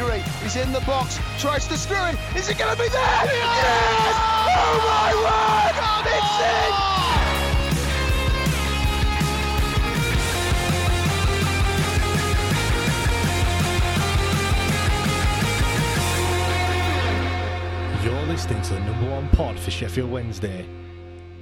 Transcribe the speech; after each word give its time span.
Gregory. 0.00 0.22
He's 0.42 0.56
in 0.56 0.72
the 0.72 0.80
box. 0.80 1.18
Tries 1.38 1.68
to 1.68 1.76
screw 1.76 1.96
him. 1.96 2.16
Is 2.34 2.48
it 2.48 2.56
going 2.56 2.74
to 2.74 2.82
be 2.82 2.88
there? 2.88 3.00
Yes! 3.00 4.16
Oh 4.56 4.80
my 4.88 5.14
word! 5.20 5.76
It's 6.06 6.40
in! 18.00 18.10
You're 18.10 18.26
listening 18.26 18.62
to 18.62 18.72
the 18.74 18.80
number 18.80 19.10
one 19.10 19.28
pod 19.30 19.58
for 19.58 19.70
Sheffield 19.70 20.10
Wednesday. 20.10 20.66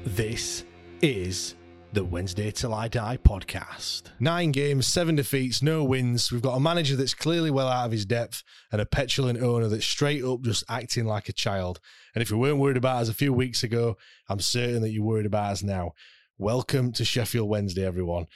This 0.04 0.64
is 1.00 1.54
the 1.92 2.04
Wednesday 2.04 2.50
Till 2.50 2.74
I 2.74 2.88
Die 2.88 3.18
podcast. 3.22 4.02
Nine 4.20 4.52
games, 4.52 4.86
seven 4.86 5.14
defeats, 5.14 5.62
no 5.62 5.82
wins. 5.82 6.30
We've 6.30 6.42
got 6.42 6.54
a 6.54 6.60
manager 6.60 6.96
that's 6.96 7.14
clearly 7.14 7.50
well 7.50 7.68
out 7.68 7.86
of 7.86 7.92
his 7.92 8.04
depth 8.04 8.42
and 8.70 8.80
a 8.80 8.86
petulant 8.86 9.40
owner 9.42 9.68
that's 9.68 9.86
straight 9.86 10.22
up 10.22 10.42
just 10.42 10.64
acting 10.68 11.06
like 11.06 11.28
a 11.28 11.32
child. 11.32 11.80
And 12.14 12.22
if 12.22 12.30
you 12.30 12.36
weren't 12.36 12.58
worried 12.58 12.76
about 12.76 13.02
us 13.02 13.08
a 13.08 13.14
few 13.14 13.32
weeks 13.32 13.62
ago, 13.62 13.96
I'm 14.28 14.40
certain 14.40 14.82
that 14.82 14.90
you're 14.90 15.04
worried 15.04 15.26
about 15.26 15.52
us 15.52 15.62
now. 15.62 15.92
Welcome 16.36 16.92
to 16.92 17.04
Sheffield 17.04 17.48
Wednesday, 17.48 17.86
everyone. 17.86 18.26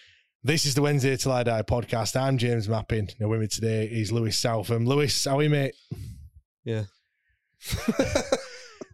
This 0.43 0.65
is 0.65 0.75
the 0.75 0.83
Wednesday 0.83 1.17
Till 1.17 1.33
I 1.33 1.43
Die 1.43 1.63
podcast. 1.63 2.19
I'm 2.19 2.39
James 2.39 2.69
Mappin. 2.69 3.11
Now 3.21 3.29
with 3.29 3.41
me 3.41 3.49
today 3.49 3.85
is 3.87 4.11
Lewis 4.11 4.39
Southam. 4.39 4.87
Lewis, 4.87 5.25
how 5.25 5.39
are 5.39 5.43
you, 5.43 5.51
mate? 5.51 5.75
Yeah. 6.65 6.85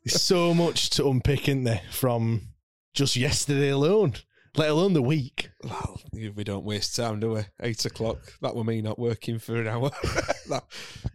There's 0.05 0.20
so 0.23 0.53
much 0.53 0.91
to 0.91 1.06
unpick 1.09 1.48
in 1.48 1.64
there 1.64 1.83
from 1.91 2.48
just 2.92 3.14
yesterday 3.14 3.69
alone, 3.69 4.14
let 4.56 4.70
alone 4.70 4.92
the 4.92 5.02
week. 5.02 5.50
Well, 5.62 6.00
we 6.12 6.44
don't 6.44 6.64
waste 6.64 6.96
time, 6.96 7.20
do 7.20 7.32
we? 7.32 7.42
Eight 7.60 7.84
o'clock. 7.84 8.18
That 8.42 8.55
were 8.55 8.64
me 8.64 8.80
not 8.82 8.98
working 8.98 9.38
for 9.38 9.56
an 9.56 9.68
hour. 9.68 9.90
that, 10.48 10.64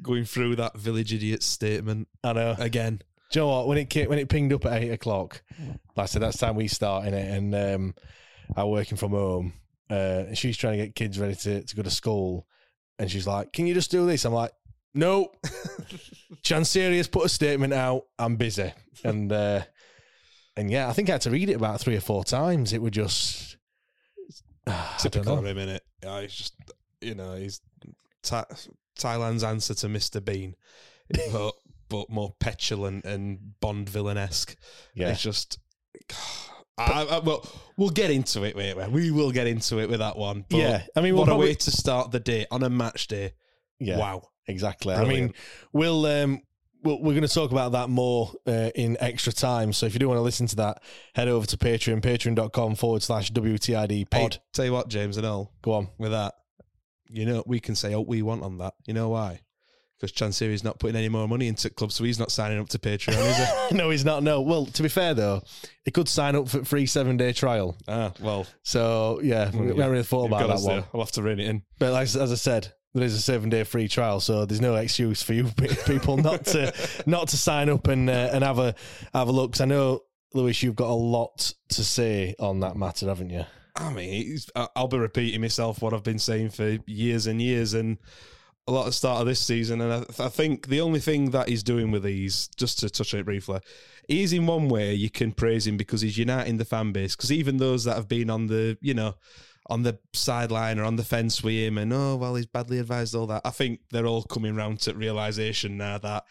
going 0.02 0.26
through 0.26 0.58
that 0.58 0.78
village 0.78 1.14
idiot 1.14 1.44
statement 1.44 2.08
I 2.24 2.34
know. 2.34 2.56
again. 2.58 3.02
Do 3.32 3.40
you 3.40 3.46
know 3.46 3.50
what? 3.50 3.68
When 3.68 3.78
it 3.78 4.10
when 4.10 4.20
it 4.20 4.30
pinged 4.30 4.54
up 4.54 4.66
at 4.66 4.84
eight 4.84 4.92
o'clock, 4.92 5.42
like 5.96 6.04
I 6.04 6.06
said, 6.06 6.22
that's 6.22 6.38
time 6.38 6.56
we 6.56 6.68
start 6.68 7.08
in 7.08 7.14
it, 7.14 7.36
and 7.36 7.56
um, 7.56 7.96
I'm 8.56 8.70
working 8.70 8.98
from 8.98 9.12
home, 9.12 9.54
uh, 9.90 10.26
and 10.28 10.38
she's 10.38 10.56
trying 10.56 10.78
to 10.78 10.86
get 10.86 10.96
kids 10.96 11.20
ready 11.20 11.36
to, 11.36 11.64
to 11.64 11.76
go 11.76 11.82
to 11.82 11.90
school, 11.90 12.46
and 13.00 13.10
she's 13.10 13.26
like, 13.26 13.52
"Can 13.52 13.66
you 13.66 13.74
just 13.74 13.90
do 13.90 14.06
this?" 14.06 14.26
I'm 14.26 14.34
like, 14.34 14.52
"No." 14.94 15.32
Chansiri 16.44 16.98
has 16.98 17.08
put 17.08 17.26
a 17.26 17.30
statement 17.30 17.74
out. 17.74 18.06
I'm 18.20 18.36
busy, 18.36 18.72
and 19.04 19.32
uh, 19.32 19.62
and 20.58 20.70
yeah, 20.70 20.90
I 20.90 20.94
think 20.94 21.10
I 21.10 21.14
had 21.14 21.22
to 21.22 21.32
read 21.32 21.50
it 21.50 21.54
about 21.56 21.80
three 21.80 21.96
or 21.96 22.02
four 22.02 22.24
times. 22.24 22.74
It 22.74 22.82
would 22.82 22.94
just 22.94 23.58
I 24.68 24.72
don't 24.72 25.00
Typical 25.00 25.38
of 25.40 25.46
him, 25.46 25.58
innit? 25.58 25.80
Yeah, 26.02 26.22
he's 26.22 26.34
just, 26.34 26.56
you 27.02 27.16
know, 27.16 27.36
he's 27.36 27.62
Tha- 28.30 28.48
Thailand's 28.98 29.44
answer 29.44 29.74
to 29.74 29.88
Mr. 29.88 30.24
Bean, 30.24 30.56
but 31.32 31.54
but 31.90 32.10
more 32.10 32.34
petulant 32.40 33.06
and 33.06 33.60
Bond 33.60 33.90
villain 33.90 34.18
esque. 34.18 34.56
Yeah. 34.96 35.10
It's 35.10 35.22
just. 35.22 35.60
I, 36.76 37.04
I, 37.04 37.20
well, 37.20 37.48
we'll 37.78 37.92
get 37.92 38.10
into 38.10 38.44
it. 38.46 38.56
Wait, 38.56 38.76
wait, 38.76 38.90
we 38.90 39.12
will 39.12 39.32
get 39.32 39.46
into 39.46 39.78
it 39.80 39.90
with 39.90 40.00
that 40.00 40.18
one. 40.18 40.44
But 40.50 40.58
Yeah, 40.58 40.82
I 40.96 41.02
mean, 41.02 41.14
we'll 41.14 41.22
what 41.22 41.28
probably- 41.28 41.46
a 41.48 41.50
way 41.52 41.54
to 41.56 41.70
start 41.72 42.10
the 42.10 42.20
day 42.20 42.48
on 42.50 42.64
a 42.64 42.70
match 42.70 43.08
day. 43.08 43.34
Yeah. 43.80 44.00
Wow. 44.00 44.24
Exactly. 44.48 44.96
I 44.96 45.06
mean, 45.06 45.36
we'll 45.72 46.06
um, 46.08 46.42
we'll 46.84 46.98
we're 47.02 47.14
going 47.14 47.28
to 47.28 47.34
talk 47.34 47.52
about 47.52 47.72
that 47.74 47.90
more 47.90 48.32
uh, 48.46 48.70
in 48.76 48.98
extra 49.00 49.34
time. 49.34 49.74
So 49.74 49.86
if 49.86 49.94
you 49.94 50.00
do 50.00 50.08
want 50.08 50.18
to 50.18 50.22
listen 50.22 50.48
to 50.48 50.56
that, 50.58 50.82
head 51.16 51.28
over 51.28 51.46
to 51.48 51.58
Patreon, 51.58 52.02
patreon.com 52.02 52.76
forward 52.76 53.02
slash 53.04 53.32
WTID 53.32 54.10
pod. 54.10 54.34
Hey, 54.34 54.40
tell 54.54 54.66
you 54.66 54.74
what, 54.74 54.90
James 54.90 55.18
and 55.18 55.26
all, 55.26 55.52
Go 55.62 55.74
on. 55.74 55.88
with 55.98 56.12
that, 56.12 56.34
you 57.10 57.26
know, 57.26 57.44
we 57.46 57.60
can 57.60 57.76
say 57.76 57.96
what 57.96 58.08
we 58.08 58.22
want 58.22 58.44
on 58.44 58.58
that. 58.60 58.74
You 58.86 58.94
know 58.94 59.10
why? 59.10 59.42
Because 60.00 60.12
Chansiri's 60.12 60.64
not 60.66 60.80
putting 60.80 60.98
any 60.98 61.08
more 61.08 61.28
money 61.30 61.48
into 61.48 61.70
clubs, 61.70 61.96
so 61.96 62.04
he's 62.04 62.20
not 62.20 62.30
signing 62.32 62.60
up 62.60 62.68
to 62.70 62.80
Patreon, 62.80 63.16
is 63.16 63.38
he? 63.70 63.76
no, 63.78 63.90
he's 63.90 64.04
not. 64.04 64.22
No. 64.22 64.42
Well, 64.42 64.66
to 64.66 64.84
be 64.84 64.90
fair 64.90 65.14
though, 65.14 65.42
he 65.86 65.92
could 65.92 66.10
sign 66.10 66.36
up 66.36 66.50
for 66.50 66.66
free 66.66 66.86
seven 66.86 67.16
day 67.16 67.32
trial. 67.32 67.78
ah, 67.88 68.12
well, 68.20 68.46
So 68.64 69.22
yeah, 69.24 69.50
we 69.52 69.68
haven't 69.68 69.92
really 69.92 70.04
thought 70.04 70.26
about 70.26 70.48
that 70.50 70.60
one. 70.60 70.84
I'll 70.94 71.00
have 71.02 71.12
to 71.14 71.22
rein 71.22 71.40
it 71.40 71.48
in. 71.48 71.64
But 71.80 71.94
like, 71.94 72.04
as 72.04 72.32
I 72.32 72.36
said, 72.36 72.74
there 72.94 73.04
is 73.04 73.14
a 73.16 73.22
seven 73.22 73.50
day 73.50 73.64
free 73.64 73.88
trial, 73.88 74.20
so 74.20 74.46
there's 74.46 74.62
no 74.62 74.76
excuse 74.76 75.22
for 75.24 75.34
you 75.34 75.46
people 75.86 76.18
not 76.18 76.46
to 76.46 76.74
not 77.06 77.30
to 77.30 77.38
sign 77.38 77.70
up 77.70 77.88
and 77.88 78.10
uh, 78.10 78.30
and 78.34 78.44
have 78.44 78.60
a 78.60 78.76
have 79.14 79.28
a 79.28 79.32
look. 79.32 79.54
'Cause 79.54 79.62
I 79.62 79.66
know, 79.66 80.02
Lewis, 80.34 80.62
you've 80.62 80.76
got 80.76 80.90
a 80.90 80.94
lot 80.94 81.54
to 81.70 81.84
say 81.84 82.36
on 82.40 82.60
that 82.62 82.76
matter, 82.76 83.08
haven't 83.08 83.30
you? 83.30 83.46
I 83.76 83.92
mean, 83.92 84.38
I'll 84.76 84.88
be 84.88 85.00
repeating 85.00 85.42
myself 85.42 85.82
what 85.82 85.94
I've 85.94 86.04
been 86.04 86.20
saying 86.20 86.52
for 86.52 86.78
years 86.86 87.26
and 87.26 87.42
years, 87.42 87.74
and 87.74 87.98
a 88.68 88.72
lot 88.72 88.82
of 88.82 88.86
the 88.88 88.92
start 88.94 89.22
of 89.22 89.28
this 89.28 89.40
season. 89.40 89.82
And 89.82 89.92
I, 89.92 90.26
I 90.26 90.30
think 90.30 90.68
the 90.68 90.82
only 90.82 91.00
thing 91.00 91.32
that 91.32 91.50
he's 91.50 91.64
doing 91.64 91.92
with 91.92 92.04
these, 92.04 92.48
just 92.56 92.80
to 92.80 92.90
touch 92.90 93.14
on 93.14 93.22
it 93.22 93.26
briefly, 93.26 93.60
is 94.08 94.32
in 94.32 94.46
one 94.46 94.70
way 94.70 94.94
you 94.94 95.10
can 95.10 95.32
praise 95.32 95.66
him 95.68 95.76
because 95.76 96.02
he's 96.02 96.18
uniting 96.18 96.58
the 96.58 96.66
fan 96.66 96.92
base. 96.92 97.16
Because 97.16 97.32
even 97.32 97.58
those 97.58 97.84
that 97.86 97.96
have 97.96 98.08
been 98.08 98.30
on 98.30 98.48
the, 98.48 98.78
you 98.80 98.94
know, 98.94 99.16
on 99.74 99.82
the 99.82 99.98
sideline 100.14 100.78
or 100.78 100.84
on 100.84 100.98
the 100.98 101.04
fence 101.04 101.44
with 101.44 101.56
him, 101.56 101.80
and 101.80 101.92
oh 101.92 102.16
well, 102.16 102.36
he's 102.36 102.46
badly 102.46 102.78
advised, 102.78 103.16
all 103.16 103.26
that. 103.28 103.42
I 103.44 103.50
think 103.50 103.80
they're 103.90 104.06
all 104.06 104.22
coming 104.22 104.56
round 104.56 104.82
to 104.82 104.94
realization 104.94 105.78
now 105.78 105.98
that 105.98 106.26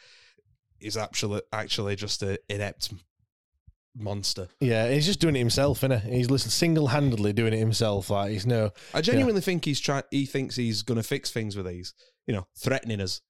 he's 0.78 0.96
actually 0.96 1.42
actually 1.52 1.96
just 1.96 2.22
an 2.22 2.36
inept 2.48 2.94
monster. 3.96 4.46
Yeah, 4.60 4.88
he's 4.92 5.06
just 5.06 5.18
doing 5.18 5.34
it 5.34 5.40
himself, 5.40 5.82
isn't 5.82 6.02
he? 6.02 6.18
He's 6.18 6.42
single 6.54 6.86
handedly 6.86 7.32
doing 7.32 7.52
it 7.52 7.58
himself. 7.58 8.10
Like 8.10 8.30
he's 8.30 8.46
no. 8.46 8.70
I 8.94 9.00
genuinely 9.00 9.40
think 9.40 9.64
he's 9.64 9.80
trying. 9.80 10.04
He 10.12 10.24
thinks 10.24 10.54
he's 10.54 10.82
going 10.82 10.98
to 10.98 11.02
fix 11.02 11.32
things 11.32 11.56
with 11.56 11.66
these. 11.66 11.94
You 12.28 12.34
know, 12.34 12.46
threatening 12.56 13.00
us. 13.00 13.22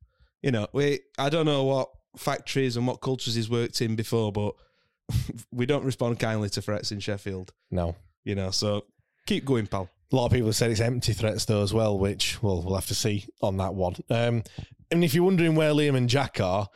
You 0.42 0.50
know, 0.50 0.66
we. 0.74 1.00
I 1.18 1.30
don't 1.30 1.46
know 1.46 1.64
what 1.64 1.88
factories 2.18 2.76
and 2.76 2.86
what 2.86 3.00
cultures 3.00 3.34
he's 3.34 3.48
worked 3.48 3.80
in 3.80 3.96
before, 3.96 4.30
but 4.30 4.54
we 5.52 5.64
don't 5.64 5.84
respond 5.84 6.18
kindly 6.18 6.50
to 6.50 6.60
threats 6.60 6.92
in 6.92 7.00
Sheffield. 7.00 7.54
No. 7.70 7.96
You 8.24 8.34
know, 8.34 8.50
so 8.50 8.84
keep 9.26 9.46
going, 9.46 9.66
pal. 9.66 9.88
A 10.12 10.16
lot 10.16 10.26
of 10.26 10.32
people 10.32 10.48
have 10.48 10.56
said 10.56 10.70
it's 10.70 10.80
empty 10.80 11.12
threats 11.14 11.46
though 11.46 11.62
as 11.62 11.72
well, 11.72 11.98
which 11.98 12.42
well 12.42 12.62
we'll 12.62 12.74
have 12.74 12.86
to 12.86 12.94
see 12.94 13.26
on 13.40 13.56
that 13.56 13.74
one. 13.74 13.96
Um, 14.10 14.42
and 14.90 15.02
if 15.02 15.14
you're 15.14 15.24
wondering 15.24 15.54
where 15.54 15.72
Liam 15.72 15.96
and 15.96 16.08
Jack 16.08 16.38
are, 16.38 16.68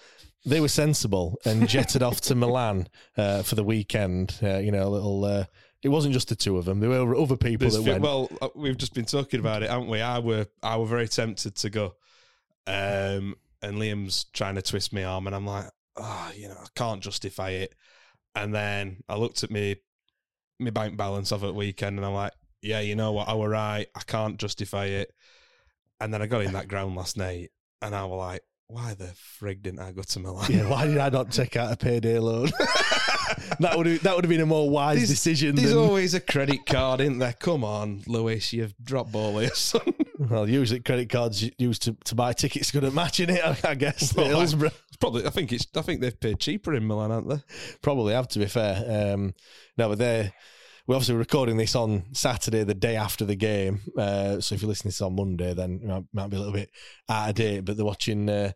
they 0.46 0.60
were 0.60 0.68
sensible 0.68 1.38
and 1.44 1.68
jetted 1.68 2.02
off 2.02 2.20
to 2.22 2.34
Milan 2.34 2.88
uh, 3.16 3.42
for 3.42 3.56
the 3.56 3.64
weekend. 3.64 4.38
Uh, 4.42 4.58
you 4.58 4.70
know, 4.72 4.86
a 4.86 4.88
little. 4.88 5.24
Uh, 5.24 5.44
it 5.82 5.90
wasn't 5.90 6.14
just 6.14 6.28
the 6.28 6.36
two 6.36 6.56
of 6.56 6.64
them; 6.64 6.80
there 6.80 6.88
were 7.04 7.16
other 7.16 7.36
people 7.36 7.68
There's 7.68 7.74
that 7.84 7.90
went. 7.90 8.02
well, 8.02 8.30
uh, 8.40 8.48
we've 8.54 8.78
just 8.78 8.94
been 8.94 9.04
talking 9.04 9.40
about 9.40 9.62
it, 9.62 9.70
haven't 9.70 9.88
we? 9.88 10.00
I 10.00 10.18
were 10.20 10.46
I 10.62 10.78
were 10.78 10.86
very 10.86 11.08
tempted 11.08 11.56
to 11.56 11.70
go, 11.70 11.84
um, 12.66 13.34
and 13.60 13.76
Liam's 13.76 14.24
trying 14.32 14.54
to 14.54 14.62
twist 14.62 14.92
my 14.92 15.04
arm, 15.04 15.26
and 15.26 15.36
I'm 15.36 15.46
like, 15.46 15.66
ah, 15.96 16.32
you 16.32 16.48
know, 16.48 16.56
I 16.58 16.66
can't 16.74 17.02
justify 17.02 17.50
it. 17.50 17.74
And 18.34 18.54
then 18.54 18.98
I 19.08 19.16
looked 19.16 19.44
at 19.44 19.50
me, 19.50 19.76
my 20.58 20.70
bank 20.70 20.96
balance 20.96 21.32
of 21.32 21.44
it 21.44 21.54
weekend, 21.54 21.98
and 21.98 22.06
I'm 22.06 22.14
like, 22.14 22.32
yeah, 22.62 22.80
you 22.80 22.96
know 22.96 23.12
what, 23.12 23.28
I 23.28 23.34
were 23.34 23.48
right. 23.48 23.86
I 23.94 24.00
can't 24.00 24.38
justify 24.38 24.86
it. 24.86 25.12
And 26.00 26.12
then 26.12 26.20
I 26.22 26.26
got 26.26 26.42
in 26.42 26.52
that 26.52 26.68
ground 26.68 26.94
last 26.96 27.16
night, 27.16 27.50
and 27.80 27.94
I 27.94 28.04
was 28.04 28.18
like, 28.18 28.42
why 28.68 28.94
the 28.94 29.14
frig 29.40 29.62
didn't 29.62 29.80
I 29.80 29.92
go 29.92 30.02
to 30.02 30.18
Milan? 30.18 30.50
yeah, 30.50 30.68
why 30.68 30.86
did 30.86 30.98
I 30.98 31.08
not 31.08 31.30
take 31.30 31.56
out 31.56 31.72
a 31.72 31.76
payday 31.76 32.18
loan? 32.18 32.50
that 33.60 33.74
would 33.76 33.86
that 34.00 34.14
would 34.14 34.24
have 34.24 34.28
been 34.30 34.40
a 34.40 34.46
more 34.46 34.68
wise 34.68 34.96
There's- 34.96 35.08
decision. 35.08 35.54
There's 35.56 35.70
than, 35.70 35.78
always 35.78 36.14
a 36.14 36.20
credit 36.20 36.66
card, 36.66 37.00
isn't 37.00 37.18
there? 37.18 37.32
Come 37.34 37.64
on, 37.64 38.02
Lewis, 38.06 38.52
you've 38.52 38.74
dropped 38.82 39.12
ball 39.12 39.38
here, 39.38 39.54
son. 39.54 39.94
well, 40.18 40.48
usually 40.48 40.80
credit 40.80 41.08
cards 41.08 41.48
used 41.58 41.82
to, 41.82 41.96
to 42.04 42.14
buy 42.14 42.32
tickets 42.32 42.70
good 42.72 42.84
at 42.84 42.92
matching 42.92 43.30
it. 43.30 43.40
I, 43.44 43.56
I 43.70 43.74
guess 43.74 44.14
Well, 44.14 44.26
Hillsborough 44.26 44.72
It's 44.88 44.96
probably, 44.98 45.26
I 45.26 45.30
think 45.30 45.52
it's, 45.52 45.66
I 45.76 45.82
think 45.82 46.00
they've 46.00 46.18
paid 46.18 46.40
cheaper 46.40 46.74
in 46.74 46.86
Milan, 46.86 47.12
aren't 47.12 47.28
they? 47.28 47.42
probably 47.82 48.14
have 48.14 48.28
to 48.28 48.38
be 48.38 48.46
fair. 48.46 49.12
Um, 49.14 49.34
no, 49.78 49.88
but 49.90 49.98
they're 49.98 50.32
we're 50.86 50.94
obviously 50.94 51.16
recording 51.16 51.56
this 51.56 51.74
on 51.74 52.04
Saturday, 52.12 52.62
the 52.62 52.74
day 52.74 52.96
after 52.96 53.24
the 53.24 53.34
game. 53.34 53.80
Uh, 53.98 54.40
so 54.40 54.54
if 54.54 54.62
you're 54.62 54.68
listening 54.68 54.92
to 54.92 54.96
this 54.98 55.00
on 55.00 55.16
Monday, 55.16 55.52
then 55.54 55.80
it 55.82 55.86
might, 55.86 56.04
might 56.12 56.30
be 56.30 56.36
a 56.36 56.38
little 56.38 56.54
bit 56.54 56.70
out 57.08 57.30
of 57.30 57.34
date. 57.34 57.64
But 57.64 57.76
they're 57.76 57.84
watching 57.84 58.28
uh, 58.28 58.52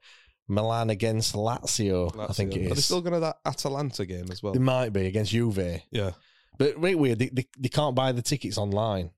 Milan 0.49 0.91
against 0.91 1.35
Lazio, 1.35 2.17
I 2.19 2.32
think 2.32 2.55
it 2.55 2.71
Are 2.71 2.75
they 2.75 2.81
still 2.81 3.00
going 3.00 3.15
to 3.15 3.21
that 3.21 3.38
Atalanta 3.44 4.06
game 4.06 4.31
as 4.31 4.43
well? 4.43 4.53
They 4.53 4.59
might 4.59 4.91
be 4.93 5.06
against 5.06 5.32
Juve, 5.32 5.82
Yeah, 5.91 6.11
but 6.59 6.77
really 6.77 6.94
weird. 6.94 7.19
They, 7.19 7.29
they, 7.29 7.47
they 7.59 7.69
can't 7.69 7.94
buy 7.94 8.12
the 8.12 8.23
tickets 8.23 8.59
online. 8.59 9.11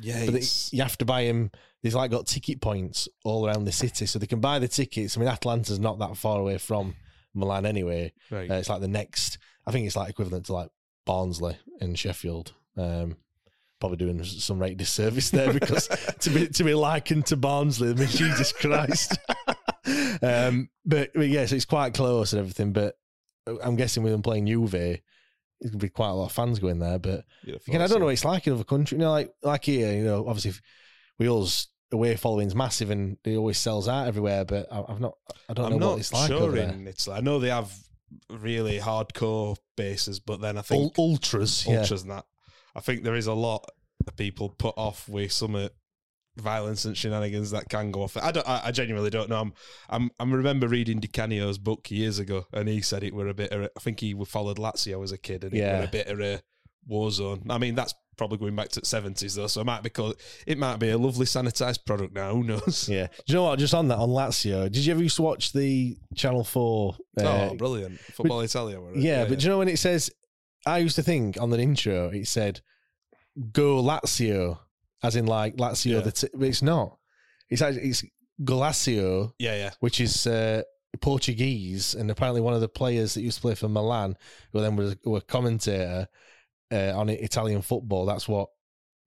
yeah. 0.00 0.24
But 0.24 0.34
they, 0.34 0.42
you 0.70 0.82
have 0.82 0.98
to 0.98 1.04
buy 1.04 1.24
them. 1.24 1.50
They've 1.82 1.94
like 1.94 2.10
got 2.10 2.26
ticket 2.26 2.60
points 2.60 3.08
all 3.24 3.46
around 3.46 3.64
the 3.64 3.72
city, 3.72 4.06
so 4.06 4.18
they 4.18 4.26
can 4.26 4.40
buy 4.40 4.58
the 4.58 4.68
tickets. 4.68 5.16
I 5.16 5.20
mean, 5.20 5.28
Atalanta's 5.28 5.80
not 5.80 5.98
that 6.00 6.16
far 6.16 6.38
away 6.38 6.58
from 6.58 6.94
Milan 7.34 7.66
anyway. 7.66 8.12
right. 8.30 8.50
Uh, 8.50 8.54
it's 8.54 8.68
like 8.68 8.80
the 8.80 8.88
next. 8.88 9.38
I 9.66 9.72
think 9.72 9.86
it's 9.86 9.96
like 9.96 10.10
equivalent 10.10 10.46
to 10.46 10.52
like 10.52 10.70
Barnsley 11.06 11.56
in 11.80 11.94
Sheffield. 11.94 12.52
Um, 12.76 13.16
probably 13.80 13.96
doing 13.96 14.22
some 14.22 14.58
right 14.58 14.76
disservice 14.76 15.30
there 15.30 15.52
because 15.58 15.88
to 16.20 16.30
be 16.30 16.46
to 16.48 16.64
be 16.64 16.74
likened 16.74 17.26
to 17.26 17.36
Barnsley, 17.36 17.90
I 17.90 17.94
mean, 17.94 18.08
Jesus 18.08 18.52
Christ. 18.52 19.18
um, 20.22 20.68
but, 20.84 21.10
but 21.14 21.28
yeah, 21.28 21.46
so 21.46 21.56
it's 21.56 21.64
quite 21.64 21.94
close 21.94 22.32
and 22.32 22.40
everything. 22.40 22.72
But 22.72 22.96
I'm 23.46 23.76
guessing 23.76 24.02
with 24.02 24.12
them 24.12 24.22
playing 24.22 24.46
Juve, 24.46 24.70
there's 24.70 25.00
gonna 25.70 25.78
be 25.78 25.88
quite 25.88 26.10
a 26.10 26.14
lot 26.14 26.26
of 26.26 26.32
fans 26.32 26.58
going 26.58 26.78
there. 26.78 26.98
But 26.98 27.24
You'd 27.44 27.60
Again, 27.66 27.82
I 27.82 27.86
don't 27.86 28.00
know 28.00 28.06
what 28.06 28.12
it's 28.12 28.24
like 28.24 28.46
in 28.46 28.52
other 28.52 28.64
countries. 28.64 28.98
You 28.98 29.04
know, 29.04 29.10
like 29.10 29.32
like 29.42 29.64
here, 29.64 29.92
you 29.92 30.04
know, 30.04 30.26
obviously 30.26 30.52
we 31.18 31.26
Wheels 31.26 31.68
away 31.92 32.16
following's 32.16 32.54
massive 32.54 32.90
and 32.90 33.16
it 33.24 33.36
always 33.36 33.58
sells 33.58 33.88
out 33.88 34.06
everywhere. 34.06 34.44
But 34.44 34.72
I, 34.72 34.84
I've 34.88 35.00
not, 35.00 35.14
I 35.48 35.54
don't 35.54 35.72
I'm 35.72 35.78
know 35.78 35.90
what 35.90 36.00
it's 36.00 36.12
like 36.12 36.28
sure 36.28 36.56
in 36.56 36.86
Italy. 36.86 37.16
I 37.16 37.20
know 37.20 37.38
they 37.38 37.48
have 37.48 37.72
really 38.28 38.78
hardcore 38.78 39.56
bases, 39.76 40.20
but 40.20 40.40
then 40.40 40.58
I 40.58 40.62
think 40.62 40.98
Ul- 40.98 41.04
ultras, 41.12 41.66
yeah. 41.66 41.80
ultras 41.80 42.02
and 42.02 42.12
that. 42.12 42.24
I 42.74 42.80
think 42.80 43.02
there 43.02 43.14
is 43.16 43.26
a 43.26 43.32
lot 43.34 43.64
of 44.06 44.16
people 44.16 44.48
put 44.50 44.74
off 44.76 45.08
with 45.08 45.32
some 45.32 45.54
uh, 45.56 45.68
violence 46.36 46.84
and 46.84 46.96
shenanigans 46.96 47.50
that 47.50 47.68
can 47.68 47.90
go 47.90 48.02
off. 48.02 48.16
I 48.16 48.30
don't. 48.32 48.48
I, 48.48 48.62
I 48.66 48.70
genuinely 48.70 49.10
don't 49.10 49.28
know. 49.28 49.40
I'm, 49.40 49.52
I'm. 49.88 50.10
I 50.18 50.24
remember 50.24 50.68
reading 50.68 51.00
Di 51.00 51.08
Canio's 51.08 51.58
book 51.58 51.90
years 51.90 52.18
ago, 52.18 52.46
and 52.52 52.68
he 52.68 52.80
said 52.80 53.02
it 53.04 53.14
were 53.14 53.28
a 53.28 53.34
bit. 53.34 53.52
Of, 53.52 53.62
a- 53.62 53.70
I 53.76 53.80
think 53.80 54.00
he 54.00 54.14
followed 54.24 54.58
Lazio 54.58 55.02
as 55.02 55.12
a 55.12 55.18
kid, 55.18 55.44
and 55.44 55.52
it 55.54 55.58
Yeah. 55.58 55.78
were 55.80 55.84
a 55.84 55.88
bit 55.88 56.06
of 56.06 56.20
a 56.20 56.40
war 56.86 57.10
zone. 57.10 57.42
I 57.50 57.58
mean, 57.58 57.74
that's 57.74 57.94
probably 58.16 58.36
going 58.38 58.54
back 58.56 58.68
to 58.68 58.80
the 58.80 58.86
seventies 58.86 59.34
though, 59.34 59.46
so 59.46 59.60
it 59.62 59.64
might 59.64 59.82
be 59.82 59.88
called, 59.90 60.14
it 60.46 60.58
might 60.58 60.76
be 60.78 60.90
a 60.90 60.98
lovely 60.98 61.24
sanitized 61.26 61.84
product 61.86 62.14
now. 62.14 62.32
Who 62.34 62.44
knows? 62.44 62.88
Yeah. 62.88 63.06
Do 63.06 63.12
you 63.26 63.34
know 63.34 63.44
what? 63.44 63.58
Just 63.58 63.74
on 63.74 63.88
that, 63.88 63.98
on 63.98 64.08
Lazio, 64.10 64.64
did 64.70 64.84
you 64.84 64.92
ever 64.92 65.02
used 65.02 65.16
to 65.16 65.22
watch 65.22 65.52
the 65.52 65.96
Channel 66.14 66.44
4? 66.44 66.96
uh, 67.20 67.22
oh, 67.50 67.54
brilliant! 67.56 67.98
Football 67.98 68.40
Italia. 68.42 68.80
were 68.80 68.92
it? 68.92 68.98
yeah, 68.98 69.24
but 69.26 69.38
do 69.38 69.44
you 69.44 69.50
know 69.50 69.58
when 69.58 69.68
it 69.68 69.78
says, 69.78 70.10
I 70.66 70.78
used 70.78 70.96
to 70.96 71.02
think 71.02 71.40
on 71.40 71.50
the 71.50 71.58
intro, 71.58 72.08
it 72.10 72.26
said, 72.26 72.60
go 73.52 73.82
Lazio, 73.82 74.58
as 75.02 75.16
in 75.16 75.26
like 75.26 75.56
Lazio, 75.56 75.92
Yeah. 75.94 76.00
the 76.00 76.12
t- 76.12 76.28
but 76.34 76.48
it's 76.48 76.62
not. 76.62 76.98
It's 77.48 77.62
actually, 77.62 77.88
it's 77.88 78.04
Golacio, 78.42 79.32
yeah, 79.38 79.54
yeah. 79.56 79.70
which 79.80 80.00
is 80.00 80.26
uh, 80.26 80.62
Portuguese, 81.00 81.94
and 81.94 82.10
apparently 82.10 82.40
one 82.40 82.54
of 82.54 82.60
the 82.60 82.68
players 82.68 83.14
that 83.14 83.22
used 83.22 83.36
to 83.38 83.42
play 83.42 83.54
for 83.54 83.68
Milan, 83.68 84.16
who 84.52 84.60
then 84.60 84.76
was 84.76 84.96
were 85.04 85.18
a 85.18 85.22
commentator 85.22 86.08
uh, 86.72 86.92
on 86.94 87.08
Italian 87.08 87.62
football. 87.62 88.06
That's 88.06 88.28
what 88.28 88.48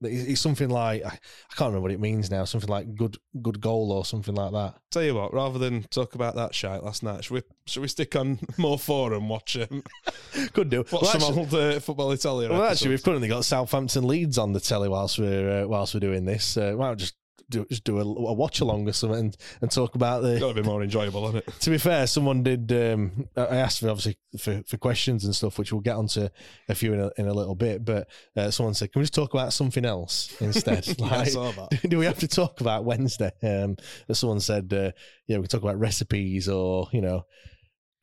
it's 0.06 0.42
something 0.42 0.70
like 0.70 1.04
I 1.04 1.08
I 1.10 1.56
can't 1.56 1.70
remember 1.70 1.82
what 1.82 1.92
it 1.92 2.00
means 2.00 2.30
now. 2.32 2.46
Something 2.46 2.70
like 2.70 2.96
good 2.96 3.18
good 3.42 3.60
goal 3.62 3.92
or 3.92 4.06
something 4.06 4.36
like 4.36 4.52
that. 4.52 4.76
Tell 4.92 5.04
you 5.04 5.16
what, 5.16 5.34
rather 5.34 5.60
than 5.60 5.84
talk 5.84 6.16
about 6.16 6.36
that 6.36 6.54
shite 6.56 6.84
last 6.84 7.04
night, 7.04 7.24
should 7.24 7.34
we 7.36 7.42
should 7.66 7.82
we 7.82 7.88
stick 7.88 8.16
on 8.16 8.40
more 8.58 8.78
forum, 8.80 9.30
watch 9.30 9.58
um, 9.58 9.84
Could 10.54 10.70
do. 10.70 10.80
watch 10.80 10.92
Well, 10.92 11.06
some 11.06 11.22
actually- 11.22 11.40
old 11.40 11.54
uh, 11.54 11.80
football 11.80 12.12
Italia? 12.12 12.50
Well, 12.50 12.60
episodes? 12.64 12.82
actually, 12.82 12.90
we've 12.92 13.04
currently 13.04 13.28
got 13.28 13.46
Southampton 13.46 14.08
Leeds 14.08 14.38
on 14.38 14.54
the 14.54 14.60
telly 14.60 14.90
whilst 14.90 15.20
we're 15.20 15.64
uh, 15.64 15.68
whilst 15.68 15.94
we're 15.94 16.00
doing 16.00 16.26
this. 16.26 16.58
Uh, 16.58 16.74
why 16.76 16.88
not 16.90 16.98
just 16.98 17.16
do 17.50 17.66
just 17.70 17.84
do 17.84 17.98
a, 17.98 18.02
a 18.02 18.34
watch 18.34 18.60
along 18.62 18.88
or 18.88 18.94
something 18.94 19.20
and, 19.20 19.38
and 19.62 19.72
talk 19.72 19.96
about 19.96 20.22
the. 20.24 20.40
got 20.40 20.50
to 20.50 20.62
be 20.62 20.68
more 20.68 20.82
enjoyable, 20.84 21.24
isn't 21.30 21.38
it? 21.48 21.54
To 21.62 21.70
be 21.70 21.78
fair, 21.78 22.08
someone 22.08 22.44
did. 22.44 22.72
Um, 22.72 23.28
I 23.36 23.58
asked 23.58 23.80
for 23.80 23.90
obviously 23.90 24.18
for, 24.40 24.64
for 24.68 24.78
questions 24.78 25.24
and 25.26 25.36
stuff, 25.36 25.58
which 25.60 25.72
we'll 25.72 25.82
get 25.82 25.96
onto 25.96 26.30
a 26.70 26.76
few 26.76 26.94
in 26.94 27.00
a, 27.00 27.12
in 27.18 27.28
a 27.28 27.34
little 27.34 27.56
bit. 27.56 27.84
But 27.86 28.08
uh, 28.36 28.52
someone 28.52 28.74
said, 28.74 28.92
"Can 28.92 29.00
we 29.00 29.04
just 29.04 29.14
talk 29.14 29.34
about 29.34 29.54
something 29.54 29.86
else 29.86 30.36
instead?" 30.42 30.88
Like, 31.00 31.30
saw 31.30 31.52
that. 31.52 31.80
do 31.90 31.98
we 31.98 32.06
have 32.06 32.20
to 32.20 32.28
talk 32.28 32.62
about 32.62 32.86
Wednesday? 32.86 33.32
Um, 33.42 33.76
someone 34.12 34.40
said, 34.40 34.72
uh, 34.74 34.92
"Yeah, 35.28 35.38
we 35.38 35.44
can 35.44 35.50
talk 35.50 35.64
about 35.64 35.80
recipes 35.80 36.48
or 36.50 36.88
you 36.92 37.02
know, 37.02 37.26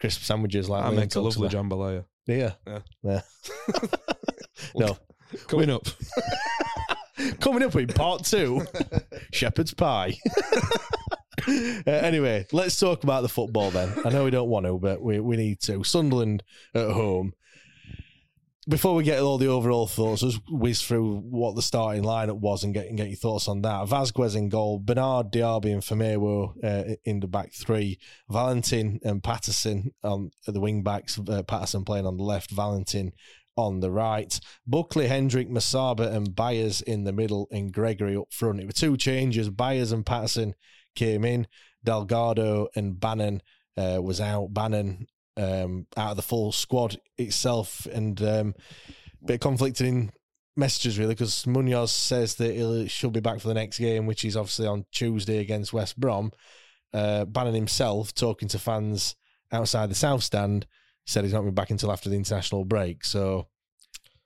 crisp 0.00 0.22
sandwiches." 0.22 0.68
Like 0.68 0.84
I 0.84 0.90
make 0.90 1.14
a 1.14 1.20
lovely 1.20 1.48
about. 1.48 1.64
jambalaya. 1.64 2.04
Yeah, 2.26 2.52
Yeah. 2.66 2.78
yeah. 3.02 3.20
no, 4.76 4.96
Coming 5.48 5.70
up, 5.70 5.86
Coming 7.40 7.62
up 7.62 7.76
in 7.76 7.88
part 7.88 8.24
two, 8.24 8.62
shepherd's 9.32 9.74
pie. 9.74 10.14
Uh, 11.48 11.90
anyway, 11.90 12.46
let's 12.52 12.78
talk 12.78 13.02
about 13.02 13.22
the 13.22 13.28
football 13.28 13.70
then. 13.70 13.90
I 14.04 14.10
know 14.10 14.24
we 14.24 14.30
don't 14.30 14.50
want 14.50 14.66
to, 14.66 14.78
but 14.78 15.00
we, 15.00 15.20
we 15.20 15.36
need 15.36 15.60
to. 15.62 15.82
Sunderland 15.82 16.42
at 16.74 16.90
home. 16.90 17.32
Before 18.68 18.94
we 18.94 19.04
get 19.04 19.20
all 19.20 19.38
the 19.38 19.46
overall 19.46 19.86
thoughts, 19.86 20.22
let's 20.22 20.38
whiz 20.50 20.82
through 20.82 21.20
what 21.20 21.56
the 21.56 21.62
starting 21.62 22.04
lineup 22.04 22.38
was 22.38 22.62
and 22.62 22.74
get, 22.74 22.86
and 22.86 22.96
get 22.96 23.08
your 23.08 23.16
thoughts 23.16 23.48
on 23.48 23.62
that. 23.62 23.88
Vasquez 23.88 24.34
in 24.34 24.50
goal, 24.50 24.78
Bernard, 24.78 25.32
Diaby, 25.32 25.72
and 25.72 25.82
Famewo 25.82 26.52
uh, 26.62 26.94
in 27.04 27.20
the 27.20 27.26
back 27.26 27.52
three. 27.54 27.98
Valentin 28.28 29.00
and 29.02 29.22
Paterson 29.22 29.92
on 30.04 30.30
the 30.46 30.60
wing 30.60 30.82
backs. 30.82 31.18
Uh, 31.18 31.42
Paterson 31.42 31.84
playing 31.84 32.06
on 32.06 32.18
the 32.18 32.22
left, 32.22 32.50
Valentin 32.50 33.12
on 33.60 33.80
the 33.80 33.90
right. 33.90 34.38
Buckley, 34.66 35.06
Hendrick, 35.06 35.48
Musaba, 35.48 36.12
and 36.12 36.34
Byers 36.34 36.80
in 36.82 37.04
the 37.04 37.12
middle, 37.12 37.48
and 37.50 37.72
Gregory 37.72 38.16
up 38.16 38.32
front. 38.32 38.60
It 38.60 38.66
were 38.66 38.72
two 38.72 38.96
changes. 38.96 39.50
Byers 39.50 39.92
and 39.92 40.04
Paterson 40.04 40.54
came 40.94 41.24
in. 41.24 41.46
Delgado 41.84 42.68
and 42.74 42.98
Bannon 42.98 43.42
uh, 43.76 44.00
was 44.02 44.20
out. 44.20 44.52
Bannon 44.52 45.06
um, 45.36 45.86
out 45.96 46.10
of 46.10 46.16
the 46.16 46.22
full 46.22 46.52
squad 46.52 47.00
itself, 47.16 47.86
and 47.86 48.20
um, 48.22 48.54
bit 49.24 49.40
conflicting 49.40 50.12
messages 50.56 50.98
really 50.98 51.14
because 51.14 51.46
Munoz 51.46 51.92
says 51.92 52.34
that 52.36 52.54
he 52.54 52.88
should 52.88 53.12
be 53.12 53.20
back 53.20 53.40
for 53.40 53.48
the 53.48 53.54
next 53.54 53.78
game, 53.78 54.06
which 54.06 54.24
is 54.24 54.36
obviously 54.36 54.66
on 54.66 54.84
Tuesday 54.92 55.38
against 55.38 55.72
West 55.72 55.98
Brom. 55.98 56.32
Uh, 56.92 57.24
Bannon 57.24 57.54
himself 57.54 58.12
talking 58.14 58.48
to 58.48 58.58
fans 58.58 59.14
outside 59.52 59.90
the 59.90 59.94
south 59.94 60.22
stand 60.22 60.66
said 61.06 61.24
he's 61.24 61.32
not 61.32 61.40
going 61.40 61.54
back 61.54 61.70
until 61.70 61.92
after 61.92 62.08
the 62.08 62.16
international 62.16 62.64
break. 62.64 63.04
So 63.04 63.48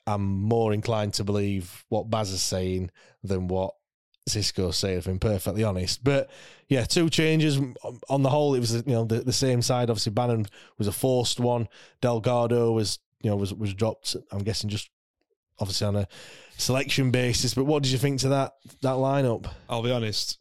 I'm 0.07 0.23
more 0.23 0.73
inclined 0.73 1.15
to 1.15 1.25
believe 1.25 1.85
what 1.89 2.11
Baz 2.11 2.31
is 2.31 2.43
saying 2.43 2.91
than 3.23 3.49
what 3.49 3.75
Xisco's 4.29 4.77
saying, 4.77 4.99
if 4.99 5.07
I'm 5.07 5.19
perfectly 5.19 5.65
honest. 5.65 6.03
But 6.03 6.31
yeah, 6.69 6.85
two 6.85 7.11
changes. 7.11 7.59
Um, 7.59 7.75
on 8.09 8.23
the 8.23 8.31
whole, 8.31 8.55
it 8.55 8.61
was 8.61 8.75
you 8.75 8.83
know 8.87 9.05
the, 9.05 9.21
the 9.21 9.33
same 9.33 9.63
side. 9.63 9.91
Obviously, 9.91 10.13
Bannon 10.13 10.47
was 10.79 10.87
a 10.87 10.93
forced 10.93 11.41
one. 11.41 11.69
Delgado 12.01 12.73
was 12.73 12.99
you 13.23 13.31
know 13.31 13.37
was 13.37 13.53
was 13.53 13.75
dropped. 13.75 14.17
I'm 14.33 14.43
guessing 14.43 14.71
just 14.71 14.91
obviously 15.59 15.87
on 15.87 15.97
a 15.97 16.09
selection 16.57 17.11
basis. 17.11 17.55
But 17.55 17.65
what 17.65 17.83
did 17.83 17.93
you 17.93 17.99
think 17.99 18.21
to 18.21 18.29
that 18.31 18.55
that 18.81 18.95
lineup? 18.95 19.47
I'll 19.69 19.83
be 19.83 19.93
honest. 19.93 20.39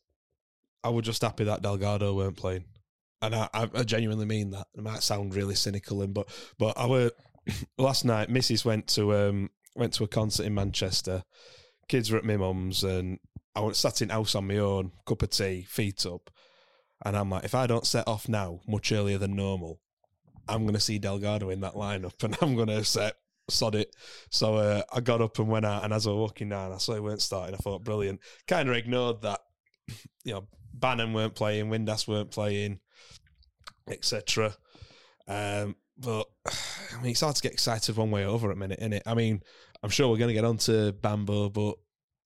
I 0.83 0.89
was 0.89 1.05
just 1.05 1.21
happy 1.21 1.45
that 1.45 1.61
Delgado 1.61 2.13
weren't 2.13 2.35
playing, 2.35 2.65
and 3.23 3.35
I, 3.35 3.49
I, 3.53 3.83
genuinely 3.83 4.25
mean 4.25 4.51
that. 4.51 4.67
It 4.75 4.83
might 4.83 5.01
sound 5.01 5.33
really 5.33 5.55
cynical, 5.55 6.01
and 6.01 6.13
but 6.13 6.27
but 6.59 6.77
were 6.89 7.11
last 7.77 8.05
night. 8.05 8.29
Mrs. 8.29 8.65
went 8.65 8.87
to 8.89 9.15
um 9.15 9.49
went 9.75 9.93
to 9.93 10.03
a 10.03 10.07
concert 10.07 10.45
in 10.45 10.53
Manchester. 10.53 11.23
Kids 11.87 12.11
were 12.11 12.17
at 12.17 12.25
my 12.25 12.37
mum's, 12.37 12.83
and 12.83 13.19
I 13.55 13.61
was 13.61 13.77
sat 13.77 14.01
in 14.01 14.09
house 14.09 14.35
on 14.35 14.47
my 14.47 14.57
own, 14.57 14.91
cup 15.05 15.21
of 15.21 15.29
tea, 15.29 15.63
feet 15.63 16.05
up, 16.05 16.29
and 17.05 17.15
I'm 17.15 17.29
like, 17.29 17.45
if 17.45 17.55
I 17.55 17.65
don't 17.65 17.87
set 17.87 18.07
off 18.07 18.27
now 18.27 18.59
much 18.67 18.91
earlier 18.91 19.17
than 19.17 19.35
normal, 19.35 19.79
I'm 20.47 20.63
going 20.63 20.73
to 20.73 20.79
see 20.79 20.99
Delgado 20.99 21.49
in 21.49 21.61
that 21.61 21.73
lineup, 21.73 22.23
and 22.23 22.37
I'm 22.41 22.55
going 22.55 22.67
to 22.67 22.83
set 22.83 23.15
sod 23.49 23.75
it. 23.75 23.95
So 24.29 24.55
uh, 24.55 24.81
I 24.91 24.99
got 24.99 25.21
up 25.21 25.39
and 25.39 25.47
went 25.47 25.65
out, 25.65 25.83
and 25.83 25.93
as 25.93 26.07
I 26.07 26.11
was 26.11 26.17
walking 26.17 26.49
down, 26.49 26.73
I 26.73 26.77
saw 26.77 26.93
he 26.93 26.99
weren't 26.99 27.21
starting. 27.21 27.55
I 27.55 27.57
thought, 27.57 27.83
brilliant. 27.83 28.19
Kind 28.47 28.69
of 28.69 28.75
ignored 28.75 29.21
that, 29.21 29.41
you 30.23 30.33
know, 30.33 30.47
Bannon 30.73 31.13
weren't 31.13 31.35
playing, 31.35 31.69
Windass 31.69 32.07
weren't 32.07 32.31
playing, 32.31 32.79
etc. 33.89 34.55
Um, 35.27 35.75
but 35.97 36.27
I 36.45 37.01
mean, 37.01 37.11
it's 37.11 37.21
hard 37.21 37.35
to 37.35 37.41
get 37.41 37.53
excited 37.53 37.95
one 37.95 38.11
way 38.11 38.25
over 38.25 38.49
at 38.49 38.57
a 38.57 38.59
minute, 38.59 38.79
innit? 38.79 39.01
I 39.05 39.13
mean, 39.13 39.41
I'm 39.81 39.89
sure 39.89 40.09
we're 40.09 40.17
going 40.17 40.29
to 40.29 40.33
get 40.33 40.45
on 40.45 40.57
to 40.59 40.93
Bambo, 40.93 41.49
but 41.49 41.75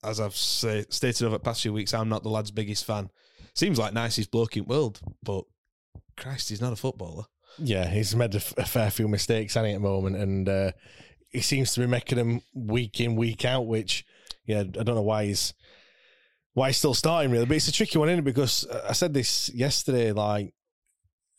as 0.04 0.20
I've 0.20 0.36
say, 0.36 0.86
stated 0.90 1.26
over 1.26 1.36
the 1.36 1.44
past 1.44 1.62
few 1.62 1.74
weeks, 1.74 1.94
I'm 1.94 2.10
not 2.10 2.24
the 2.24 2.30
lad's 2.30 2.52
biggest 2.52 2.86
fan. 2.86 3.10
Seems 3.56 3.80
like 3.80 3.94
nicest 3.94 4.32
bloke 4.32 4.56
in 4.56 4.64
the 4.64 4.70
world, 4.70 5.00
but 5.24 5.44
Christ, 6.16 6.50
he's 6.50 6.62
not 6.62 6.74
a 6.74 6.78
footballer. 6.78 7.24
Yeah, 7.58 7.88
he's 7.88 8.16
made 8.16 8.36
a, 8.36 8.38
f- 8.38 8.54
a 8.58 8.66
fair 8.66 8.92
few 8.92 9.08
mistakes, 9.08 9.58
at 9.58 9.64
the 9.64 9.80
moment, 9.80 10.16
and 10.16 10.48
uh, 10.48 10.72
he 11.30 11.42
seems 11.42 11.74
to 11.74 11.80
be 11.80 11.88
making 11.88 12.18
them 12.18 12.42
week 12.54 13.00
in, 13.00 13.16
week 13.16 13.46
out, 13.46 13.66
which, 13.66 14.06
yeah, 14.46 14.60
I 14.60 14.84
don't 14.84 14.96
know 14.96 15.02
why 15.02 15.26
he's 15.26 15.54
why 16.54 16.70
he's 16.70 16.78
still 16.78 16.94
starting 16.96 17.32
really. 17.32 17.46
But 17.46 17.58
it's 17.58 17.68
a 17.68 17.72
tricky 17.72 18.00
one, 18.00 18.10
isn't 18.10 18.20
it? 18.20 18.26
Because 18.26 18.66
I 18.88 18.94
said 18.94 19.14
this 19.14 19.50
yesterday, 19.54 20.12
like 20.12 20.54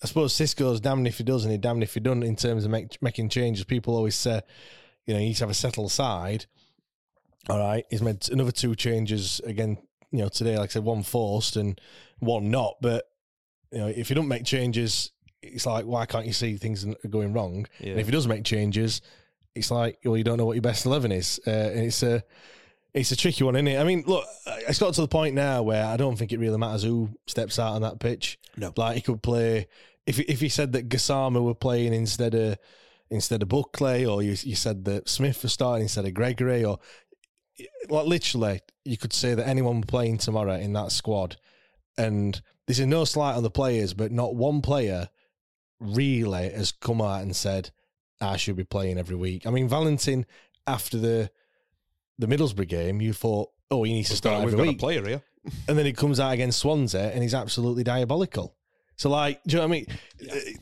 I 0.02 0.06
suppose 0.06 0.32
Xisco's 0.34 0.80
damned 0.80 1.08
if 1.08 1.18
he 1.18 1.24
does 1.24 1.44
and 1.44 1.52
he 1.52 1.58
damned 1.58 1.82
if 1.82 1.94
he 1.94 2.00
doesn't 2.00 2.22
in 2.22 2.36
terms 2.36 2.64
of 2.64 2.70
make, 2.70 3.00
making 3.02 3.30
changes. 3.30 3.64
People 3.64 3.96
always 3.96 4.14
say, 4.14 4.40
you 5.06 5.14
know, 5.14 5.20
you 5.20 5.26
need 5.26 5.34
to 5.34 5.42
have 5.42 5.50
a 5.50 5.54
settled 5.54 5.90
side. 5.90 6.46
All 7.48 7.58
right, 7.58 7.84
he's 7.90 8.02
made 8.02 8.28
another 8.30 8.52
two 8.52 8.74
changes 8.74 9.40
again. 9.40 9.78
You 10.10 10.20
know, 10.20 10.28
today, 10.28 10.58
like 10.58 10.70
I 10.70 10.72
said, 10.72 10.84
one 10.84 11.02
forced 11.02 11.56
and 11.56 11.80
one 12.18 12.50
not. 12.50 12.76
But 12.80 13.04
you 13.72 13.78
know, 13.78 13.88
if 13.88 14.10
you 14.10 14.16
don't 14.16 14.28
make 14.28 14.44
changes, 14.44 15.12
it's 15.42 15.66
like 15.66 15.84
why 15.84 16.06
can't 16.06 16.26
you 16.26 16.32
see 16.32 16.56
things 16.56 16.84
are 16.84 17.08
going 17.08 17.32
wrong? 17.32 17.66
Yeah. 17.80 17.92
And 17.92 18.00
if 18.00 18.06
he 18.06 18.12
does 18.12 18.28
make 18.28 18.44
changes, 18.44 19.00
it's 19.54 19.70
like 19.70 19.98
well, 20.04 20.16
you 20.16 20.24
don't 20.24 20.36
know 20.36 20.46
what 20.46 20.54
your 20.54 20.62
best 20.62 20.84
eleven 20.84 21.10
is, 21.10 21.40
uh, 21.46 21.50
and 21.50 21.80
it's 21.80 22.02
a 22.02 22.22
it's 23.00 23.12
a 23.12 23.16
tricky 23.16 23.44
one, 23.44 23.56
isn't 23.56 23.68
it? 23.68 23.78
I 23.78 23.84
mean, 23.84 24.04
look, 24.06 24.24
it's 24.46 24.78
got 24.78 24.94
to 24.94 25.00
the 25.00 25.08
point 25.08 25.34
now 25.34 25.62
where 25.62 25.84
I 25.84 25.96
don't 25.96 26.16
think 26.16 26.32
it 26.32 26.38
really 26.38 26.58
matters 26.58 26.82
who 26.82 27.10
steps 27.26 27.58
out 27.58 27.74
on 27.74 27.82
that 27.82 28.00
pitch. 28.00 28.38
No. 28.56 28.72
like 28.76 28.96
he 28.96 29.00
could 29.00 29.22
play 29.22 29.68
if 30.06 30.18
if 30.20 30.40
he 30.40 30.48
said 30.48 30.72
that 30.72 30.88
Gassama 30.88 31.42
were 31.42 31.54
playing 31.54 31.92
instead 31.92 32.34
of 32.34 32.58
instead 33.10 33.42
of 33.42 33.48
Buckley, 33.48 34.04
or 34.06 34.22
you 34.22 34.34
you 34.42 34.56
said 34.56 34.84
that 34.86 35.08
Smith 35.08 35.42
was 35.42 35.52
starting 35.52 35.82
instead 35.82 36.06
of 36.06 36.14
Gregory, 36.14 36.64
or 36.64 36.78
like 37.88 38.06
literally, 38.06 38.60
you 38.84 38.96
could 38.96 39.12
say 39.12 39.34
that 39.34 39.46
anyone 39.46 39.82
playing 39.82 40.18
tomorrow 40.18 40.54
in 40.54 40.72
that 40.72 40.92
squad, 40.92 41.36
and 41.96 42.40
this 42.66 42.78
is 42.78 42.86
no 42.86 43.04
slight 43.04 43.34
on 43.34 43.42
the 43.42 43.50
players, 43.50 43.94
but 43.94 44.10
not 44.10 44.34
one 44.34 44.62
player 44.62 45.08
really 45.78 46.50
has 46.50 46.72
come 46.72 47.00
out 47.00 47.22
and 47.22 47.36
said 47.36 47.70
I 48.20 48.36
should 48.36 48.56
be 48.56 48.64
playing 48.64 48.98
every 48.98 49.16
week. 49.16 49.46
I 49.46 49.50
mean, 49.50 49.68
Valentin 49.68 50.26
after 50.66 50.98
the 50.98 51.30
the 52.18 52.26
Middlesbrough 52.26 52.68
game, 52.68 53.00
you 53.00 53.12
thought, 53.12 53.50
oh, 53.70 53.82
he 53.84 53.92
needs 53.92 54.08
to 54.08 54.12
We've 54.14 54.18
start 54.18 54.38
got, 54.38 54.46
we've 54.46 54.56
got 54.56 54.74
a 54.74 54.78
player 54.78 55.06
here. 55.06 55.22
and 55.68 55.78
then 55.78 55.86
he 55.86 55.92
comes 55.92 56.18
out 56.20 56.32
against 56.32 56.58
Swansea 56.58 57.10
and 57.12 57.22
he's 57.22 57.34
absolutely 57.34 57.84
diabolical. 57.84 58.56
So, 58.96 59.08
like, 59.10 59.40
do 59.44 59.56
you 59.56 59.62
know 59.62 59.68
what 59.68 59.74
I 59.74 59.78
mean? 59.78 59.86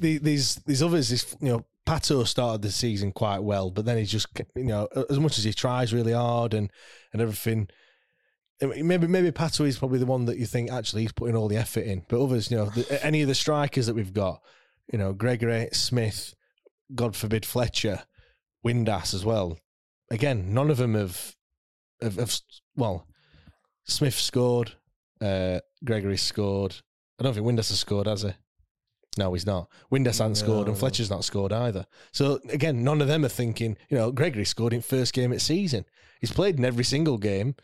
The- 0.00 0.18
These 0.18 0.56
these 0.66 0.82
others, 0.82 1.08
this 1.08 1.34
you 1.40 1.48
know, 1.48 1.64
Pato 1.86 2.26
started 2.26 2.60
the 2.62 2.70
season 2.70 3.12
quite 3.12 3.38
well, 3.38 3.70
but 3.70 3.84
then 3.86 3.96
he's 3.96 4.10
just 4.10 4.26
you 4.54 4.64
know, 4.64 4.88
as 5.08 5.18
much 5.18 5.38
as 5.38 5.44
he 5.44 5.52
tries 5.54 5.94
really 5.94 6.12
hard 6.12 6.52
and 6.52 6.70
and 7.12 7.22
everything. 7.22 7.68
Maybe 8.60 9.06
maybe 9.06 9.30
Pato 9.32 9.66
is 9.66 9.78
probably 9.78 9.98
the 9.98 10.06
one 10.06 10.24
that 10.26 10.38
you 10.38 10.46
think 10.46 10.70
actually 10.72 11.02
he's 11.02 11.12
putting 11.12 11.36
all 11.36 11.46
the 11.48 11.58
effort 11.58 11.84
in, 11.84 12.04
but 12.08 12.22
others, 12.22 12.50
you 12.50 12.56
know, 12.56 12.66
the, 12.66 13.04
any 13.04 13.20
of 13.20 13.28
the 13.28 13.34
strikers 13.34 13.86
that 13.86 13.94
we've 13.94 14.14
got, 14.14 14.40
you 14.90 14.98
know, 14.98 15.12
Gregory 15.12 15.68
Smith, 15.72 16.34
God 16.94 17.14
forbid 17.14 17.44
Fletcher, 17.44 18.04
Windass 18.66 19.12
as 19.12 19.26
well. 19.26 19.58
Again, 20.10 20.54
none 20.54 20.70
of 20.70 20.78
them 20.78 20.94
have, 20.94 21.36
have, 22.00 22.16
have 22.16 22.38
well, 22.76 23.06
Smith 23.84 24.14
scored, 24.14 24.72
uh, 25.20 25.60
Gregory 25.84 26.16
scored. 26.16 26.76
I 27.18 27.22
don't 27.22 27.34
think 27.34 27.46
Windass 27.46 27.68
has 27.68 27.80
scored, 27.80 28.06
has 28.06 28.22
he? 28.22 28.32
No, 29.18 29.32
he's 29.32 29.46
not. 29.46 29.70
Windass 29.90 30.18
hasn't 30.18 30.36
scored, 30.36 30.68
and 30.68 30.76
Fletcher's 30.76 31.08
not 31.08 31.24
scored 31.24 31.52
either. 31.52 31.86
So 32.12 32.38
again, 32.50 32.84
none 32.84 33.00
of 33.00 33.08
them 33.08 33.24
are 33.24 33.30
thinking. 33.30 33.78
You 33.88 33.96
know, 33.96 34.12
Gregory 34.12 34.44
scored 34.44 34.74
in 34.74 34.82
first 34.82 35.14
game 35.14 35.32
at 35.32 35.40
season. 35.40 35.86
He's 36.20 36.32
played 36.32 36.58
in 36.58 36.64
every 36.64 36.84
single 36.84 37.16
game. 37.16 37.54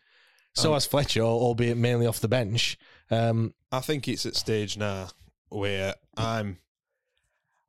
So 0.54 0.68
Um, 0.70 0.74
has 0.74 0.86
Fletcher, 0.86 1.20
albeit 1.22 1.76
mainly 1.76 2.06
off 2.06 2.20
the 2.20 2.28
bench. 2.28 2.78
Um, 3.10 3.52
I 3.70 3.80
think 3.80 4.08
it's 4.08 4.24
at 4.24 4.36
stage 4.36 4.76
now 4.78 5.08
where 5.48 5.94
I'm. 6.16 6.58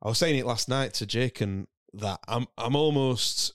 I 0.02 0.08
was 0.08 0.18
saying 0.18 0.38
it 0.38 0.46
last 0.46 0.68
night 0.68 0.94
to 0.94 1.06
Jake 1.06 1.40
and 1.40 1.66
that 1.94 2.20
I'm 2.26 2.46
I'm 2.56 2.76
almost 2.76 3.54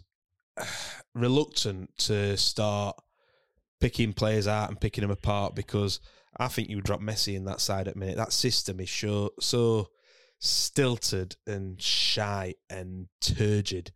reluctant 1.13 1.97
to 1.97 2.37
start 2.37 2.97
picking 3.79 4.13
players 4.13 4.47
out 4.47 4.69
and 4.69 4.79
picking 4.79 5.01
them 5.01 5.11
apart 5.11 5.55
because 5.55 5.99
I 6.37 6.47
think 6.47 6.69
you 6.69 6.77
would 6.77 6.85
drop 6.85 7.01
Messi 7.01 7.35
in 7.35 7.45
that 7.45 7.61
side 7.61 7.87
at 7.87 7.95
minute. 7.95 8.17
That 8.17 8.33
system 8.33 8.79
is 8.79 8.91
so 8.91 9.31
so 9.39 9.89
stilted 10.39 11.35
and 11.45 11.81
shy 11.81 12.55
and 12.69 13.07
turgid. 13.21 13.91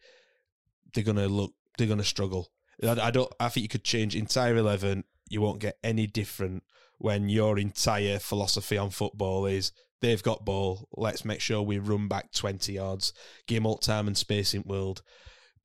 They're 0.94 1.04
gonna 1.04 1.28
look. 1.28 1.54
They're 1.78 1.88
gonna 1.88 2.04
struggle. 2.04 2.52
I, 2.84 3.00
I 3.00 3.12
don't. 3.12 3.32
I 3.40 3.50
think 3.50 3.64
you 3.64 3.70
could 3.70 3.84
change 3.84 4.16
entire 4.16 4.58
eleven. 4.58 5.04
You 5.30 5.42
won't 5.42 5.60
get 5.60 5.78
any 5.84 6.08
different 6.08 6.64
when 6.98 7.30
your 7.30 7.58
entire 7.58 8.20
philosophy 8.20 8.78
on 8.78 8.90
football 8.90 9.46
is 9.46 9.72
they've 10.02 10.24
got 10.24 10.46
ball. 10.46 10.88
Let's 10.96 11.26
make 11.26 11.40
sure 11.40 11.62
we 11.62 11.80
run 11.80 12.08
back 12.08 12.32
twenty 12.32 12.74
yards. 12.74 13.14
Give 13.48 13.66
all 13.66 13.78
time 13.78 14.08
and 14.08 14.18
space 14.18 14.54
in 14.54 14.64
world. 14.64 15.02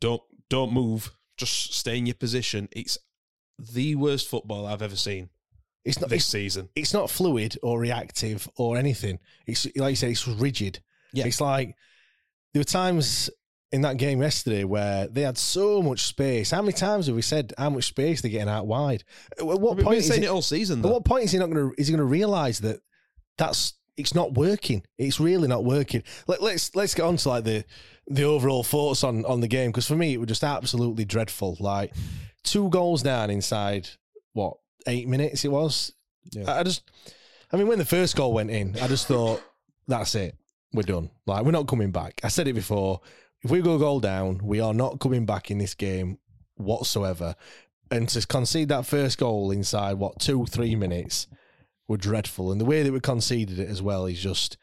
Don't 0.01 0.23
don't 0.49 0.73
move. 0.73 1.13
Just 1.39 1.73
stay 1.75 1.97
in 1.99 2.07
your 2.07 2.15
position. 2.15 2.69
It's 2.73 2.99
the 3.59 3.95
worst 3.97 4.29
football 4.29 4.67
I've 4.67 4.83
ever 4.83 4.97
seen 4.97 5.31
it's 5.85 6.01
not. 6.01 6.11
this 6.11 6.19
It's, 6.23 6.27
season. 6.27 6.69
it's 6.77 6.93
not 6.93 7.09
fluid 7.11 7.57
or 7.63 7.81
reactive 7.81 8.49
or 8.57 8.77
anything. 8.77 9.19
It's 9.47 9.67
like 9.77 9.91
you 9.91 9.97
said, 9.97 10.11
it's 10.11 10.29
rigid. 10.29 10.81
Yeah. 11.13 11.27
It's 11.27 11.41
like 11.41 11.75
there 12.53 12.61
were 12.61 12.65
times 12.65 13.31
in 13.73 13.83
that 13.83 13.97
game 13.97 14.21
yesterday 14.23 14.65
where 14.65 15.07
they 15.09 15.23
had 15.23 15.37
so 15.39 15.83
much 15.83 16.01
space. 16.03 16.51
How 16.51 16.63
many 16.63 16.73
times 16.73 17.07
have 17.07 17.17
we 17.17 17.23
said 17.23 17.53
how 17.57 17.71
much 17.71 17.85
space 17.85 18.21
they're 18.21 18.31
getting 18.31 18.49
out 18.49 18.67
wide? 18.67 19.05
At 19.39 19.47
what 19.47 19.61
We've 19.61 19.85
point 19.85 19.89
been 19.89 19.95
is 19.99 20.09
saying 20.09 20.23
it, 20.23 20.27
it 20.27 20.31
all 20.31 20.43
season. 20.43 20.85
at 20.85 20.91
what 20.91 21.05
point 21.05 21.25
is 21.25 21.33
he 21.33 21.39
not 21.39 21.51
going 21.51 21.71
to 21.71 21.75
is 21.81 21.87
he 21.89 21.93
going 21.93 21.99
to 21.99 22.05
realize 22.05 22.59
that 22.61 22.81
that's 23.39 23.75
it's 23.99 24.15
not 24.15 24.35
working? 24.35 24.85
It's 24.97 25.21
really 25.21 25.49
not 25.49 25.65
working. 25.65 26.03
Let, 26.27 26.43
let's 26.43 26.75
let's 26.75 26.95
get 26.95 27.05
on 27.05 27.17
to 27.19 27.29
like 27.29 27.45
the 27.45 27.65
the 28.07 28.23
overall 28.23 28.63
thoughts 28.63 29.05
on 29.05 29.25
on 29.27 29.41
the 29.41 29.49
game 29.49 29.71
because 29.71 29.87
for 29.87 29.97
me 29.97 30.15
it 30.15 30.19
was 30.19 30.29
just 30.29 30.45
absolutely 30.45 31.05
dreadful. 31.05 31.57
Like 31.61 31.93
two 32.45 32.69
goals 32.71 33.03
down 33.03 33.31
inside 33.31 33.89
what 34.33 34.57
eight 34.87 35.09
minutes 35.09 35.45
it 35.45 35.53
was. 35.53 35.93
Yeah. 36.31 36.51
I 36.51 36.61
I 36.61 36.63
just, 36.63 36.91
I 37.53 37.57
mean, 37.57 37.67
when 37.67 37.79
the 37.79 37.85
first 37.85 38.17
goal 38.17 38.33
went 38.33 38.51
in, 38.51 38.77
I 38.81 38.89
just 38.89 39.07
thought 39.07 39.43
that's 39.87 40.15
it, 40.15 40.37
we're 40.73 40.83
done. 40.83 41.11
Like 41.27 41.45
we're 41.45 41.51
not 41.53 41.69
coming 41.69 41.91
back. 41.91 42.21
I 42.23 42.29
said 42.29 42.49
it 42.49 42.55
before. 42.55 43.01
If 43.43 43.51
we 43.51 43.63
go 43.63 43.77
a 43.77 43.79
goal 43.79 44.01
down, 44.01 44.41
we 44.43 44.61
are 44.61 44.75
not 44.75 44.99
coming 44.99 45.25
back 45.25 45.51
in 45.51 45.59
this 45.59 45.75
game 45.75 46.19
whatsoever. 46.57 47.37
And 47.91 48.09
to 48.11 48.27
concede 48.27 48.69
that 48.69 48.85
first 48.85 49.19
goal 49.19 49.51
inside 49.51 49.95
what 49.95 50.19
two, 50.19 50.45
three 50.47 50.75
minutes 50.77 51.27
were 51.89 51.97
dreadful. 51.97 52.53
And 52.53 52.61
the 52.61 52.67
way 52.67 52.83
that 52.83 52.93
we 52.93 53.01
conceded 53.01 53.59
it 53.59 53.69
as 53.69 53.83
well 53.83 54.07
is 54.07 54.21
just 54.21 54.57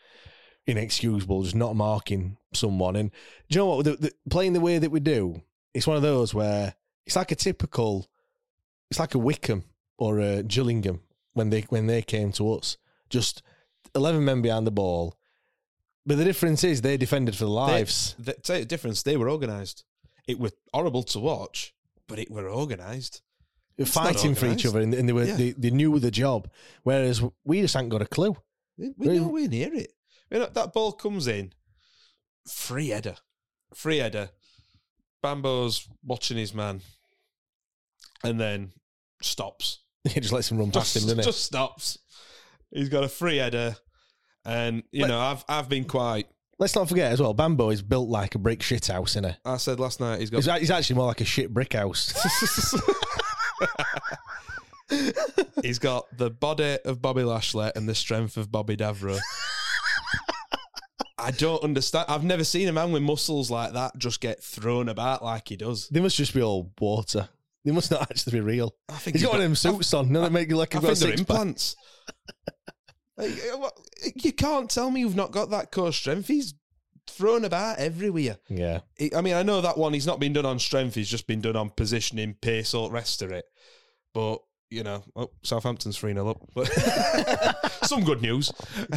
inexcusable. 0.67 1.43
Just 1.43 1.55
not 1.55 1.75
marking 1.75 2.37
someone. 2.53 2.95
And 2.95 3.11
do 3.49 3.55
you 3.55 3.61
know 3.61 3.75
what? 3.75 3.85
The, 3.85 3.95
the, 3.97 4.11
playing 4.29 4.53
the 4.53 4.61
way 4.61 4.77
that 4.77 4.91
we 4.91 4.99
do, 4.99 5.41
it's 5.73 5.87
one 5.87 5.97
of 5.97 6.03
those 6.03 6.33
where 6.33 6.75
it's 7.05 7.15
like 7.15 7.31
a 7.31 7.35
typical. 7.35 8.07
It's 8.89 8.99
like 8.99 9.15
a 9.15 9.19
Wycombe 9.19 9.63
or 9.97 10.19
a 10.19 10.43
Gillingham 10.43 11.01
when 11.33 11.49
they 11.49 11.61
when 11.69 11.87
they 11.87 12.01
came 12.01 12.31
to 12.33 12.53
us. 12.53 12.77
Just 13.09 13.41
eleven 13.95 14.23
men 14.23 14.41
behind 14.41 14.65
the 14.65 14.71
ball. 14.71 15.17
But 16.05 16.19
the 16.19 16.23
difference 16.23 16.63
is 16.63 16.81
they 16.81 16.97
defended 16.97 17.35
for 17.35 17.45
their 17.45 17.49
lives. 17.49 18.15
They, 18.19 18.33
tell 18.33 18.57
you 18.57 18.61
the 18.61 18.67
difference. 18.67 19.01
They 19.01 19.17
were 19.17 19.29
organised. 19.29 19.83
It 20.27 20.39
was 20.39 20.53
horrible 20.71 21.01
to 21.03 21.19
watch, 21.19 21.73
but 22.07 22.19
it 22.19 22.29
were 22.29 22.49
organised. 22.49 23.21
They 23.77 23.83
were 23.83 23.87
fighting 23.89 24.35
for 24.35 24.45
each 24.47 24.65
other, 24.65 24.79
and, 24.79 24.93
and 24.93 25.07
they 25.07 25.13
were 25.13 25.25
Yeah. 25.25 25.35
they, 25.35 25.51
they 25.51 25.69
knew 25.69 25.99
the 25.99 26.11
job. 26.11 26.49
Whereas 26.83 27.21
we 27.43 27.61
just 27.61 27.73
hadn't 27.73 27.89
got 27.89 28.01
a 28.01 28.05
clue. 28.05 28.35
We're 28.77 28.93
Really? 28.97 29.19
nowhere 29.19 29.47
near 29.47 29.73
it. 29.73 29.91
You 30.31 30.39
know, 30.39 30.45
that 30.47 30.73
ball 30.73 30.91
comes 30.93 31.27
in, 31.27 31.53
free 32.47 32.89
header, 32.89 33.15
free 33.73 33.97
header. 33.97 34.29
Bambo's 35.21 35.87
watching 36.03 36.37
his 36.37 36.53
man, 36.53 36.81
and 38.23 38.39
then 38.39 38.71
stops. 39.21 39.79
He 40.09 40.19
just 40.19 40.31
lets 40.33 40.51
him 40.51 40.59
run 40.59 40.71
past 40.71 40.93
Just, 40.93 41.03
him, 41.03 41.09
doesn't 41.09 41.17
he? 41.19 41.25
just 41.25 41.43
stops. 41.45 41.97
He's 42.71 42.89
got 42.89 43.03
a 43.03 43.09
free 43.09 43.37
header, 43.37 43.75
and 44.45 44.83
you 44.91 45.01
Let- 45.01 45.07
know, 45.09 45.19
I've 45.19 45.43
I've 45.49 45.69
been 45.69 45.85
quite. 45.85 46.27
Let's 46.59 46.75
not 46.75 46.87
forget 46.87 47.11
as 47.11 47.19
well. 47.21 47.33
Bambo 47.33 47.69
is 47.71 47.81
built 47.81 48.07
like 48.07 48.35
a 48.35 48.39
brick 48.39 48.61
shit 48.61 48.87
house, 48.87 49.11
isn't? 49.17 49.35
I 49.43 49.57
said 49.57 49.77
last 49.79 49.99
night 49.99 50.21
he's 50.21 50.29
got 50.29 50.37
He's, 50.37 50.59
he's 50.59 50.71
actually 50.71 50.95
more 50.95 51.07
like 51.07 51.19
a 51.19 51.25
shit 51.25 51.53
brick 51.53 51.73
house. 51.73 52.13
he's 55.61 55.79
got 55.79 56.05
the 56.17 56.29
body 56.29 56.77
of 56.85 57.01
Bobby 57.01 57.23
Lashley 57.23 57.71
and 57.75 57.87
the 57.89 57.95
strength 57.95 58.37
of 58.37 58.51
Bobby 58.51 58.77
Davro. 58.77 59.19
I 61.17 61.31
don't 61.31 61.63
understand. 61.63 62.05
I've 62.09 62.23
never 62.23 62.43
seen 62.43 62.67
a 62.67 62.73
man 62.73 62.91
with 62.91 63.01
muscles 63.01 63.49
like 63.49 63.73
that 63.73 63.97
just 63.97 64.21
get 64.21 64.43
thrown 64.43 64.89
about 64.89 65.23
like 65.23 65.47
he 65.47 65.55
does. 65.55 65.87
they 65.89 65.99
must 66.01 66.17
just 66.17 66.33
be 66.33 66.41
all 66.41 66.71
water. 66.79 67.29
They 67.63 67.71
must 67.71 67.89
not 67.89 68.01
actually 68.03 68.33
be 68.33 68.41
real. 68.41 68.75
I 68.89 68.93
think 68.93 69.15
He's 69.15 69.23
got 69.23 69.31
one 69.33 69.37
of 69.41 69.43
them 69.43 69.51
I- 69.53 69.55
suits 69.55 69.93
on. 69.95 70.11
No, 70.11 70.21
they 70.21 70.29
make 70.29 70.49
you 70.49 70.57
look 70.57 70.73
like 70.75 70.83
I 70.83 70.87
a 70.87 70.95
think 70.95 70.99
they're 71.09 71.19
implants. 71.19 71.75
Like, 73.17 73.31
you 74.15 74.33
can't 74.33 74.69
tell 74.69 74.91
me 74.91 74.99
you've 74.99 75.15
not 75.15 75.31
got 75.31 75.49
that 75.51 75.71
core 75.71 75.93
strength. 75.93 76.27
He's 76.27 76.53
thrown 77.07 77.45
about 77.45 77.77
everywhere. 77.77 78.37
Yeah. 78.49 78.79
I 79.15 79.21
mean, 79.21 79.35
I 79.35 79.43
know 79.43 79.61
that 79.61 79.77
one. 79.77 79.93
He's 79.93 80.07
not 80.07 80.19
been 80.19 80.33
done 80.33 80.45
on 80.45 80.59
strength. 80.59 80.95
He's 80.95 81.09
just 81.09 81.27
been 81.27 81.41
done 81.41 81.55
on 81.55 81.69
positioning, 81.69 82.35
pace, 82.41 82.73
all 82.73 82.87
the 82.87 82.93
rest 82.93 83.21
of 83.21 83.31
it. 83.31 83.45
But 84.13 84.41
you 84.69 84.83
know, 84.83 85.03
oh, 85.15 85.31
Southampton's 85.43 85.97
three 85.97 86.13
0 86.13 86.29
up. 86.29 86.41
But 86.53 86.65
some 87.83 88.03
good 88.03 88.21
news. 88.21 88.51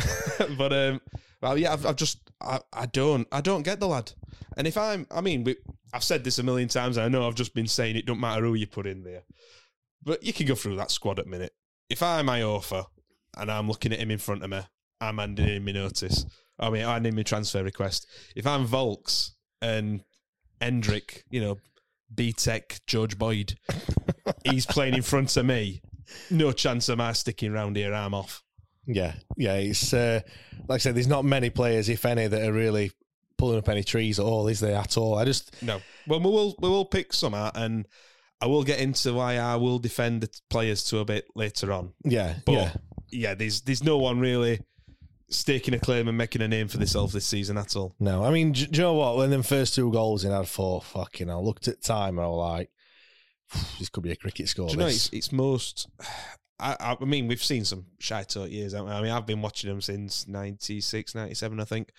but 0.58 0.72
um, 0.72 1.00
well, 1.40 1.58
yeah, 1.58 1.72
I've, 1.72 1.86
I've 1.86 1.96
just 1.96 2.18
I, 2.40 2.60
I 2.72 2.86
don't 2.86 3.26
I 3.30 3.40
don't 3.40 3.62
get 3.62 3.80
the 3.80 3.88
lad. 3.88 4.12
And 4.56 4.66
if 4.66 4.76
I'm, 4.76 5.06
I 5.10 5.20
mean, 5.20 5.44
we 5.44 5.56
I've 5.92 6.04
said 6.04 6.24
this 6.24 6.38
a 6.38 6.42
million 6.42 6.68
times. 6.68 6.96
And 6.96 7.04
I 7.04 7.08
know 7.08 7.26
I've 7.26 7.34
just 7.34 7.54
been 7.54 7.68
saying 7.68 7.96
it. 7.96 8.06
Don't 8.06 8.20
matter 8.20 8.42
who 8.42 8.54
you 8.54 8.66
put 8.66 8.86
in 8.86 9.04
there, 9.04 9.22
but 10.02 10.22
you 10.22 10.32
can 10.32 10.46
go 10.46 10.54
through 10.54 10.76
that 10.76 10.90
squad 10.90 11.18
at 11.18 11.26
minute. 11.26 11.52
If 11.88 12.02
I'm 12.02 12.26
Iorfa 12.26 12.86
and 13.36 13.50
I'm 13.50 13.68
looking 13.68 13.92
at 13.92 14.00
him 14.00 14.10
in 14.10 14.18
front 14.18 14.42
of 14.42 14.50
me, 14.50 14.60
I'm 15.00 15.18
handing 15.18 15.46
him 15.46 15.64
my 15.64 15.72
notice. 15.72 16.26
I 16.58 16.70
mean, 16.70 16.82
I'm 16.82 16.88
handing 16.88 17.16
my 17.16 17.22
transfer 17.22 17.62
request. 17.62 18.06
If 18.34 18.46
I'm 18.46 18.66
Vaulks 18.66 19.30
and 19.62 20.02
Hendrick, 20.60 21.24
you 21.30 21.40
know, 21.40 21.58
B 22.14 22.32
Tech, 22.32 22.80
George 22.86 23.18
Boyd, 23.18 23.58
he's 24.44 24.66
playing 24.66 24.94
in 24.94 25.02
front 25.02 25.36
of 25.36 25.46
me. 25.46 25.82
No 26.30 26.52
chance 26.52 26.88
of 26.88 26.98
my 26.98 27.12
sticking 27.12 27.52
around 27.52 27.76
here. 27.76 27.92
I'm 27.94 28.14
off. 28.14 28.42
Yeah, 28.86 29.14
yeah. 29.36 29.54
It's 29.54 29.92
uh, 29.92 30.20
like 30.68 30.76
I 30.76 30.78
said, 30.78 30.94
there's 30.94 31.06
not 31.06 31.24
many 31.24 31.50
players, 31.50 31.88
if 31.88 32.06
any, 32.06 32.26
that 32.26 32.48
are 32.48 32.52
really 32.52 32.90
pulling 33.36 33.58
up 33.58 33.68
any 33.68 33.84
trees 33.84 34.18
at 34.18 34.24
all, 34.24 34.48
is 34.48 34.60
there 34.60 34.74
at 34.76 34.96
all? 34.96 35.16
I 35.16 35.24
just 35.24 35.62
No. 35.62 35.80
Well, 36.06 36.20
we 36.20 36.26
will 36.30 36.54
we 36.58 36.68
will 36.68 36.86
pick 36.86 37.12
some 37.12 37.34
out, 37.34 37.56
and 37.56 37.86
I 38.40 38.46
will 38.46 38.64
get 38.64 38.80
into 38.80 39.12
why 39.14 39.36
I 39.36 39.56
will 39.56 39.78
defend 39.78 40.22
the 40.22 40.30
players 40.48 40.84
to 40.84 40.98
a 40.98 41.04
bit 41.04 41.26
later 41.34 41.72
on. 41.72 41.92
yeah, 42.04 42.36
But 42.46 42.52
yeah. 42.52 42.72
yeah, 43.10 43.34
there's 43.34 43.60
there's 43.62 43.82
no 43.82 43.98
one 43.98 44.18
really 44.18 44.60
staking 45.30 45.74
a 45.74 45.78
claim 45.78 46.08
and 46.08 46.16
making 46.16 46.42
a 46.42 46.48
name 46.48 46.68
for 46.68 46.78
themselves 46.78 47.12
this 47.12 47.26
season 47.26 47.58
at 47.58 47.76
all. 47.76 47.94
No, 48.00 48.24
I 48.24 48.30
mean, 48.30 48.52
do, 48.52 48.66
do 48.66 48.76
you 48.78 48.82
know 48.82 48.94
what? 48.94 49.16
When 49.16 49.30
them 49.30 49.42
first 49.42 49.74
two 49.74 49.90
goals 49.92 50.24
in, 50.24 50.32
I 50.32 50.38
had 50.38 50.48
four. 50.48 50.80
Fucking, 50.82 51.30
I 51.30 51.34
looked 51.36 51.68
at 51.68 51.82
time 51.82 52.18
and 52.18 52.24
I 52.24 52.28
was 52.28 52.50
like, 52.50 52.70
this 53.78 53.88
could 53.88 54.02
be 54.02 54.12
a 54.12 54.16
cricket 54.16 54.48
score. 54.48 54.68
Do 54.68 54.72
you 54.74 54.78
know 54.80 54.86
it's, 54.86 55.10
it's 55.12 55.32
most. 55.32 55.88
I, 56.60 56.96
I 57.00 57.04
mean, 57.04 57.28
we've 57.28 57.42
seen 57.42 57.64
some 57.64 57.86
shy 58.00 58.20
out 58.20 58.50
years. 58.50 58.72
haven't 58.72 58.88
we? 58.88 58.92
I 58.94 59.02
mean, 59.02 59.12
I've 59.12 59.26
been 59.26 59.42
watching 59.42 59.70
them 59.70 59.80
since 59.80 60.26
96, 60.26 61.14
97, 61.14 61.60
I 61.60 61.64
think. 61.64 61.92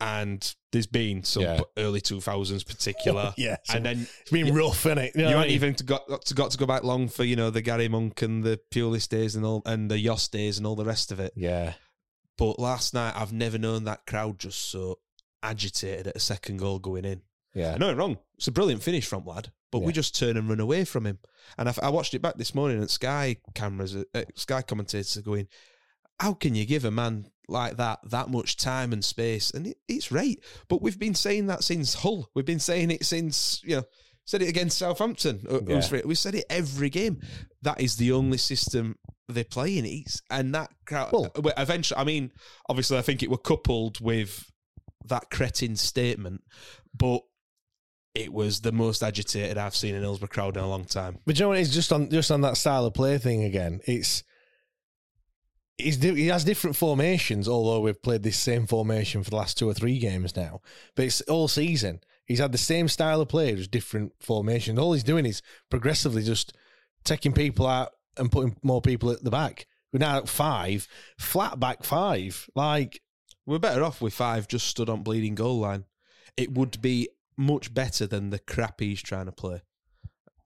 And 0.00 0.54
there's 0.72 0.86
been 0.88 1.22
some 1.22 1.42
Yeah. 1.44 1.60
early 1.78 2.00
2000s 2.00 2.66
particular. 2.66 3.32
Yeah, 3.38 3.56
some- 3.64 3.76
And 3.76 3.86
then 3.86 4.06
it's 4.20 4.30
been 4.30 4.54
rough, 4.54 4.84
isn't 4.86 4.98
it? 4.98 5.12
You, 5.14 5.22
know 5.22 5.28
you 5.30 5.34
I 5.36 5.38
haven't 5.38 5.48
mean? 5.48 5.54
even 5.54 5.86
got, 5.86 6.08
got 6.08 6.24
to 6.26 6.34
got 6.34 6.50
to 6.50 6.58
go 6.58 6.66
back 6.66 6.82
long 6.82 7.08
for 7.08 7.24
you 7.24 7.36
know 7.36 7.50
the 7.50 7.62
Gary 7.62 7.88
Monk 7.88 8.22
and 8.22 8.42
the 8.42 8.58
Pulis 8.72 9.08
days 9.08 9.36
and 9.36 9.44
all 9.46 9.62
and 9.66 9.90
the 9.90 10.02
Jos 10.02 10.26
days 10.28 10.58
and 10.58 10.66
all 10.66 10.74
the 10.76 10.84
rest 10.84 11.12
of 11.12 11.20
it. 11.20 11.32
Yeah, 11.36 11.74
But 12.36 12.58
last 12.58 12.94
night, 12.94 13.14
I've 13.16 13.32
never 13.32 13.58
known 13.58 13.84
that 13.84 14.06
crowd 14.06 14.38
just 14.38 14.70
so 14.70 14.98
agitated 15.42 16.08
at 16.08 16.16
a 16.16 16.20
second 16.20 16.58
goal 16.58 16.78
going 16.78 17.04
in. 17.04 17.22
yeah. 17.54 17.74
I 17.74 17.78
know 17.78 17.92
wrong. 17.92 18.18
It's 18.36 18.48
a 18.48 18.52
brilliant 18.52 18.82
finish 18.82 19.06
from 19.06 19.24
lad, 19.24 19.52
but 19.70 19.80
we 19.82 19.92
just 19.92 20.18
turn 20.18 20.36
and 20.36 20.48
run 20.48 20.60
away 20.60 20.84
from 20.84 21.06
him. 21.06 21.18
And 21.58 21.68
I, 21.68 21.74
I 21.82 21.88
watched 21.90 22.14
it 22.14 22.22
back 22.22 22.36
this 22.36 22.54
morning 22.54 22.82
at 22.82 22.90
Sky 22.90 23.36
cameras, 23.54 23.94
uh, 23.94 24.04
uh, 24.14 24.24
Sky 24.34 24.62
commentators 24.62 25.16
are 25.16 25.22
going, 25.22 25.46
"How 26.18 26.32
can 26.34 26.54
you 26.54 26.64
give 26.66 26.84
a 26.84 26.90
man 26.90 27.26
like 27.46 27.76
that 27.76 28.00
that 28.10 28.30
much 28.30 28.56
time 28.56 28.92
and 28.92 29.04
space?" 29.04 29.50
And 29.52 29.68
it, 29.68 29.76
it's 29.86 30.10
right. 30.10 30.38
But 30.68 30.82
we've 30.82 30.98
been 30.98 31.14
saying 31.14 31.46
that 31.46 31.62
since 31.62 31.94
Hull. 31.94 32.28
We've 32.34 32.44
been 32.44 32.58
saying 32.60 32.90
it 32.90 33.04
since 33.04 33.60
you 33.64 33.76
know. 33.76 33.84
Said 34.26 34.40
it 34.40 34.48
against 34.48 34.78
Southampton. 34.78 35.44
Uh, 35.46 35.60
Yeah. 35.66 36.00
We 36.06 36.14
said 36.14 36.34
it 36.34 36.46
every 36.48 36.88
game. 36.88 37.20
That 37.60 37.78
is 37.78 37.96
the 37.96 38.12
only 38.12 38.38
system 38.38 38.96
they 39.28 39.44
play 39.44 39.78
in. 39.78 39.84
It's, 39.84 40.20
and 40.30 40.54
that 40.54 40.70
crowd. 40.86 41.12
Well- 41.12 41.32
uh, 41.34 41.50
eventually, 41.56 42.00
I 42.00 42.04
mean, 42.04 42.30
obviously, 42.68 42.98
I 42.98 43.02
think 43.02 43.22
it 43.22 43.30
were 43.30 43.38
coupled 43.38 44.00
with 44.00 44.50
that 45.06 45.30
cretin 45.30 45.76
statement, 45.76 46.42
but 46.96 47.22
it 48.14 48.32
was 48.32 48.60
the 48.60 48.72
most 48.72 49.02
agitated 49.02 49.58
I've 49.58 49.74
seen 49.74 49.94
an 49.94 50.02
Hillsborough 50.02 50.28
crowd 50.28 50.56
in 50.56 50.62
a 50.62 50.68
long 50.68 50.84
time. 50.84 51.18
But 51.26 51.38
you 51.38 51.44
know 51.44 51.48
what? 51.48 51.58
It's 51.58 51.74
just 51.74 51.92
on 51.92 52.10
just 52.10 52.30
on 52.30 52.42
that 52.42 52.56
style 52.56 52.86
of 52.86 52.94
play 52.94 53.18
thing 53.18 53.42
again. 53.44 53.80
It's 53.86 54.22
he's 55.76 56.00
he 56.00 56.28
has 56.28 56.44
different 56.44 56.76
formations. 56.76 57.48
Although 57.48 57.80
we've 57.80 58.02
played 58.02 58.22
this 58.22 58.38
same 58.38 58.66
formation 58.66 59.24
for 59.24 59.30
the 59.30 59.36
last 59.36 59.58
two 59.58 59.68
or 59.68 59.74
three 59.74 59.98
games 59.98 60.36
now, 60.36 60.60
but 60.94 61.06
it's 61.06 61.20
all 61.22 61.48
season. 61.48 62.00
He's 62.24 62.38
had 62.38 62.52
the 62.52 62.58
same 62.58 62.88
style 62.88 63.20
of 63.20 63.28
play, 63.28 63.54
just 63.54 63.70
different 63.70 64.12
formations. 64.20 64.78
All 64.78 64.92
he's 64.94 65.04
doing 65.04 65.26
is 65.26 65.42
progressively 65.68 66.22
just 66.22 66.56
taking 67.04 67.32
people 67.32 67.66
out 67.66 67.90
and 68.16 68.32
putting 68.32 68.56
more 68.62 68.80
people 68.80 69.10
at 69.10 69.22
the 69.22 69.30
back. 69.30 69.66
We're 69.92 69.98
now 69.98 70.18
at 70.18 70.28
five, 70.28 70.88
flat 71.18 71.60
back 71.60 71.84
five. 71.84 72.48
Like 72.54 73.00
We're 73.46 73.58
better 73.58 73.84
off 73.84 74.00
with 74.00 74.14
five 74.14 74.48
just 74.48 74.66
stood 74.66 74.88
on 74.88 75.02
bleeding 75.02 75.34
goal 75.34 75.60
line. 75.60 75.84
It 76.36 76.52
would 76.52 76.82
be 76.82 77.08
much 77.36 77.72
better 77.72 78.06
than 78.06 78.30
the 78.30 78.38
crap 78.38 78.80
he's 78.80 79.02
trying 79.02 79.26
to 79.26 79.32
play. 79.32 79.62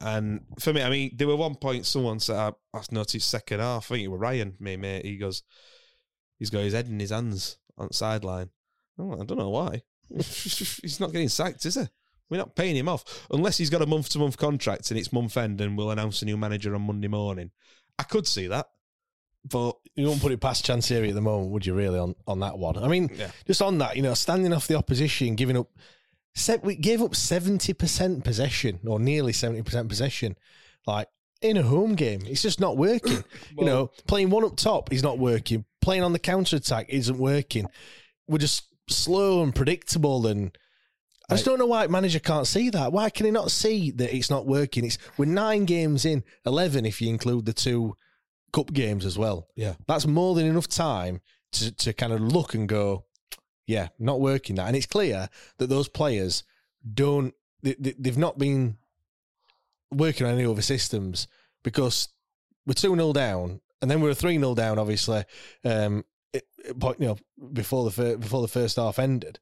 And 0.00 0.42
for 0.60 0.72
me, 0.72 0.82
I 0.82 0.90
mean, 0.90 1.12
there 1.16 1.26
were 1.26 1.36
one 1.36 1.56
point 1.56 1.86
someone 1.86 2.20
said, 2.20 2.36
I, 2.36 2.52
I 2.76 2.82
noticed 2.90 3.28
second 3.28 3.60
half, 3.60 3.90
I 3.90 3.96
think 3.96 4.04
it 4.04 4.08
was 4.08 4.20
Ryan, 4.20 4.54
me 4.60 4.76
mate, 4.76 5.04
he 5.04 5.16
goes, 5.16 5.42
he's 6.38 6.50
got 6.50 6.60
his 6.60 6.74
head 6.74 6.86
in 6.86 7.00
his 7.00 7.10
hands 7.10 7.58
on 7.76 7.92
sideline. 7.92 8.50
Oh, 8.98 9.20
I 9.20 9.24
don't 9.24 9.38
know 9.38 9.50
why. 9.50 9.82
he's 10.14 11.00
not 11.00 11.12
getting 11.12 11.28
sacked, 11.28 11.64
is 11.66 11.74
he? 11.74 11.86
We're 12.30 12.36
not 12.38 12.54
paying 12.56 12.76
him 12.76 12.88
off. 12.88 13.26
Unless 13.30 13.58
he's 13.58 13.70
got 13.70 13.82
a 13.82 13.86
month 13.86 14.10
to 14.10 14.18
month 14.18 14.36
contract 14.36 14.90
and 14.90 14.98
it's 14.98 15.12
month 15.12 15.36
end 15.36 15.60
and 15.60 15.76
we'll 15.76 15.90
announce 15.90 16.20
a 16.22 16.24
new 16.24 16.36
manager 16.36 16.74
on 16.74 16.82
Monday 16.82 17.08
morning. 17.08 17.50
I 17.98 18.02
could 18.02 18.26
see 18.26 18.46
that. 18.48 18.68
But 19.50 19.76
you 19.94 20.06
won't 20.06 20.20
put 20.20 20.32
it 20.32 20.40
past 20.40 20.66
Chansiri 20.66 21.08
at 21.08 21.14
the 21.14 21.20
moment, 21.20 21.52
would 21.52 21.64
you? 21.64 21.72
Really 21.74 21.98
on 21.98 22.14
on 22.26 22.40
that 22.40 22.58
one? 22.58 22.76
I 22.76 22.88
mean, 22.88 23.08
Yeah. 23.14 23.30
just 23.46 23.62
on 23.62 23.78
that, 23.78 23.96
you 23.96 24.02
know, 24.02 24.14
standing 24.14 24.52
off 24.52 24.66
the 24.66 24.74
opposition, 24.74 25.36
giving 25.36 25.56
up. 25.56 25.68
We 26.62 26.76
gave 26.76 27.00
up 27.02 27.14
seventy 27.16 27.72
percent 27.72 28.24
possession, 28.24 28.80
or 28.86 29.00
nearly 29.00 29.32
seventy 29.32 29.62
percent 29.62 29.88
possession, 29.88 30.36
like 30.86 31.08
in 31.40 31.56
a 31.56 31.62
home 31.62 31.94
game. 31.94 32.20
It's 32.26 32.42
just 32.42 32.60
not 32.60 32.76
working. 32.76 33.24
you 33.58 33.64
know, 33.64 33.90
playing 34.06 34.30
one 34.30 34.44
up 34.44 34.56
top 34.56 34.92
is 34.92 35.02
not 35.02 35.18
working. 35.18 35.64
Playing 35.80 36.02
on 36.02 36.12
the 36.12 36.18
counter 36.18 36.56
attack 36.56 36.86
isn't 36.90 37.16
working. 37.18 37.66
We're 38.26 38.38
just 38.38 38.64
slow 38.88 39.42
and 39.42 39.54
predictable, 39.54 40.26
and 40.26 40.56
I 41.30 41.34
just 41.34 41.44
don't 41.44 41.58
know 41.58 41.66
why 41.66 41.86
manager 41.88 42.20
can't 42.20 42.46
see 42.46 42.70
that. 42.70 42.92
Why 42.92 43.10
can 43.10 43.26
he 43.26 43.32
not 43.32 43.50
see 43.50 43.90
that 43.92 44.14
it's 44.14 44.30
not 44.30 44.46
working? 44.46 44.84
It's 44.84 44.96
we're 45.18 45.26
nine 45.26 45.64
games 45.66 46.04
in, 46.04 46.24
eleven 46.46 46.86
if 46.86 47.00
you 47.02 47.08
include 47.10 47.44
the 47.46 47.52
two 47.52 47.96
cup 48.52 48.72
games 48.72 49.04
as 49.04 49.18
well. 49.18 49.46
Yeah. 49.54 49.74
That's 49.86 50.06
more 50.06 50.34
than 50.34 50.46
enough 50.46 50.68
time 50.68 51.20
to, 51.52 51.70
to 51.70 51.92
kind 51.92 52.12
of 52.14 52.20
look 52.20 52.54
and 52.54 52.66
go, 52.68 53.04
yeah, 53.66 53.88
not 53.98 54.20
working 54.20 54.56
that. 54.56 54.68
And 54.68 54.76
it's 54.76 54.86
clear 54.86 55.28
that 55.58 55.66
those 55.66 55.88
players 55.88 56.44
don't, 56.94 57.34
they, 57.62 57.74
they, 57.78 57.94
they've 57.98 58.16
not 58.16 58.38
been 58.38 58.78
working 59.92 60.26
on 60.26 60.32
any 60.34 60.46
other 60.46 60.62
systems 60.62 61.28
because 61.62 62.08
we're 62.66 62.72
2 62.74 62.94
0 62.94 63.12
down 63.12 63.60
and 63.82 63.90
then 63.90 64.00
we're 64.00 64.14
3 64.14 64.38
0 64.38 64.54
down, 64.54 64.78
obviously, 64.78 65.24
um, 65.64 66.04
it, 66.32 66.46
it- 66.64 66.78
point- 66.80 67.00
you 67.00 67.08
know, 67.08 67.18
before 67.52 67.84
the, 67.84 67.90
fir- 67.90 68.16
before 68.16 68.40
the 68.42 68.48
first 68.48 68.76
half 68.76 68.98
ended. 68.98 69.38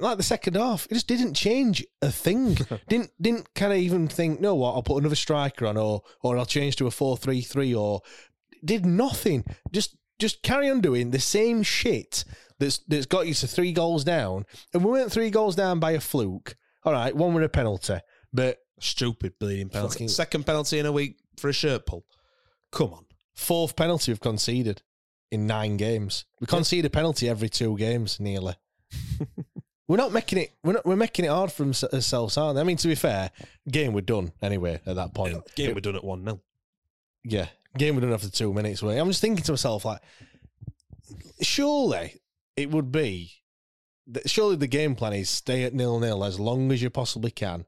Like 0.00 0.16
the 0.16 0.22
second 0.22 0.54
half, 0.54 0.86
it 0.86 0.94
just 0.94 1.08
didn't 1.08 1.34
change 1.34 1.84
a 2.02 2.10
thing. 2.12 2.56
didn't 2.88 3.10
didn't 3.20 3.52
kind 3.54 3.72
of 3.72 3.78
even 3.78 4.06
think, 4.08 4.40
no, 4.40 4.54
what? 4.54 4.74
I'll 4.74 4.82
put 4.82 4.98
another 4.98 5.16
striker 5.16 5.66
on, 5.66 5.76
or 5.76 6.02
or 6.22 6.38
I'll 6.38 6.46
change 6.46 6.76
to 6.76 6.86
a 6.86 6.90
four 6.90 7.16
three 7.16 7.40
three, 7.40 7.74
or 7.74 8.00
did 8.64 8.86
nothing. 8.86 9.44
Just 9.72 9.96
just 10.18 10.42
carry 10.42 10.70
on 10.70 10.80
doing 10.80 11.10
the 11.10 11.18
same 11.20 11.62
shit 11.62 12.24
that's 12.58 12.78
that's 12.88 13.06
got 13.06 13.26
you 13.26 13.34
to 13.34 13.46
three 13.46 13.72
goals 13.72 14.04
down. 14.04 14.46
And 14.72 14.84
we 14.84 14.90
weren't 14.92 15.12
three 15.12 15.30
goals 15.30 15.56
down 15.56 15.80
by 15.80 15.92
a 15.92 16.00
fluke. 16.00 16.56
All 16.84 16.92
right, 16.92 17.14
one 17.14 17.34
with 17.34 17.42
a 17.44 17.48
penalty, 17.48 17.98
but 18.32 18.58
stupid 18.80 19.32
bleeding 19.40 19.68
penalty. 19.68 19.94
Fucking- 19.94 20.08
Second 20.08 20.46
penalty 20.46 20.78
in 20.78 20.86
a 20.86 20.92
week 20.92 21.16
for 21.38 21.48
a 21.48 21.52
shirt 21.52 21.86
pull. 21.86 22.04
Come 22.70 22.92
on. 22.92 23.04
fourth 23.34 23.74
penalty 23.76 24.12
we've 24.12 24.20
conceded 24.20 24.82
in 25.30 25.46
nine 25.46 25.76
games. 25.76 26.24
We 26.40 26.46
concede 26.46 26.84
a 26.84 26.90
penalty 26.90 27.28
every 27.28 27.48
two 27.48 27.76
games, 27.76 28.20
nearly. 28.20 28.54
we're 29.88 29.96
not 29.96 30.12
making 30.12 30.38
it. 30.38 30.52
We're 30.62 30.74
not. 30.74 30.86
We're 30.86 30.96
making 30.96 31.24
it 31.24 31.28
hard 31.28 31.50
for 31.50 31.64
ourselves, 31.66 32.36
aren't 32.36 32.56
they? 32.56 32.60
I 32.60 32.64
mean, 32.64 32.76
to 32.76 32.88
be 32.88 32.94
fair, 32.94 33.30
game 33.68 33.92
we're 33.94 34.02
done 34.02 34.32
anyway 34.42 34.80
at 34.86 34.96
that 34.96 35.14
point. 35.14 35.38
Game 35.56 35.74
we're 35.74 35.80
done 35.80 35.96
at 35.96 36.04
1 36.04 36.24
0. 36.24 36.40
Yeah, 37.24 37.46
game 37.76 37.94
we're 37.94 38.02
done 38.02 38.12
after 38.12 38.30
two 38.30 38.52
minutes. 38.52 38.82
Way. 38.82 38.98
I'm 38.98 39.08
just 39.08 39.20
thinking 39.20 39.42
to 39.44 39.52
myself, 39.52 39.84
like, 39.84 40.00
surely 41.40 42.20
it 42.56 42.70
would 42.70 42.92
be. 42.92 43.32
that- 44.06 44.28
Surely 44.30 44.56
the 44.56 44.66
game 44.66 44.94
plan 44.94 45.12
is 45.12 45.28
stay 45.28 45.64
at 45.64 45.74
nil 45.74 45.98
nil 46.00 46.24
as 46.24 46.38
long 46.38 46.70
as 46.72 46.80
you 46.82 46.90
possibly 46.90 47.30
can, 47.30 47.54
and 47.54 47.64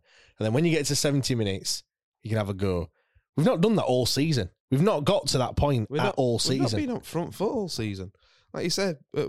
then 0.46 0.52
when 0.52 0.64
you 0.64 0.70
get 0.70 0.87
to 0.87 0.96
70 0.96 1.35
minutes, 1.35 1.83
you 2.22 2.28
can 2.30 2.38
have 2.38 2.48
a 2.48 2.54
go. 2.54 2.90
We've 3.37 3.46
not 3.46 3.61
done 3.61 3.76
that 3.76 3.85
all 3.85 4.06
season. 4.06 4.50
We've 4.70 4.83
not 4.83 5.04
got 5.04 5.26
to 5.28 5.38
that 5.38 5.56
point 5.56 5.90
We're 5.90 6.00
at 6.00 6.04
not, 6.04 6.14
all 6.16 6.40
We've 6.48 6.61
not 6.61 6.72
been 6.72 6.90
up 6.90 7.04
front 7.04 7.35
foot 7.35 7.50
all 7.50 7.68
season. 7.68 8.12
Like 8.52 8.64
you 8.64 8.70
said, 8.70 8.98
uh, 9.16 9.28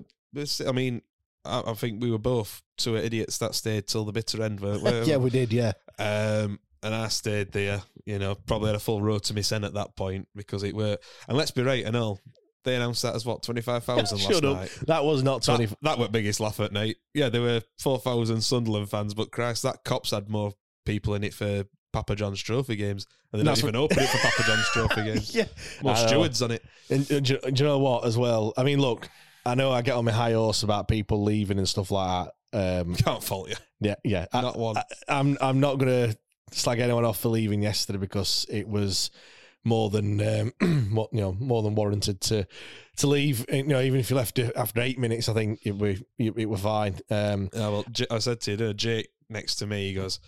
I 0.67 0.71
mean, 0.71 1.01
I, 1.45 1.63
I 1.67 1.73
think 1.73 2.01
we 2.01 2.11
were 2.11 2.17
both 2.17 2.61
two 2.77 2.95
idiots 2.95 3.37
that 3.39 3.55
stayed 3.55 3.87
till 3.87 4.05
the 4.05 4.11
bitter 4.11 4.41
end. 4.43 4.59
weren't 4.59 4.83
we? 4.83 5.01
yeah, 5.03 5.17
we 5.17 5.29
did. 5.29 5.51
Yeah, 5.51 5.73
Um, 5.99 6.59
and 6.83 6.95
I 6.95 7.07
stayed 7.09 7.51
there, 7.51 7.81
you 8.05 8.17
know, 8.19 8.35
probably 8.35 8.67
had 8.67 8.75
a 8.75 8.79
full 8.79 9.01
row 9.01 9.19
to 9.19 9.33
my 9.33 9.39
at 9.39 9.73
that 9.73 9.95
point 9.95 10.27
because 10.35 10.63
it 10.63 10.75
were. 10.75 10.97
And 11.27 11.37
let's 11.37 11.51
be 11.51 11.61
right 11.63 11.85
and 11.85 11.95
all, 11.95 12.19
they 12.63 12.75
announced 12.75 13.01
that 13.03 13.15
as 13.15 13.25
what 13.25 13.43
twenty 13.43 13.61
five 13.61 13.83
thousand 13.83 14.19
last 14.23 14.43
up. 14.43 14.57
night. 14.57 14.79
That 14.87 15.03
was 15.03 15.23
not 15.23 15.43
twenty. 15.43 15.65
That, 15.65 15.77
that 15.83 15.99
were 15.99 16.07
biggest 16.07 16.39
laugh 16.39 16.59
at 16.59 16.71
night. 16.71 16.97
Yeah, 17.13 17.29
there 17.29 17.41
were 17.41 17.61
four 17.79 17.97
thousand 17.99 18.41
Sunderland 18.41 18.89
fans, 18.89 19.13
but 19.13 19.31
Christ, 19.31 19.63
that 19.63 19.83
cops 19.83 20.11
had 20.11 20.29
more 20.29 20.53
people 20.85 21.15
in 21.15 21.23
it 21.23 21.33
for 21.33 21.63
Papa 21.91 22.15
John's 22.15 22.41
Trophy 22.41 22.75
games, 22.75 23.05
and 23.31 23.39
they 23.41 23.45
don't 23.45 23.57
even 23.57 23.75
open 23.75 23.99
it 23.99 24.09
for 24.09 24.17
Papa 24.29 24.43
John's 24.43 24.69
Trophy 24.69 25.03
games. 25.03 25.35
yeah, 25.35 25.45
More 25.81 25.95
stewards 25.95 26.41
on 26.41 26.51
it. 26.51 26.63
And, 26.89 27.09
and 27.11 27.25
do, 27.25 27.37
do 27.39 27.49
you 27.63 27.67
know 27.69 27.79
what? 27.79 28.05
As 28.05 28.17
well, 28.17 28.53
I 28.57 28.63
mean, 28.63 28.79
look, 28.79 29.09
I 29.45 29.55
know 29.55 29.71
I 29.71 29.81
get 29.81 29.95
on 29.95 30.05
my 30.05 30.11
high 30.11 30.33
horse 30.33 30.63
about 30.63 30.87
people 30.87 31.23
leaving 31.23 31.57
and 31.57 31.67
stuff 31.67 31.91
like 31.91 32.29
that. 32.53 32.81
Um, 32.81 32.95
Can't 33.05 33.23
fault 33.23 33.49
you. 33.49 33.55
yeah, 33.79 33.95
yeah. 34.03 34.25
I- 34.33 34.41
Not 34.41 34.57
one. 34.57 34.77
I, 34.77 34.83
I'm 35.07 35.37
I'm 35.41 35.59
not 35.59 35.77
gonna 35.79 36.15
slag 36.51 36.79
anyone 36.79 37.05
off 37.05 37.19
for 37.19 37.29
leaving 37.29 37.61
yesterday 37.63 37.97
because 37.99 38.45
it 38.49 38.67
was 38.67 39.09
more 39.63 39.89
than 39.89 40.19
um, 40.21 40.51
you 40.61 41.07
know 41.21 41.33
more 41.39 41.61
than 41.63 41.75
warranted 41.75 42.19
to 42.21 42.45
to 42.97 43.07
leave. 43.07 43.45
You 43.51 43.63
know, 43.63 43.81
even 43.81 43.99
if 43.99 44.09
you 44.09 44.15
left 44.15 44.37
after 44.39 44.81
eight 44.81 44.99
minutes, 44.99 45.29
I 45.29 45.33
think 45.33 45.59
it 45.63 45.77
were 45.77 45.95
it, 46.17 46.33
it 46.37 46.45
were 46.49 46.57
fine. 46.57 46.95
Um, 47.09 47.49
Yeah, 47.53 47.69
well, 47.69 47.85
I 48.09 48.19
said 48.19 48.41
to 48.41 48.55
you, 48.55 48.73
Jake 48.73 49.09
next 49.29 49.55
to 49.55 49.65
me, 49.67 49.87
he 49.87 49.93
goes, 49.93 50.19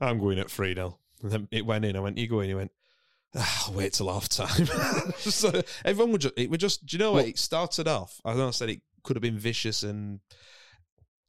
I'm 0.00 0.18
going 0.18 0.38
at 0.38 0.50
3 0.50 0.74
0. 0.74 0.98
And 1.22 1.30
then 1.30 1.48
it 1.50 1.66
went 1.66 1.84
in. 1.84 1.94
I 1.94 2.00
went, 2.00 2.16
You 2.16 2.26
go 2.26 2.40
in. 2.40 2.48
He 2.48 2.54
went, 2.54 2.70
Ah, 3.36 3.64
I'll 3.68 3.74
wait 3.74 3.92
till 3.92 4.10
half 4.12 4.28
time. 4.28 4.66
so 5.18 5.52
everyone 5.84 6.12
would 6.12 6.22
just, 6.22 6.34
it 6.38 6.50
would 6.50 6.60
just, 6.60 6.86
do 6.86 6.96
you 6.96 6.98
know 6.98 7.12
what? 7.12 7.18
Well- 7.22 7.26
It 7.28 7.38
started 7.38 7.86
off, 7.88 8.20
I 8.24 8.34
know 8.34 8.48
I 8.48 8.50
said 8.52 8.70
it 8.70 8.80
could 9.02 9.16
have 9.16 9.22
been 9.22 9.38
vicious 9.38 9.82
and 9.82 10.20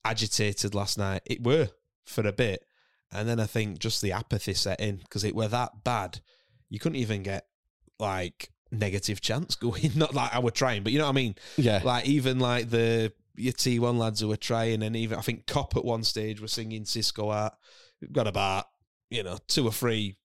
agitated 0.06 0.74
last 0.74 0.98
night. 0.98 1.22
It 1.26 1.43
were 1.43 1.70
for 2.06 2.26
a 2.28 2.32
bit. 2.32 2.63
And 3.12 3.28
then 3.28 3.39
I 3.39 3.46
think 3.46 3.80
just 3.80 4.02
the 4.02 4.12
apathy 4.12 4.54
set 4.54 4.80
in 4.80 4.98
because 4.98 5.24
it 5.24 5.36
were 5.36 5.48
that 5.48 5.84
bad. 5.84 6.20
You 6.70 6.80
couldn't 6.80 6.98
even 6.98 7.24
get 7.24 7.46
like 8.00 8.50
negative 8.72 9.22
chance 9.22 9.56
going. 9.56 9.91
Not 9.96 10.13
like 10.13 10.34
I 10.36 10.39
were 10.39 10.52
trying, 10.52 10.84
but 10.84 10.91
you 10.91 11.00
know 11.00 11.06
what 11.06 11.12
I 11.12 11.15
mean? 11.15 11.36
yeah, 11.56 11.82
like 11.84 12.06
even 12.06 12.39
like 12.39 12.70
the 12.70 13.13
your 13.36 13.54
T 13.54 13.80
one 13.80 13.98
lads 13.98 14.20
who 14.20 14.28
were 14.28 14.36
trying, 14.36 14.84
and 14.84 14.96
even 14.96 15.17
I 15.17 15.22
think 15.22 15.46
Kop 15.46 15.78
at 15.78 15.86
one 15.86 16.04
stage 16.04 16.41
were 16.41 16.48
singing 16.50 16.84
Xisco 16.84 17.32
art. 17.34 17.54
We've 18.02 18.12
got 18.12 18.28
about 18.28 18.65
you 19.10 19.24
know 19.24 19.38
two 19.48 19.65
or 19.65 19.72
three 19.72 20.17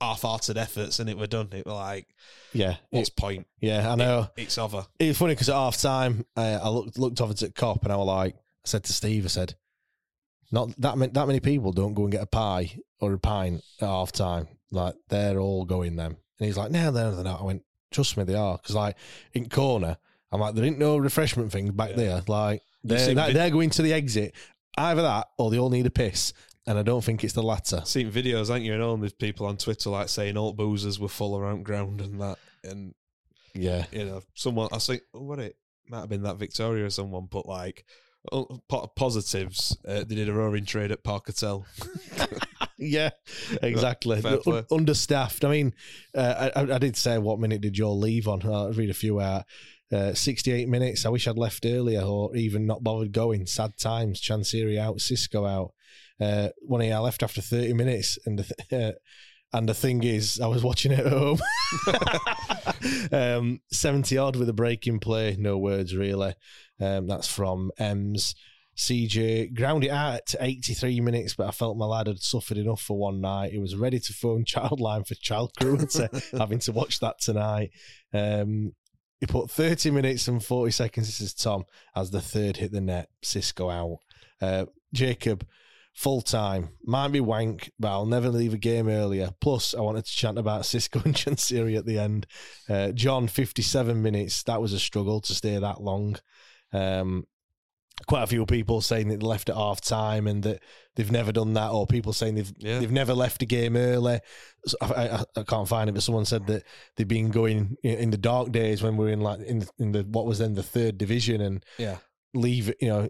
half-hearted 0.00 0.56
efforts, 0.56 0.98
and 1.00 1.08
it 1.10 1.16
were 1.18 1.26
done. 1.26 1.48
It 1.52 1.66
were 1.66 1.72
like, 1.72 2.06
yeah, 2.52 2.76
what's 2.90 3.08
it- 3.08 3.16
point? 3.16 3.46
yeah. 3.60 3.90
I 3.90 3.94
know. 3.96 4.28
It's 4.36 4.58
over. 4.58 4.86
It's 4.98 5.18
funny 5.18 5.34
because 5.34 5.48
at 5.48 5.54
half 5.56 5.76
time, 5.80 6.24
uh, 6.36 6.60
I 6.62 6.68
looked 6.68 6.98
looked 6.98 7.20
over 7.20 7.34
to 7.34 7.48
Kop 7.50 7.82
and 7.84 7.92
I 7.92 7.96
was 7.96 8.06
like, 8.06 8.34
I 8.36 8.38
said 8.64 8.84
to 8.84 8.92
Steve, 8.92 9.24
I 9.24 9.28
said, 9.28 9.54
not 10.50 10.70
that 10.80 10.96
many, 10.96 11.12
that 11.12 11.26
many 11.26 11.40
people 11.40 11.72
don't 11.72 11.94
go 11.94 12.04
and 12.04 12.12
get 12.12 12.22
a 12.22 12.26
pie 12.26 12.78
or 13.00 13.12
a 13.12 13.18
pint 13.18 13.62
at 13.80 13.86
half 13.88 14.12
time. 14.12 14.48
Like 14.70 14.94
they're 15.08 15.38
all 15.38 15.64
going 15.64 15.96
them, 15.96 16.16
and 16.38 16.46
he's 16.46 16.56
like, 16.58 16.70
no, 16.70 16.90
no, 16.90 17.14
they're 17.14 17.24
not. 17.24 17.40
I 17.40 17.44
went, 17.44 17.64
trust 17.90 18.16
me, 18.16 18.24
they 18.24 18.34
are. 18.34 18.56
Because 18.58 18.74
like 18.74 18.96
in 19.34 19.48
corner, 19.48 19.96
I'm 20.30 20.40
like, 20.40 20.54
there 20.54 20.64
ain't 20.64 20.78
no 20.78 20.96
refreshment 20.98 21.52
thing 21.52 21.70
back 21.72 21.90
Yeah. 21.90 21.96
there. 21.96 22.22
Like 22.28 22.62
they're 22.84 22.98
seen 22.98 23.16
they're 23.16 23.50
going 23.50 23.70
to 23.70 23.82
the 23.82 23.92
exit. 23.92 24.34
Either 24.76 25.02
that 25.02 25.26
or 25.38 25.50
they 25.50 25.58
all 25.58 25.70
need 25.70 25.86
a 25.86 25.90
piss, 25.90 26.32
and 26.68 26.78
I 26.78 26.82
don't 26.82 27.02
think 27.02 27.24
it's 27.24 27.32
the 27.32 27.42
latter. 27.42 27.80
Seen 27.86 28.12
videos, 28.12 28.50
aren't 28.50 28.64
you? 28.64 28.74
And 28.74 28.82
all 28.82 28.98
these 28.98 29.14
people 29.14 29.46
on 29.46 29.56
Twitter 29.56 29.88
like 29.88 30.10
saying 30.10 30.36
all 30.36 30.54
boozers 30.54 31.00
were 31.00 31.08
full 31.08 31.38
around 31.38 31.64
ground 31.64 32.02
and 32.02 32.20
that, 32.20 32.36
and 32.62 32.94
Yeah, 33.54 33.86
you 33.90 34.04
know, 34.04 34.20
someone 34.34 34.68
I 34.70 34.78
think 34.78 35.02
oh, 35.14 35.22
what 35.22 35.38
it 35.38 35.56
might 35.88 36.00
have 36.00 36.10
been 36.10 36.24
that 36.24 36.36
Victoria 36.36 36.84
or 36.84 36.90
someone 36.90 37.26
put 37.26 37.46
like 37.46 37.86
oh, 38.30 38.60
positives. 38.96 39.78
Uh, 39.86 40.04
they 40.04 40.14
did 40.14 40.28
a 40.28 40.32
roaring 40.34 40.66
trade 40.66 40.92
at 40.92 41.02
Park 41.02 41.28
Hotel. 41.28 41.64
yeah, 42.78 43.10
exactly. 43.62 44.22
Un- 44.22 44.66
understaffed. 44.70 45.46
I 45.46 45.48
mean, 45.48 45.74
uh, 46.14 46.50
I, 46.54 46.74
I 46.74 46.78
did 46.78 46.98
say 46.98 47.16
what 47.16 47.40
minute 47.40 47.62
did 47.62 47.72
Joe 47.72 47.94
leave 47.94 48.28
on? 48.28 48.44
I'll 48.44 48.74
read 48.74 48.90
a 48.90 48.94
few 48.94 49.20
out. 49.20 49.40
Uh, 49.40 49.42
68 49.90 50.68
minutes. 50.68 51.06
I 51.06 51.08
wish 51.08 51.26
I'd 51.26 51.38
left 51.38 51.64
earlier 51.66 52.02
or 52.02 52.36
even 52.36 52.66
not 52.66 52.82
bothered 52.82 53.12
going. 53.12 53.46
Sad 53.46 53.76
times. 53.78 54.20
Chansiri 54.20 54.78
out, 54.78 54.98
Xisco 54.98 55.48
out. 55.48 55.72
Uh, 56.20 56.50
one 56.58 56.82
I 56.82 56.98
left 56.98 57.22
after 57.22 57.40
30 57.40 57.74
minutes. 57.74 58.18
And 58.26 58.38
the, 58.38 58.54
th- 58.68 58.72
uh, 58.94 58.98
and 59.52 59.68
the 59.68 59.74
thing 59.74 60.02
is, 60.04 60.40
I 60.40 60.46
was 60.46 60.62
watching 60.62 60.92
it 60.92 61.00
at 61.00 61.12
home. 61.12 61.40
um, 63.12 63.60
70 63.72 64.18
odd 64.18 64.36
with 64.36 64.48
a 64.48 64.54
breaking 64.54 65.00
play. 65.00 65.36
No 65.38 65.56
words, 65.56 65.96
really. 65.96 66.34
Um, 66.80 67.06
that's 67.06 67.28
from 67.28 67.70
Ems. 67.78 68.34
CJ 68.76 69.54
ground 69.54 69.82
it 69.82 69.90
out 69.90 70.24
to 70.26 70.38
83 70.40 71.00
minutes, 71.00 71.34
but 71.34 71.48
I 71.48 71.50
felt 71.50 71.76
my 71.76 71.84
lad 71.84 72.06
had 72.06 72.20
suffered 72.20 72.58
enough 72.58 72.80
for 72.80 72.96
one 72.96 73.20
night. 73.20 73.50
He 73.50 73.58
was 73.58 73.74
ready 73.74 73.98
to 73.98 74.12
phone 74.12 74.44
Childline 74.46 75.06
for 75.06 75.14
child 75.16 75.52
cruelty, 75.58 76.06
having 76.36 76.60
to 76.60 76.72
watch 76.72 77.00
that 77.00 77.20
tonight. 77.20 77.70
Um, 78.14 78.72
he 79.20 79.26
put 79.26 79.50
30 79.50 79.90
minutes 79.90 80.28
and 80.28 80.44
40 80.44 80.70
seconds. 80.70 81.06
This 81.06 81.20
is 81.20 81.34
Tom 81.34 81.64
as 81.94 82.10
the 82.10 82.20
third 82.20 82.56
hit 82.56 82.72
the 82.72 82.80
net. 82.80 83.08
Xisco 83.22 83.72
out. 83.72 83.98
Uh, 84.40 84.66
Jacob, 84.92 85.46
full 85.92 86.20
time. 86.20 86.70
Might 86.84 87.08
be 87.08 87.20
wank, 87.20 87.72
but 87.78 87.88
I'll 87.88 88.06
never 88.06 88.28
leave 88.28 88.54
a 88.54 88.58
game 88.58 88.88
earlier. 88.88 89.30
Plus, 89.40 89.74
I 89.74 89.80
wanted 89.80 90.04
to 90.04 90.12
chant 90.12 90.38
about 90.38 90.62
Xisco 90.62 91.04
and 91.04 91.14
Chansiri 91.14 91.76
at 91.76 91.86
the 91.86 91.98
end. 91.98 92.26
Uh, 92.68 92.92
John, 92.92 93.26
57 93.26 94.00
minutes. 94.00 94.44
That 94.44 94.60
was 94.60 94.72
a 94.72 94.78
struggle 94.78 95.20
to 95.22 95.34
stay 95.34 95.58
that 95.58 95.82
long. 95.82 96.16
Um, 96.72 97.26
quite 98.06 98.22
a 98.22 98.26
few 98.26 98.46
people 98.46 98.80
saying 98.80 99.08
that 99.08 99.20
they 99.20 99.26
left 99.26 99.48
at 99.48 99.56
half 99.56 99.80
time 99.80 100.26
and 100.26 100.42
that 100.44 100.62
they've 100.96 101.10
never 101.12 101.32
done 101.32 101.54
that, 101.54 101.70
or 101.70 101.86
people 101.86 102.12
saying 102.12 102.36
they've 102.36 102.52
Yeah. 102.58 102.78
they've 102.78 102.92
never 102.92 103.14
left 103.14 103.42
a 103.42 103.46
game 103.46 103.76
early. 103.76 104.20
So 104.66 104.76
I, 104.80 105.08
I, 105.08 105.24
I 105.36 105.42
can't 105.42 105.68
find 105.68 105.88
it, 105.90 105.92
but 105.92 106.02
someone 106.02 106.24
said 106.24 106.46
that 106.46 106.64
they've 106.96 107.06
been 107.08 107.30
going 107.30 107.76
in 107.82 107.98
in 107.98 108.10
the 108.10 108.16
dark 108.18 108.52
days 108.52 108.82
when 108.82 108.96
we 108.96 109.06
were 109.06 109.12
in 109.12 109.20
like 109.20 109.40
in 109.40 109.66
in 109.78 109.92
the 109.92 110.02
what 110.04 110.26
was 110.26 110.38
then 110.38 110.54
the 110.54 110.62
third 110.62 110.98
division 110.98 111.40
and 111.40 111.64
Yeah. 111.78 111.98
leave. 112.34 112.72
You 112.80 112.88
know, 112.88 113.08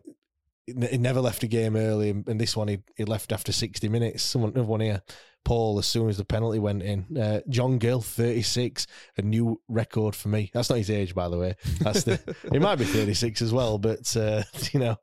he 0.66 0.98
never 0.98 1.20
left 1.20 1.42
a 1.42 1.48
game 1.48 1.77
early, 1.77 2.11
and 2.11 2.40
this 2.40 2.57
one 2.57 2.68
he, 2.68 2.79
he 2.96 3.05
left 3.05 3.33
after 3.33 3.53
sixty 3.53 3.88
minutes. 3.88 4.22
Someone 4.22 4.51
another 4.53 4.68
one 4.68 4.81
here. 4.81 5.03
Paul, 5.44 5.79
as 5.79 5.87
soon 5.87 6.09
as 6.09 6.18
the 6.18 6.24
penalty 6.24 6.59
went 6.59 6.83
in, 6.83 7.16
uh, 7.16 7.40
John 7.48 7.79
Gill, 7.79 8.01
thirty 8.03 8.42
six, 8.42 8.87
a 9.16 9.22
new 9.22 9.61
record 9.68 10.14
for 10.14 10.29
me. 10.29 10.51
That's 10.53 10.68
not 10.68 10.77
his 10.79 10.90
age, 10.90 11.14
by 11.14 11.29
the 11.29 11.38
way. 11.38 11.57
That's 11.81 12.05
the. 12.05 12.20
he 12.53 12.59
might 12.59 12.77
be 12.77 12.85
thirty 12.85 13.14
six 13.14 13.40
as 13.40 13.53
well, 13.53 13.79
but 13.79 14.14
uh, 14.16 14.42
you 14.72 14.81
know, 14.81 14.96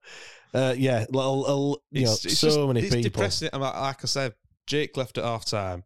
uh, 0.54 0.76
yeah, 0.78 1.06
little, 1.10 1.40
little, 1.42 1.82
you 1.92 2.06
know, 2.06 2.14
It's- 2.14 2.38
so 2.38 2.48
just- 2.48 2.60
many 2.60 2.82
it's 2.82 2.96
people. 2.96 3.10
depressing. 3.12 3.50
Like 3.54 4.04
I 4.04 4.08
said, 4.08 4.34
Jake 4.68 4.96
left 4.98 5.18
at 5.18 5.24
half 5.24 5.46
time. 5.46 5.84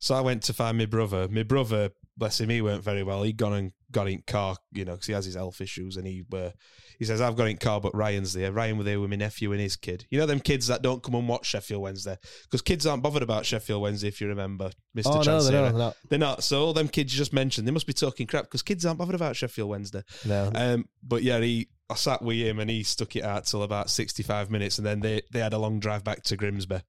So 0.00 0.14
I 0.14 0.20
went 0.20 0.42
to 0.44 0.52
find 0.52 0.76
my 0.76 0.86
brother. 0.86 1.28
My 1.28 1.44
brother, 1.44 1.90
bless 2.16 2.40
him, 2.40 2.48
he 2.48 2.62
weren't 2.62 2.84
very 2.84 3.02
well. 3.02 3.22
He'd 3.22 3.36
gone 3.36 3.52
and 3.52 3.72
got 3.90 4.08
in 4.08 4.22
car, 4.26 4.56
you 4.72 4.84
know, 4.84 4.92
because 4.92 5.06
he 5.06 5.12
has 5.12 5.24
his 5.24 5.34
health 5.34 5.60
issues. 5.60 5.96
And 5.96 6.06
he 6.06 6.24
uh, 6.32 6.50
he 6.98 7.04
says, 7.04 7.20
I've 7.20 7.36
got 7.36 7.48
in 7.48 7.56
car, 7.56 7.80
but 7.80 7.94
Ryan's 7.94 8.32
there. 8.32 8.52
Ryan 8.52 8.78
were 8.78 8.84
there 8.84 9.00
with 9.00 9.10
my 9.10 9.16
nephew 9.16 9.52
and 9.52 9.60
his 9.60 9.76
kid. 9.76 10.06
You 10.10 10.18
know, 10.18 10.26
them 10.26 10.40
kids 10.40 10.68
that 10.68 10.82
don't 10.82 11.02
come 11.02 11.14
and 11.14 11.28
watch 11.28 11.46
Sheffield 11.46 11.82
Wednesday. 11.82 12.16
Because 12.44 12.62
kids 12.62 12.86
aren't 12.86 13.02
bothered 13.02 13.22
about 13.22 13.46
Sheffield 13.46 13.82
Wednesday, 13.82 14.08
if 14.08 14.20
you 14.20 14.28
remember, 14.28 14.70
Mr. 14.96 15.06
Oh 15.06 15.16
no, 15.16 15.22
Chancellor. 15.22 15.50
they're 15.50 15.62
not, 15.62 15.70
they're 15.70 15.78
not. 15.78 15.96
They're 16.10 16.18
not. 16.18 16.44
So 16.44 16.64
all 16.64 16.72
them 16.72 16.88
kids 16.88 17.12
you 17.12 17.18
just 17.18 17.32
mentioned, 17.32 17.66
they 17.66 17.72
must 17.72 17.86
be 17.86 17.92
talking 17.92 18.26
crap 18.26 18.44
because 18.44 18.62
kids 18.62 18.86
aren't 18.86 18.98
bothered 18.98 19.14
about 19.14 19.36
Sheffield 19.36 19.70
Wednesday. 19.70 20.02
No. 20.24 20.50
Um, 20.54 20.88
but 21.02 21.22
yeah, 21.22 21.40
he 21.40 21.68
I 21.90 21.94
sat 21.94 22.22
with 22.22 22.36
him 22.36 22.60
and 22.60 22.70
he 22.70 22.82
stuck 22.82 23.16
it 23.16 23.24
out 23.24 23.46
till 23.46 23.62
about 23.62 23.90
sixty 23.90 24.22
five 24.22 24.50
minutes, 24.50 24.78
and 24.78 24.86
then 24.86 25.00
they 25.00 25.22
they 25.32 25.40
had 25.40 25.52
a 25.52 25.58
long 25.58 25.80
drive 25.80 26.04
back 26.04 26.22
to 26.24 26.36
Grimsby. 26.36 26.80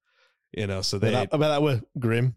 You 0.52 0.66
know, 0.66 0.80
so 0.80 0.98
they. 0.98 1.10
that, 1.10 1.28
I 1.32 1.36
bet 1.36 1.48
that 1.50 1.62
were 1.62 1.82
grim. 1.98 2.36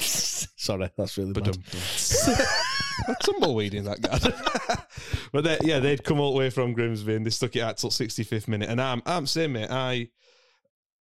Sorry, 0.00 0.90
that's 0.96 1.18
really 1.18 1.32
bad. 1.32 1.44
Ba-dum. 1.44 1.62
tumbleweed 3.22 3.74
in 3.74 3.84
that 3.84 4.00
guy. 4.00 4.76
but 5.32 5.44
they, 5.44 5.58
yeah, 5.62 5.80
they'd 5.80 6.04
come 6.04 6.20
all 6.20 6.32
the 6.32 6.38
way 6.38 6.50
from 6.50 6.72
Grimsby 6.72 7.14
and 7.14 7.26
they 7.26 7.30
stuck 7.30 7.56
it 7.56 7.60
out 7.60 7.76
till 7.78 7.90
sixty 7.90 8.22
fifth 8.22 8.48
minute. 8.48 8.68
And 8.68 8.80
I'm 8.80 9.02
I'm 9.06 9.26
saying, 9.26 9.52
mate, 9.52 9.70
I 9.70 10.08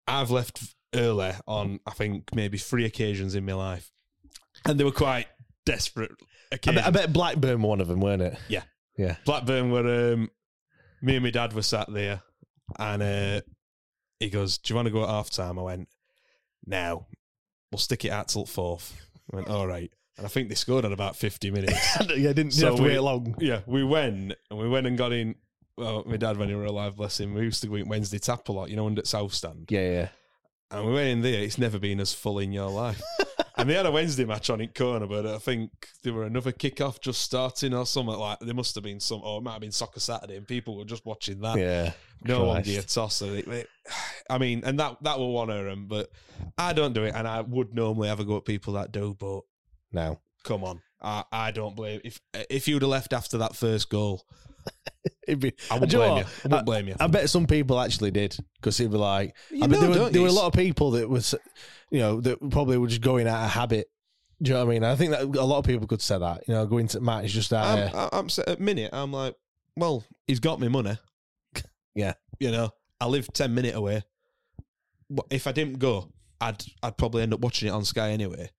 I've 0.07 0.31
left 0.31 0.63
early 0.93 1.31
on 1.47 1.79
I 1.85 1.91
think 1.91 2.33
maybe 2.33 2.57
three 2.57 2.85
occasions 2.85 3.35
in 3.35 3.45
my 3.45 3.53
life, 3.53 3.91
and 4.67 4.79
they 4.79 4.83
were 4.83 4.91
quite 4.91 5.27
desperate 5.65 6.11
I 6.51 6.55
occasions. 6.55 6.83
bet, 6.83 6.87
I 6.87 6.91
bet 6.91 7.13
Blackburn 7.13 7.61
were 7.61 7.69
one 7.69 7.81
of 7.81 7.87
them, 7.87 7.99
weren't 8.01 8.21
it? 8.21 8.37
Yeah. 8.47 8.63
Yeah. 8.97 9.15
Blackburn 9.25 9.71
were 9.71 10.13
um, 10.13 10.29
me 11.01 11.15
and 11.15 11.23
my 11.23 11.31
dad 11.31 11.53
were 11.53 11.61
sat 11.61 11.91
there 11.91 12.21
and 12.79 13.03
uh, 13.03 13.41
he 14.19 14.29
goes, 14.29 14.57
Do 14.57 14.71
you 14.71 14.75
want 14.75 14.87
to 14.87 14.91
go 14.91 15.03
at 15.03 15.09
half 15.09 15.29
time? 15.29 15.59
I 15.59 15.63
went, 15.63 15.89
No. 16.65 17.05
We'll 17.71 17.79
stick 17.79 18.05
it 18.05 18.11
out 18.11 18.27
till 18.29 18.45
fourth. 18.45 18.93
I 19.31 19.35
went, 19.37 19.47
All 19.49 19.67
right. 19.67 19.91
And 20.17 20.25
I 20.25 20.29
think 20.29 20.47
they 20.49 20.55
scored 20.55 20.85
at 20.85 20.93
about 20.93 21.15
fifty 21.17 21.51
minutes. 21.51 21.73
yeah, 22.01 22.05
didn't, 22.07 22.35
didn't 22.35 22.53
So 22.53 22.67
have 22.67 22.75
to 22.77 22.81
we- 22.83 22.89
wait 22.89 22.99
long. 22.99 23.35
yeah, 23.39 23.61
we 23.65 23.83
went 23.83 24.33
and 24.49 24.59
we 24.59 24.69
went 24.69 24.87
and 24.87 24.97
got 24.97 25.11
in 25.11 25.35
well, 25.77 26.03
my 26.05 26.15
dad 26.15 26.37
when 26.37 26.47
he 26.47 26.55
were 26.55 26.63
alive, 26.63 26.95
bless 26.95 27.19
him, 27.19 27.33
we 27.33 27.41
used 27.41 27.61
to 27.61 27.67
go 27.67 27.75
in 27.75 27.89
Wednesday 27.89 28.17
tap 28.17 28.47
a 28.47 28.51
lot, 28.53 28.69
you 28.69 28.77
know, 28.77 28.85
under 28.87 29.03
South 29.03 29.33
Stand. 29.33 29.65
Yeah, 29.69 29.89
yeah. 29.91 30.07
And 30.71 30.85
we 30.87 30.93
went 30.93 31.07
in 31.09 31.21
there, 31.21 31.41
it's 31.43 31.57
never 31.57 31.77
been 31.79 31.99
as 31.99 32.13
full 32.13 32.39
in 32.39 32.53
your 32.53 32.69
life. 32.69 33.01
and 33.57 33.69
they 33.69 33.73
had 33.73 33.85
a 33.85 33.91
Wednesday 33.91 34.25
match 34.25 34.49
on 34.49 34.61
in 34.61 34.69
corner, 34.69 35.07
but 35.07 35.25
I 35.25 35.37
think 35.37 35.71
there 36.03 36.13
were 36.13 36.25
another 36.25 36.51
kick-off 36.51 36.99
just 36.99 37.21
starting 37.21 37.73
or 37.73 37.85
something 37.85 38.15
like 38.15 38.39
there 38.39 38.53
must 38.53 38.75
have 38.75 38.83
been 38.83 38.99
some 38.99 39.21
or 39.23 39.39
it 39.39 39.43
might 39.43 39.53
have 39.53 39.61
been 39.61 39.71
soccer 39.71 39.99
Saturday 39.99 40.35
and 40.37 40.47
people 40.47 40.77
were 40.77 40.85
just 40.85 41.05
watching 41.05 41.39
that. 41.41 41.57
Yeah. 41.57 41.91
No 42.23 42.51
Christ. 42.51 42.65
gave 42.67 42.79
a 42.79 42.87
toss. 42.87 43.15
So 43.15 43.25
it- 43.25 43.47
it- 43.47 43.69
I 44.29 44.37
mean, 44.37 44.63
and 44.65 44.79
that 44.79 44.97
that 45.03 45.19
will 45.19 45.31
one 45.33 45.49
of 45.49 45.63
them, 45.65 45.87
but 45.87 46.09
I 46.57 46.73
don't 46.73 46.93
do 46.93 47.03
it 47.03 47.13
and 47.15 47.27
I 47.27 47.41
would 47.41 47.73
normally 47.75 48.07
have 48.07 48.19
a 48.19 48.25
go 48.25 48.37
at 48.37 48.45
people 48.45 48.73
that 48.73 48.91
do, 48.91 49.15
but 49.19 49.41
now 49.91 50.19
come 50.43 50.63
on. 50.63 50.81
I, 51.01 51.23
I 51.31 51.51
don't 51.51 51.75
blame 51.75 52.01
if 52.03 52.19
if 52.49 52.67
you'd 52.67 52.81
have 52.81 52.89
left 52.89 53.13
after 53.13 53.37
that 53.37 53.55
first 53.55 53.89
goal, 53.89 54.25
be, 55.27 55.53
I 55.71 55.75
wouldn't 55.75 55.91
blame 55.91 56.17
you. 56.17 56.23
what? 56.23 56.27
I 56.27 56.47
wouldn't 56.47 56.65
blame 56.65 56.87
you. 56.87 56.95
I 56.99 57.07
bet 57.07 57.29
some 57.29 57.47
people 57.47 57.79
actually 57.79 58.11
did 58.11 58.35
because 58.55 58.79
it'd 58.79 58.91
be 58.91 58.97
like, 58.97 59.35
You 59.49 59.63
I 59.63 59.67
mean, 59.67 59.81
know, 59.81 59.87
there, 59.93 60.03
were, 60.03 60.09
there 60.09 60.21
were 60.21 60.27
a 60.27 60.31
lot 60.31 60.47
of 60.47 60.53
people 60.53 60.91
that 60.91 61.09
was, 61.09 61.33
you 61.91 61.99
know, 61.99 62.21
that 62.21 62.39
probably 62.51 62.77
were 62.77 62.87
just 62.87 63.01
going 63.01 63.27
out 63.27 63.43
of 63.45 63.51
habit. 63.51 63.87
Do 64.41 64.49
you 64.49 64.53
know 64.57 64.65
what 64.65 64.71
I 64.71 64.73
mean? 64.73 64.83
I 64.83 64.95
think 64.95 65.11
that 65.11 65.21
a 65.23 65.45
lot 65.45 65.59
of 65.59 65.65
people 65.65 65.87
could 65.87 66.01
say 66.01 66.17
that. 66.19 66.43
You 66.47 66.53
know, 66.55 66.65
going 66.65 66.87
to 66.89 66.99
match 66.99 67.25
is 67.25 67.33
just 67.33 67.53
out. 67.53 67.65
I'm, 67.65 67.83
of- 67.87 67.95
I- 67.95 68.09
I'm 68.17 68.27
at 68.47 68.59
minute. 68.59 68.89
I'm 68.93 69.11
like, 69.13 69.35
well, 69.77 70.03
he's 70.27 70.39
got 70.39 70.59
me 70.59 70.67
money. 70.67 70.97
Yeah. 71.95 72.13
you 72.39 72.51
know, 72.51 72.71
I 72.99 73.05
live 73.07 73.31
ten 73.31 73.53
minute 73.55 73.73
away. 73.75 74.03
If 75.29 75.47
I 75.47 75.51
didn't 75.53 75.79
go, 75.79 76.09
I'd 76.41 76.61
I'd 76.83 76.97
probably 76.97 77.23
end 77.23 77.33
up 77.33 77.39
watching 77.39 77.69
it 77.69 77.71
on 77.71 77.85
Sky 77.85 78.09
anyway. 78.11 78.49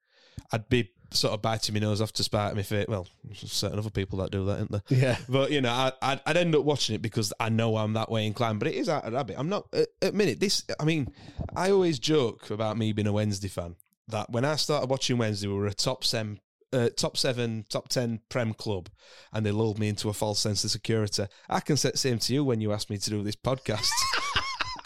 I'd 0.53 0.69
be 0.69 0.91
sort 1.11 1.35
of 1.35 1.43
biting 1.43 1.75
my 1.75 1.81
nose 1.81 2.01
off 2.01 2.13
to 2.15 2.25
spite 2.25 2.55
me 2.55 2.63
face. 2.63 2.87
Well, 2.89 3.07
certain 3.35 3.79
other 3.79 3.91
people 3.91 4.19
that 4.19 4.31
do 4.31 4.45
that, 4.47 4.59
aren't 4.59 4.71
there? 4.71 4.83
Yeah. 4.89 5.17
But 5.29 5.51
you 5.51 5.61
know, 5.61 5.71
I, 5.71 5.93
I'd, 6.03 6.21
I'd 6.27 6.37
end 6.37 6.55
up 6.55 6.65
watching 6.65 6.95
it 6.95 7.03
because 7.03 7.33
I 7.39 7.49
know 7.49 7.77
I'm 7.77 7.95
that 7.95 8.11
way 8.11 8.27
inclined. 8.27 8.59
But 8.59 8.69
it 8.69 8.75
is 8.75 8.89
out 8.89 9.05
of 9.05 9.13
habit. 9.13 9.37
I'm 9.39 9.49
not. 9.49 9.73
At 10.03 10.15
minute, 10.15 10.41
this. 10.41 10.65
I 10.79 10.85
mean, 10.85 11.13
I 11.55 11.71
always 11.71 11.99
joke 11.99 12.51
about 12.51 12.77
me 12.77 12.93
being 12.93 13.07
a 13.07 13.13
Wednesday 13.13 13.49
fan. 13.49 13.77
That 14.09 14.31
when 14.31 14.45
I 14.45 14.57
started 14.57 14.89
watching 14.89 15.19
Wednesday, 15.19 15.49
we 15.49 15.55
were 15.55 15.67
a 15.67 15.75
top 15.75 16.05
seven, 16.05 16.41
uh, 16.73 16.91
top 16.97 17.17
seven, 17.17 17.65
top 17.69 17.89
ten 17.89 18.21
Prem 18.29 18.55
club, 18.55 18.89
and 19.33 19.45
they 19.45 19.51
lulled 19.51 19.79
me 19.79 19.89
into 19.89 20.09
a 20.09 20.13
false 20.13 20.39
sense 20.39 20.65
of 20.65 20.71
security. 20.71 21.27
I 21.49 21.61
can 21.61 21.77
say 21.77 21.91
the 21.91 21.99
same 21.99 22.19
to 22.21 22.35
you 22.35 22.45
when 22.45 22.61
you 22.61 22.73
asked 22.73 22.91
me 22.91 22.99
to 22.99 23.11
do 23.11 23.23
this 23.23 23.37
podcast. 23.37 23.89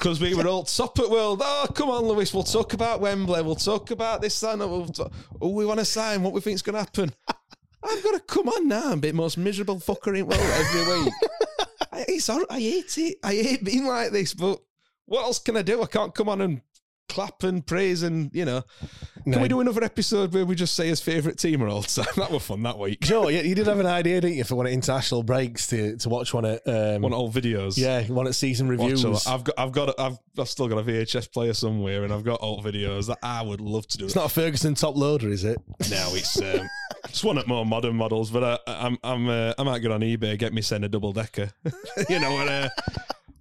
Because 0.00 0.18
we 0.18 0.34
were 0.34 0.46
all 0.46 0.62
top 0.62 0.98
at 0.98 1.10
world. 1.10 1.42
Oh, 1.44 1.66
come 1.74 1.90
on, 1.90 2.04
Lewis. 2.04 2.32
We'll 2.32 2.42
talk 2.42 2.72
about 2.72 3.02
Wembley. 3.02 3.42
We'll 3.42 3.54
talk 3.54 3.90
about 3.90 4.22
this. 4.22 4.40
That. 4.40 4.56
We'll 4.56 4.86
talk, 4.86 5.12
oh, 5.42 5.50
we 5.50 5.66
want 5.66 5.78
to 5.78 5.84
sign. 5.84 6.22
What 6.22 6.32
we 6.32 6.40
think's 6.40 6.62
going 6.62 6.72
to 6.72 6.80
happen. 6.80 7.12
I've 7.84 8.02
got 8.02 8.12
to 8.12 8.20
come 8.20 8.48
on 8.48 8.66
now 8.66 8.92
and 8.92 9.02
be 9.02 9.10
the 9.10 9.16
most 9.16 9.36
miserable 9.36 9.76
fucker 9.76 10.18
in 10.18 10.20
the 10.20 10.24
world 10.24 10.40
every 10.40 11.02
week. 11.04 11.12
I, 11.92 12.04
it's 12.08 12.30
I 12.30 12.44
hate 12.58 12.96
it. 12.96 13.18
I 13.22 13.34
hate 13.34 13.62
being 13.62 13.84
like 13.84 14.10
this, 14.10 14.32
but 14.32 14.62
what 15.04 15.24
else 15.24 15.38
can 15.38 15.58
I 15.58 15.62
do? 15.62 15.82
I 15.82 15.86
can't 15.86 16.14
come 16.14 16.30
on 16.30 16.40
and 16.40 16.62
clap 17.10 17.42
and 17.42 17.66
praise 17.66 18.02
and, 18.02 18.30
you 18.32 18.44
know. 18.44 18.62
Can 19.24 19.32
No. 19.32 19.40
we 19.40 19.48
do 19.48 19.60
another 19.60 19.84
episode 19.84 20.32
where 20.32 20.46
we 20.46 20.54
just 20.54 20.74
say 20.74 20.88
his 20.88 21.00
favourite 21.00 21.36
team 21.38 21.60
all 21.62 21.82
the 21.82 21.88
time? 22.02 22.14
That 22.16 22.30
was 22.30 22.42
fun 22.44 22.62
that 22.62 22.78
week. 22.78 23.00
Joe, 23.00 23.28
you, 23.28 23.40
you 23.40 23.54
did 23.54 23.66
have 23.66 23.78
an 23.80 23.86
idea, 23.86 24.20
didn't 24.20 24.36
you, 24.38 24.44
for 24.44 24.54
one 24.54 24.66
of 24.66 24.72
international 24.72 25.22
breaks 25.22 25.66
to, 25.68 25.96
to 25.98 26.08
watch 26.08 26.32
one 26.32 26.44
at 26.46 26.66
um, 26.66 27.02
One 27.02 27.12
of 27.12 27.18
old 27.18 27.34
videos. 27.34 27.76
yeah, 27.76 28.02
one 28.06 28.26
at 28.26 28.34
season 28.34 28.68
reviews. 28.68 29.04
lot. 29.04 29.26
I've 29.26 29.44
got, 29.44 29.54
I've 29.58 29.72
got, 29.72 30.00
I've, 30.00 30.18
I've 30.38 30.48
still 30.48 30.68
got 30.68 30.78
a 30.78 30.82
VHS 30.82 31.30
player 31.32 31.52
somewhere, 31.52 32.04
and 32.04 32.12
I've 32.12 32.24
got 32.24 32.38
old 32.42 32.64
videos 32.64 33.08
that 33.08 33.18
I 33.22 33.42
would 33.42 33.60
love 33.60 33.86
to 33.88 33.98
do. 33.98 34.06
It's 34.06 34.14
not 34.14 34.26
a 34.26 34.30
Ferguson 34.30 34.74
top 34.74 34.96
loader, 34.96 35.28
is 35.28 35.44
it? 35.44 35.58
No, 35.90 36.08
it's 36.14 36.40
um, 36.42 36.66
it's 37.04 37.22
one 37.24 37.36
of 37.36 37.46
more 37.46 37.66
modern 37.66 37.96
models, 37.96 38.30
but 38.30 38.42
uh, 38.42 38.58
I'm 38.66 38.96
I'm 39.02 39.28
uh, 39.28 39.52
I 39.58 39.62
might 39.64 39.80
get 39.80 39.90
on 39.90 40.00
eBay 40.00 40.38
get 40.38 40.52
me 40.54 40.62
send 40.62 40.84
a 40.84 40.88
double 40.88 41.12
decker. 41.12 41.50
you 42.08 42.20
know, 42.20 42.38
and, 42.38 42.48
uh, 42.50 42.68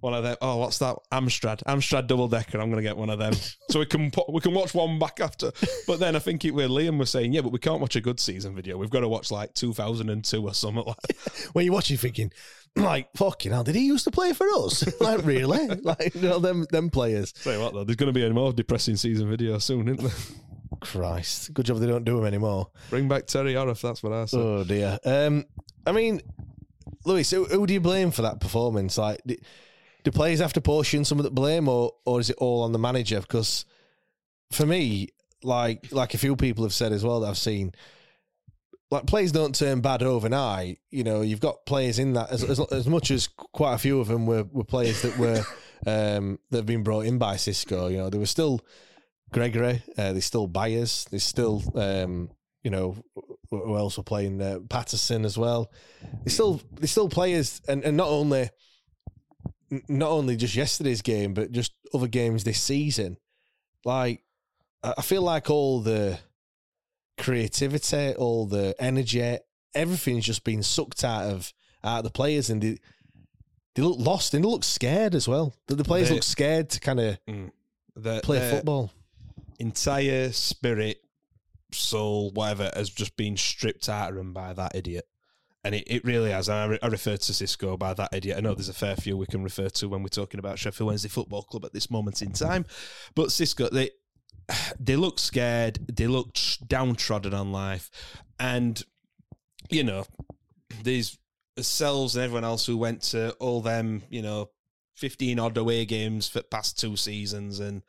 one 0.00 0.14
of 0.14 0.22
them. 0.22 0.36
Oh, 0.40 0.56
what's 0.56 0.78
that? 0.78 0.96
Amstrad, 1.12 1.62
Amstrad 1.64 2.06
double 2.06 2.28
decker. 2.28 2.60
I'm 2.60 2.70
gonna 2.70 2.82
get 2.82 2.96
one 2.96 3.10
of 3.10 3.18
them, 3.18 3.34
so 3.70 3.80
we 3.80 3.86
can 3.86 4.10
put, 4.10 4.32
we 4.32 4.40
can 4.40 4.54
watch 4.54 4.74
one 4.74 4.98
back 4.98 5.20
after. 5.20 5.52
But 5.86 6.00
then 6.00 6.16
I 6.16 6.18
think 6.18 6.44
it 6.44 6.52
where 6.52 6.68
Liam 6.68 6.98
was 6.98 7.10
saying, 7.10 7.32
yeah, 7.32 7.40
but 7.40 7.52
we 7.52 7.58
can't 7.58 7.80
watch 7.80 7.96
a 7.96 8.00
good 8.00 8.20
season 8.20 8.54
video. 8.54 8.76
We've 8.76 8.90
got 8.90 9.00
to 9.00 9.08
watch 9.08 9.30
like 9.30 9.54
2002 9.54 10.42
or 10.42 10.54
something 10.54 10.84
like. 10.84 10.96
when 11.52 11.64
you 11.64 11.72
watch 11.72 11.90
it 11.90 11.98
thinking, 11.98 12.32
like, 12.76 13.08
fucking 13.16 13.52
hell, 13.52 13.64
did 13.64 13.74
he 13.74 13.86
used 13.86 14.04
to 14.04 14.10
play 14.10 14.32
for 14.32 14.46
us? 14.48 14.84
like, 15.00 15.24
really? 15.24 15.68
Like, 15.82 16.14
you 16.14 16.22
know, 16.22 16.38
them, 16.38 16.66
them 16.70 16.90
players. 16.90 17.32
Say 17.36 17.58
what 17.58 17.72
though? 17.74 17.84
There's 17.84 17.96
going 17.96 18.12
to 18.12 18.18
be 18.18 18.24
a 18.24 18.30
more 18.30 18.52
depressing 18.52 18.96
season 18.96 19.28
video 19.28 19.58
soon, 19.58 19.88
isn't 19.88 20.02
there? 20.02 20.36
Christ. 20.80 21.52
Good 21.52 21.66
job 21.66 21.78
they 21.78 21.86
don't 21.86 22.04
do 22.04 22.16
them 22.16 22.26
anymore. 22.26 22.70
Bring 22.90 23.08
back 23.08 23.26
Terry 23.26 23.54
Orif. 23.54 23.80
That's 23.80 24.02
what 24.02 24.12
I 24.12 24.26
said. 24.26 24.40
Oh, 24.40 24.64
dear. 24.64 24.98
Um, 25.04 25.46
I 25.86 25.92
mean, 25.92 26.20
Lewis, 27.04 27.30
who, 27.30 27.44
who 27.46 27.66
do 27.66 27.74
you 27.74 27.80
blame 27.80 28.10
for 28.10 28.22
that 28.22 28.40
performance? 28.40 28.98
Like, 28.98 29.20
do, 29.26 29.36
do 30.04 30.10
players 30.10 30.40
have 30.40 30.52
to 30.54 30.60
portion 30.60 31.04
some 31.04 31.18
of 31.18 31.24
the 31.24 31.30
blame, 31.30 31.68
or 31.68 31.92
or 32.04 32.20
is 32.20 32.30
it 32.30 32.36
all 32.38 32.62
on 32.62 32.72
the 32.72 32.78
manager? 32.78 33.20
Because 33.20 33.64
for 34.52 34.66
me, 34.66 35.08
like 35.42 35.92
like 35.92 36.14
a 36.14 36.18
few 36.18 36.36
people 36.36 36.64
have 36.64 36.74
said 36.74 36.92
as 36.92 37.04
well 37.04 37.20
that 37.20 37.28
I've 37.28 37.38
seen, 37.38 37.72
like 38.90 39.06
players 39.06 39.32
don't 39.32 39.54
turn 39.54 39.80
bad 39.80 40.02
overnight. 40.02 40.78
You 40.90 41.04
know, 41.04 41.20
you've 41.22 41.40
got 41.40 41.66
players 41.66 41.98
in 41.98 42.14
that 42.14 42.30
as 42.30 42.42
as, 42.42 42.60
as 42.72 42.86
much 42.86 43.10
as 43.10 43.28
quite 43.28 43.74
a 43.74 43.78
few 43.78 44.00
of 44.00 44.08
them 44.08 44.26
were, 44.26 44.44
were 44.44 44.64
players 44.64 45.02
that 45.02 45.16
were 45.18 45.42
um, 45.86 46.38
that 46.50 46.58
have 46.58 46.66
been 46.66 46.82
brought 46.82 47.06
in 47.06 47.18
by 47.18 47.36
Xisco. 47.36 47.90
You 47.90 47.98
know, 47.98 48.10
there 48.10 48.20
was 48.20 48.30
still 48.30 48.60
Gregory. 49.32 49.82
Uh, 49.96 50.12
there's 50.12 50.24
still 50.24 50.46
Byers. 50.46 51.06
There's 51.10 51.24
still 51.24 51.62
um, 51.74 52.30
you 52.62 52.70
know 52.70 52.96
wh- 53.14 53.36
who 53.50 53.76
else 53.76 53.96
were 53.96 54.04
playing 54.04 54.42
uh, 54.42 54.58
Paterson 54.68 55.24
as 55.24 55.38
well. 55.38 55.70
There's 56.24 56.34
still 56.34 56.60
there's 56.72 56.90
still 56.90 57.08
players, 57.08 57.60
and, 57.68 57.84
and 57.84 57.96
not 57.96 58.08
only 58.08 58.50
not 59.88 60.10
only 60.10 60.36
just 60.36 60.54
yesterday's 60.54 61.02
game, 61.02 61.34
but 61.34 61.52
just 61.52 61.72
other 61.94 62.08
games 62.08 62.44
this 62.44 62.60
season. 62.60 63.16
Like 63.84 64.22
I 64.82 65.02
feel 65.02 65.22
like 65.22 65.50
all 65.50 65.80
the 65.80 66.18
creativity, 67.18 68.14
all 68.14 68.46
the 68.46 68.74
energy, 68.78 69.38
everything's 69.74 70.24
just 70.26 70.44
been 70.44 70.62
sucked 70.62 71.04
out 71.04 71.24
of 71.24 71.52
out 71.84 71.98
of 71.98 72.04
the 72.04 72.10
players, 72.10 72.50
and 72.50 72.62
they 72.62 72.78
they 73.74 73.82
look 73.82 73.98
lost 73.98 74.34
and 74.34 74.44
they 74.44 74.48
look 74.48 74.64
scared 74.64 75.14
as 75.14 75.28
well. 75.28 75.54
The, 75.66 75.76
the 75.76 75.84
players 75.84 76.08
They- 76.08 76.14
look 76.14 76.24
scared 76.24 76.70
to 76.70 76.80
kind 76.80 77.00
of 77.00 77.18
mm. 77.28 77.50
The- 77.96 78.20
play 78.22 78.38
the- 78.38 78.50
football. 78.56 78.90
entire 79.58 80.32
spirit, 80.32 80.98
soul, 81.72 82.30
whatever, 82.30 82.70
has 82.74 82.88
just 82.90 83.16
been 83.16 83.36
stripped 83.36 83.88
out 83.88 84.10
of 84.10 84.16
them 84.16 84.32
by 84.32 84.52
that 84.54 84.74
idiot. 84.74 85.06
And 85.62 85.74
it, 85.74 85.84
it 85.86 86.04
really 86.04 86.30
has. 86.30 86.48
I, 86.48 86.64
re- 86.64 86.78
I 86.82 86.86
refer 86.86 87.16
to 87.16 87.32
Xisco 87.32 87.78
by 87.78 87.92
that 87.94 88.14
idiot. 88.14 88.38
I 88.38 88.40
know 88.40 88.54
there's 88.54 88.70
a 88.70 88.74
fair 88.74 88.96
few 88.96 89.16
we 89.16 89.26
can 89.26 89.42
refer 89.42 89.68
to 89.68 89.88
when 89.88 90.02
we're 90.02 90.08
talking 90.08 90.40
about 90.40 90.58
Sheffield 90.58 90.88
Wednesday 90.88 91.08
Football 91.08 91.42
Club 91.42 91.64
at 91.64 91.74
this 91.74 91.90
moment 91.90 92.22
in 92.22 92.32
time. 92.32 92.64
But 93.14 93.28
Xisco, 93.28 93.70
they 93.70 93.90
they 94.78 94.96
look 94.96 95.18
scared. 95.18 95.78
They 95.94 96.06
look 96.06 96.36
downtrodden 96.66 97.34
on 97.34 97.52
life. 97.52 97.90
And, 98.38 98.82
you 99.68 99.84
know, 99.84 100.06
these 100.82 101.18
selves 101.58 102.16
and 102.16 102.24
everyone 102.24 102.44
else 102.44 102.66
who 102.66 102.76
went 102.76 103.02
to 103.02 103.32
all 103.34 103.60
them, 103.60 104.02
you 104.08 104.22
know, 104.22 104.50
15 104.96 105.38
odd 105.38 105.56
away 105.56 105.84
games 105.84 106.28
for 106.28 106.42
past 106.42 106.78
two 106.78 106.96
seasons 106.96 107.60
and 107.60 107.82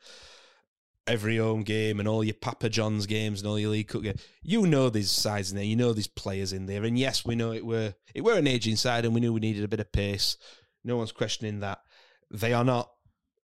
every 1.06 1.36
home 1.38 1.62
game 1.62 1.98
and 1.98 2.08
all 2.08 2.22
your 2.22 2.34
Papa 2.34 2.68
John's 2.68 3.06
games 3.06 3.40
and 3.40 3.48
all 3.48 3.58
your 3.58 3.70
League 3.70 3.88
Cup 3.88 4.02
games. 4.02 4.22
You 4.42 4.66
know 4.66 4.88
these 4.88 5.10
sides 5.10 5.50
in 5.50 5.56
there. 5.56 5.64
You 5.64 5.76
know 5.76 5.92
these 5.92 6.06
players 6.06 6.52
in 6.52 6.66
there. 6.66 6.84
And 6.84 6.98
yes, 6.98 7.24
we 7.24 7.34
know 7.34 7.52
it 7.52 7.66
were 7.66 7.94
it 8.14 8.22
were 8.22 8.38
an 8.38 8.46
aging 8.46 8.76
side 8.76 9.04
and 9.04 9.14
we 9.14 9.20
knew 9.20 9.32
we 9.32 9.40
needed 9.40 9.64
a 9.64 9.68
bit 9.68 9.80
of 9.80 9.92
pace. 9.92 10.36
No 10.84 10.96
one's 10.96 11.12
questioning 11.12 11.60
that. 11.60 11.80
They 12.30 12.52
are 12.52 12.64
not 12.64 12.90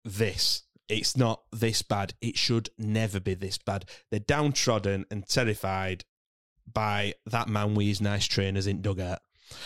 this. 0.04 0.62
It's 0.88 1.16
not 1.16 1.42
this 1.52 1.82
bad. 1.82 2.14
It 2.20 2.38
should 2.38 2.70
never 2.78 3.20
be 3.20 3.34
this 3.34 3.58
bad. 3.58 3.84
They're 4.10 4.20
downtrodden 4.20 5.04
and 5.10 5.26
terrified 5.28 6.04
by 6.72 7.14
that 7.26 7.48
man 7.48 7.74
with 7.74 7.86
his 7.86 8.00
nice 8.00 8.26
trainers 8.26 8.66
in 8.66 8.80
dugout. 8.80 9.20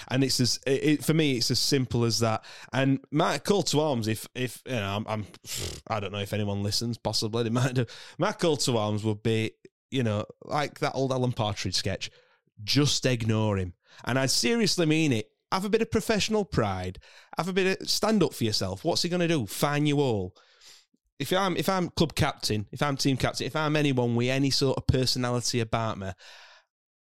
And 0.09 0.23
it's 0.25 0.40
as 0.40 0.59
it, 0.66 0.85
it- 0.85 1.05
for 1.05 1.14
me, 1.14 1.33
it's 1.37 1.51
as 1.51 1.59
simple 1.59 2.05
as 2.05 2.18
that. 2.21 2.45
And 2.73 3.01
my 3.11 3.38
call 3.38 3.62
to 3.64 3.81
arms. 3.81 4.09
If 4.09 4.29
if 4.35 4.62
you 4.66 4.73
know, 4.73 4.97
I'm, 4.97 5.07
I'm 5.09 5.27
I 5.88 6.01
don't 6.01 6.12
know 6.12 6.18
if 6.18 6.33
anyone 6.33 6.62
listens. 6.62 6.99
Possibly 6.99 7.42
they 7.45 7.51
might 7.51 7.75
do. 7.75 7.87
Matt 8.18 8.38
call 8.38 8.57
to 8.59 8.77
arms 8.79 9.05
would 9.05 9.23
be 9.23 9.53
you 9.90 10.03
know 10.03 10.25
like 10.45 10.79
that 10.81 10.92
old 10.95 11.12
Alan 11.12 11.33
Partridge 11.33 11.75
sketch. 11.75 12.11
Just 12.64 13.07
ignore 13.07 13.57
him. 13.59 13.75
And 14.05 14.18
I 14.18 14.27
seriously 14.27 14.87
mean 14.87 15.12
it. 15.12 15.29
Have 15.51 15.64
a 15.64 15.68
bit 15.68 15.83
of 15.83 15.90
professional 15.90 16.45
pride. 16.47 16.99
Have 17.37 17.49
a 17.49 17.53
bit 17.53 17.81
of 17.83 17.90
stand 17.90 18.23
up 18.23 18.33
for 18.33 18.45
yourself. 18.45 18.85
What's 18.85 19.03
he 19.03 19.09
going 19.11 19.21
to 19.21 19.29
do? 19.29 19.47
Fine 19.47 19.87
you 19.87 20.01
all. 20.01 20.35
If 21.18 21.33
I'm 21.33 21.57
if 21.57 21.68
I'm 21.68 21.90
club 21.90 22.14
captain, 22.14 22.66
if 22.73 22.83
I'm 22.83 22.97
team 22.97 23.16
captain, 23.16 23.47
if 23.47 23.55
I'm 23.55 23.77
anyone 23.77 24.16
with 24.16 24.29
any 24.31 24.51
sort 24.51 24.79
of 24.79 24.87
personality 24.87 25.61
about 25.61 25.99
me, 25.99 26.11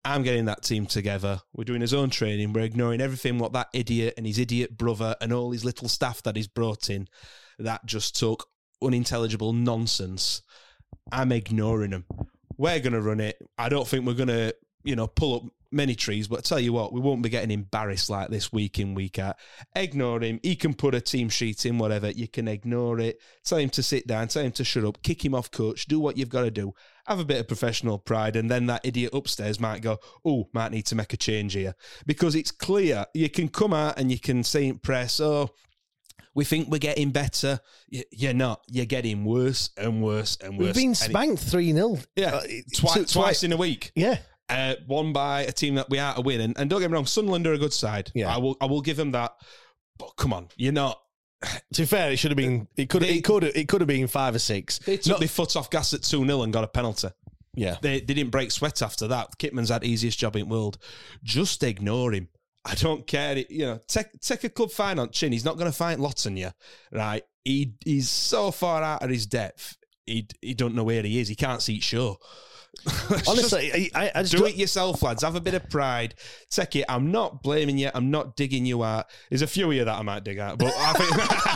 I'm 0.06 0.24
getting 0.24 0.46
that 0.46 0.64
team 0.64 0.86
together. 0.86 1.42
We're 1.54 1.64
doing 1.64 1.82
his 1.82 1.94
own 1.94 2.10
training. 2.10 2.52
We're 2.52 2.62
ignoring 2.62 3.00
everything 3.00 3.40
what 3.40 3.54
that 3.54 3.70
idiot 3.74 4.16
and 4.18 4.28
his 4.28 4.38
idiot 4.38 4.78
brother 4.78 5.16
and 5.22 5.32
all 5.32 5.52
his 5.52 5.64
little 5.64 5.88
staff 5.88 6.22
that 6.24 6.36
he's 6.36 6.48
brought 6.48 6.90
in 6.90 7.08
that 7.58 7.86
just 7.86 8.20
took 8.20 8.48
unintelligible 8.82 9.54
nonsense. 9.54 10.42
I'm 11.12 11.32
ignoring 11.32 11.92
them. 11.92 12.06
We're 12.58 12.80
going 12.80 12.94
to 12.94 13.02
run 13.02 13.22
it. 13.22 13.38
I 13.58 13.70
don't 13.70 13.88
think 13.88 14.06
we're 14.06 14.14
going 14.14 14.28
to, 14.28 14.54
you 14.84 14.96
know, 14.96 15.08
pull 15.08 15.36
up 15.36 15.44
many 15.72 15.96
trees, 15.96 16.28
but 16.28 16.40
I 16.40 16.42
tell 16.42 16.60
you 16.60 16.74
what, 16.74 16.94
we 16.94 17.00
won't 17.00 17.24
be 17.24 17.30
getting 17.30 17.52
embarrassed 17.52 18.10
like 18.10 18.30
this 18.30 18.52
week 18.52 18.80
in, 18.80 18.94
week 18.94 19.20
out. 19.20 19.38
Ignore 19.76 20.22
him. 20.22 20.40
He 20.44 20.56
can 20.56 20.74
put 20.74 20.96
a 20.96 21.02
team 21.02 21.30
sheet 21.30 21.66
in, 21.66 21.78
whatever. 21.78 22.12
You 22.12 22.28
can 22.28 22.48
ignore 22.48 23.00
it. 23.00 23.20
Tell 23.44 23.58
him 23.58 23.70
to 23.72 23.84
sit 23.84 24.06
down. 24.06 24.28
Tell 24.28 24.44
him 24.44 24.52
to 24.54 24.64
shut 24.64 24.84
up. 24.84 25.02
Kick 25.02 25.24
him 25.24 25.34
off, 25.34 25.50
coach. 25.50 25.86
Do 25.86 26.00
what 26.00 26.18
you've 26.18 26.30
got 26.30 26.44
to 26.44 26.52
do. 26.52 26.74
Have 27.06 27.20
a 27.20 27.26
bit 27.26 27.40
of 27.40 27.48
professional 27.48 28.00
pride. 28.00 28.36
And 28.36 28.50
then 28.50 28.68
that 28.68 28.82
idiot 28.86 29.14
upstairs 29.14 29.60
might 29.60 29.82
go, 29.82 29.98
oh, 30.24 30.50
might 30.54 30.72
need 30.72 30.86
to 30.88 30.96
make 30.96 31.14
a 31.14 31.18
change 31.18 31.54
here. 31.54 31.76
Because 32.06 32.34
it's 32.36 32.52
clear. 32.52 33.06
You 33.14 33.30
can 33.30 33.50
come 33.50 33.74
out 33.74 34.00
and 34.00 34.10
you 34.12 34.20
can 34.20 34.44
say 34.44 34.68
in 34.68 34.80
press, 34.80 35.20
oh, 35.20 35.50
we 36.36 36.46
think 36.46 36.70
we're 36.70 36.78
getting 36.80 37.12
better. 37.12 37.60
You're 37.90 38.34
not. 38.34 38.64
You're 38.68 38.86
getting 38.86 39.26
worse 39.26 39.70
and 39.78 40.02
worse 40.02 40.38
and 40.42 40.58
worse. 40.58 40.68
We've 40.68 40.76
been 40.76 40.96
spanked 40.96 41.44
3 41.44 41.74
0. 41.74 41.98
yeah, 42.16 42.40
twi- 42.76 43.04
twice 43.04 43.44
in 43.44 43.52
a 43.52 43.58
week. 43.58 43.92
Yeah. 43.96 44.18
Uh, 44.50 44.76
one 44.88 45.14
by 45.14 45.42
a 45.42 45.52
team 45.52 45.76
that 45.76 45.90
we 45.90 46.00
are 46.00 46.16
to 46.16 46.22
win, 46.22 46.42
and, 46.42 46.58
and 46.58 46.70
don't 46.70 46.82
get 46.82 46.90
me 46.90 46.96
wrong, 46.96 47.06
Sunderland 47.06 47.48
are 47.48 47.54
a 47.54 47.58
good 47.58 47.74
side. 47.74 48.12
Yeah. 48.14 48.34
I 48.34 48.38
will. 48.38 48.58
I 48.62 48.66
will 48.66 48.82
give 48.82 48.98
them 48.98 49.12
that. 49.12 49.32
But 49.98 50.12
come 50.18 50.34
on, 50.34 50.50
you're 50.58 50.74
not. 50.74 51.00
To 51.74 51.82
be 51.82 51.86
fair, 51.86 52.12
it 52.12 52.18
should 52.18 52.32
have 52.32 52.38
been. 52.38 52.68
It 52.78 52.90
could. 52.90 53.02
They- 53.04 53.16
It 53.16 53.24
could. 53.24 53.44
It 53.44 53.68
could 53.68 53.82
have 53.82 53.88
been 53.88 54.08
five 54.08 54.36
or 54.36 54.40
six. 54.40 54.80
They 54.80 54.98
took 54.98 55.12
Not- 55.12 55.20
their 55.20 55.28
foot 55.28 55.56
off 55.56 55.70
gas 55.70 55.94
at 55.94 56.04
two 56.04 56.26
0 56.26 56.42
and 56.44 56.54
got 56.54 56.64
a 56.64 56.68
penalty. 56.68 57.10
yeah. 57.56 57.78
They 57.82 58.00
they 58.00 58.14
didn't 58.14 58.32
break 58.32 58.52
sweat 58.52 58.82
after 58.82 59.08
that. 59.10 59.38
Kitman's 59.40 59.70
had 59.70 59.84
easiest 59.84 60.18
job 60.20 60.36
in 60.36 60.48
the 60.48 60.54
world. 60.54 60.78
Just 61.24 61.62
ignore 61.64 62.14
him. 62.14 62.30
I 62.66 62.76
don't 62.76 63.06
care. 63.06 63.38
You 63.50 63.66
know, 63.66 63.80
take 63.88 64.20
take 64.22 64.44
a 64.46 64.50
club 64.50 64.72
fine 64.72 65.00
on 65.00 65.10
chin. 65.12 65.32
He's 65.34 65.44
not 65.46 65.58
going 65.58 65.70
to 65.72 65.78
fight 65.78 66.00
lots 66.00 66.26
on 66.26 66.38
you, 66.38 66.52
right? 66.92 67.24
he 67.46 67.74
he's 67.84 68.10
so 68.10 68.52
far 68.52 68.82
out 68.84 69.04
of 69.04 69.10
his 69.10 69.26
depth. 69.26 69.76
He 70.06 70.28
he 70.42 70.54
don't 70.54 70.76
know 70.76 70.86
where 70.86 71.04
he 71.04 71.20
is. 71.20 71.28
He 71.28 71.36
can't 71.36 71.62
see 71.62 71.76
it 71.76 71.84
show. 71.84 72.18
Honestly, 73.28 73.92
I, 73.96 74.12
I 74.16 74.22
just 74.24 74.36
do 74.36 74.46
it 74.46 74.56
yourself, 74.56 75.02
lads. 75.04 75.24
Have 75.24 75.36
a 75.36 75.42
bit 75.42 75.54
of 75.54 75.70
pride. 75.70 76.16
Take 76.50 76.76
it. 76.78 76.86
I'm 76.90 77.12
not 77.12 77.42
blaming 77.44 77.78
you. 77.78 77.90
I'm 77.94 78.12
not 78.12 78.36
digging 78.36 78.66
you 78.66 78.84
out. 78.84 79.08
There's 79.30 79.42
a 79.42 79.48
few 79.48 79.68
of 79.68 79.74
you 79.74 79.86
that 79.86 79.98
I 79.98 80.02
might 80.02 80.24
dig 80.24 80.40
out, 80.40 80.58
but 80.58 80.74
I 80.76 80.94
think. 80.94 81.50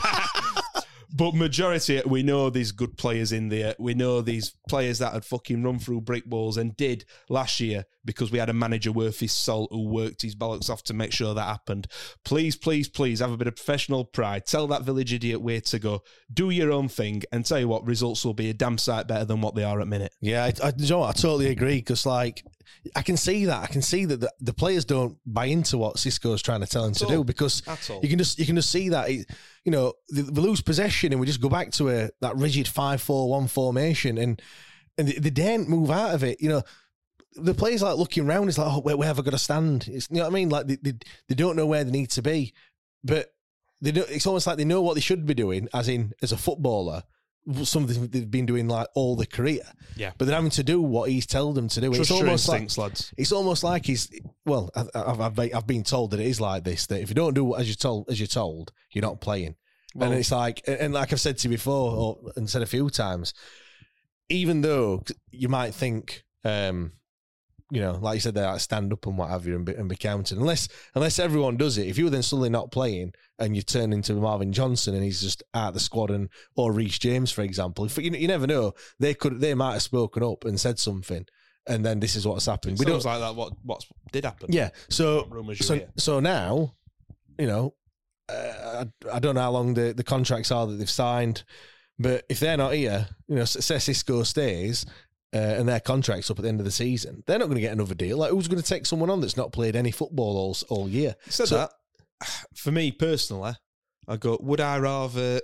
But 1.17 1.33
majority, 1.33 1.99
we 2.05 2.21
know 2.21 2.51
these 2.51 2.71
good 2.71 2.95
players 2.95 3.31
in 3.31 3.49
there. 3.49 3.73
We 3.79 3.95
know 3.95 4.21
these 4.21 4.53
players 4.69 4.99
that 4.99 5.13
had 5.13 5.25
fucking 5.25 5.63
run 5.63 5.79
through 5.79 6.01
brick 6.01 6.25
walls 6.27 6.57
and 6.57 6.77
did 6.77 7.05
last 7.27 7.59
year 7.59 7.85
because 8.05 8.31
we 8.31 8.37
had 8.37 8.49
a 8.49 8.53
manager 8.53 8.91
worth 8.91 9.19
his 9.19 9.31
salt 9.31 9.69
who 9.71 9.87
worked 9.87 10.21
his 10.21 10.35
bollocks 10.35 10.69
off 10.69 10.83
to 10.83 10.93
make 10.93 11.11
sure 11.11 11.33
that 11.33 11.41
happened. 11.41 11.87
Please, 12.23 12.55
please, 12.55 12.87
please 12.87 13.19
have 13.19 13.31
a 13.31 13.37
bit 13.37 13.47
of 13.47 13.55
professional 13.55 14.05
pride. 14.05 14.45
Tell 14.45 14.67
that 14.67 14.83
village 14.83 15.11
idiot 15.11 15.41
where 15.41 15.59
to 15.59 15.79
go. 15.79 16.03
Do 16.31 16.51
your 16.51 16.71
own 16.71 16.87
thing 16.87 17.23
and 17.31 17.43
tell 17.43 17.59
you 17.59 17.67
what, 17.67 17.87
results 17.87 18.23
will 18.23 18.35
be 18.35 18.51
a 18.51 18.53
damn 18.53 18.77
sight 18.77 19.07
better 19.07 19.25
than 19.25 19.41
what 19.41 19.55
they 19.55 19.63
are 19.63 19.81
at 19.81 19.87
minute. 19.87 20.13
Yeah, 20.21 20.43
I, 20.43 20.67
I, 20.67 20.73
you 20.77 20.87
know 20.87 20.99
what, 20.99 21.17
I 21.17 21.19
totally 21.19 21.47
agree 21.47 21.77
because, 21.77 22.05
like, 22.05 22.43
I 22.95 23.01
can 23.01 23.17
see 23.17 23.45
that. 23.45 23.63
I 23.63 23.67
can 23.67 23.81
see 23.81 24.05
that 24.05 24.19
the, 24.19 24.31
the 24.39 24.53
players 24.53 24.85
don't 24.85 25.17
buy 25.25 25.45
into 25.45 25.77
what 25.77 25.95
Xisco's 25.95 26.41
trying 26.41 26.61
to 26.61 26.67
tell 26.67 26.83
them 26.83 26.93
to 26.93 27.05
do 27.05 27.23
because 27.23 27.63
you 28.01 28.09
can 28.09 28.17
just 28.17 28.39
you 28.39 28.45
can 28.45 28.55
just 28.55 28.71
see 28.71 28.89
that. 28.89 29.09
It, 29.09 29.27
you 29.67 29.71
know, 29.71 29.91
they, 30.09 30.21
they 30.21 30.41
lose 30.41 30.61
possession 30.61 31.11
and 31.11 31.19
we 31.19 31.27
just 31.27 31.41
go 31.41 31.49
back 31.49 31.71
to 31.71 31.89
a 31.89 32.09
that 32.21 32.37
rigid 32.37 32.69
five 32.69 33.01
four 33.01 33.29
one 33.29 33.47
formation 33.47 34.17
and 34.17 34.41
and 34.97 35.09
they, 35.09 35.19
they 35.19 35.29
daren't 35.29 35.67
move 35.67 35.91
out 35.91 36.15
of 36.15 36.23
it. 36.23 36.41
You 36.41 36.47
know, 36.47 36.61
the 37.35 37.53
players 37.53 37.81
like 37.81 37.97
looking 37.97 38.25
around. 38.25 38.47
It's 38.47 38.57
like, 38.57 38.71
oh, 38.71 38.79
where, 38.79 38.95
where 38.95 39.09
have 39.09 39.19
I 39.19 39.23
got 39.23 39.31
to 39.31 39.37
stand? 39.37 39.89
It's, 39.89 40.07
you 40.09 40.15
know 40.15 40.23
what 40.23 40.31
I 40.31 40.33
mean? 40.33 40.47
Like 40.47 40.67
they, 40.67 40.77
they 40.81 40.93
they 41.27 41.35
don't 41.35 41.57
know 41.57 41.65
where 41.65 41.83
they 41.83 41.91
need 41.91 42.11
to 42.11 42.21
be, 42.21 42.53
but 43.03 43.27
they 43.81 43.91
don't, 43.91 44.09
it's 44.09 44.25
almost 44.25 44.47
like 44.47 44.55
they 44.55 44.63
know 44.63 44.81
what 44.81 44.95
they 44.95 45.01
should 45.01 45.25
be 45.25 45.33
doing, 45.33 45.67
as 45.73 45.89
in 45.89 46.13
as 46.21 46.31
a 46.31 46.37
footballer, 46.37 47.03
something 47.63 48.07
they've 48.07 48.29
been 48.29 48.45
doing 48.45 48.67
like 48.67 48.87
all 48.95 49.15
their 49.15 49.25
career. 49.25 49.61
Yeah. 49.95 50.11
But 50.17 50.25
they're 50.25 50.35
having 50.35 50.51
to 50.51 50.63
do 50.63 50.81
what 50.81 51.09
he's 51.09 51.25
told 51.25 51.55
them 51.55 51.67
to 51.69 51.81
do. 51.81 51.87
Trust 51.93 52.01
it's 52.01 52.11
almost 52.11 52.47
like 52.49 52.77
lads. 52.77 53.13
it's 53.17 53.31
almost 53.31 53.63
like 53.63 53.85
he's 53.85 54.09
well. 54.45 54.69
I- 54.75 54.85
I've, 54.93 55.21
I've 55.21 55.35
been- 55.35 55.55
I've 55.55 55.67
been 55.67 55.83
told 55.83 56.11
that 56.11 56.19
it 56.19 56.25
is 56.27 56.41
like 56.41 56.63
this. 56.63 56.87
That 56.87 57.01
if 57.01 57.09
you 57.09 57.15
don't 57.15 57.33
do 57.33 57.55
as 57.55 57.67
you're 57.67 57.75
told, 57.75 58.09
as 58.09 58.19
you're 58.19 58.27
told, 58.27 58.71
you're 58.91 59.01
not 59.01 59.21
playing. 59.21 59.55
and 59.95 60.13
it's 60.19 60.31
like, 60.31 60.61
and 60.67 60.93
like 60.93 61.11
I've 61.13 61.21
said 61.21 61.37
to 61.39 61.47
you 61.47 61.55
before, 61.55 61.91
or, 61.95 62.31
and 62.35 62.49
said 62.49 62.61
a 62.61 62.65
few 62.67 62.89
times, 62.89 63.33
even 64.29 64.61
though 64.61 65.03
you 65.31 65.49
might 65.49 65.73
think, 65.73 66.23
um, 66.43 66.91
you 67.71 67.81
know, 67.81 67.93
like 68.01 68.15
you 68.15 68.19
said, 68.21 68.33
they 68.35 68.43
like 68.43 68.59
stand 68.59 68.93
up 68.93 69.05
and 69.07 69.17
what 69.17 69.29
have 69.29 69.45
you, 69.45 69.55
and 69.55 69.65
be, 69.65 69.73
and 69.73 69.89
be 69.89 69.95
counted. 69.95 70.37
Unless 70.37 70.67
unless 70.95 71.19
everyone 71.19 71.57
does 71.57 71.77
it, 71.77 71.87
if 71.87 71.97
you 71.97 72.05
were 72.05 72.09
then 72.09 72.23
suddenly 72.23 72.49
not 72.49 72.71
playing 72.71 73.13
and 73.39 73.55
you 73.55 73.61
turn 73.61 73.93
into 73.93 74.13
Marvin 74.13 74.51
Johnson 74.51 74.95
and 74.95 75.03
he's 75.03 75.21
just 75.21 75.43
out 75.53 75.69
of 75.69 75.73
the 75.75 75.79
squad, 75.79 76.09
and 76.11 76.29
or 76.55 76.71
Reece 76.71 76.97
James, 76.99 77.31
for 77.31 77.41
example, 77.43 77.85
if, 77.85 77.97
you, 77.97 78.11
you 78.11 78.27
never 78.27 78.47
know, 78.47 78.73
they 78.99 79.13
could 79.13 79.39
they 79.39 79.53
might 79.53 79.73
have 79.73 79.81
spoken 79.83 80.23
up 80.23 80.43
and 80.45 80.59
said 80.59 80.79
something, 80.79 81.25
and 81.67 81.85
then 81.85 81.99
this 81.99 82.15
is 82.15 82.25
what's 82.27 82.45
happened. 82.47 82.77
We 82.79 82.85
We 82.85 82.91
Sounds 82.91 83.03
don't, 83.03 83.13
like 83.13 83.21
that. 83.21 83.35
What 83.35 83.53
what 83.63 83.83
did 84.11 84.25
happen? 84.25 84.47
yeah. 84.51 84.69
So 84.89 85.27
so 85.55 85.73
hear? 85.75 85.89
so 85.97 86.19
now, 86.19 86.73
you 87.37 87.47
know, 87.47 87.73
uh, 88.29 88.85
I, 89.05 89.15
I 89.15 89.19
don't 89.19 89.35
know 89.35 89.41
how 89.41 89.51
long 89.51 89.73
the, 89.73 89.93
the 89.93 90.03
contracts 90.03 90.51
are 90.51 90.65
that 90.67 90.73
they've 90.73 90.89
signed, 90.89 91.43
but 91.99 92.25
if 92.29 92.39
they're 92.39 92.57
not 92.57 92.73
here, 92.73 93.07
you 93.27 93.35
know, 93.35 93.45
say 93.45 93.75
Xisco 93.75 94.25
stays 94.25 94.85
uh, 95.33 95.37
and 95.37 95.67
their 95.69 95.79
contract's 95.79 96.29
up 96.31 96.39
at 96.39 96.43
the 96.43 96.49
end 96.49 96.59
of 96.59 96.65
the 96.65 96.71
season, 96.71 97.23
they're 97.27 97.37
not 97.39 97.45
going 97.45 97.55
to 97.55 97.61
get 97.61 97.71
another 97.73 97.95
deal. 97.95 98.17
Like, 98.17 98.31
who's 98.31 98.47
going 98.47 98.61
to 98.61 98.67
take 98.67 98.85
someone 98.85 99.09
on 99.09 99.21
that's 99.21 99.37
not 99.37 99.51
played 99.53 99.75
any 99.75 99.91
football 99.91 100.37
all 100.37 100.57
all 100.69 100.89
year? 100.89 101.15
Said 101.29 101.47
So- 101.49 101.57
that. 101.57 101.71
For 102.55 102.71
me 102.71 102.91
personally, 102.91 103.53
I 104.07 104.17
go. 104.17 104.37
Would 104.41 104.61
I 104.61 104.77
rather 104.77 105.41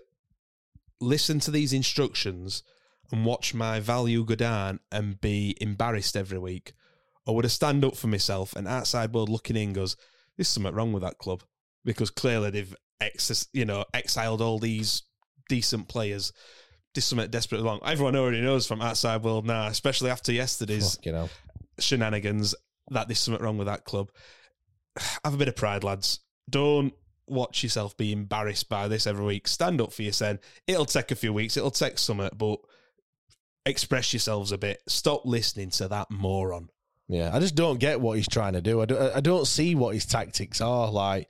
listen 1.00 1.40
to 1.42 1.52
these 1.52 1.74
instructions 1.74 2.64
and 3.12 3.26
watch 3.26 3.54
my 3.54 3.80
value 3.80 4.24
go 4.24 4.36
down 4.36 4.80
and 4.92 5.20
be 5.20 5.56
embarrassed 5.60 6.16
every 6.16 6.40
week, 6.40 6.74
or 7.26 7.36
would 7.36 7.46
I 7.46 7.50
stand 7.50 7.84
up 7.86 7.96
for 7.96 8.08
myself 8.08 8.56
and 8.56 8.68
outside 8.68 9.14
world 9.14 9.30
looking 9.30 9.56
in 9.56 9.74
goes, 9.74 9.96
"There's 10.38 10.48
something 10.48 10.74
wrong 10.74 10.94
with 10.94 11.04
that 11.04 11.18
club," 11.18 11.44
because 11.84 12.10
clearly 12.10 12.50
they've 12.50 12.76
ex- 13.02 13.48
you 13.54 13.66
know 13.66 13.86
exiled 13.94 14.42
all 14.42 14.60
these 14.60 15.04
decent 15.50 15.88
players. 15.88 16.32
There's 16.94 17.06
something 17.06 17.30
desperately 17.30 17.66
wrong. 17.66 17.80
Everyone 17.84 18.16
already 18.16 18.42
knows 18.42 18.68
from 18.68 18.82
outside 18.82 19.24
world 19.24 19.46
now, 19.46 19.68
especially 19.68 20.10
after 20.10 20.32
yesterday's 20.32 20.98
shenanigans 21.80 22.56
that 22.92 23.08
there's 23.08 23.20
something 23.20 23.44
wrong 23.44 23.58
with 23.58 23.68
that 23.68 23.84
club. 23.84 24.10
Have 25.24 25.34
a 25.34 25.38
bit 25.38 25.48
of 25.48 25.56
pride, 25.56 25.84
lads. 25.84 26.20
Don't 26.50 26.94
watch 27.28 27.64
yourself 27.64 27.96
be 27.96 28.12
embarrassed 28.12 28.70
by 28.70 28.88
this 28.88 29.08
every 29.08 29.26
week. 29.26 29.48
Stand 29.48 29.80
up 29.82 29.94
for 29.94 30.04
yourself. 30.04 30.40
It'll 30.68 30.86
take 30.86 31.12
a 31.12 31.16
few 31.16 31.34
weeks. 31.34 31.58
It'll 31.58 31.72
take 31.72 31.98
some, 31.98 32.30
but 32.38 32.60
express 33.66 34.14
yourselves 34.14 34.52
a 34.52 34.58
bit. 34.58 34.82
Stop 34.88 35.26
listening 35.26 35.70
to 35.72 35.88
that 35.88 36.12
moron. 36.12 36.70
yeah. 37.08 37.32
I 37.34 37.40
just 37.40 37.56
don't 37.56 37.80
get 37.80 38.02
what 38.02 38.18
he's 38.18 38.28
trying 38.28 38.54
to 38.54 38.62
do. 38.62 38.82
I 38.82 38.86
don't, 38.86 39.16
I 39.16 39.22
don't 39.22 39.48
see 39.48 39.74
what 39.74 39.94
his 39.94 40.06
tactics 40.06 40.60
are. 40.60 40.92
Like, 40.92 41.30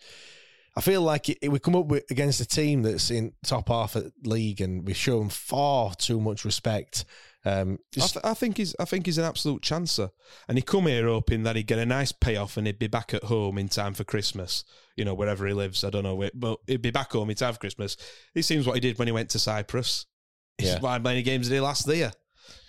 I 0.76 0.82
feel 0.82 1.04
like 1.04 1.30
it, 1.30 1.38
it, 1.44 1.50
we 1.50 1.60
come 1.60 1.76
up 1.76 1.86
with 1.86 2.10
against 2.10 2.42
a 2.42 2.46
team 2.46 2.82
that's 2.82 3.12
in 3.12 3.34
top 3.46 3.70
half 3.70 3.96
of 3.96 4.12
league, 4.24 4.62
and 4.62 4.86
we 4.88 4.94
show 4.94 5.20
them 5.20 5.30
far 5.30 5.94
too 5.94 6.20
much 6.20 6.44
respect. 6.46 7.06
Um, 7.46 7.80
I, 7.98 8.00
th- 8.08 8.26
I 8.26 8.34
think 8.34 8.58
he's. 8.58 8.74
I 8.80 8.86
think 8.86 9.06
he's 9.06 9.18
an 9.18 9.26
absolute 9.26 9.62
chancer, 9.62 10.12
and 10.48 10.58
he 10.58 10.62
come 10.62 10.88
here 10.88 11.08
hoping 11.08 11.44
that 11.44 11.56
he'd 11.58 11.68
get 11.68 11.78
a 11.80 11.86
nice 11.86 12.14
payoff 12.14 12.56
and 12.56 12.66
he'd 12.68 12.80
be 12.80 12.88
back 12.88 13.14
at 13.14 13.26
home 13.26 13.58
in 13.58 13.68
time 13.68 13.94
for 13.94 14.06
Christmas. 14.06 14.64
You 14.96 15.04
know, 15.04 15.14
wherever 15.14 15.46
he 15.46 15.54
lives, 15.54 15.84
I 15.84 15.90
don't 15.90 16.04
know, 16.04 16.16
where, 16.16 16.32
but 16.34 16.60
he'd 16.68 16.82
be 16.82 16.92
back 16.92 17.12
home 17.12 17.30
in 17.30 17.36
time 17.36 17.54
for 17.54 17.60
Christmas. 17.60 17.98
This 18.34 18.48
seems 18.48 18.66
what 18.66 18.76
he 18.76 18.80
did 18.80 18.98
when 18.98 19.08
he 19.08 19.12
went 19.12 19.30
to 19.32 19.40
Cyprus. 19.40 20.06
Yeah. 20.62 20.78
How 20.80 21.00
many 21.00 21.24
games 21.24 21.50
did 21.50 21.56
he 21.56 21.60
last 21.60 21.88
there? 21.88 22.14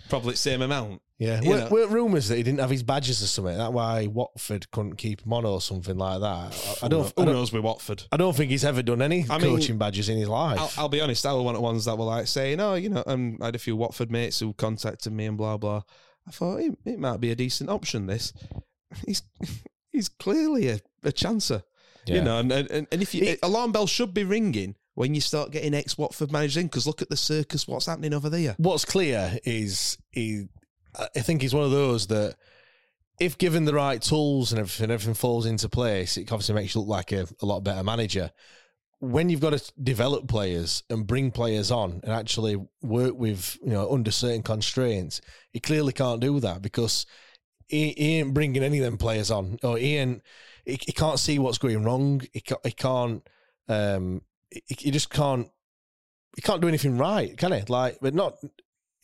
Probably 0.08 0.32
the 0.32 0.38
same 0.38 0.62
amount. 0.62 1.02
Yeah, 1.18 1.68
were, 1.70 1.86
rumours 1.86 2.28
that 2.28 2.36
he 2.36 2.42
didn't 2.42 2.58
have 2.58 2.70
his 2.70 2.82
badges 2.82 3.22
or 3.22 3.26
something. 3.26 3.56
That 3.56 3.72
why 3.72 4.08
Watford 4.08 4.68
couldn't 4.72 4.96
keep 4.96 5.24
him 5.24 5.32
on 5.32 5.44
or 5.44 5.60
something 5.60 5.96
like 5.96 6.20
that. 6.20 6.78
I, 6.82 6.86
I 6.86 6.88
don't. 6.88 7.04
Who 7.16 7.22
I 7.22 7.24
don't, 7.24 7.34
knows 7.34 7.52
with 7.52 7.62
Watford? 7.62 8.02
I 8.10 8.16
don't 8.16 8.34
think 8.34 8.50
he's 8.50 8.64
ever 8.64 8.82
done 8.82 9.00
any 9.00 9.24
I 9.30 9.38
mean, 9.38 9.56
coaching 9.56 9.78
badges 9.78 10.08
in 10.08 10.18
his 10.18 10.28
life. 10.28 10.58
I'll, 10.58 10.72
I'll 10.76 10.88
be 10.88 11.00
honest. 11.00 11.24
I 11.24 11.32
was 11.32 11.44
one 11.44 11.54
of 11.54 11.60
the 11.60 11.64
ones 11.64 11.84
that 11.84 11.96
were 11.96 12.04
like 12.04 12.26
saying, 12.26 12.58
"Oh, 12.58 12.74
you 12.74 12.88
know," 12.88 13.04
um, 13.06 13.38
I 13.40 13.46
had 13.46 13.54
a 13.54 13.60
few 13.60 13.76
Watford 13.76 14.10
mates 14.10 14.40
who 14.40 14.52
contacted 14.54 15.12
me 15.12 15.26
and 15.26 15.36
blah 15.38 15.56
blah. 15.56 15.82
I 16.26 16.30
thought 16.32 16.56
it, 16.60 16.76
it 16.84 16.98
might 16.98 17.20
be 17.20 17.30
a 17.30 17.36
decent 17.36 17.70
option. 17.70 18.06
This, 18.06 18.32
he's 19.06 19.22
he's 19.92 20.08
clearly 20.08 20.68
a, 20.68 20.80
a 21.04 21.12
chancer, 21.12 21.62
Yeah. 22.06 22.16
you 22.16 22.22
know. 22.22 22.38
And, 22.40 22.50
and 22.50 22.88
and 22.90 23.02
if 23.02 23.14
you 23.14 23.24
He- 23.24 23.36
alarm 23.40 23.70
bell 23.70 23.86
should 23.86 24.14
be 24.14 24.24
ringing 24.24 24.74
when 24.94 25.14
you 25.14 25.20
start 25.20 25.52
getting 25.52 25.74
ex 25.74 25.96
Watford 25.96 26.32
managers 26.32 26.56
in, 26.56 26.66
because 26.66 26.88
look 26.88 27.02
at 27.02 27.08
the 27.08 27.16
circus. 27.16 27.68
What's 27.68 27.86
happening 27.86 28.14
over 28.14 28.28
there? 28.28 28.56
What's 28.58 28.84
clear 28.84 29.38
is 29.44 29.96
he. 30.10 30.46
I 30.94 31.20
think 31.20 31.42
he's 31.42 31.54
one 31.54 31.64
of 31.64 31.70
those 31.70 32.06
that, 32.08 32.36
if 33.20 33.38
given 33.38 33.64
the 33.64 33.74
right 33.74 34.02
tools 34.02 34.52
and 34.52 34.58
everything, 34.58 34.90
everything 34.90 35.14
falls 35.14 35.46
into 35.46 35.68
place, 35.68 36.16
it 36.16 36.32
obviously 36.32 36.54
makes 36.54 36.74
you 36.74 36.80
look 36.80 36.90
like 36.90 37.12
a, 37.12 37.26
a 37.40 37.46
lot 37.46 37.60
better 37.60 37.84
manager. 37.84 38.32
When 39.00 39.28
you've 39.28 39.40
got 39.40 39.58
to 39.58 39.72
develop 39.82 40.28
players 40.28 40.82
and 40.88 41.06
bring 41.06 41.30
players 41.30 41.70
on 41.70 42.00
and 42.02 42.12
actually 42.12 42.56
work 42.82 43.14
with 43.14 43.58
you 43.62 43.70
know 43.70 43.92
under 43.92 44.10
certain 44.10 44.42
constraints, 44.42 45.20
he 45.52 45.60
clearly 45.60 45.92
can't 45.92 46.20
do 46.20 46.40
that 46.40 46.62
because 46.62 47.06
he, 47.68 47.94
he 47.96 48.18
ain't 48.18 48.34
bringing 48.34 48.62
any 48.62 48.78
of 48.78 48.84
them 48.84 48.98
players 48.98 49.30
on, 49.30 49.58
or 49.62 49.78
he 49.78 49.96
ain't. 49.96 50.22
He, 50.64 50.78
he 50.80 50.92
can't 50.92 51.18
see 51.18 51.38
what's 51.38 51.58
going 51.58 51.84
wrong. 51.84 52.22
He. 52.32 52.42
He 52.64 52.70
can't. 52.72 53.26
Um, 53.68 54.22
he, 54.50 54.62
he 54.68 54.90
just 54.90 55.10
can't. 55.10 55.48
He 56.36 56.42
can't 56.42 56.60
do 56.60 56.68
anything 56.68 56.98
right, 56.98 57.36
can 57.36 57.52
he? 57.52 57.62
Like, 57.68 57.98
but 58.00 58.14
not. 58.14 58.36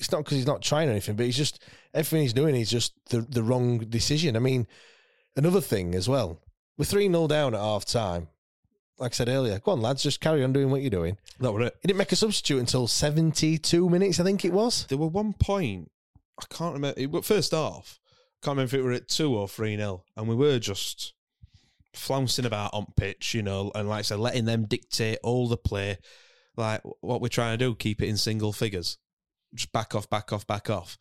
It's 0.01 0.11
not 0.11 0.25
because 0.25 0.39
he's 0.39 0.47
not 0.47 0.63
trying 0.63 0.89
anything, 0.89 1.15
but 1.15 1.27
he's 1.27 1.37
just 1.37 1.63
everything 1.95 2.23
he's 2.23 2.33
doing 2.33 2.57
is 2.57 2.71
just 2.71 2.95
the 3.11 3.21
the 3.21 3.43
wrong 3.43 3.79
decision. 3.79 4.35
I 4.35 4.41
mean, 4.41 4.67
another 5.37 5.61
thing 5.61 5.95
as 5.95 6.09
well. 6.09 6.41
We're 6.77 6.87
three 6.87 7.09
0 7.09 7.29
down 7.29 7.55
at 7.55 7.61
half 7.61 7.85
time. 7.85 8.29
Like 8.99 9.13
I 9.13 9.15
said 9.15 9.29
earlier, 9.29 9.59
go 9.59 9.73
on, 9.73 9.81
lads, 9.81 10.03
just 10.03 10.21
carry 10.21 10.43
on 10.45 10.53
doing 10.53 10.71
what 10.71 10.83
you're 10.83 10.91
doing. 10.91 11.17
That 11.39 11.53
were 11.53 11.63
it. 11.63 11.77
He 11.81 11.89
didn't 11.89 11.99
make 11.99 12.13
a 12.13 12.17
substitute 12.17 12.59
until 12.59 12.87
seventy 12.87 13.57
two 13.57 13.89
minutes, 13.89 14.19
I 14.21 14.25
think 14.25 14.45
it 14.45 14.53
was. 14.53 14.87
There 14.87 14.99
were 14.99 15.07
one 15.07 15.33
point 15.35 15.91
I 16.39 16.55
can't 16.55 16.75
remember. 16.75 16.99
It, 17.01 17.11
well, 17.11 17.23
first 17.23 17.55
off, 17.55 18.01
can't 18.43 18.57
remember 18.57 18.77
if 18.77 18.81
it 18.81 18.83
were 18.83 18.93
at 18.93 19.09
two 19.09 19.37
or 19.37 19.49
three 19.49 19.77
nil, 19.77 20.05
and 20.17 20.29
we 20.29 20.35
were 20.35 20.59
just 20.59 21.15
flouncing 21.93 22.47
about 22.47 22.73
on 22.73 22.87
pitch, 22.97 23.35
you 23.35 23.43
know, 23.43 23.71
and 23.75 23.89
like 23.89 24.01
I 24.01 24.03
said, 24.03 24.19
letting 24.19 24.45
them 24.45 24.67
dictate 24.67 25.19
all 25.23 25.49
the 25.49 25.57
play. 25.57 25.99
Like 26.57 26.83
what 27.01 27.21
we're 27.21 27.29
trying 27.29 27.59
to 27.59 27.65
do, 27.65 27.75
keep 27.75 28.03
it 28.03 28.09
in 28.09 28.17
single 28.17 28.53
figures, 28.53 28.99
just 29.55 29.73
back 29.73 29.95
off, 29.95 30.09
back 30.11 30.33
off, 30.33 30.47
back 30.47 30.71
off. 30.71 30.97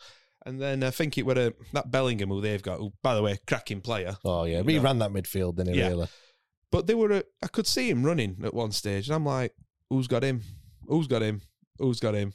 And 0.46 0.60
then 0.62 0.84
I 0.84 0.90
think 0.92 1.18
it 1.18 1.26
were 1.26 1.34
a, 1.34 1.54
that 1.74 1.92
Bellingham 1.92 2.30
who 2.30 2.42
they've 2.42 2.62
got, 2.64 2.80
who 2.80 2.94
by 3.04 3.14
the 3.16 3.22
way, 3.22 3.38
cracking 3.46 3.82
player. 3.82 4.18
Oh 4.24 4.46
yeah, 4.46 4.62
but 4.62 4.72
he 4.72 4.78
No. 4.78 4.84
ran 4.84 5.00
that 5.00 5.12
midfield, 5.12 5.56
didn't 5.58 5.74
he? 5.74 5.80
Yeah. 5.80 5.90
Really? 5.90 6.08
But 6.72 6.88
they 6.88 6.96
were, 6.96 7.12
a, 7.12 7.24
I 7.44 7.48
could 7.48 7.68
see 7.68 7.90
him 7.90 8.04
running 8.06 8.38
at 8.44 8.54
one 8.54 8.72
stage, 8.72 9.08
and 9.08 9.16
I'm 9.16 9.26
like, 9.26 9.54
who's 9.90 10.08
got 10.08 10.24
him? 10.24 10.42
Who's 10.88 11.08
got 11.08 11.22
him? 11.24 11.42
Who's 11.78 12.00
got 12.00 12.14
him? 12.16 12.34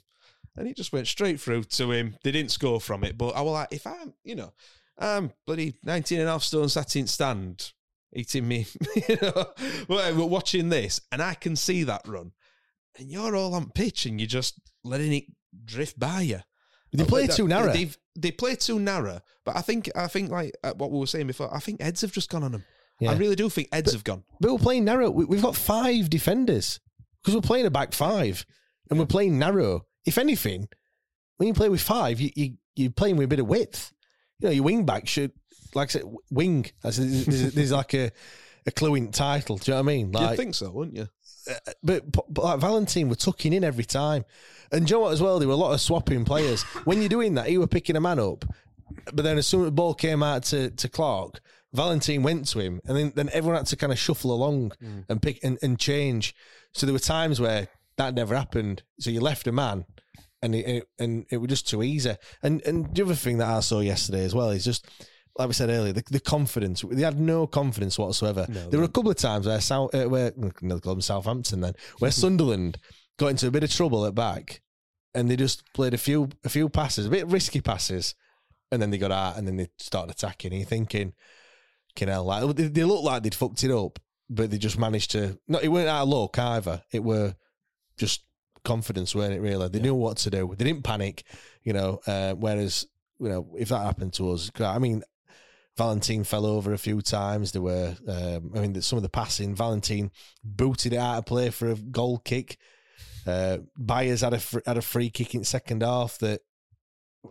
And 0.56 0.66
he 0.68 0.74
just 0.74 0.92
went 0.92 1.06
straight 1.08 1.40
through 1.40 1.64
to 1.64 1.90
him. 1.92 2.16
They 2.22 2.30
didn't 2.32 2.50
score 2.50 2.80
from 2.80 3.04
it, 3.04 3.16
but 3.18 3.30
I 3.30 3.40
was 3.40 3.52
like, 3.52 3.68
if 3.72 3.86
I'm, 3.86 4.12
you 4.22 4.34
know, 4.36 4.52
I'm 4.98 5.32
bloody 5.46 5.74
19 5.82 6.20
and 6.20 6.28
a 6.28 6.32
half 6.32 6.42
stone 6.42 6.68
sat 6.68 6.94
in 6.96 7.06
stand, 7.06 7.72
eating 8.12 8.46
me, 8.46 8.66
you 9.08 9.16
know, 9.22 9.46
whatever, 9.88 10.24
watching 10.26 10.68
this, 10.68 11.00
and 11.10 11.20
I 11.22 11.34
can 11.34 11.56
see 11.56 11.82
that 11.84 12.06
run. 12.06 12.32
and 12.98 13.10
you're 13.10 13.34
all 13.34 13.54
on 13.54 13.70
pitch 13.70 14.06
and 14.06 14.20
you're 14.20 14.28
just 14.28 14.60
letting 14.84 15.12
it 15.12 15.24
drift 15.64 15.98
by 15.98 16.22
you. 16.22 16.40
They 16.92 17.04
play 17.04 17.26
too 17.26 17.48
narrow. 17.48 17.72
They've, 17.72 17.98
they 18.16 18.30
play 18.30 18.54
too 18.54 18.78
narrow. 18.78 19.20
But 19.44 19.56
I 19.56 19.62
think 19.62 19.90
I 19.96 20.06
think 20.06 20.30
like 20.30 20.54
uh, 20.62 20.74
what 20.74 20.90
we 20.92 20.98
were 21.00 21.06
saying 21.08 21.26
before. 21.26 21.52
I 21.54 21.58
think 21.58 21.80
heads 21.80 22.00
have 22.02 22.12
just 22.12 22.30
gone 22.30 22.44
on 22.44 22.52
them. 22.52 22.64
Yeah. 23.00 23.10
I 23.10 23.16
really 23.16 23.34
do 23.34 23.48
think 23.50 23.68
heads 23.72 23.92
have 23.92 24.04
gone. 24.04 24.22
But 24.40 24.52
we're 24.52 24.58
playing 24.58 24.84
narrow. 24.84 25.10
We- 25.10 25.24
We've 25.24 25.42
got 25.42 25.56
five 25.56 26.08
defenders 26.08 26.78
because 27.22 27.34
we're 27.34 27.40
playing 27.40 27.66
a 27.66 27.70
back 27.70 27.92
five 27.92 28.46
and 28.90 28.98
we're 28.98 29.06
playing 29.06 29.38
narrow. 29.38 29.86
If 30.06 30.18
anything, 30.18 30.68
when 31.38 31.48
you 31.48 31.54
play 31.54 31.68
with 31.68 31.80
five, 31.80 32.20
you, 32.20 32.30
you, 32.36 32.54
you're 32.76 32.92
playing 32.92 33.16
with 33.16 33.24
a 33.24 33.28
bit 33.28 33.40
of 33.40 33.46
width. 33.48 33.92
You 34.38 34.48
know, 34.48 34.52
your 34.52 34.64
wing 34.64 34.86
back 34.86 35.08
should, 35.08 35.32
like 35.74 35.88
I 35.88 35.92
said, 35.92 36.02
wing. 36.30 36.66
That's, 36.82 36.98
there's, 36.98 37.52
there's 37.54 37.72
like 37.72 37.94
a, 37.94 38.12
a 38.66 38.70
cluing 38.70 39.10
title. 39.12 39.56
Do 39.58 39.72
you 39.72 39.74
know 39.76 39.82
what 39.82 39.90
I 39.90 39.94
mean? 39.96 40.12
Like, 40.12 40.30
You'd 40.30 40.36
think 40.36 40.54
so, 40.54 40.70
wouldn't 40.70 40.96
you? 40.96 41.08
But, 41.82 42.10
but, 42.10 42.36
like 42.36 42.60
Valentine 42.60 43.08
were 43.08 43.14
tucking 43.14 43.52
in 43.52 43.64
every 43.64 43.84
time. 43.84 44.24
And 44.72 44.86
do 44.86 44.90
you 44.90 44.96
know 44.96 45.00
what 45.02 45.12
as 45.12 45.22
well? 45.22 45.38
There 45.38 45.48
were 45.48 45.54
a 45.54 45.58
lot 45.58 45.72
of 45.72 45.80
swapping 45.80 46.24
players. 46.24 46.62
when 46.84 47.00
you're 47.00 47.08
doing 47.08 47.34
that, 47.34 47.50
you 47.50 47.60
were 47.60 47.66
picking 47.66 47.96
a 47.96 48.00
man 48.00 48.18
up. 48.18 48.44
But 49.12 49.24
then 49.24 49.38
as 49.38 49.46
soon 49.46 49.60
as 49.60 49.66
the 49.66 49.72
ball 49.72 49.94
came 49.94 50.22
out 50.22 50.44
to, 50.44 50.70
to 50.70 50.88
Clarke, 50.88 51.40
Valentine 51.74 52.22
went 52.22 52.46
to 52.48 52.60
him, 52.60 52.80
and 52.86 52.96
then, 52.96 53.12
then 53.16 53.28
everyone 53.32 53.58
had 53.58 53.66
to 53.66 53.76
kind 53.76 53.92
of 53.92 53.98
shuffle 53.98 54.32
along 54.32 54.72
mm. 54.82 55.04
and 55.08 55.20
pick 55.20 55.42
and, 55.42 55.58
and 55.60 55.78
change. 55.78 56.34
So 56.72 56.86
there 56.86 56.92
were 56.92 57.00
times 57.00 57.40
where 57.40 57.68
that 57.96 58.14
never 58.14 58.36
happened. 58.36 58.84
So 59.00 59.10
you 59.10 59.20
left 59.20 59.48
a 59.48 59.52
man, 59.52 59.84
and 60.40 60.54
it, 60.54 60.64
and 60.66 60.76
it, 60.76 60.88
and 61.00 61.26
it 61.30 61.36
was 61.38 61.48
just 61.48 61.68
too 61.68 61.82
easy. 61.82 62.14
And 62.44 62.62
and 62.62 62.94
the 62.94 63.02
other 63.02 63.16
thing 63.16 63.38
that 63.38 63.48
I 63.48 63.58
saw 63.58 63.80
yesterday 63.80 64.24
as 64.24 64.34
well 64.34 64.50
is 64.50 64.64
just 64.64 64.88
like 65.36 65.48
we 65.48 65.54
said 65.54 65.70
earlier, 65.70 65.92
the, 65.92 66.04
the 66.10 66.20
confidence. 66.20 66.84
They 66.88 67.02
had 67.02 67.18
no 67.18 67.46
confidence 67.46 67.98
whatsoever. 67.98 68.46
there 68.48 68.78
were 68.78 68.86
a 68.86 68.88
couple 68.88 69.10
of 69.10 69.16
times 69.16 69.46
where 69.46 69.60
South, 69.60 69.94
uh, 69.94 70.08
where 70.08 70.32
no, 70.36 70.78
call 70.78 70.94
them 70.94 71.00
Southampton 71.00 71.60
then, 71.60 71.74
where 71.98 72.10
Sunderland 72.12 72.78
got 73.18 73.28
into 73.28 73.48
a 73.48 73.50
bit 73.50 73.64
of 73.64 73.70
trouble 73.70 74.06
at 74.06 74.14
back, 74.14 74.60
and 75.14 75.30
they 75.30 75.36
just 75.36 75.64
played 75.74 75.94
a 75.94 75.98
few 75.98 76.28
a 76.44 76.48
few 76.48 76.68
passes, 76.68 77.06
a 77.06 77.10
bit 77.10 77.26
risky 77.26 77.60
passes, 77.60 78.14
and 78.70 78.80
then 78.80 78.90
they 78.90 78.98
got 78.98 79.12
out, 79.12 79.36
and 79.36 79.46
then 79.46 79.56
they 79.56 79.68
started 79.78 80.12
attacking. 80.12 80.52
And 80.52 80.60
you're 80.60 80.68
thinking, 80.68 81.14
you 81.98 82.06
know, 82.06 82.24
like 82.24 82.56
they, 82.56 82.68
they 82.68 82.84
looked 82.84 83.04
like 83.04 83.22
they'd 83.22 83.34
fucked 83.34 83.64
it 83.64 83.72
up, 83.72 83.98
but 84.30 84.50
they 84.50 84.58
just 84.58 84.78
managed 84.78 85.10
to. 85.12 85.38
No, 85.48 85.58
it 85.58 85.68
weren't 85.68 85.88
out 85.88 86.02
of 86.02 86.08
luck 86.08 86.38
either. 86.38 86.82
It 86.92 87.02
were 87.02 87.34
just 87.96 88.22
confidence, 88.64 89.14
weren't 89.14 89.34
it? 89.34 89.40
Really, 89.40 89.68
they 89.68 89.80
knew 89.80 89.94
what 89.94 90.18
to 90.18 90.30
do. 90.30 90.54
They 90.56 90.64
didn't 90.64 90.84
panic, 90.84 91.24
you 91.64 91.72
know. 91.72 92.00
Uh, 92.06 92.34
whereas, 92.34 92.86
you 93.18 93.28
know, 93.28 93.48
if 93.58 93.70
that 93.70 93.82
happened 93.82 94.12
to 94.14 94.30
us, 94.30 94.50
I 94.60 94.78
mean, 94.78 95.02
Valentine 95.76 96.24
fell 96.24 96.46
over 96.46 96.72
a 96.72 96.78
few 96.78 97.02
times. 97.02 97.52
There 97.52 97.62
were, 97.62 97.96
um, 98.06 98.52
I 98.54 98.60
mean, 98.60 98.80
some 98.80 98.96
of 98.96 99.02
the 99.02 99.08
passing. 99.08 99.54
Valentine 99.54 100.10
booted 100.42 100.92
it 100.92 100.98
out 100.98 101.18
of 101.18 101.26
play 101.26 101.50
for 101.50 101.70
a 101.70 101.74
goal 101.74 102.18
kick. 102.18 102.58
Uh, 103.26 103.58
Byers 103.76 104.20
had 104.20 104.34
a 104.34 104.38
fr- 104.38 104.60
had 104.66 104.76
a 104.76 104.82
free 104.82 105.10
kick 105.10 105.34
in 105.34 105.44
second 105.44 105.82
half 105.82 106.18
that. 106.18 106.40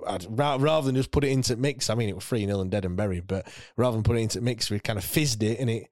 I'd, 0.07 0.25
rather 0.27 0.87
than 0.87 0.95
just 0.95 1.11
put 1.11 1.23
it 1.23 1.29
into 1.29 1.55
mix, 1.55 1.87
I 1.87 1.93
mean 1.93 2.09
it 2.09 2.15
was 2.15 2.25
three 2.25 2.43
0 2.47 2.61
and 2.61 2.71
dead 2.71 2.83
and 2.83 2.97
buried, 2.97 3.27
but 3.27 3.47
rather 3.77 3.95
than 3.95 4.01
put 4.01 4.17
it 4.17 4.21
into 4.21 4.41
mix, 4.41 4.71
we 4.71 4.79
kind 4.79 4.97
of 4.97 5.05
fizzed 5.05 5.43
it 5.43 5.59
and 5.59 5.69
it 5.69 5.83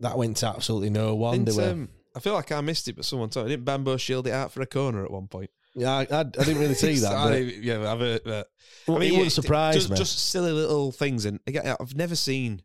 that 0.00 0.18
went 0.18 0.38
to 0.38 0.46
absolutely 0.46 0.90
no 0.90 1.14
one. 1.14 1.44
Didn't, 1.44 1.60
um, 1.62 1.88
I 2.16 2.20
feel 2.20 2.32
like 2.32 2.50
I 2.50 2.60
missed 2.60 2.88
it, 2.88 2.96
but 2.96 3.04
someone 3.04 3.30
told 3.30 3.46
me. 3.46 3.52
Didn't 3.52 3.64
Bambo 3.64 3.96
shield 3.96 4.26
it 4.26 4.32
out 4.32 4.50
for 4.50 4.60
a 4.60 4.66
corner 4.66 5.04
at 5.04 5.10
one 5.12 5.28
point? 5.28 5.50
Yeah, 5.78 5.92
I, 5.92 6.06
I, 6.10 6.20
I 6.20 6.22
didn't 6.24 6.58
really 6.58 6.74
see 6.86 6.98
that. 6.98 7.12
I- 7.12 7.30
but, 7.30 7.56
yeah, 7.62 7.90
I've 7.92 8.00
heard 8.00 8.24
that. 8.24 8.46
well, 8.86 9.00
it 9.02 9.12
wouldn't 9.12 9.32
surprise 9.32 9.74
just, 9.74 9.90
me. 9.90 9.96
Just 9.96 10.30
silly 10.30 10.52
little 10.52 10.92
things, 10.92 11.24
and 11.24 11.40
again, 11.46 11.76
I've 11.80 11.96
never 11.96 12.16
seen. 12.16 12.62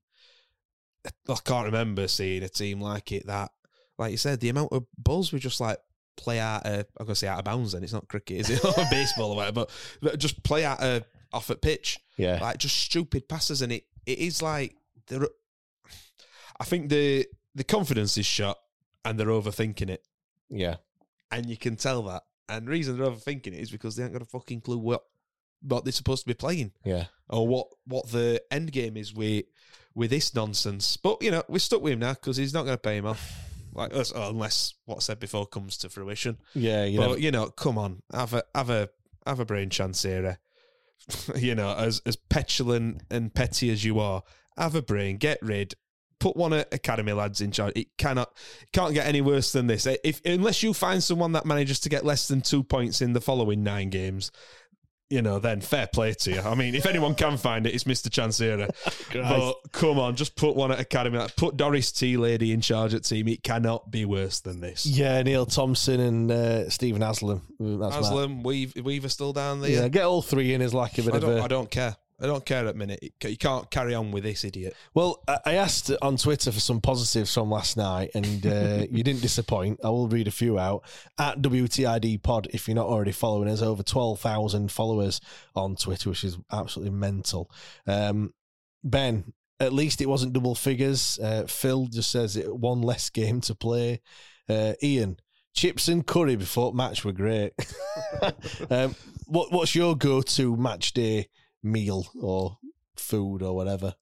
I 1.30 1.36
can't 1.43 1.66
remember 1.66 2.07
seeing 2.07 2.43
a 2.43 2.49
team 2.49 2.80
like 2.80 3.11
it. 3.11 3.28
That, 3.28 3.51
like 3.97 4.11
you 4.11 4.18
said, 4.18 4.39
the 4.39 4.49
amount 4.49 4.72
of 4.72 4.86
balls 4.97 5.32
we 5.34 5.39
just 5.39 5.59
like 5.59 5.78
play 6.16 6.39
out. 6.39 6.66
Of, 6.66 6.86
I'm 6.99 7.05
gonna 7.05 7.16
say 7.16 7.28
out 7.28 7.39
of 7.39 7.45
bounds. 7.45 7.74
Then 7.74 7.84
it's 7.84 7.93
not 7.93 8.07
cricket, 8.07 8.38
is 8.41 8.49
it? 8.49 8.64
or 8.78 8.86
baseball 8.89 9.32
or 9.32 9.36
whatever. 9.36 9.66
But, 10.01 10.20
just 10.20 10.43
play 10.43 10.64
out 10.66 10.82
of, 10.82 11.03
off 11.34 11.49
at 11.49 11.61
pitch. 11.61 11.99
yeah, 12.18 12.39
Like 12.41 12.57
just 12.57 12.78
stupid 12.78 13.28
passes, 13.28 13.61
and 13.61 13.72
it 13.72 13.84
it 14.05 14.20
is 14.20 14.41
like 14.41 14.76
they're. 15.07 15.28
I 16.59 16.64
think 16.64 16.89
the 16.89 17.28
the 17.55 17.64
confidence 17.64 18.18
is 18.18 18.26
shot, 18.26 18.57
and 19.03 19.20
they're 19.20 19.28
overthinking 19.28 19.89
it 19.89 20.05
yeah, 20.49 20.76
and 21.32 21.47
you 21.47 21.57
can 21.57 21.76
tell 21.76 22.03
that. 22.03 22.24
And 22.50 22.68
the 22.68 22.72
reason 22.72 22.98
they're 22.98 23.08
overthinking 23.08 23.48
it 23.48 23.54
is 23.54 23.72
because 23.72 23.96
they 23.96 24.04
ain't 24.04 24.14
got 24.14 24.22
a 24.22 24.26
fucking 24.26 24.62
clue 24.62 24.78
what 24.78 25.04
what 25.62 25.86
they're 25.86 25.94
supposed 25.94 26.24
to 26.24 26.28
be 26.28 26.34
playing 26.34 26.74
yeah. 26.84 27.06
or 27.30 27.48
what 27.48 27.68
what 27.86 28.10
the 28.12 28.41
end 28.52 28.72
game 28.72 28.98
is 28.98 29.14
with 29.14 29.46
with 29.96 30.10
this 30.10 30.36
nonsense. 30.36 30.98
But 30.98 31.22
you 31.22 31.32
know, 31.32 31.44
we're 31.48 31.60
stuck 31.60 31.82
with 31.82 31.94
him 31.94 32.00
now 32.00 32.14
because 32.14 32.38
he's 32.38 32.54
not 32.54 32.64
going 32.64 32.76
to 32.76 32.82
pay 32.82 32.98
him 32.98 33.06
off. 33.06 33.50
Like 33.74 33.91
unless 34.16 34.76
what 34.86 34.98
I 34.98 35.00
said 35.00 35.20
before 35.20 35.48
comes 35.48 35.78
to 35.78 35.89
fruition. 35.89 36.38
Yeah, 36.54 36.86
you 36.86 37.00
but 37.00 37.08
know, 37.08 37.16
you 37.16 37.32
know, 37.32 37.48
come 37.48 37.78
on, 37.78 38.04
have 38.14 38.34
a 38.34 38.44
have 38.54 38.70
a 38.70 38.89
have 39.26 39.39
a 39.39 39.46
brain 39.46 39.70
chance 39.70 40.04
here. 40.04 40.26
Eh? 40.26 40.36
you 41.38 41.56
know, 41.56 41.74
as 41.76 42.02
as 42.06 42.16
petulant 42.16 43.02
and 43.10 43.34
petty 43.34 43.72
as 43.72 43.84
you 43.84 44.00
are, 44.00 44.22
have 44.58 44.76
a 44.76 44.82
brain, 44.82 45.18
get 45.18 45.39
rid. 45.41 45.76
Put 46.24 46.38
one 46.38 46.54
of 46.54 46.66
academy 46.72 47.12
lads 47.12 47.42
in 47.42 47.52
charge. 47.52 47.74
It 47.76 47.98
cannot, 47.98 48.32
it 48.62 48.72
can't 48.72 48.94
get 48.94 49.08
any 49.08 49.20
worse 49.20 49.52
than 49.52 49.68
this. 49.68 49.86
If 50.06 50.22
unless 50.24 50.64
you 50.64 50.74
find 50.74 51.04
someone 51.04 51.34
that 51.34 51.46
manages 51.46 51.82
to 51.82 51.90
get 51.90 52.06
less 52.06 52.30
than 52.30 52.40
two 52.40 52.64
points 52.64 53.02
in 53.02 53.12
the 53.12 53.20
following 53.20 53.62
nine 53.62 53.90
games, 53.90 54.32
you 55.10 55.22
know, 55.22 55.40
then 55.40 55.60
fair 55.60 55.86
play 55.86 56.14
to 56.14 56.32
you. 56.32 56.40
I 56.40 56.56
mean, 56.56 56.76
if 56.76 56.86
anyone 56.86 57.14
can 57.14 57.36
find 57.36 57.68
it, 57.68 57.76
it's 57.76 57.86
Mister 57.86 58.10
Chansiri. 58.10 58.70
but 59.14 59.56
come 59.74 60.00
on, 60.00 60.16
just 60.16 60.38
put 60.38 60.56
one 60.56 60.72
at 60.72 60.80
academy. 60.80 61.18
Like, 61.18 61.36
Put 61.36 61.58
Doris 61.58 61.92
T 61.92 62.16
Lady 62.16 62.54
in 62.54 62.62
charge 62.62 62.94
at 62.94 63.04
team. 63.04 63.28
It 63.28 63.44
cannot 63.44 63.92
be 63.92 64.06
worse 64.06 64.40
than 64.40 64.62
this. 64.62 64.86
yeah. 64.86 65.22
Neil 65.24 65.46
Thompson 65.46 66.00
and 66.00 66.32
uh, 66.32 66.70
Stephen 66.70 67.02
Aslam. 67.02 67.42
That's 67.60 68.08
Aslam, 68.08 68.46
Weaver, 68.46 68.82
Weaver 68.82 69.10
still 69.10 69.34
down 69.34 69.60
there. 69.60 69.72
Yeah, 69.72 69.90
get 69.90 70.06
all 70.06 70.22
three 70.22 70.54
in 70.54 70.62
as 70.62 70.74
like 70.74 70.98
a 71.00 71.04
bit 71.04 71.16
I 71.16 71.18
of 71.18 71.24
a. 71.26 71.42
I 71.44 71.48
don't 71.50 71.70
care. 71.70 71.98
I 72.22 72.28
don't 72.28 72.45
care 72.45 72.68
at 72.68 72.76
minute. 72.76 73.14
You 73.24 73.38
can't 73.38 73.70
carry 73.70 73.93
on 73.93 74.11
with 74.11 74.24
this 74.24 74.43
idiot. 74.43 74.76
Well, 74.93 75.24
I 75.45 75.55
asked 75.55 75.91
on 76.01 76.18
Twitter 76.18 76.51
for 76.51 76.59
some 76.59 76.80
positives 76.80 77.34
from 77.34 77.49
last 77.49 77.76
night, 77.76 78.11
and 78.16 78.45
uh, 78.45 78.86
you 78.91 79.03
didn't 79.03 79.22
disappoint. 79.22 79.80
I 79.84 79.89
will 79.89 80.07
read 80.07 80.28
a 80.28 80.32
few 80.32 80.59
out 80.59 80.84
at 81.20 81.41
WTID 81.41 82.22
Pod. 82.24 82.47
If 82.51 82.68
you're 82.68 82.76
not 82.76 82.88
already 82.88 83.11
following 83.11 83.49
us, 83.49 83.61
over 83.61 83.84
twelve 83.84 84.20
thousand 84.20 84.72
followers 84.72 85.20
on 85.55 85.76
Twitter, 85.76 86.09
which 86.09 86.24
is 86.24 86.38
absolutely 86.51 86.95
mental. 86.95 87.49
Um, 87.88 88.34
ben, 88.84 89.34
at 89.59 89.74
least 89.74 90.01
it 90.01 90.09
wasn't 90.09 90.34
double 90.34 90.55
figures. 90.55 91.20
Uh, 91.22 91.45
Phil 91.47 91.88
just 91.88 92.11
says 92.11 92.38
it 92.38 92.55
one 92.55 92.82
less 92.82 93.09
game 93.09 93.41
to 93.41 93.55
play. 93.55 94.01
Uh, 94.47 94.74
Ian, 94.82 95.18
chips 95.53 95.88
and 95.88 96.05
curry 96.05 96.36
before 96.36 96.74
match 96.74 97.03
were 97.03 97.11
great. 97.11 97.53
um, 98.70 98.95
what 99.26 99.51
what's 99.51 99.76
your 99.76 99.95
go-to 99.95 100.55
match 100.57 100.93
day 100.93 101.28
meal 101.64 102.05
or 102.20 102.57
food 102.95 103.41
or 103.41 103.55
whatever? 103.55 103.95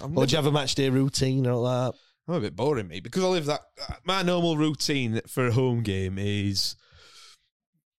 I'm, 0.00 0.16
Or 0.16 0.26
do 0.26 0.32
you 0.32 0.36
have 0.36 0.46
a 0.46 0.52
match 0.52 0.74
day 0.74 0.88
routine 0.88 1.46
or 1.46 1.54
like 1.54 1.92
that? 1.92 1.98
I'm 2.26 2.34
a 2.34 2.40
bit 2.40 2.56
boring, 2.56 2.88
me, 2.88 3.00
because 3.00 3.24
I 3.24 3.28
live 3.28 3.46
that. 3.46 3.62
My 4.04 4.22
normal 4.22 4.56
routine 4.56 5.20
for 5.26 5.46
a 5.46 5.52
home 5.52 5.82
game 5.82 6.18
is 6.18 6.76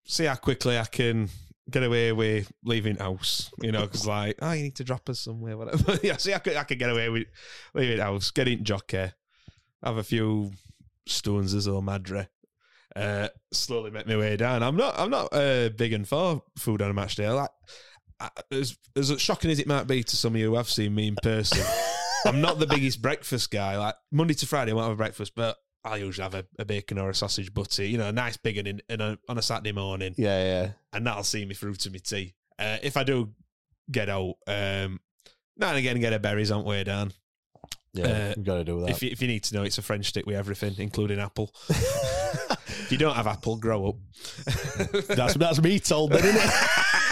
see 0.05 0.25
how 0.25 0.35
quickly 0.35 0.77
I 0.77 0.85
can 0.85 1.29
get 1.69 1.83
away 1.83 2.11
with 2.11 2.51
leaving 2.63 2.97
house. 2.97 3.51
You 3.61 3.71
know, 3.71 3.81
because 3.81 4.05
like, 4.05 4.37
oh, 4.41 4.51
you 4.51 4.63
need 4.63 4.75
to 4.75 4.83
drop 4.83 5.09
us 5.09 5.19
somewhere, 5.19 5.57
whatever. 5.57 5.97
yeah, 6.03 6.17
see, 6.17 6.33
I 6.33 6.39
could, 6.39 6.55
I 6.55 6.63
could 6.63 6.77
get 6.77 6.91
away 6.91 7.09
with 7.09 7.27
leaving 7.73 7.99
house, 7.99 8.29
get 8.29 8.47
in 8.47 8.63
jockey, 8.63 9.11
have 9.83 9.97
a 9.97 10.03
few 10.03 10.51
stones 11.07 11.53
as 11.53 11.67
or 11.67 11.81
madre. 11.81 12.27
Uh, 12.95 13.29
slowly 13.51 13.91
make 13.91 14.07
my 14.07 14.17
way 14.17 14.35
down. 14.35 14.61
I'm 14.61 14.75
not. 14.75 14.95
I'm 14.97 15.09
not 15.09 15.33
uh, 15.33 15.69
big 15.69 15.93
and 15.93 16.07
for 16.07 16.43
food 16.57 16.81
on 16.81 16.89
a 16.89 16.93
match 16.93 17.15
day. 17.15 17.25
I 17.25 17.31
like 17.31 17.51
as 18.51 18.77
as 18.95 19.19
shocking 19.21 19.51
as 19.51 19.59
it 19.59 19.67
might 19.67 19.87
be 19.87 20.03
to 20.03 20.15
some 20.15 20.33
of 20.35 20.39
you 20.39 20.47
who 20.51 20.55
have 20.55 20.69
seen 20.69 20.93
me 20.95 21.07
in 21.07 21.15
person. 21.21 21.63
I'm 22.25 22.41
not 22.41 22.59
the 22.59 22.67
biggest 22.67 23.01
breakfast 23.01 23.49
guy. 23.51 23.77
Like 23.77 23.95
Monday 24.11 24.33
to 24.35 24.45
Friday, 24.47 24.71
I 24.71 24.75
won't 24.75 24.87
have 24.89 24.93
a 24.93 24.97
breakfast, 24.97 25.33
but 25.35 25.55
I 25.85 25.97
usually 25.97 26.23
have 26.23 26.35
a, 26.35 26.45
a 26.59 26.65
bacon 26.65 26.97
or 26.99 27.09
a 27.09 27.15
sausage 27.15 27.53
butty. 27.53 27.87
You 27.89 27.97
know, 27.97 28.09
a 28.09 28.11
nice 28.11 28.35
big 28.35 28.57
one 28.57 28.67
in, 28.89 29.01
a, 29.01 29.17
on 29.29 29.37
a 29.37 29.41
Saturday 29.41 29.71
morning, 29.71 30.15
Yeah, 30.17 30.43
yeah. 30.43 30.71
and 30.91 31.07
that'll 31.07 31.23
see 31.23 31.45
me 31.45 31.55
through 31.55 31.75
to 31.75 31.89
my 31.91 31.99
tea. 31.99 32.35
Uh, 32.59 32.77
if 32.83 32.97
I 32.97 33.05
do 33.05 33.31
get 33.89 34.09
out, 34.09 34.33
um, 34.47 34.99
now 35.55 35.69
and 35.69 35.77
again, 35.77 35.97
get 36.01 36.11
a 36.11 36.19
berries 36.19 36.51
aren't 36.51 36.67
we, 36.67 36.83
Dan? 36.83 37.13
Yeah, 37.93 38.05
Uh, 38.05 38.33
you 38.35 38.43
got 38.43 38.55
to 38.55 38.63
do 38.65 38.81
that. 38.81 38.89
If 38.89 39.01
you, 39.01 39.09
if 39.11 39.21
you 39.21 39.29
need 39.29 39.43
to 39.45 39.55
know, 39.55 39.63
it's 39.63 39.77
a 39.77 39.81
French 39.81 40.07
stick 40.07 40.25
with 40.25 40.35
everything, 40.35 40.75
including 40.77 41.19
apple. 41.19 41.55
if 41.69 42.87
you 42.91 42.97
don't 42.97 43.15
have 43.15 43.27
apple, 43.27 43.55
grow 43.55 43.87
up. 43.89 43.95
that's 45.07 45.35
that's 45.35 45.61
me 45.61 45.79
told, 45.79 46.11
then, 46.11 46.25
isn't 46.25 46.35
it? 46.35 46.53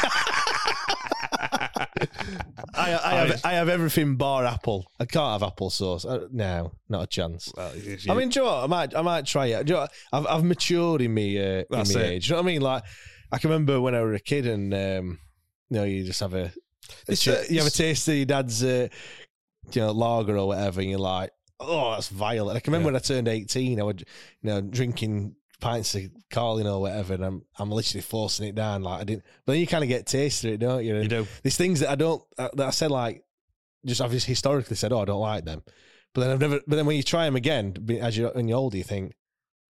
I, 2.73 2.99
I 3.03 3.15
have 3.15 3.41
I 3.45 3.53
have 3.53 3.69
everything 3.69 4.15
bar 4.15 4.45
apple. 4.45 4.91
I 4.99 5.05
can't 5.05 5.41
have 5.41 5.43
apple 5.43 5.69
sauce. 5.69 6.05
Uh, 6.05 6.27
no, 6.31 6.71
not 6.89 7.03
a 7.03 7.07
chance. 7.07 7.51
Well, 7.55 7.71
if 7.75 8.09
I 8.09 8.13
mean, 8.13 8.29
do 8.29 8.39
you 8.39 8.45
know 8.45 8.51
what? 8.51 8.63
I 8.63 8.67
might 8.67 8.95
I 8.95 9.01
might 9.01 9.25
try 9.25 9.47
it. 9.47 9.65
Do 9.65 9.73
you 9.73 9.79
know? 9.79 9.87
I've 10.13 10.27
I've 10.27 10.43
matured 10.43 11.01
in 11.01 11.13
me 11.13 11.37
uh, 11.39 11.63
in 11.63 11.65
it. 11.69 11.95
age. 11.95 12.29
You 12.29 12.35
know 12.35 12.41
what 12.41 12.49
I 12.49 12.51
mean? 12.53 12.61
Like 12.61 12.83
I 13.31 13.37
can 13.37 13.49
remember 13.49 13.81
when 13.81 13.95
I 13.95 14.01
was 14.01 14.15
a 14.15 14.23
kid, 14.23 14.47
and 14.47 14.73
um, 14.73 15.19
you 15.69 15.77
know, 15.77 15.83
you 15.83 16.03
just 16.03 16.19
have 16.19 16.33
a, 16.33 16.51
a 17.07 17.15
you 17.49 17.57
have 17.57 17.67
a 17.67 17.71
taste 17.71 18.07
of 18.07 18.15
your 18.15 18.25
dad's 18.25 18.63
uh, 18.63 18.87
you 19.71 19.81
know 19.81 19.91
lager 19.91 20.37
or 20.37 20.47
whatever, 20.47 20.81
and 20.81 20.89
you're 20.89 20.99
like, 20.99 21.31
oh, 21.59 21.91
that's 21.91 22.09
vile. 22.09 22.49
I 22.49 22.59
can 22.59 22.71
remember 22.71 22.89
Yeah. 22.89 22.93
when 22.93 22.95
I 22.95 22.99
turned 22.99 23.27
eighteen, 23.27 23.79
I 23.79 23.83
was, 23.83 23.95
you 23.99 24.05
know 24.49 24.61
drinking 24.61 25.35
pints 25.59 25.95
of 25.95 26.03
Carling 26.29 26.67
or 26.67 26.81
whatever, 26.81 27.13
and 27.15 27.25
I'm 27.25 27.41
I'm 27.57 27.71
literally 27.71 28.01
forcing 28.01 28.47
it 28.47 28.55
down. 28.55 28.83
Like 28.83 29.01
I 29.01 29.03
didn't, 29.03 29.23
but 29.45 29.53
then 29.53 29.61
you 29.61 29.67
kind 29.67 29.83
of 29.83 29.87
get 29.87 30.05
taste 30.05 30.43
of 30.45 30.51
it, 30.51 30.59
don't 30.59 30.83
you? 30.83 30.95
And 30.95 31.03
You 31.03 31.09
do. 31.09 31.27
There's 31.43 31.57
things 31.57 31.79
that 31.81 31.89
I 31.89 31.95
don't 31.95 32.23
uh, 32.37 32.49
that 32.55 32.67
I 32.67 32.69
said 32.71 32.91
like 32.91 33.23
just 33.85 34.01
I've 34.01 34.11
just 34.11 34.27
historically 34.27 34.75
said, 34.75 34.91
oh, 34.91 35.01
I 35.01 35.05
don't 35.05 35.21
like 35.21 35.45
them, 35.45 35.63
but 36.13 36.21
then 36.21 36.31
I've 36.31 36.39
never. 36.39 36.59
But 36.67 36.75
then 36.75 36.85
when 36.85 36.95
you 36.97 37.03
try 37.03 37.25
them 37.25 37.35
again, 37.35 37.71
be- 37.71 37.99
as 37.99 38.17
you're 38.17 38.31
when 38.31 38.47
you're 38.47 38.57
older, 38.57 38.77
you 38.77 38.83
think 38.83 39.13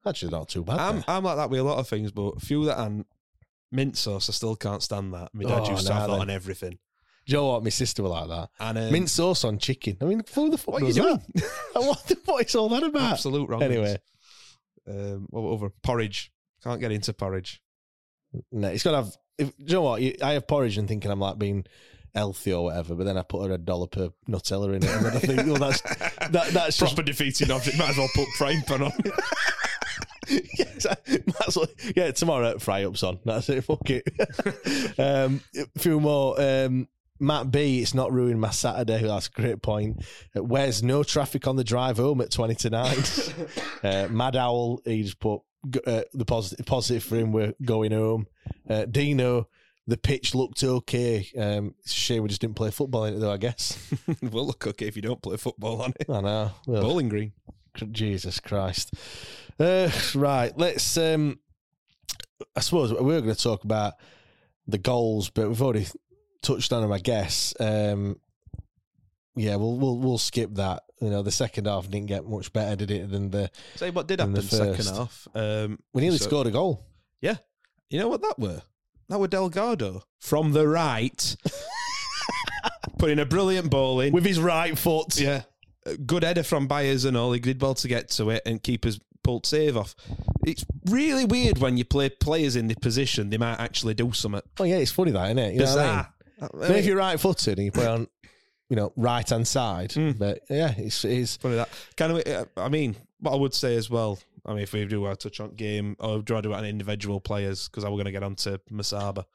actually 0.05 0.31
not 0.31 0.49
too 0.49 0.63
bad. 0.63 0.79
I'm 0.79 0.95
they're." 0.95 1.03
I'm 1.07 1.23
like 1.23 1.38
that 1.38 1.49
with 1.49 1.59
a 1.59 1.63
lot 1.63 1.77
of 1.77 1.88
things, 1.88 2.11
but 2.11 2.29
a 2.38 2.39
few 2.39 2.65
that 2.65 2.77
aren't 2.77 3.05
mint 3.71 3.97
sauce, 3.97 4.29
I 4.29 4.33
still 4.33 4.55
can't 4.55 4.81
stand 4.81 5.13
that. 5.13 5.29
My 5.33 5.43
dad 5.43 5.63
Oh, 5.65 5.69
used 5.71 5.88
to 5.88 5.93
have 5.93 6.09
that 6.09 6.19
on 6.19 6.29
everything. 6.29 6.79
Joe, 7.25 7.31
you 7.41 7.41
know 7.41 7.47
what? 7.53 7.63
My 7.65 7.69
sister 7.69 8.01
were 8.03 8.09
like 8.09 8.29
that. 8.29 8.49
And 8.57 8.77
um, 8.77 8.91
Mint 8.93 9.09
sauce 9.09 9.43
on 9.43 9.57
chicken. 9.57 9.97
I 10.01 10.05
mean, 10.05 10.23
who 10.33 10.49
the 10.49 10.57
fuck 10.57 10.75
What 10.75 10.83
are 10.83 10.88
you 10.88 10.93
that? 10.93 11.21
what, 11.73 12.11
what 12.23 12.45
is 12.45 12.55
all 12.55 12.69
that 12.69 12.83
about? 12.83 13.11
absolute 13.11 13.49
wrong. 13.49 13.61
Anyway, 13.61 13.97
um, 14.88 15.27
what 15.29 15.41
over 15.41 15.69
porridge? 15.83 16.31
Can't 16.63 16.79
get 16.79 16.91
into 16.91 17.13
porridge. 17.13 17.61
no, 18.51 18.69
it's 18.69 18.83
got 18.83 18.91
to 18.91 18.97
have. 18.97 19.17
If, 19.38 19.55
do 19.57 19.63
you 19.65 19.73
know 19.73 19.81
what? 19.83 20.01
You, 20.01 20.15
I 20.23 20.33
have 20.33 20.47
porridge 20.47 20.77
and 20.77 20.88
thinking 20.88 21.11
I'm 21.11 21.19
like 21.19 21.38
being 21.38 21.65
healthy 22.15 22.51
or 22.51 22.65
whatever, 22.65 22.95
but 22.95 23.05
then 23.05 23.17
I 23.17 23.21
put 23.21 23.45
a 23.45 23.49
red 23.49 23.65
dollar 23.65 23.88
per 23.88 24.09
Nutella 24.27 24.75
in 24.75 24.83
it, 24.83 24.89
and 24.89 25.05
then 25.05 25.15
I 25.15 25.19
think, 25.19 25.45
well, 25.45 25.55
that's 25.55 25.81
that, 26.31 26.49
that's 26.51 26.77
just 26.77 26.95
Proper 26.95 27.03
defeating 27.03 27.51
object. 27.51 27.77
Might 27.77 27.89
as 27.89 27.97
well 27.97 28.09
put 28.15 28.27
frying 28.38 28.61
pan 28.63 28.83
on. 28.83 28.91
yes, 30.29 30.88
yeah. 31.95 32.11
Tomorrow, 32.11 32.57
fry 32.59 32.83
ups 32.85 33.03
on. 33.03 33.19
That's 33.23 33.49
it. 33.49 33.63
Fuck 33.63 33.89
it. 33.89 34.03
um, 34.99 35.41
a 35.55 35.79
few 35.79 35.99
more. 35.99 36.39
Um, 36.41 36.88
Matt 37.20 37.51
B, 37.51 37.82
it's 37.82 37.93
not 37.93 38.11
ruined 38.11 38.39
my 38.39 38.51
Saturday. 38.51 39.03
That's 39.03 39.28
a 39.28 39.32
great 39.32 39.61
point. 39.61 40.05
Uh, 40.36 40.43
Where's 40.43 40.84
no 40.84 41.03
traffic 41.03 41.47
on 41.47 41.55
the 41.55 41.63
drive 41.63 41.97
home 41.97 42.22
at 42.22 42.32
twenty 42.32 42.55
to 42.55 42.70
nine? 42.70 42.97
uh, 43.84 44.07
Mad 44.09 44.36
Owl, 44.36 44.82
he 44.86 45.03
just 45.03 45.20
put 45.20 45.41
uh, 45.86 46.01
the 46.13 46.26
positive 46.26 46.65
positive 46.65 47.03
for 47.03 47.15
him. 47.15 47.32
We're 47.32 47.53
going 47.63 47.91
home. 47.91 48.28
Uh, 48.70 48.86
Dino, 48.86 49.47
the 49.88 49.97
pitch 49.97 50.36
looked 50.36 50.63
okay. 50.63 51.28
Um, 51.38 51.76
it's 51.80 51.91
a 51.91 51.95
shame 51.95 52.24
we 52.24 52.30
just 52.30 52.41
didn't 52.41 52.55
play 52.55 52.72
football 52.72 53.05
in 53.05 53.15
it 53.15 53.20
though. 53.20 53.32
I 53.32 53.38
guess. 53.38 53.78
it 54.07 54.32
will 54.32 54.45
look 54.45 54.68
okay 54.68 54.88
if 54.88 54.95
you 54.95 55.01
don't 55.01 55.22
play 55.22 55.38
football 55.38 55.82
on 55.82 55.93
it. 55.99 56.09
I 56.09 56.22
know. 56.22 56.51
Well, 56.65 56.82
Bowling 56.82 57.09
green. 57.09 57.34
Jesus 57.91 58.39
Christ. 58.39 58.93
Uh, 59.59 59.89
right, 60.15 60.51
let's. 60.57 60.97
Um, 60.97 61.39
I 62.55 62.59
suppose 62.59 62.93
we 62.93 62.99
we're 63.01 63.22
going 63.22 63.36
to 63.36 63.41
talk 63.41 63.63
about 63.63 63.93
the 64.68 64.78
goals, 64.78 65.30
but 65.30 65.47
we've 65.47 65.61
already 65.61 65.88
touched 66.41 66.71
on 66.73 66.81
them, 66.81 66.91
I 66.91 66.99
guess. 66.99 67.53
Um, 67.59 68.19
yeah, 69.35 69.55
we'll 69.55 69.77
we'll 69.77 69.97
we'll 69.99 70.17
skip 70.17 70.53
that. 70.55 70.83
You 71.01 71.09
know, 71.11 71.21
the 71.21 71.31
second 71.31 71.67
half 71.67 71.89
didn't 71.89 72.07
get 72.07 72.25
much 72.27 72.51
better, 72.51 72.75
did 72.75 72.89
it? 72.91 73.11
Than 73.11 73.29
the 73.29 73.51
Say 73.75 73.91
what 73.91 74.07
did 74.07 74.19
In 74.19 74.29
happen 74.33 74.33
the 74.47 74.55
second 74.55 74.85
half. 74.95 75.27
Um, 75.35 75.79
we 75.93 76.01
nearly 76.01 76.17
so- 76.17 76.25
scored 76.25 76.47
a 76.47 76.51
goal. 76.51 76.83
Yeah. 77.21 77.35
You 77.89 77.99
know 77.99 78.07
what 78.07 78.21
that 78.21 78.39
were? 78.39 78.61
That 79.09 79.19
were 79.19 79.27
Delgado 79.27 80.03
from 80.19 80.51
the 80.51 80.67
right, 80.67 81.35
putting 82.99 83.19
a 83.19 83.25
brilliant 83.25 83.69
ball 83.69 84.01
in. 84.01 84.11
with 84.13 84.25
his 84.25 84.39
right 84.39 84.77
foot. 84.77 85.19
yeah, 85.19 85.43
good 86.05 86.23
header 86.23 86.43
from 86.43 86.67
Byers 86.67 87.05
and 87.05 87.15
all. 87.15 87.31
He 87.31 87.39
did 87.39 87.61
well 87.61 87.75
to 87.75 87.88
get 87.88 88.09
to 88.11 88.29
it, 88.31 88.41
and 88.45 88.61
keepers 88.61 88.99
pulled 89.23 89.45
save 89.45 89.77
off. 89.77 89.95
It's 90.45 90.65
really 90.85 91.25
weird 91.25 91.57
when 91.59 91.77
you 91.77 91.85
play 91.85 92.09
players 92.09 92.55
in 92.55 92.67
the 92.67 92.75
position 92.75 93.29
they 93.29 93.38
might 93.38 93.59
actually 93.59 93.93
do 93.93 94.11
something. 94.13 94.41
Oh 94.59 94.63
yeah, 94.63 94.77
it's 94.77 94.91
funny 94.91 95.11
that, 95.11 95.25
isn't 95.27 95.38
it? 95.39 95.53
You 95.53 95.59
know 95.59 95.65
what 95.65 95.77
I 95.79 95.81
mean? 95.85 95.88
Bizarre. 95.95 96.13
I 96.41 96.55
mean, 96.55 96.71
if 96.73 96.85
you're 96.85 96.97
right 96.97 97.19
footed 97.19 97.57
and 97.57 97.65
you 97.65 97.71
play 97.71 97.88
on, 97.88 98.07
you 98.69 98.75
know, 98.75 98.93
right 98.95 99.27
hand 99.27 99.47
side. 99.47 99.91
Mm. 99.91 100.17
But 100.17 100.41
yeah, 100.49 100.73
it's 100.77 101.03
it's 101.05 101.38
funny 101.38 101.55
that 101.55 101.69
kind 101.95 102.11
of. 102.11 102.49
I 102.57 102.69
mean, 102.69 102.95
what 103.19 103.33
I 103.33 103.35
would 103.35 103.53
say 103.53 103.75
as 103.75 103.89
well. 103.89 104.19
I 104.45 104.53
mean, 104.53 104.63
if 104.63 104.71
we 104.71 104.85
do 104.85 105.05
to 105.05 105.15
touch 105.15 105.41
on 105.41 105.55
game, 105.55 105.97
or 105.99 106.21
do 106.21 106.38
I 106.38 106.41
do 106.41 106.53
it 106.53 106.55
on 106.55 106.65
individual 106.65 107.19
players? 107.19 107.67
Because 107.67 107.83
I 107.83 107.89
was 107.89 107.97
going 107.97 108.05
to 108.05 108.11
get 108.11 108.23
onto 108.23 108.57
Musaba. 108.71 109.25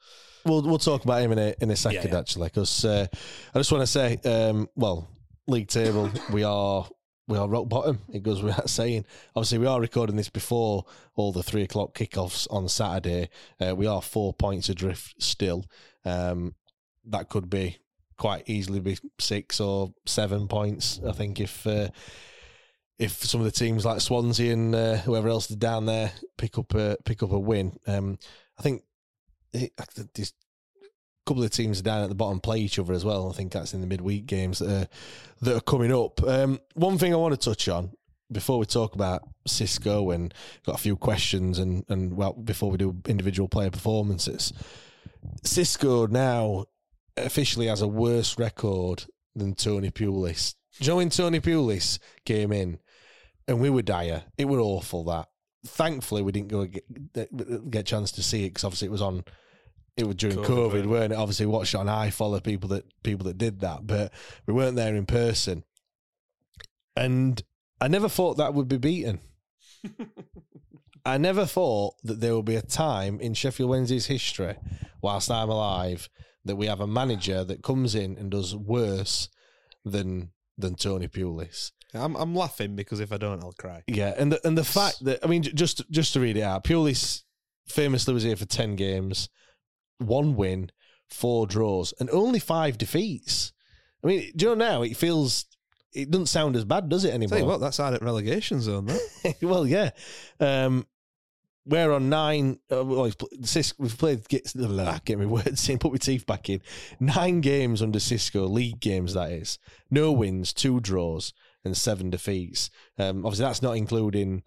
We'll 0.45 0.63
we'll 0.63 0.79
talk 0.79 1.03
about 1.03 1.21
him 1.21 1.31
in 1.33 1.39
a 1.39 1.55
in 1.61 1.69
a 1.71 1.75
second 1.75 2.11
yeah. 2.11 2.19
actually 2.19 2.47
because 2.47 2.83
uh, 2.83 3.05
I 3.53 3.59
just 3.59 3.71
want 3.71 3.83
to 3.83 3.87
say, 3.87 4.17
um, 4.25 4.67
well, 4.75 5.07
league 5.47 5.67
table 5.67 6.09
we 6.31 6.43
are 6.43 6.87
we 7.27 7.37
are 7.37 7.47
rock 7.47 7.69
bottom. 7.69 7.99
It 8.11 8.23
goes 8.23 8.41
without 8.43 8.69
saying. 8.69 9.05
Obviously, 9.35 9.59
we 9.59 9.67
are 9.67 9.79
recording 9.79 10.15
this 10.15 10.29
before 10.29 10.85
all 11.15 11.31
the 11.31 11.43
three 11.43 11.63
o'clock 11.63 11.93
kickoffs 11.93 12.47
on 12.51 12.67
Saturday. 12.67 13.29
Uh, 13.59 13.75
we 13.75 13.87
are 13.87 14.01
four 14.01 14.33
points 14.33 14.69
adrift 14.69 15.21
still. 15.21 15.65
Um, 16.05 16.55
that 17.05 17.29
could 17.29 17.49
be 17.49 17.77
quite 18.17 18.43
easily 18.47 18.79
be 18.79 18.97
six 19.19 19.59
or 19.59 19.93
seven 20.05 20.47
points. 20.47 20.99
I 21.07 21.11
think 21.11 21.39
if. 21.39 21.65
Uh, 21.65 21.89
if 22.99 23.23
some 23.23 23.41
of 23.41 23.45
the 23.45 23.51
teams 23.51 23.85
like 23.85 23.99
Swansea 23.99 24.53
and 24.53 24.73
uh, 24.73 24.97
whoever 24.97 25.27
else 25.27 25.49
is 25.49 25.55
down 25.55 25.87
there 25.87 26.11
pick 26.37 26.57
up 26.57 26.73
a 26.75 26.95
pick 27.03 27.23
up 27.23 27.31
a 27.31 27.39
win, 27.39 27.77
um, 27.87 28.17
I 28.57 28.61
think 28.61 28.83
there's 29.51 29.69
a 30.81 31.25
couple 31.25 31.43
of 31.43 31.51
teams 31.51 31.81
down 31.81 32.03
at 32.03 32.09
the 32.09 32.15
bottom 32.15 32.39
play 32.39 32.59
each 32.59 32.79
other 32.79 32.93
as 32.93 33.03
well. 33.03 33.29
I 33.29 33.33
think 33.33 33.51
that's 33.51 33.73
in 33.73 33.81
the 33.81 33.87
midweek 33.87 34.25
games 34.25 34.59
that 34.59 34.69
are, 34.69 34.87
that 35.41 35.57
are 35.57 35.61
coming 35.61 35.91
up. 35.91 36.23
Um, 36.23 36.59
one 36.75 36.97
thing 36.97 37.13
I 37.13 37.17
want 37.17 37.39
to 37.39 37.49
touch 37.49 37.67
on 37.67 37.91
before 38.31 38.57
we 38.57 38.65
talk 38.65 38.95
about 38.95 39.27
Xisco 39.47 40.13
and 40.13 40.33
got 40.65 40.75
a 40.75 40.81
few 40.81 40.95
questions 40.95 41.59
and 41.59 41.83
and 41.89 42.15
well 42.15 42.33
before 42.33 42.71
we 42.71 42.77
do 42.77 42.95
individual 43.07 43.49
player 43.49 43.71
performances, 43.71 44.53
Xisco 45.43 46.09
now 46.09 46.65
officially 47.17 47.67
has 47.67 47.81
a 47.81 47.87
worse 47.87 48.37
record 48.37 49.05
than 49.35 49.55
Tony 49.55 49.91
Pulis. 49.91 50.55
Do 50.79 50.85
you 50.85 50.91
know 50.91 50.95
when 50.97 51.09
Tony 51.09 51.39
Pulis 51.39 51.99
came 52.25 52.51
in 52.51 52.79
and 53.47 53.59
we 53.59 53.69
were 53.69 53.81
dire? 53.81 54.23
It 54.37 54.45
were 54.45 54.59
awful 54.59 55.03
that. 55.05 55.29
Thankfully, 55.65 56.21
we 56.21 56.31
didn't 56.31 56.49
go 56.49 56.65
get, 56.65 57.71
get 57.71 57.79
a 57.79 57.83
chance 57.83 58.11
to 58.13 58.23
see 58.23 58.45
it 58.45 58.49
because 58.49 58.63
obviously 58.63 58.87
it 58.87 58.91
was 58.91 59.01
on. 59.01 59.23
It 59.95 60.07
was 60.07 60.15
during 60.15 60.37
COVID, 60.37 60.45
COVID, 60.45 60.71
weren't 60.71 60.85
it? 60.85 60.87
weren't 60.87 61.13
it? 61.13 61.17
Obviously, 61.17 61.45
watched 61.45 61.75
it 61.75 61.77
on 61.77 61.87
I 61.87 62.09
follow 62.09 62.39
people 62.39 62.69
that 62.69 62.85
people 63.03 63.25
that 63.25 63.37
did 63.37 63.59
that, 63.59 63.85
but 63.85 64.11
we 64.47 64.53
weren't 64.53 64.75
there 64.75 64.95
in 64.95 65.05
person. 65.05 65.63
And 66.95 67.41
I 67.79 67.87
never 67.87 68.09
thought 68.09 68.37
that 68.37 68.53
would 68.53 68.67
be 68.67 68.77
beaten. 68.77 69.19
I 71.05 71.17
never 71.17 71.45
thought 71.45 71.95
that 72.03 72.21
there 72.21 72.33
will 72.33 72.43
be 72.43 72.55
a 72.55 72.61
time 72.61 73.19
in 73.19 73.33
Sheffield 73.33 73.69
Wednesday's 73.69 74.05
history, 74.05 74.55
whilst 75.01 75.29
I'm 75.29 75.49
alive, 75.49 76.09
that 76.45 76.55
we 76.55 76.67
have 76.67 76.79
a 76.79 76.87
manager 76.87 77.43
that 77.43 77.63
comes 77.63 77.95
in 77.95 78.17
and 78.17 78.31
does 78.31 78.55
worse 78.55 79.29
than 79.85 80.31
than 80.57 80.75
Tony 80.75 81.07
Pulis. 81.07 81.71
I'm 81.93 82.15
I'm 82.15 82.35
laughing 82.35 82.75
because 82.75 82.99
if 82.99 83.11
I 83.11 83.17
don't, 83.17 83.43
I'll 83.43 83.53
cry. 83.53 83.83
Yeah, 83.87 84.13
and 84.17 84.31
the 84.31 84.47
and 84.47 84.57
the 84.57 84.63
fact 84.63 85.03
that 85.05 85.19
I 85.23 85.27
mean, 85.27 85.43
just 85.43 85.89
just 85.91 86.13
to 86.13 86.19
read 86.19 86.37
it 86.37 86.41
out, 86.41 86.63
Pulis 86.63 87.23
famously 87.67 88.13
was 88.13 88.23
here 88.23 88.35
for 88.35 88.45
ten 88.45 88.75
games, 88.75 89.29
one 89.99 90.35
win, 90.35 90.71
four 91.09 91.45
draws, 91.47 91.93
and 91.99 92.09
only 92.09 92.39
five 92.39 92.77
defeats. 92.77 93.53
I 94.03 94.07
mean, 94.07 94.31
do 94.35 94.45
you 94.45 94.55
know 94.55 94.65
now 94.65 94.81
it 94.81 94.97
feels 94.97 95.45
it 95.93 96.09
doesn't 96.09 96.27
sound 96.27 96.55
as 96.55 96.65
bad, 96.65 96.89
does 96.89 97.05
it 97.05 97.13
anymore? 97.13 97.37
Tell 97.37 97.45
you 97.45 97.51
what, 97.51 97.61
that's 97.61 97.77
hard 97.77 97.93
at 97.93 98.01
relegation 98.01 98.61
zone. 98.61 98.85
That 98.87 99.35
well, 99.41 99.67
yeah. 99.67 99.91
Um, 100.39 100.87
we're 101.65 101.91
on 101.91 102.09
nine. 102.09 102.59
Uh, 102.71 102.83
well, 102.83 103.03
we've 103.03 103.17
pl- 103.17 103.29
Cis- 103.43 103.73
we've 103.77 103.97
played. 103.97 104.27
Get, 104.27 104.53
get 105.05 105.19
my 105.19 105.25
words 105.25 105.67
in. 105.69 105.79
Put 105.79 105.91
my 105.91 105.97
teeth 105.97 106.25
back 106.25 106.49
in. 106.49 106.61
Nine 106.99 107.41
games 107.41 107.81
under 107.81 107.99
Xisco 107.99 108.49
league 108.49 108.79
games. 108.79 109.13
That 109.13 109.31
is 109.31 109.59
no 109.89 110.11
wins, 110.11 110.53
two 110.53 110.79
draws, 110.79 111.33
and 111.63 111.75
seven 111.75 112.09
defeats. 112.09 112.69
Um, 112.97 113.25
obviously, 113.25 113.45
that's 113.45 113.61
not 113.61 113.77
including 113.77 114.43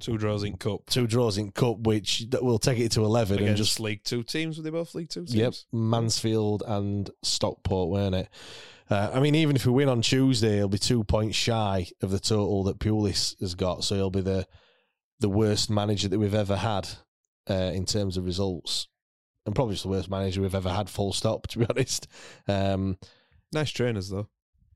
two 0.00 0.16
draws 0.16 0.44
in 0.44 0.56
cup 0.56 0.86
two 0.88 1.06
draws 1.06 1.38
in 1.38 1.50
cup, 1.50 1.80
which 1.80 2.24
will 2.40 2.58
take 2.58 2.78
it 2.78 2.92
to 2.92 3.04
eleven 3.04 3.36
against 3.36 3.48
and 3.48 3.56
just 3.56 3.80
League 3.80 4.04
Two 4.04 4.22
teams. 4.22 4.56
Were 4.56 4.62
they 4.62 4.70
both 4.70 4.94
League 4.94 5.08
Two 5.08 5.24
teams? 5.24 5.34
Yep, 5.34 5.54
Mansfield 5.72 6.62
and 6.66 7.10
Stockport, 7.22 7.90
weren't 7.90 8.14
it? 8.14 8.28
Uh, 8.90 9.10
I 9.12 9.20
mean, 9.20 9.34
even 9.34 9.54
if 9.54 9.66
we 9.66 9.72
win 9.72 9.88
on 9.88 10.00
Tuesday, 10.00 10.56
he'll 10.56 10.68
be 10.68 10.78
two 10.78 11.04
points 11.04 11.36
shy 11.36 11.88
of 12.00 12.10
the 12.10 12.18
total 12.18 12.64
that 12.64 12.78
Pulis 12.78 13.38
has 13.40 13.54
got, 13.54 13.84
so 13.84 13.96
he'll 13.96 14.10
be 14.10 14.22
the 14.22 14.46
the 15.20 15.28
worst 15.28 15.70
manager 15.70 16.08
that 16.08 16.18
we've 16.18 16.34
ever 16.34 16.56
had 16.56 16.88
uh, 17.50 17.54
in 17.74 17.84
terms 17.84 18.16
of 18.16 18.24
results, 18.24 18.88
and 19.46 19.54
probably 19.54 19.74
just 19.74 19.84
the 19.84 19.88
worst 19.90 20.10
manager 20.10 20.40
we've 20.40 20.54
ever 20.54 20.70
had. 20.70 20.88
Full 20.90 21.12
stop. 21.12 21.46
To 21.48 21.58
be 21.58 21.66
honest, 21.68 22.06
um, 22.46 22.98
Nice 23.52 23.70
trainers 23.70 24.10
though. 24.10 24.28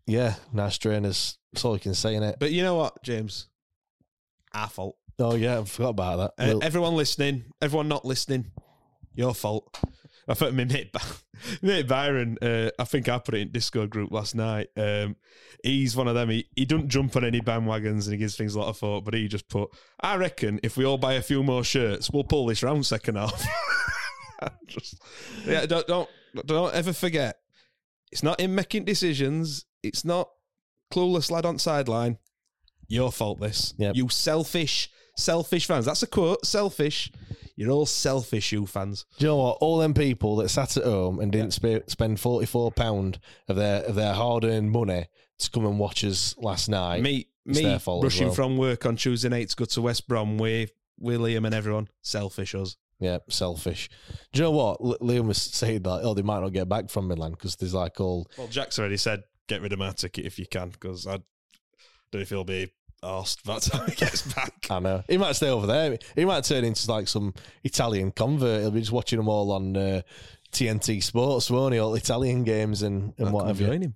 yeah, 0.06 0.34
nice 0.52 0.78
trainers. 0.78 1.38
That's 1.52 1.64
all 1.64 1.74
you 1.74 1.80
can 1.80 1.94
say 1.94 2.14
in 2.14 2.22
it. 2.22 2.36
But 2.40 2.50
you 2.52 2.62
know 2.62 2.74
what, 2.76 3.02
James? 3.02 3.48
Our 4.54 4.68
fault. 4.68 4.96
Oh 5.18 5.34
yeah, 5.34 5.60
I 5.60 5.64
forgot 5.64 5.90
about 5.90 6.34
that. 6.36 6.54
Uh, 6.54 6.58
everyone 6.58 6.96
listening, 6.96 7.44
everyone 7.60 7.88
not 7.88 8.04
listening, 8.04 8.50
your 9.14 9.34
fault. 9.34 9.78
I 10.28 10.34
thought 10.34 10.54
my 10.54 10.64
mate, 10.64 10.94
mate 11.62 11.88
Byron, 11.88 12.38
uh, 12.40 12.70
I 12.78 12.84
think 12.84 13.08
I 13.08 13.18
put 13.18 13.34
it 13.34 13.40
in 13.40 13.52
Discord 13.52 13.90
group 13.90 14.12
last 14.12 14.34
night. 14.34 14.68
Um, 14.76 15.16
he's 15.62 15.96
one 15.96 16.08
of 16.08 16.14
them. 16.14 16.30
He, 16.30 16.46
he 16.54 16.64
doesn't 16.64 16.88
jump 16.88 17.16
on 17.16 17.24
any 17.24 17.40
bandwagons 17.40 18.04
and 18.04 18.12
he 18.12 18.16
gives 18.18 18.36
things 18.36 18.54
a 18.54 18.60
lot 18.60 18.68
of 18.68 18.78
thought, 18.78 19.04
but 19.04 19.14
he 19.14 19.28
just 19.28 19.48
put, 19.48 19.70
I 20.00 20.16
reckon 20.16 20.60
if 20.62 20.76
we 20.76 20.84
all 20.84 20.98
buy 20.98 21.14
a 21.14 21.22
few 21.22 21.42
more 21.42 21.64
shirts, 21.64 22.10
we'll 22.10 22.24
pull 22.24 22.46
this 22.46 22.62
round 22.62 22.86
second 22.86 23.16
half. 23.16 23.44
just, 24.66 25.00
yeah, 25.46 25.66
don't, 25.66 25.86
don't, 25.86 26.08
don't 26.46 26.74
ever 26.74 26.92
forget. 26.92 27.38
It's 28.12 28.22
not 28.22 28.40
him 28.40 28.54
making 28.54 28.84
decisions. 28.84 29.64
It's 29.82 30.04
not 30.04 30.28
clueless 30.92 31.30
lad 31.30 31.46
on 31.46 31.58
sideline. 31.58 32.18
Your 32.86 33.10
fault, 33.10 33.40
this. 33.40 33.74
Yep. 33.78 33.96
You 33.96 34.08
selfish, 34.08 34.90
Selfish 35.16 35.66
fans. 35.66 35.86
That's 35.86 36.02
a 36.02 36.06
quote. 36.06 36.44
Selfish. 36.44 37.12
You're 37.62 37.70
all 37.70 37.86
selfish, 37.86 38.52
you 38.52 38.66
fans. 38.66 39.06
Do 39.18 39.24
you 39.24 39.30
know 39.30 39.36
what? 39.36 39.58
All 39.60 39.78
them 39.78 39.94
people 39.94 40.36
that 40.36 40.48
sat 40.50 40.76
at 40.76 40.84
home 40.84 41.20
and 41.20 41.30
didn't 41.32 41.52
sp- 41.56 41.86
spend 41.88 42.20
forty 42.20 42.46
four 42.46 42.70
pound 42.72 43.18
of 43.48 43.56
their 43.56 43.82
of 43.84 43.94
their 43.94 44.14
hard 44.14 44.44
earned 44.44 44.70
money 44.72 45.06
to 45.38 45.50
come 45.50 45.64
and 45.66 45.78
watch 45.78 46.04
us 46.04 46.34
last 46.38 46.68
night. 46.68 47.02
Me, 47.02 47.26
It's 47.46 47.58
me 47.58 47.64
their 47.64 47.78
fault 47.78 48.04
as 48.04 48.12
rushing 48.12 48.26
well. 48.28 48.34
from 48.34 48.56
work 48.56 48.84
on 48.86 48.96
Tuesday 48.96 49.28
night 49.28 49.48
to 49.50 49.56
go 49.56 49.64
to 49.64 49.82
West 49.82 50.06
Brom 50.08 50.38
with 50.38 50.70
William 50.98 51.44
and 51.44 51.54
everyone. 51.54 51.88
Selfish 52.02 52.54
us. 52.54 52.76
Yeah, 53.00 53.18
selfish. 53.28 53.88
Do 54.32 54.38
you 54.38 54.42
know 54.44 54.50
what? 54.52 54.80
L- 54.80 54.98
Liam 55.00 55.26
was 55.26 55.38
saying 55.42 55.82
that 55.82 56.00
oh 56.04 56.14
they 56.14 56.22
might 56.22 56.40
not 56.40 56.52
get 56.52 56.68
back 56.68 56.90
from 56.90 57.08
Milan 57.08 57.32
because 57.32 57.56
there's 57.56 57.74
like 57.74 58.00
all 58.00 58.28
Well, 58.38 58.46
Jack's 58.48 58.78
already 58.78 58.96
said 58.96 59.22
get 59.48 59.60
rid 59.62 59.72
of 59.72 59.78
my 59.80 59.90
ticket 59.90 60.24
if 60.26 60.38
you 60.38 60.46
can 60.46 60.68
because 60.70 61.06
I 61.06 61.12
don't 61.12 61.24
know 62.14 62.20
if 62.20 62.28
he'll 62.28 62.44
be 62.44 62.70
asked 63.02 63.44
by 63.44 63.54
the 63.56 63.60
time 63.70 63.88
he 63.88 63.94
gets 63.94 64.22
back. 64.22 64.66
I 64.70 64.78
know. 64.78 65.02
He 65.08 65.16
might 65.18 65.36
stay 65.36 65.48
over 65.50 65.66
there. 65.66 65.98
He 66.14 66.24
might 66.24 66.44
turn 66.44 66.64
into 66.64 66.90
like 66.90 67.08
some 67.08 67.34
Italian 67.64 68.12
convert. 68.12 68.60
He'll 68.62 68.70
be 68.70 68.80
just 68.80 68.92
watching 68.92 69.18
them 69.18 69.28
all 69.28 69.50
on 69.52 69.76
uh, 69.76 70.02
TNT 70.52 71.02
Sports, 71.02 71.50
won't 71.50 71.74
he? 71.74 71.80
All 71.80 71.94
Italian 71.94 72.44
games 72.44 72.82
and, 72.82 73.14
and 73.18 73.28
I 73.28 73.30
what 73.32 73.46
have 73.46 73.60
you. 73.60 73.66
join 73.66 73.82
him. 73.82 73.94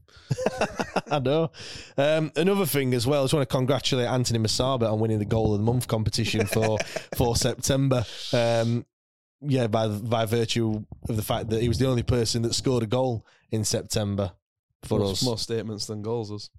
I 1.10 1.18
know. 1.18 1.50
Um, 1.96 2.32
another 2.34 2.66
thing 2.66 2.94
as 2.94 3.06
well, 3.06 3.22
I 3.22 3.24
just 3.24 3.34
want 3.34 3.48
to 3.48 3.54
congratulate 3.54 4.08
Anthony 4.08 4.38
Musaba 4.38 4.90
on 4.92 4.98
winning 4.98 5.18
the 5.18 5.24
goal 5.24 5.52
of 5.52 5.60
the 5.60 5.64
month 5.64 5.86
competition 5.86 6.46
for 6.46 6.78
for 7.16 7.36
September. 7.36 8.04
Um, 8.32 8.86
yeah, 9.42 9.66
by 9.66 9.88
by 9.88 10.24
virtue 10.24 10.84
of 11.08 11.16
the 11.16 11.22
fact 11.22 11.50
that 11.50 11.60
he 11.62 11.68
was 11.68 11.78
the 11.78 11.86
only 11.86 12.02
person 12.02 12.42
that 12.42 12.54
scored 12.54 12.82
a 12.82 12.86
goal 12.86 13.24
in 13.50 13.64
September 13.64 14.32
for 14.86 14.98
more, 15.00 15.12
us. 15.12 15.22
more 15.24 15.38
statements 15.38 15.86
than 15.86 16.02
goals 16.02 16.30
us. 16.32 16.50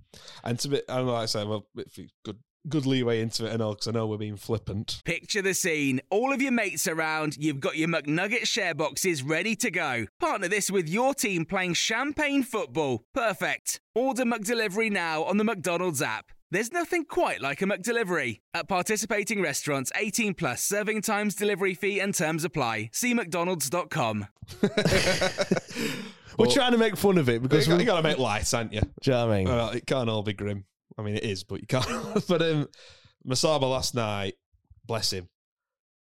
And 0.44 0.60
to 0.60 0.68
be, 0.70 0.82
I 0.90 0.98
don't 0.98 1.08
know, 1.08 1.14
like 1.14 1.24
I 1.24 1.26
say, 1.28 1.46
well, 1.46 1.66
if 1.76 1.98
you- 1.98 2.08
good, 2.26 2.38
good 2.70 2.86
leeway 2.86 3.22
into 3.22 3.46
it 3.46 3.54
and 3.54 3.62
all, 3.62 3.74
because 3.74 3.88
I 3.88 3.92
know 3.92 4.08
we're 4.08 4.18
being 4.18 4.36
flippant. 4.36 5.02
Picture 5.06 5.42
the 5.42 5.54
scene. 5.54 6.02
All 6.10 6.34
of 6.34 6.42
your 6.42 6.52
mates 6.52 6.88
around, 6.88 7.38
you've 7.38 7.60
got 7.62 7.78
your 7.78 7.88
McNugget 7.88 8.46
share 8.46 8.74
boxes 8.76 9.24
ready 9.24 9.56
to 9.56 9.72
go. 9.72 10.06
Partner 10.20 10.48
this 10.50 10.70
with 10.70 10.90
your 10.90 11.14
team 11.14 11.46
playing 11.46 11.76
champagne 11.76 12.44
football. 12.44 13.04
Perfect. 13.14 13.80
Order 13.96 14.26
McDelivery 14.26 14.92
now 14.92 15.24
on 15.24 15.38
the 15.38 15.44
McDonald's 15.46 16.02
app. 16.02 16.32
There's 16.50 16.72
nothing 16.72 17.04
quite 17.04 17.42
like 17.42 17.62
a 17.62 17.66
McDelivery. 17.66 18.40
At 18.54 18.70
participating 18.70 19.42
restaurants, 19.42 19.92
18 19.96 20.34
plus 20.34 20.64
serving 20.64 21.02
times, 21.02 21.36
delivery 21.36 21.74
fee, 21.74 22.00
and 22.00 22.16
terms 22.16 22.46
apply. 22.46 22.90
See 22.94 23.14
McDonald's.com. 23.14 24.28
We're 26.38 26.52
trying 26.52 26.72
to 26.72 26.78
make 26.78 26.98
fun 26.98 27.18
of 27.18 27.30
it 27.30 27.42
because 27.42 27.68
you 27.68 27.76
we, 27.76 27.84
got 27.84 27.98
to 27.98 28.04
make 28.04 28.18
light, 28.18 28.54
aren't 28.54 28.74
you? 28.74 28.82
do 28.82 28.88
you 29.04 29.12
know 29.12 29.28
what 29.28 29.34
I 29.34 29.38
mean? 29.38 29.48
Well, 29.48 29.70
it 29.70 29.86
can't 29.86 30.10
all 30.10 30.24
be 30.24 30.34
grim. 30.34 30.66
I 30.98 31.02
mean, 31.02 31.16
it 31.16 31.24
is, 31.24 31.44
but 31.44 31.62
you 31.62 31.68
can't. 31.68 31.88
but 32.28 32.42
um, 32.42 32.68
Musaba 33.28 33.70
last 33.70 33.96
night, 33.96 34.36
bless 34.86 35.12
him, 35.12 35.28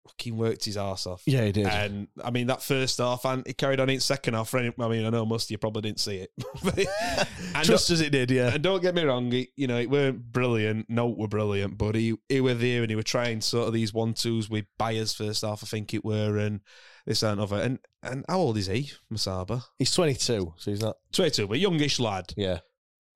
fucking 0.10 0.38
worked 0.38 0.66
his 0.66 0.78
arse 0.78 1.06
off. 1.06 1.24
yeah, 1.26 1.46
he 1.46 1.52
did. 1.52 1.68
And 1.68 2.08
I 2.24 2.32
mean, 2.32 2.48
that 2.48 2.62
first 2.62 2.98
half, 2.98 3.26
and 3.26 3.46
he 3.46 3.54
carried 3.54 3.80
on 3.80 3.90
in 3.90 4.00
second 4.00 4.34
half. 4.34 4.50
For 4.50 4.60
I 4.60 4.88
mean, 4.88 5.06
I 5.06 5.10
know 5.10 5.26
most 5.26 5.46
of 5.46 5.52
you 5.52 5.58
probably 5.58 5.84
didn't 5.84 6.00
see 6.00 6.18
it. 6.18 6.32
And 7.56 7.66
Just 7.66 7.90
as 7.90 8.00
it 8.00 8.12
did, 8.12 8.32
yeah. 8.32 8.54
And 8.54 8.64
don't 8.64 8.82
get 8.82 8.96
me 8.96 9.04
wrong, 9.04 9.32
he, 9.32 9.50
you 9.56 9.68
know, 9.68 9.78
it 9.78 9.90
weren't 9.90 10.32
brilliant. 10.32 10.90
No, 10.90 11.12
it 11.12 11.18
were 11.18 11.28
brilliant, 11.28 11.78
but 11.78 11.96
he 11.96 12.16
he 12.30 12.42
were 12.42 12.54
there 12.54 12.82
and 12.82 12.90
he 12.90 12.96
were 12.96 13.04
trying 13.04 13.42
sort 13.42 13.68
of 13.68 13.74
these 13.74 13.94
one 13.94 14.14
twos 14.14 14.50
with 14.50 14.66
Byers 14.78 15.14
first 15.14 15.42
half, 15.42 15.64
I 15.64 15.68
think 15.68 15.94
it 15.94 16.06
were, 16.06 16.38
and 16.38 16.62
this 17.10 17.24
and 17.24 17.42
other. 17.42 17.58
And 17.58 17.80
and 18.02 18.24
how 18.30 18.40
old 18.40 18.56
is 18.58 18.68
he, 18.68 18.92
Musaba? 19.12 19.64
He's 19.78 19.92
22, 19.94 20.54
so 20.58 20.72
he's 20.72 20.80
not. 20.82 20.96
Twenty 21.12 21.32
two, 21.32 21.48
but 21.48 21.60
youngish 21.60 22.00
lad, 22.00 22.34
Yeah. 22.38 22.60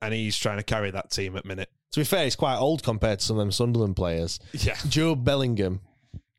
and 0.01 0.13
he's 0.13 0.37
trying 0.37 0.57
to 0.57 0.63
carry 0.63 0.91
that 0.91 1.11
team 1.11 1.37
at 1.37 1.45
minute. 1.45 1.69
To 1.93 1.99
be 2.01 2.03
fair, 2.03 2.23
he's 2.25 2.35
quite 2.35 2.57
old 2.57 2.83
compared 2.83 3.19
to 3.19 3.25
some 3.25 3.37
of 3.37 3.41
them 3.41 3.51
Sunderland 3.51 3.95
players. 3.95 4.39
Yeah, 4.51 4.73
Jobe 4.75 5.23
Bellingham, 5.23 5.79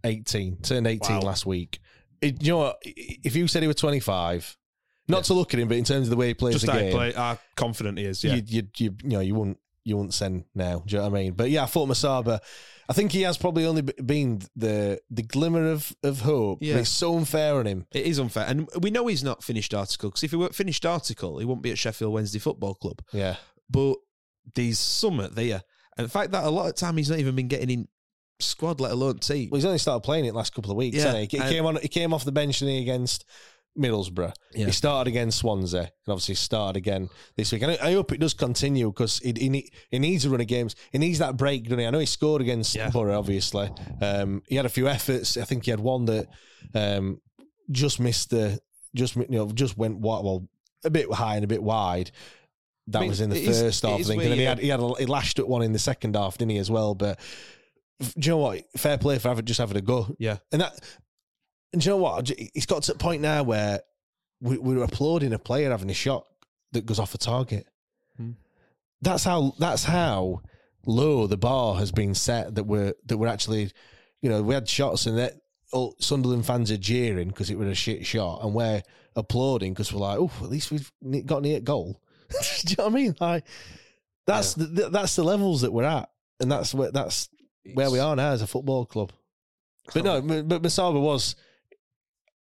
18, 0.02 0.58
turned 0.62 0.86
18 0.86 1.16
Wow. 1.16 1.20
last 1.22 1.46
week. 1.46 1.78
It, 2.20 2.42
you 2.42 2.52
know 2.52 2.58
what? 2.58 2.78
If 2.84 3.36
you 3.36 3.46
said 3.46 3.62
he 3.62 3.68
was 3.68 3.76
25, 3.76 4.56
not 5.08 5.24
to 5.24 5.34
look 5.34 5.54
at 5.54 5.60
him, 5.60 5.68
but 5.68 5.76
in 5.76 5.84
terms 5.84 6.06
of 6.08 6.10
the 6.10 6.16
way 6.16 6.26
he 6.28 6.34
plays 6.34 6.54
just 6.54 6.66
the 6.66 6.72
how 6.72 6.78
game, 6.78 6.92
play, 6.92 7.12
how 7.12 7.38
confident 7.54 7.98
he 7.98 8.04
is. 8.04 8.24
Yeah, 8.24 8.34
you, 8.34 8.42
you, 8.46 8.62
you, 8.78 8.96
you 9.04 9.08
know, 9.10 9.20
you 9.20 9.34
wouldn't, 9.36 9.58
you 9.84 9.96
wouldn't 9.96 10.14
send 10.14 10.44
now. 10.54 10.82
Do 10.84 10.96
you 10.96 11.02
know 11.02 11.08
what 11.08 11.18
I 11.18 11.22
mean? 11.22 11.32
But 11.34 11.50
yeah, 11.50 11.62
I 11.62 11.66
thought 11.66 11.88
Musaba. 11.88 12.40
I 12.88 12.92
think 12.92 13.12
he 13.12 13.22
has 13.22 13.38
probably 13.38 13.64
only 13.66 13.82
been 13.82 14.42
the 14.56 15.00
the 15.10 15.22
glimmer 15.22 15.70
of 15.70 15.94
of 16.02 16.20
hope. 16.20 16.58
Yeah. 16.60 16.76
it's 16.76 16.90
so 16.90 17.16
unfair 17.16 17.56
on 17.56 17.66
him. 17.66 17.86
it 17.92 18.06
is 18.06 18.18
unfair, 18.18 18.46
and 18.46 18.68
we 18.80 18.90
know 18.90 19.06
he's 19.06 19.24
not 19.24 19.42
finished 19.42 19.72
article 19.74 20.10
because 20.10 20.22
if 20.22 20.30
he 20.30 20.36
weren't 20.36 20.54
finished 20.54 20.84
article, 20.84 21.38
he 21.38 21.44
wouldn't 21.44 21.62
be 21.62 21.70
at 21.70 21.78
Sheffield 21.78 22.12
Wednesday 22.12 22.38
Football 22.38 22.74
Club. 22.74 23.00
Yeah, 23.12 23.36
but 23.70 23.96
there's 24.54 24.78
something 24.78 25.30
there. 25.32 25.62
And 25.96 26.04
the 26.04 26.10
fact 26.10 26.32
that 26.32 26.44
a 26.44 26.50
lot 26.50 26.68
of 26.68 26.74
time 26.74 26.96
he's 26.96 27.08
not 27.08 27.20
even 27.20 27.36
been 27.36 27.48
getting 27.48 27.70
in 27.70 27.88
squad, 28.40 28.80
let 28.80 28.92
alone 28.92 29.18
team. 29.18 29.48
well, 29.50 29.58
he's 29.58 29.64
only 29.64 29.78
started 29.78 30.00
playing 30.00 30.24
it 30.24 30.34
last 30.34 30.54
couple 30.54 30.70
of 30.70 30.76
weeks. 30.76 30.96
Yeah, 30.96 31.14
he? 31.14 31.26
he 31.26 31.38
came 31.38 31.64
on. 31.66 31.76
He 31.76 31.88
came 31.88 32.12
off 32.12 32.24
the 32.24 32.32
bench 32.32 32.60
against 32.62 33.24
Middlesbrough. 33.78 34.32
Yeah. 34.52 34.66
He 34.66 34.72
started 34.72 35.10
against 35.10 35.38
Swansea 35.38 35.80
and 35.80 35.90
obviously 36.08 36.36
started 36.36 36.76
again 36.78 37.08
this 37.36 37.52
week. 37.52 37.62
And 37.62 37.72
I, 37.72 37.78
I 37.88 37.92
hope 37.92 38.12
it 38.12 38.20
does 38.20 38.34
continue 38.34 38.88
because 38.88 39.18
he, 39.18 39.34
he, 39.36 39.48
ne- 39.48 39.70
he 39.90 39.98
needs 39.98 40.24
a 40.24 40.30
run 40.30 40.40
of 40.40 40.46
games. 40.46 40.76
He 40.92 40.98
needs 40.98 41.18
that 41.18 41.36
break, 41.36 41.64
doesn't 41.64 41.78
he? 41.78 41.86
I 41.86 41.90
know 41.90 41.98
he 41.98 42.06
scored 42.06 42.40
against 42.40 42.74
Yeah. 42.74 42.90
Borough, 42.90 43.18
obviously. 43.18 43.70
Um, 44.00 44.42
he 44.48 44.56
had 44.56 44.66
a 44.66 44.70
few 44.70 44.88
efforts. 44.88 45.36
I 45.36 45.44
think 45.44 45.64
he 45.64 45.70
had 45.70 45.80
one 45.80 46.04
that 46.04 46.28
um, 46.74 47.20
just 47.70 47.98
missed 48.00 48.30
the, 48.30 48.60
just 48.94 49.16
you 49.16 49.26
know, 49.28 49.50
just 49.50 49.76
went 49.76 49.98
well 49.98 50.48
a 50.84 50.90
bit 50.90 51.12
high 51.12 51.36
and 51.36 51.44
a 51.44 51.48
bit 51.48 51.62
wide. 51.62 52.10
That 52.88 52.98
I 52.98 53.00
mean, 53.00 53.08
was 53.08 53.20
in 53.20 53.30
the 53.30 53.44
first 53.44 53.82
it 53.82 53.88
half, 53.88 54.00
I 54.00 54.02
think. 54.02 54.22
And 54.22 54.30
then 54.30 54.38
he 54.38 54.44
had 54.44 54.58
he 54.58 54.68
had 54.68 54.78
a, 54.78 54.94
he 54.98 55.06
lashed 55.06 55.38
at 55.38 55.48
one 55.48 55.62
in 55.62 55.72
the 55.72 55.78
second 55.78 56.16
half, 56.16 56.36
didn't 56.36 56.50
he, 56.50 56.58
as 56.58 56.70
well? 56.70 56.94
But 56.94 57.18
do 58.00 58.26
you 58.26 58.30
know 58.32 58.38
what? 58.38 58.62
Fair 58.76 58.98
play 58.98 59.18
for 59.18 59.28
having 59.28 59.46
just 59.46 59.58
having 59.58 59.76
a 59.76 59.80
go. 59.80 60.14
Yeah. 60.18 60.36
And 60.52 60.60
that, 60.60 60.78
and 61.74 61.82
do 61.82 61.90
you 61.90 61.96
know 61.96 62.02
what? 62.02 62.30
It's 62.30 62.66
got 62.66 62.84
to 62.84 62.92
the 62.92 62.98
point 62.98 63.20
now 63.20 63.42
where 63.42 63.80
we, 64.40 64.58
we're 64.58 64.84
applauding 64.84 65.32
a 65.32 65.40
player 65.40 65.70
having 65.70 65.90
a 65.90 65.94
shot 65.94 66.24
that 66.70 66.86
goes 66.86 67.00
off 67.00 67.16
a 67.16 67.18
target. 67.18 67.66
Hmm. 68.16 68.32
That's 69.02 69.24
how. 69.24 69.54
That's 69.58 69.82
how 69.82 70.42
low 70.86 71.26
the 71.26 71.36
bar 71.36 71.74
has 71.74 71.90
been 71.90 72.14
set. 72.14 72.54
That 72.54 72.64
we're 72.64 72.94
that 73.06 73.18
we're 73.18 73.26
actually, 73.26 73.72
you 74.22 74.30
know, 74.30 74.40
we 74.40 74.54
had 74.54 74.68
shots 74.68 75.06
and 75.06 75.18
that 75.18 75.34
all 75.72 75.96
Sunderland 75.98 76.46
fans 76.46 76.70
are 76.70 76.76
jeering 76.76 77.28
because 77.28 77.50
it 77.50 77.58
was 77.58 77.68
a 77.68 77.74
shit 77.74 78.06
shot, 78.06 78.44
and 78.44 78.54
we're 78.54 78.82
applauding 79.16 79.72
because 79.72 79.92
we're 79.92 80.00
like, 80.00 80.18
oh, 80.20 80.30
at 80.42 80.50
least 80.50 80.70
we've 80.70 80.92
got 81.26 81.42
near 81.42 81.58
goal. 81.58 82.00
Do 82.30 82.70
you 82.70 82.76
know 82.78 82.84
what 82.84 82.92
I 82.92 82.94
mean? 82.94 83.16
Like 83.20 83.44
that's 84.28 84.54
the, 84.54 84.90
that's 84.90 85.16
the 85.16 85.24
levels 85.24 85.62
that 85.62 85.72
we're 85.72 85.82
at, 85.82 86.08
and 86.38 86.52
that's 86.52 86.72
where 86.72 86.92
that's 86.92 87.28
where 87.74 87.90
we 87.90 87.98
are 87.98 88.14
now 88.14 88.30
as 88.30 88.42
a 88.42 88.46
football 88.46 88.86
club. 88.86 89.12
But 89.92 90.04
no, 90.04 90.22
but 90.22 90.62
Musaba 90.62 91.00
was, 91.00 91.36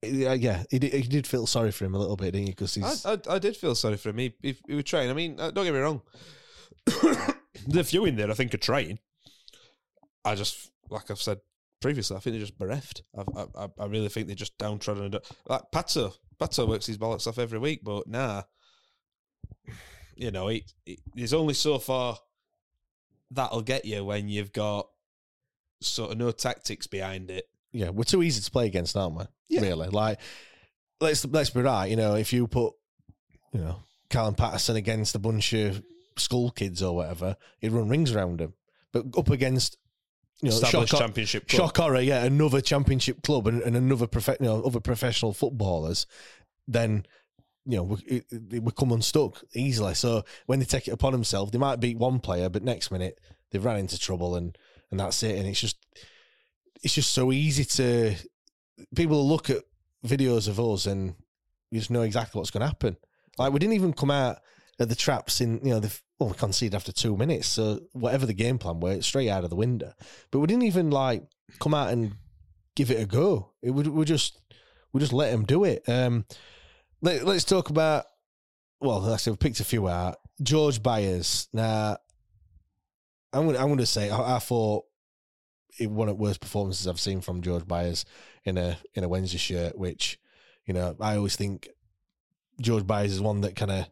yeah, 0.02 0.32
yeah, 0.34 0.62
he 0.70 0.78
did, 0.78 0.92
he 0.92 1.02
did 1.02 1.26
feel 1.26 1.46
sorry 1.46 1.70
for 1.72 1.84
him 1.84 1.94
a 1.94 1.98
little 1.98 2.16
bit, 2.16 2.32
didn't 2.32 2.46
you? 2.48 2.52
Because 2.52 2.74
he's 2.74 3.04
I, 3.06 3.12
I, 3.12 3.18
I 3.34 3.38
did 3.38 3.56
feel 3.56 3.74
sorry 3.74 3.96
for 3.96 4.10
him. 4.10 4.18
He, 4.18 4.34
he, 4.42 4.56
he 4.66 4.74
was 4.74 4.84
trying. 4.84 5.10
I 5.10 5.14
mean, 5.14 5.38
uh, 5.38 5.50
don't 5.50 5.64
get 5.64 5.74
me 5.74 5.80
wrong. 5.80 6.02
the 7.66 7.84
few 7.84 8.04
in 8.06 8.16
there, 8.16 8.30
I 8.30 8.34
think, 8.34 8.54
are 8.54 8.58
trying. 8.58 8.98
I 10.24 10.34
just, 10.34 10.70
like 10.88 11.10
I've 11.10 11.20
said 11.20 11.40
previously, 11.80 12.16
I 12.16 12.20
think 12.20 12.34
they're 12.34 12.40
just 12.46 12.58
bereft. 12.58 13.02
I, 13.16 13.22
I, 13.36 13.64
I- 13.64 13.68
I 13.80 13.86
really 13.86 14.08
think 14.08 14.26
they're 14.26 14.36
just 14.36 14.56
downtrodden. 14.58 15.04
And, 15.04 15.18
like 15.46 15.62
Pato, 15.72 16.14
Pato 16.40 16.66
works 16.66 16.86
his 16.86 16.98
bollocks 16.98 17.26
off 17.26 17.38
every 17.38 17.58
week, 17.58 17.80
but 17.84 18.06
nah, 18.06 18.42
you 20.16 20.30
know, 20.30 20.48
he, 20.48 20.64
he, 20.84 20.98
there's 21.14 21.34
only 21.34 21.54
so 21.54 21.78
far 21.78 22.18
that'll 23.30 23.62
get 23.62 23.84
you 23.84 24.04
when 24.04 24.28
you've 24.28 24.52
got 24.52 24.88
sort 25.82 26.12
of 26.12 26.18
no 26.18 26.30
tactics 26.30 26.86
behind 26.86 27.30
it. 27.30 27.44
Yeah, 27.72 27.90
we're 27.90 28.04
too 28.04 28.22
easy 28.22 28.40
to 28.40 28.50
play 28.50 28.66
against, 28.66 28.96
aren't 28.96 29.16
we? 29.16 29.24
Yeah. 29.48 29.62
Really, 29.62 29.88
like 29.88 30.18
let's 31.00 31.24
let's 31.24 31.50
be 31.50 31.62
right. 31.62 31.88
You 31.90 31.96
know, 31.96 32.14
if 32.14 32.32
you 32.32 32.46
put, 32.46 32.74
you 33.52 33.60
know, 33.60 33.76
Callum 34.08 34.34
Paterson 34.34 34.76
against 34.76 35.14
a 35.14 35.18
bunch 35.18 35.52
of 35.52 35.82
school 36.16 36.50
kids 36.50 36.82
or 36.82 36.94
whatever, 36.96 37.36
he'd 37.60 37.72
run 37.72 37.88
rings 37.88 38.14
around 38.14 38.40
him. 38.40 38.54
But 38.92 39.06
up 39.16 39.30
against, 39.30 39.76
you 40.42 40.50
know, 40.50 40.56
Established 40.56 40.90
shock, 40.90 41.00
championship 41.00 41.48
club. 41.48 41.60
shock 41.60 41.76
horror, 41.76 42.00
yeah, 42.00 42.24
another 42.24 42.60
championship 42.60 43.22
club 43.22 43.46
and, 43.46 43.62
and 43.62 43.76
another 43.76 44.06
prof- 44.06 44.36
you 44.40 44.46
know, 44.46 44.62
other 44.62 44.80
professional 44.80 45.32
footballers, 45.32 46.06
then 46.66 47.06
you 47.66 47.76
know 47.76 47.82
we, 47.84 48.22
we 48.58 48.72
come 48.72 48.90
unstuck 48.92 49.42
easily. 49.54 49.94
So 49.94 50.24
when 50.46 50.58
they 50.58 50.64
take 50.64 50.88
it 50.88 50.92
upon 50.92 51.12
themselves, 51.12 51.52
they 51.52 51.58
might 51.58 51.80
beat 51.80 51.98
one 51.98 52.18
player, 52.18 52.48
but 52.48 52.64
next 52.64 52.90
minute 52.90 53.20
they've 53.50 53.64
ran 53.64 53.78
into 53.78 53.98
trouble 53.98 54.34
and 54.34 54.56
and 54.90 54.98
that's 54.98 55.22
it. 55.22 55.38
And 55.38 55.46
it's 55.46 55.60
just 55.60 55.76
it's 56.82 56.94
just 56.94 57.12
so 57.12 57.32
easy 57.32 57.64
to 57.64 58.14
people 58.94 59.26
look 59.26 59.50
at 59.50 59.62
videos 60.06 60.48
of 60.48 60.58
us 60.58 60.86
and 60.86 61.14
you 61.70 61.78
just 61.78 61.90
know 61.90 62.02
exactly 62.02 62.38
what's 62.38 62.50
going 62.50 62.62
to 62.62 62.66
happen. 62.66 62.96
Like 63.38 63.52
we 63.52 63.58
didn't 63.58 63.74
even 63.74 63.92
come 63.92 64.10
out 64.10 64.38
of 64.78 64.88
the 64.88 64.94
traps 64.94 65.40
in 65.40 65.60
you 65.62 65.70
know 65.70 65.80
the 65.80 65.94
well 66.18 66.30
we 66.30 66.36
conceded 66.36 66.74
after 66.74 66.92
two 66.92 67.16
minutes, 67.16 67.48
so 67.48 67.80
whatever 67.92 68.26
the 68.26 68.34
game 68.34 68.58
plan 68.58 68.80
were, 68.80 69.00
straight 69.02 69.28
out 69.28 69.44
of 69.44 69.50
the 69.50 69.56
window. 69.56 69.92
But 70.30 70.40
we 70.40 70.46
didn't 70.46 70.64
even 70.64 70.90
like 70.90 71.24
come 71.58 71.74
out 71.74 71.92
and 71.92 72.14
give 72.76 72.90
it 72.90 73.02
a 73.02 73.06
go. 73.06 73.52
It 73.62 73.70
would 73.70 73.86
we 73.86 74.04
just 74.04 74.40
we 74.92 75.00
just 75.00 75.12
let 75.12 75.32
him 75.32 75.44
do 75.44 75.64
it. 75.64 75.82
Um, 75.88 76.24
let, 77.02 77.24
let's 77.24 77.44
talk 77.44 77.70
about 77.70 78.06
well, 78.80 79.00
like 79.00 79.12
I 79.12 79.16
said, 79.16 79.32
we 79.32 79.36
picked 79.36 79.60
a 79.60 79.64
few 79.64 79.88
out. 79.88 80.16
George 80.42 80.82
Byers. 80.82 81.48
Now, 81.52 81.98
I'm 83.32 83.46
gonna 83.46 83.58
I'm 83.58 83.68
gonna 83.68 83.86
say 83.86 84.10
I, 84.10 84.36
I 84.36 84.38
thought 84.38 84.84
one 85.86 86.08
of 86.08 86.16
the 86.16 86.22
worst 86.22 86.40
performances 86.40 86.86
I've 86.86 87.00
seen 87.00 87.20
from 87.20 87.42
George 87.42 87.66
Byers 87.66 88.04
in 88.44 88.58
a 88.58 88.78
in 88.94 89.04
a 89.04 89.08
Wednesday 89.08 89.38
shirt. 89.38 89.76
Which 89.76 90.18
you 90.66 90.74
know, 90.74 90.96
I 91.00 91.16
always 91.16 91.36
think 91.36 91.68
George 92.60 92.86
Byers 92.86 93.12
is 93.12 93.20
one 93.20 93.42
that 93.42 93.56
kind 93.56 93.70
of 93.70 93.88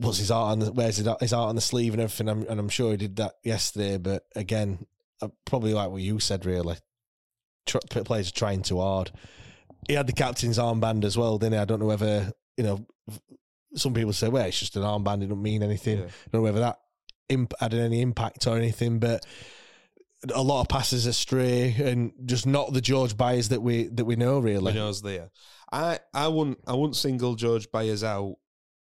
puts 0.00 0.18
his 0.18 0.30
art 0.30 0.52
on 0.52 0.58
the 0.58 0.72
wears 0.72 0.96
his 0.96 1.08
his 1.20 1.32
art 1.32 1.48
on 1.48 1.54
the 1.54 1.60
sleeve 1.60 1.94
and 1.94 2.02
everything. 2.02 2.28
I'm, 2.28 2.46
and 2.48 2.58
I'm 2.58 2.68
sure 2.68 2.92
he 2.92 2.96
did 2.96 3.16
that 3.16 3.34
yesterday. 3.42 3.98
But 3.98 4.24
again, 4.34 4.86
uh, 5.20 5.28
probably 5.44 5.74
like 5.74 5.90
what 5.90 6.02
you 6.02 6.20
said, 6.20 6.44
really. 6.44 6.76
Tr- 7.66 7.78
players 7.78 8.28
are 8.28 8.34
trying 8.34 8.62
too 8.62 8.80
hard. 8.80 9.10
He 9.88 9.94
had 9.94 10.06
the 10.06 10.12
captain's 10.12 10.58
armband 10.58 11.04
as 11.04 11.16
well, 11.16 11.38
didn't 11.38 11.54
he? 11.54 11.58
I 11.58 11.64
don't 11.64 11.80
know 11.80 11.86
whether 11.86 12.32
you 12.56 12.64
know. 12.64 12.86
Some 13.76 13.94
people 13.94 14.12
say, 14.12 14.28
"Well, 14.28 14.46
it's 14.46 14.58
just 14.58 14.76
an 14.76 14.82
armband; 14.82 15.22
it 15.22 15.28
don't 15.28 15.42
mean 15.42 15.62
anything." 15.62 15.98
Yeah. 15.98 16.04
I 16.04 16.30
don't 16.30 16.40
know 16.40 16.42
whether 16.42 16.60
that 16.60 16.78
imp- 17.28 17.54
had 17.58 17.74
any 17.74 18.00
impact 18.00 18.46
or 18.46 18.56
anything, 18.56 18.98
but 18.98 19.26
a 20.34 20.42
lot 20.42 20.60
of 20.60 20.68
passes 20.68 21.06
astray 21.06 21.74
and 21.82 22.12
just 22.24 22.46
not 22.46 22.72
the 22.72 22.80
George 22.80 23.16
Byers 23.16 23.48
that 23.50 23.62
we 23.62 23.88
that 23.88 24.04
we 24.04 24.16
know 24.16 24.38
really. 24.38 24.72
We 24.72 24.78
knows 24.78 25.02
there. 25.02 25.30
I 25.72 25.98
I 26.12 26.28
wouldn't 26.28 26.58
I 26.66 26.72
wouldn't 26.74 26.96
single 26.96 27.34
George 27.34 27.70
Byers 27.70 28.04
out 28.04 28.36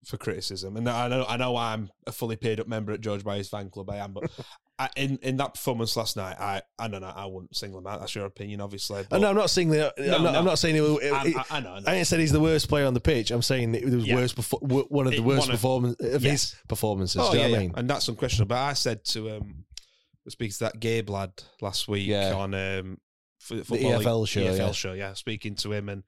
for 0.04 0.16
criticism, 0.16 0.76
and 0.76 0.88
I 0.88 1.06
know 1.08 1.24
I 1.28 1.36
know 1.36 1.56
I'm 1.56 1.90
a 2.06 2.12
fully 2.12 2.36
paid 2.36 2.58
up 2.58 2.66
member 2.66 2.92
at 2.92 3.00
George 3.00 3.22
Byers 3.22 3.48
fan 3.48 3.70
club. 3.70 3.88
I 3.88 3.98
am, 3.98 4.12
but 4.12 4.30
I, 4.78 4.88
in 4.96 5.18
in 5.22 5.36
that 5.36 5.54
performance 5.54 5.96
last 5.96 6.16
night, 6.16 6.36
I 6.40 6.62
I 6.76 6.88
don't 6.88 7.02
know 7.02 7.12
I 7.14 7.26
wouldn't 7.26 7.54
single 7.54 7.78
him 7.78 7.86
out. 7.86 8.00
That's 8.00 8.14
your 8.16 8.24
opinion, 8.26 8.60
obviously. 8.60 9.00
Uh, 9.02 9.04
But 9.10 9.20
no, 9.20 9.28
I'm 9.30 9.36
not 9.36 9.48
saying. 9.50 9.70
No, 9.70 9.92
I'm, 9.96 10.04
not, 10.08 10.22
no. 10.32 10.38
I'm 10.40 10.44
not 10.44 10.58
saying 10.58 10.74
it, 10.74 10.80
was- 10.80 10.98
I, 11.04 11.24
it- 11.26 11.36
I, 11.36 11.44
I 11.50 11.60
know. 11.60 11.72
I 11.74 11.78
know. 11.80 11.84
I 11.86 11.94
ain't 11.94 12.06
said 12.08 12.18
he's 12.18 12.32
the 12.32 12.40
worst 12.40 12.68
player 12.68 12.86
on 12.86 12.94
the 12.94 13.00
pitch. 13.00 13.30
I'm 13.30 13.42
saying 13.42 13.76
it 13.76 13.84
was 13.84 14.04
Yeah. 14.04 14.16
worst 14.16 14.34
w- 14.50 14.86
one 14.88 15.06
of 15.06 15.12
the 15.12 15.18
It- 15.18 15.24
worst 15.24 15.44
of- 15.46 15.52
performance 15.52 15.96
of 16.00 16.24
Yes. 16.24 16.50
his 16.52 16.56
performances. 16.68 17.20
Oh 17.22 17.30
do 17.30 17.36
you 17.36 17.42
yeah, 17.42 17.46
know 17.48 17.52
what 17.52 17.58
I 17.58 17.62
mean? 17.62 17.72
and 17.76 17.88
that's 17.90 18.08
unquestionable. 18.08 18.48
But 18.48 18.58
I 18.58 18.72
said 18.72 19.04
to 19.04 19.36
um, 19.36 19.64
speaking 20.28 20.52
to 20.52 20.58
that 20.60 20.80
Gabe 20.80 21.10
lad 21.10 21.32
last 21.60 21.88
week 21.88 22.06
Yeah. 22.06 22.34
on 22.34 22.54
um, 22.54 22.98
f- 23.40 23.66
football 23.66 23.78
EFL 24.00 24.20
league- 24.20 24.28
show, 24.28 24.40
EFL 24.40 24.56
yeah. 24.58 24.72
show, 24.72 24.92
yeah, 24.92 25.12
speaking 25.14 25.54
to 25.56 25.72
him 25.72 25.88
and. 25.88 26.02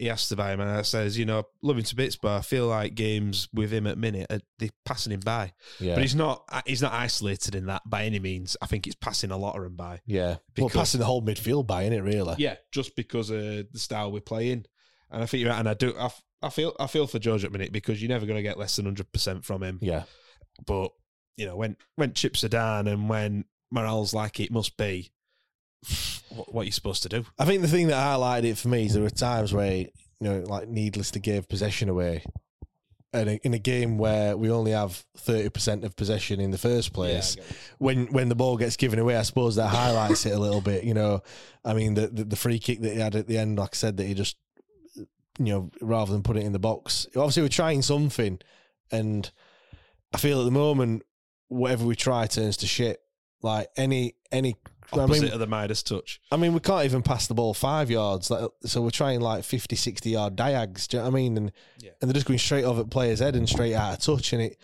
He 0.00 0.08
asked 0.10 0.30
about 0.30 0.52
him, 0.52 0.60
and 0.60 0.70
I 0.70 0.82
says, 0.82 1.18
"You 1.18 1.24
know, 1.24 1.42
love 1.60 1.76
him 1.76 1.82
to 1.82 1.96
bits, 1.96 2.14
but 2.14 2.30
I 2.36 2.40
feel 2.42 2.68
like 2.68 2.94
games 2.94 3.48
with 3.52 3.72
him 3.72 3.84
at 3.88 3.98
minute, 3.98 4.28
are, 4.30 4.38
they're 4.60 4.68
passing 4.84 5.12
him 5.12 5.18
by. 5.18 5.52
Yeah, 5.80 5.94
But 5.94 6.02
he's 6.02 6.14
not. 6.14 6.44
uh, 6.48 6.60
He's 6.64 6.82
not 6.82 6.92
isolated 6.92 7.56
in 7.56 7.66
that 7.66 7.82
by 7.84 8.04
any 8.04 8.20
means. 8.20 8.56
I 8.62 8.66
think 8.66 8.86
it's 8.86 8.94
passing 8.94 9.32
a 9.32 9.36
lot 9.36 9.56
of 9.56 9.64
them 9.64 9.74
by. 9.74 10.00
yeah. 10.06 10.36
Well, 10.56 10.68
passing 10.68 11.00
the 11.00 11.06
whole 11.06 11.20
midfield 11.20 11.66
by, 11.66 11.82
is 11.84 11.92
it 11.94 12.02
really? 12.04 12.36
Yeah, 12.38 12.56
just 12.70 12.94
because 12.94 13.30
of 13.30 13.40
the 13.40 13.68
style 13.78 14.12
we're 14.12 14.20
playing, 14.20 14.66
and 15.10 15.22
I 15.24 15.26
think 15.26 15.40
you're 15.40 15.50
right. 15.50 15.58
And 15.58 15.68
I 15.68 15.74
do. 15.74 15.92
I, 15.98 16.04
f- 16.04 16.22
I 16.42 16.50
feel. 16.50 16.76
I 16.78 16.86
feel 16.86 17.08
for 17.08 17.18
George 17.18 17.42
at 17.44 17.50
minute 17.50 17.72
because 17.72 18.00
you're 18.00 18.10
never 18.10 18.26
going 18.26 18.36
to 18.38 18.42
get 18.42 18.56
less 18.58 18.76
than 18.76 18.84
hundred 18.84 19.10
percent 19.10 19.44
from 19.44 19.64
him. 19.64 19.80
yeah. 19.82 20.04
But 20.64 20.92
you 21.38 21.46
know, 21.46 21.56
when 21.56 21.76
when 21.94 22.12
chips 22.12 22.44
are 22.44 22.48
down 22.48 22.88
and 22.88 23.08
when 23.08 23.44
morale's 23.70 24.12
like 24.12 24.40
it 24.40 24.50
must 24.50 24.76
be, 24.76 25.10
what, 26.30 26.52
what 26.52 26.62
are 26.62 26.64
you 26.64 26.72
supposed 26.72 27.04
to 27.04 27.08
do? 27.08 27.24
I 27.38 27.44
think 27.44 27.62
the 27.62 27.68
thing 27.68 27.86
that 27.86 27.94
highlighted 27.94 28.44
it 28.44 28.58
for 28.58 28.68
me 28.68 28.86
is 28.86 28.94
there 28.94 29.02
were 29.02 29.08
times 29.08 29.54
where 29.54 29.72
you 29.76 29.88
know, 30.20 30.40
like 30.40 30.68
needless 30.68 31.12
to 31.12 31.20
give 31.20 31.48
possession 31.48 31.88
away, 31.88 32.24
and 33.12 33.28
in 33.44 33.54
a 33.54 33.58
game 33.58 33.98
where 33.98 34.36
we 34.36 34.50
only 34.50 34.72
have 34.72 35.04
thirty 35.16 35.48
percent 35.48 35.84
of 35.84 35.94
possession 35.94 36.40
in 36.40 36.50
the 36.50 36.58
first 36.58 36.92
place, 36.92 37.36
when 37.78 38.08
when 38.08 38.28
the 38.28 38.34
ball 38.34 38.56
gets 38.56 38.76
given 38.76 38.98
away, 38.98 39.16
I 39.16 39.22
suppose 39.22 39.54
that 39.56 39.68
highlights 39.68 40.26
it 40.26 40.34
a 40.34 40.40
little 40.40 40.60
bit. 40.60 40.82
You 40.82 40.94
know, 40.94 41.22
I 41.64 41.72
mean 41.72 41.94
the, 41.94 42.08
the 42.08 42.24
the 42.24 42.36
free 42.36 42.58
kick 42.58 42.80
that 42.80 42.94
he 42.94 42.98
had 42.98 43.14
at 43.14 43.28
the 43.28 43.38
end, 43.38 43.58
like 43.58 43.74
I 43.74 43.76
said, 43.76 43.96
that 43.98 44.06
he 44.06 44.14
just 44.14 44.36
you 45.38 45.52
know 45.52 45.70
rather 45.80 46.12
than 46.12 46.24
put 46.24 46.36
it 46.36 46.42
in 46.42 46.52
the 46.52 46.58
box, 46.58 47.06
obviously 47.14 47.42
we're 47.42 47.48
trying 47.48 47.82
something, 47.82 48.40
and 48.90 49.30
I 50.12 50.18
feel 50.18 50.40
at 50.40 50.44
the 50.44 50.50
moment 50.50 51.04
whatever 51.48 51.84
we 51.84 51.96
try 51.96 52.26
turns 52.26 52.56
to 52.58 52.66
shit. 52.66 53.00
Like 53.42 53.68
any 53.76 54.14
any. 54.32 54.56
I 54.90 55.00
Opposite 55.00 55.24
mean, 55.24 55.32
of 55.34 55.38
the 55.38 55.46
Midas 55.46 55.82
touch. 55.82 56.18
I 56.32 56.38
mean, 56.38 56.54
we 56.54 56.60
can't 56.60 56.86
even 56.86 57.02
pass 57.02 57.26
the 57.26 57.34
ball 57.34 57.52
five 57.52 57.90
yards. 57.90 58.30
Like, 58.30 58.48
so 58.64 58.80
we're 58.80 58.88
trying 58.90 59.20
like 59.20 59.44
50, 59.44 59.76
60 59.76 60.08
yard 60.08 60.34
diags. 60.34 60.86
Do 60.88 60.96
you 60.96 61.02
know 61.02 61.10
what 61.10 61.14
I 61.14 61.20
mean? 61.20 61.36
And 61.36 61.52
Yeah. 61.78 61.90
and 62.00 62.08
they're 62.08 62.14
just 62.14 62.26
going 62.26 62.38
straight 62.38 62.64
over 62.64 62.80
at 62.80 62.90
player's 62.90 63.18
head 63.18 63.36
and 63.36 63.46
straight 63.46 63.74
out 63.74 63.92
of 63.92 64.00
touch. 64.00 64.32
And 64.32 64.40
it, 64.40 64.56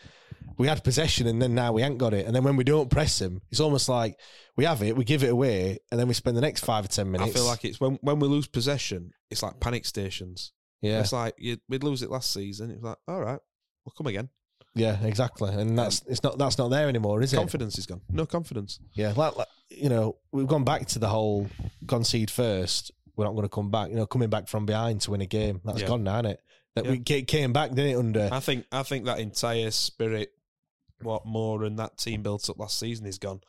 we 0.56 0.66
had 0.66 0.82
possession 0.82 1.26
and 1.26 1.42
then 1.42 1.54
now 1.54 1.74
we 1.74 1.82
ain't 1.82 1.98
got 1.98 2.14
it. 2.14 2.24
And 2.24 2.34
then 2.34 2.42
when 2.42 2.56
we 2.56 2.64
don't 2.64 2.88
press 2.88 3.18
them, 3.18 3.42
it's 3.50 3.60
almost 3.60 3.86
like 3.86 4.18
we 4.56 4.64
have 4.64 4.82
it, 4.82 4.96
we 4.96 5.04
give 5.04 5.22
it 5.24 5.28
away, 5.30 5.76
and 5.90 6.00
then 6.00 6.08
we 6.08 6.14
spend 6.14 6.38
the 6.38 6.40
next 6.40 6.64
five 6.64 6.86
or 6.86 6.88
ten 6.88 7.10
minutes. 7.10 7.30
I 7.30 7.34
feel 7.34 7.44
like 7.44 7.62
it's 7.66 7.78
when 7.78 7.98
when 8.00 8.18
we 8.18 8.26
lose 8.26 8.46
possession, 8.46 9.10
it's 9.30 9.42
like 9.42 9.60
panic 9.60 9.84
stations. 9.84 10.52
yeah, 10.80 11.00
It's 11.00 11.12
like 11.12 11.34
you, 11.36 11.58
we'd 11.68 11.84
lose 11.84 12.02
it 12.02 12.10
last 12.10 12.32
season. 12.32 12.70
It's 12.70 12.82
like, 12.82 12.96
all 13.06 13.20
right, 13.20 13.40
we'll 13.84 13.92
come 13.96 14.06
again. 14.06 14.30
Yeah, 14.74 15.02
exactly. 15.04 15.50
And 15.54 15.78
that's 15.78 16.02
it's 16.06 16.22
not 16.22 16.38
that's 16.38 16.58
not 16.58 16.68
there 16.68 16.88
anymore, 16.88 17.22
is 17.22 17.32
it? 17.32 17.36
Confidence 17.36 17.78
is 17.78 17.86
gone. 17.86 18.00
No 18.10 18.26
confidence. 18.26 18.80
Yeah, 18.94 19.12
like, 19.16 19.36
like 19.36 19.48
you 19.70 19.88
know, 19.88 20.16
we've 20.32 20.46
gone 20.46 20.64
back 20.64 20.86
to 20.88 20.98
the 20.98 21.08
whole 21.08 21.48
concede 21.86 22.30
first. 22.30 22.90
We're 23.16 23.24
not 23.26 23.32
going 23.32 23.44
to 23.44 23.48
come 23.48 23.70
back. 23.70 23.90
You 23.90 23.96
know, 23.96 24.06
coming 24.06 24.30
back 24.30 24.48
from 24.48 24.66
behind 24.66 25.00
to 25.02 25.12
win 25.12 25.20
a 25.20 25.26
game 25.26 25.60
that's 25.64 25.80
Yeah. 25.82 25.86
gone 25.86 26.02
now, 26.04 26.16
isn't 26.16 26.26
it? 26.26 26.40
That 26.74 26.84
Yeah. 26.86 26.90
we 26.90 26.98
came 27.22 27.52
back, 27.52 27.70
didn't 27.70 27.92
it? 27.92 27.96
Under 27.96 28.28
I 28.32 28.40
think 28.40 28.66
I 28.72 28.82
think 28.82 29.04
that 29.04 29.20
entire 29.20 29.70
spirit, 29.70 30.30
what 31.00 31.24
more 31.24 31.62
and 31.64 31.78
that 31.78 31.96
team 31.98 32.22
built 32.22 32.50
up 32.50 32.58
last 32.58 32.78
season 32.78 33.06
is 33.06 33.18
gone. 33.18 33.40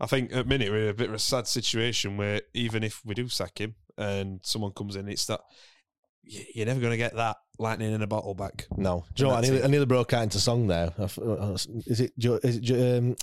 I 0.00 0.06
think 0.06 0.34
at 0.34 0.46
minute 0.48 0.70
we're 0.70 0.84
in 0.84 0.88
a 0.88 0.94
bit 0.94 1.10
of 1.10 1.14
a 1.14 1.18
sad 1.18 1.46
situation 1.46 2.16
where 2.16 2.40
even 2.54 2.82
if 2.82 3.04
we 3.04 3.14
do 3.14 3.28
sack 3.28 3.60
him 3.60 3.74
and 3.98 4.40
someone 4.42 4.72
comes 4.72 4.96
in, 4.96 5.06
it's 5.08 5.26
that 5.26 5.40
you're 6.24 6.66
never 6.66 6.80
going 6.80 6.92
to 6.92 6.96
get 6.96 7.14
that 7.16 7.36
lightning 7.58 7.92
in 7.92 8.02
a 8.02 8.06
bottle 8.06 8.34
back. 8.34 8.66
No, 8.76 9.04
do 9.14 9.22
you 9.22 9.28
know 9.28 9.34
what? 9.34 9.38
I 9.38 9.40
That's 9.42 9.50
nearly. 9.50 9.64
I 9.64 9.68
nearly 9.68 9.86
broke 9.86 10.12
out 10.12 10.22
into 10.24 10.38
song 10.40 10.66
there. 10.66 10.92
I 10.98 11.02
f- 11.04 11.18
uh, 11.18 11.56
Is 11.86 12.00
it? 12.00 12.18
Jo- 12.18 12.40
Is 12.42 12.56
it 12.56 12.62
Jo- 12.62 12.98
um, 12.98 13.16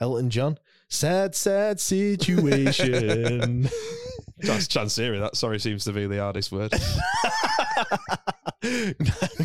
Elton 0.00 0.30
John? 0.30 0.58
Sad, 0.88 1.34
sad 1.34 1.80
situation. 1.80 3.68
Chance, 4.44 4.68
chance 4.68 4.94
hearing 4.96 5.20
that. 5.22 5.34
Sorry 5.34 5.58
seems 5.58 5.84
to 5.84 5.92
be 5.92 6.06
the 6.06 6.18
hardest 6.18 6.52
word. 6.52 6.70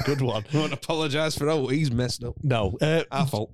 Good 0.05 0.22
one. 0.22 0.45
I 0.53 0.57
won't 0.57 0.74
apologise 0.74 1.38
for 1.38 1.49
oh 1.49 1.67
he's 1.67 1.91
messed 1.91 2.24
up. 2.24 2.36
No, 2.43 2.78
uh, 2.82 3.03
Our 3.11 3.28
fault. 3.28 3.51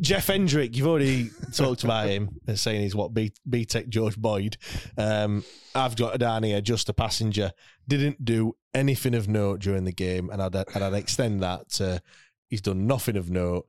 Jeff 0.00 0.26
Hendrick. 0.26 0.76
You've 0.76 0.86
already 0.86 1.30
talked 1.54 1.84
about 1.84 2.08
him 2.08 2.40
as 2.46 2.60
saying 2.60 2.82
he's 2.82 2.94
what 2.94 3.14
B 3.14 3.32
B 3.48 3.64
Tech 3.64 3.88
George 3.88 4.16
Boyd. 4.16 4.56
Um, 4.96 5.44
I've 5.74 5.96
got 5.96 6.14
a 6.14 6.18
down 6.18 6.42
here 6.42 6.60
just 6.60 6.88
a 6.88 6.92
passenger. 6.92 7.52
Didn't 7.86 8.24
do 8.24 8.56
anything 8.74 9.14
of 9.14 9.28
note 9.28 9.60
during 9.60 9.84
the 9.84 9.92
game, 9.92 10.30
and 10.30 10.42
I'd 10.42 10.54
and 10.54 10.84
I'd 10.84 10.94
extend 10.94 11.42
that 11.42 11.70
to 11.72 12.02
he's 12.48 12.60
done 12.60 12.86
nothing 12.86 13.16
of 13.16 13.30
note 13.30 13.66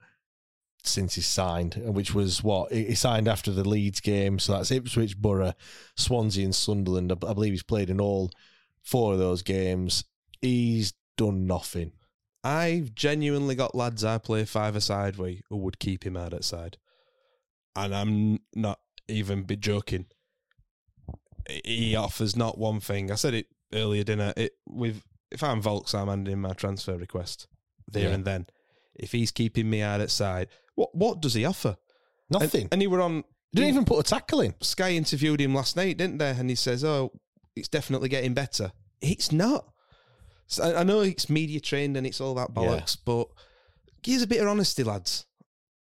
since 0.84 1.16
he's 1.16 1.28
signed, 1.28 1.76
which 1.76 2.14
was 2.14 2.44
what 2.44 2.72
he 2.72 2.86
he 2.86 2.96
signed 2.96 3.28
after 3.28 3.52
the 3.52 3.68
Leeds 3.68 4.00
game. 4.00 4.40
So 4.40 4.54
that's 4.54 4.72
Ipswich, 4.72 5.18
Borough, 5.18 5.54
Swansea, 5.96 6.46
and 6.46 6.56
Sunderland. 6.56 7.12
I 7.12 7.16
believe 7.34 7.54
he's 7.54 7.64
played 7.64 7.90
in 7.90 8.02
all 8.02 8.32
four 8.82 9.14
of 9.14 9.20
those 9.20 9.42
games. 9.42 10.04
He's 10.42 10.94
done 11.20 11.46
nothing. 11.46 11.92
I've 12.44 12.96
genuinely 12.96 13.54
got 13.56 13.76
lads 13.76 14.04
I 14.06 14.18
play 14.18 14.46
five 14.46 14.76
aside 14.76 15.18
with 15.18 15.42
who 15.50 15.58
would 15.58 15.78
keep 15.80 16.06
him 16.06 16.16
out 16.16 16.34
at 16.34 16.46
side. 16.46 16.78
And 17.76 17.94
I'm 17.94 18.40
not 18.56 18.80
even 19.10 19.44
be 19.44 19.58
joking. 19.58 20.06
He 21.66 21.96
offers 21.96 22.36
not 22.36 22.58
one 22.58 22.80
thing. 22.80 23.12
I 23.12 23.16
said 23.16 23.34
it 23.34 23.48
earlier, 23.74 24.04
dinner. 24.04 24.34
It 24.38 24.54
with 24.68 25.04
if 25.32 25.44
I'm 25.44 25.62
Vaulks, 25.62 25.94
I'm 25.94 26.08
handing 26.08 26.34
in 26.34 26.40
my 26.42 26.54
transfer 26.54 26.98
request 26.98 27.48
there 27.92 28.10
Yeah. 28.10 28.16
and 28.16 28.26
then. 28.26 28.48
If 28.96 29.12
he's 29.14 29.32
keeping 29.32 29.70
me 29.70 29.82
out 29.82 30.02
at 30.02 30.12
side, 30.12 30.48
what 30.76 30.94
what 30.96 31.22
does 31.22 31.34
he 31.34 31.46
offer? 31.46 31.78
Nothing. 32.30 32.68
And, 32.72 32.82
he 32.82 32.88
were 32.88 33.02
on 33.02 33.24
didn't 33.54 33.70
even 33.70 33.86
put 33.86 34.00
a 34.00 34.04
tackle 34.04 34.42
in. 34.42 34.54
Sky 34.62 34.92
interviewed 34.92 35.42
him 35.42 35.56
last 35.56 35.76
night, 35.76 35.98
didn't 35.98 36.20
they? 36.20 36.30
And 36.32 36.50
he 36.50 36.56
says, 36.56 36.84
"Oh, 36.84 37.12
it's 37.56 37.68
definitely 37.70 38.10
getting 38.10 38.34
better." 38.34 38.72
It's 39.02 39.32
not. 39.32 39.66
So 40.50 40.64
I 40.64 40.82
I 40.82 40.84
know 40.84 41.02
it's 41.02 41.30
media 41.30 41.62
trained 41.62 41.96
and 41.96 42.06
it's 42.06 42.20
all 42.20 42.34
that 42.36 42.54
bollocks, 42.54 42.98
but 43.06 43.28
here's 44.04 44.24
a 44.24 44.28
bit 44.28 44.42
of 44.42 44.48
honesty, 44.48 44.84
lads. 44.84 45.26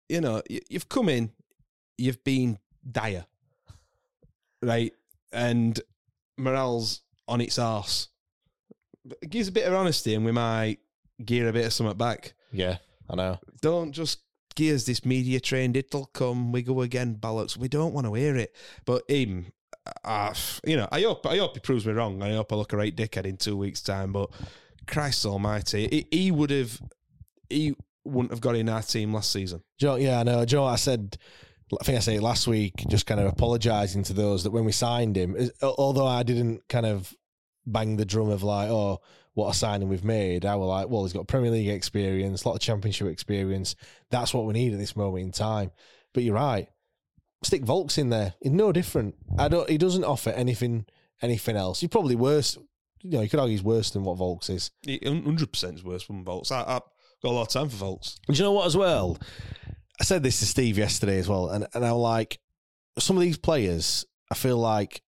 You 0.09 0.21
know, 0.21 0.43
you've 0.49 0.89
come 0.89 1.09
in, 1.09 1.33
you've 1.99 2.23
been 2.25 2.59
dire, 2.91 3.27
right? 4.63 4.93
And 5.33 5.79
morale's 6.39 7.03
on 7.27 7.41
its 7.41 7.59
arse. 7.59 8.09
But 9.05 9.21
Gives 9.29 9.49
a 9.49 9.53
bit 9.53 9.67
of 9.67 9.75
honesty, 9.75 10.15
and 10.15 10.25
we 10.25 10.33
might 10.33 10.79
gear 11.23 11.49
a 11.49 11.53
bit 11.53 11.67
of 11.67 11.73
something 11.73 11.97
back. 11.97 12.35
Yeah, 12.53 12.79
I 13.11 13.17
know. 13.17 13.39
Don't 13.61 13.93
just 13.93 14.21
gears 14.55 14.87
this 14.87 15.05
media 15.05 15.41
trained. 15.41 15.77
It'll 15.77 16.07
come. 16.07 16.53
We 16.53 16.63
go 16.63 16.81
again, 16.83 17.17
bollocks. 17.17 17.57
We 17.57 17.69
don't 17.69 17.93
want 17.93 18.07
to 18.07 18.15
hear 18.15 18.37
it. 18.37 18.55
But 18.85 19.03
him, 19.09 19.53
uh, 20.05 20.35
you 20.67 20.77
know, 20.77 20.89
I 20.91 21.03
hope 21.03 21.27
I 21.27 21.39
hope 21.39 21.55
he 21.55 21.61
proves 21.61 21.87
me 21.87 21.93
wrong. 21.93 22.23
I 22.23 22.33
hope 22.33 22.53
I 22.53 22.57
look 22.57 22.73
a 22.73 22.77
right 22.77 22.95
dickhead 22.95 23.27
in 23.27 23.37
two 23.37 23.57
weeks' 23.57 23.83
time. 23.83 24.13
But 24.13 24.31
Christ 24.87 25.27
Almighty, 25.27 25.89
he, 26.11 26.17
he 26.17 26.31
would 26.31 26.51
have, 26.51 26.81
he 27.51 27.75
wouldn't 28.05 28.33
have 28.33 28.41
got 28.41 28.57
in 28.57 28.69
our 28.69 28.83
team 28.83 29.13
last 29.13 29.33
season. 29.33 29.63
Joe, 29.79 29.97
yeah, 29.97 30.21
I 30.21 30.23
know. 30.23 30.45
Joe, 30.45 30.65
I 30.65 30.77
said, 30.77 31.19
I 31.81 31.85
think 31.85 31.97
I 31.97 32.01
said 32.01 32.23
last 32.23 32.47
week, 32.47 32.75
just 32.89 33.07
kind 33.07 33.21
of 33.21 33.27
apologising 33.27 34.05
to 34.05 34.13
those 34.13 34.45
that 34.45 34.53
when 34.53 34.65
we 34.65 34.73
signed 34.73 35.17
him, 35.17 35.37
although 35.63 36.07
I 36.07 36.23
didn't 36.23 36.67
kind 36.69 36.87
of 36.87 37.15
bang 37.67 37.97
the 37.97 38.05
drum 38.05 38.31
of 38.31 38.43
like, 38.43 38.71
oh, 38.71 39.01
what 39.35 39.51
a 39.51 39.55
signing 39.55 39.89
we've 39.89 40.05
made. 40.05 40.47
I 40.47 40.55
was 40.55 40.69
like, 40.69 40.89
well, 40.89 41.03
he's 41.03 41.13
got 41.13 41.27
Premier 41.27 41.51
League 41.51 41.69
experience, 41.69 42.45
a 42.45 42.49
lot 42.49 42.55
of 42.55 42.61
Championship 42.61 43.09
experience. 43.09 43.75
That's 44.11 44.33
what 44.33 44.47
we 44.47 44.53
need 44.53 44.73
at 44.73 44.79
this 44.79 44.97
moment 44.97 45.25
in 45.25 45.33
time. 45.33 45.73
But 46.13 46.23
you're 46.23 46.37
right. 46.37 46.69
Stick 47.45 47.63
Vaulks 47.63 47.99
in 47.99 48.11
there. 48.11 48.35
He's 48.41 48.53
no 48.53 48.73
different. 48.73 49.15
I 49.39 49.49
don't. 49.49 49.69
He 49.69 49.79
doesn't 49.79 50.05
offer 50.05 50.31
anything 50.31 50.87
anything 51.23 51.57
else. 51.57 51.81
He's 51.81 51.91
probably 51.91 52.17
worse. 52.17 52.57
You 53.03 53.11
know, 53.11 53.21
you 53.21 53.29
could 53.29 53.41
argue 53.41 53.53
he's 53.53 53.63
worse 53.63 53.91
than 53.91 54.05
what 54.05 54.19
Vaulks 54.19 54.51
is. 54.51 54.71
Hundred 55.05 55.53
percent 55.53 55.77
is 55.77 55.85
worse 55.85 56.07
than 56.07 56.25
Vaulks. 56.25 56.51
I, 56.51 56.61
I've 56.61 56.83
got 57.23 57.31
a 57.31 57.31
lot 57.31 57.43
of 57.43 57.49
time 57.49 57.69
for 57.69 57.85
Vaulks. 57.85 58.19
Do 58.27 58.35
you 58.35 58.43
know 58.43 58.53
what 58.53 58.67
as 58.67 58.77
well? 58.77 59.19
I 60.01 60.05
said 60.05 60.23
this 60.23 60.41
to 60.41 60.47
Steve 60.47 60.79
yesterday 60.79 61.19
as 61.19 61.29
well, 61.29 61.51
and 61.51 61.67
and 61.75 61.85
I'm 61.85 61.95
like, 61.97 62.41
some 62.99 63.17
of 63.17 63.23
these 63.23 63.39
players, 63.39 64.05
I 64.31 64.35
feel 64.35 64.59
like 64.59 65.03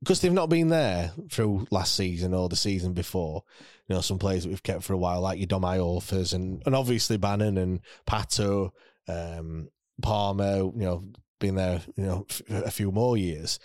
because 0.00 0.20
they've 0.20 0.32
not 0.32 0.48
been 0.48 0.68
there 0.68 1.12
through 1.30 1.66
last 1.70 1.94
season 1.94 2.32
or 2.32 2.48
the 2.48 2.56
season 2.56 2.92
before. 2.92 3.44
You 3.88 3.96
know, 3.96 4.00
some 4.00 4.18
players 4.18 4.44
that 4.44 4.48
we've 4.48 4.62
kept 4.62 4.84
for 4.84 4.94
a 4.94 4.98
while, 4.98 5.20
like 5.20 5.38
your 5.38 5.46
Dom 5.46 5.62
Iorfas 5.62 6.32
and 6.32 6.62
and 6.64 6.74
obviously 6.74 7.16
Bannan 7.16 7.58
and 7.58 7.80
Pato, 8.06 8.70
um, 9.08 9.68
Palmer. 10.00 10.58
You 10.58 10.72
know, 10.74 11.04
been 11.40 11.56
there. 11.56 11.82
You 11.96 12.04
know, 12.04 12.26
f- 12.30 12.42
a 12.48 12.70
few 12.70 12.92
more 12.92 13.16
years 13.16 13.58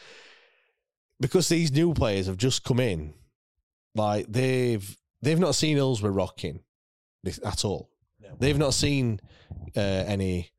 because 1.19 1.49
these 1.49 1.71
new 1.71 1.93
players 1.93 2.27
have 2.27 2.37
just 2.37 2.63
come 2.63 2.79
in. 2.79 3.13
Like 3.93 4.25
they've 4.27 4.97
they've 5.21 5.39
not 5.39 5.55
seen 5.55 5.77
Hillsborough 5.77 6.11
rocking 6.11 6.61
at 7.43 7.63
all. 7.63 7.89
They've 8.39 8.57
not 8.57 8.73
seen 8.73 9.21
uh, 9.77 9.79
any, 9.79 10.51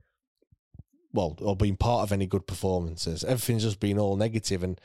well, 1.12 1.37
or 1.43 1.57
been 1.57 1.77
part 1.77 2.05
of 2.05 2.12
any 2.12 2.27
good 2.27 2.47
performances. 2.47 3.23
Everything's 3.23 3.64
just 3.64 3.81
been 3.81 3.99
all 3.99 4.17
negative, 4.17 4.62
and 4.62 4.81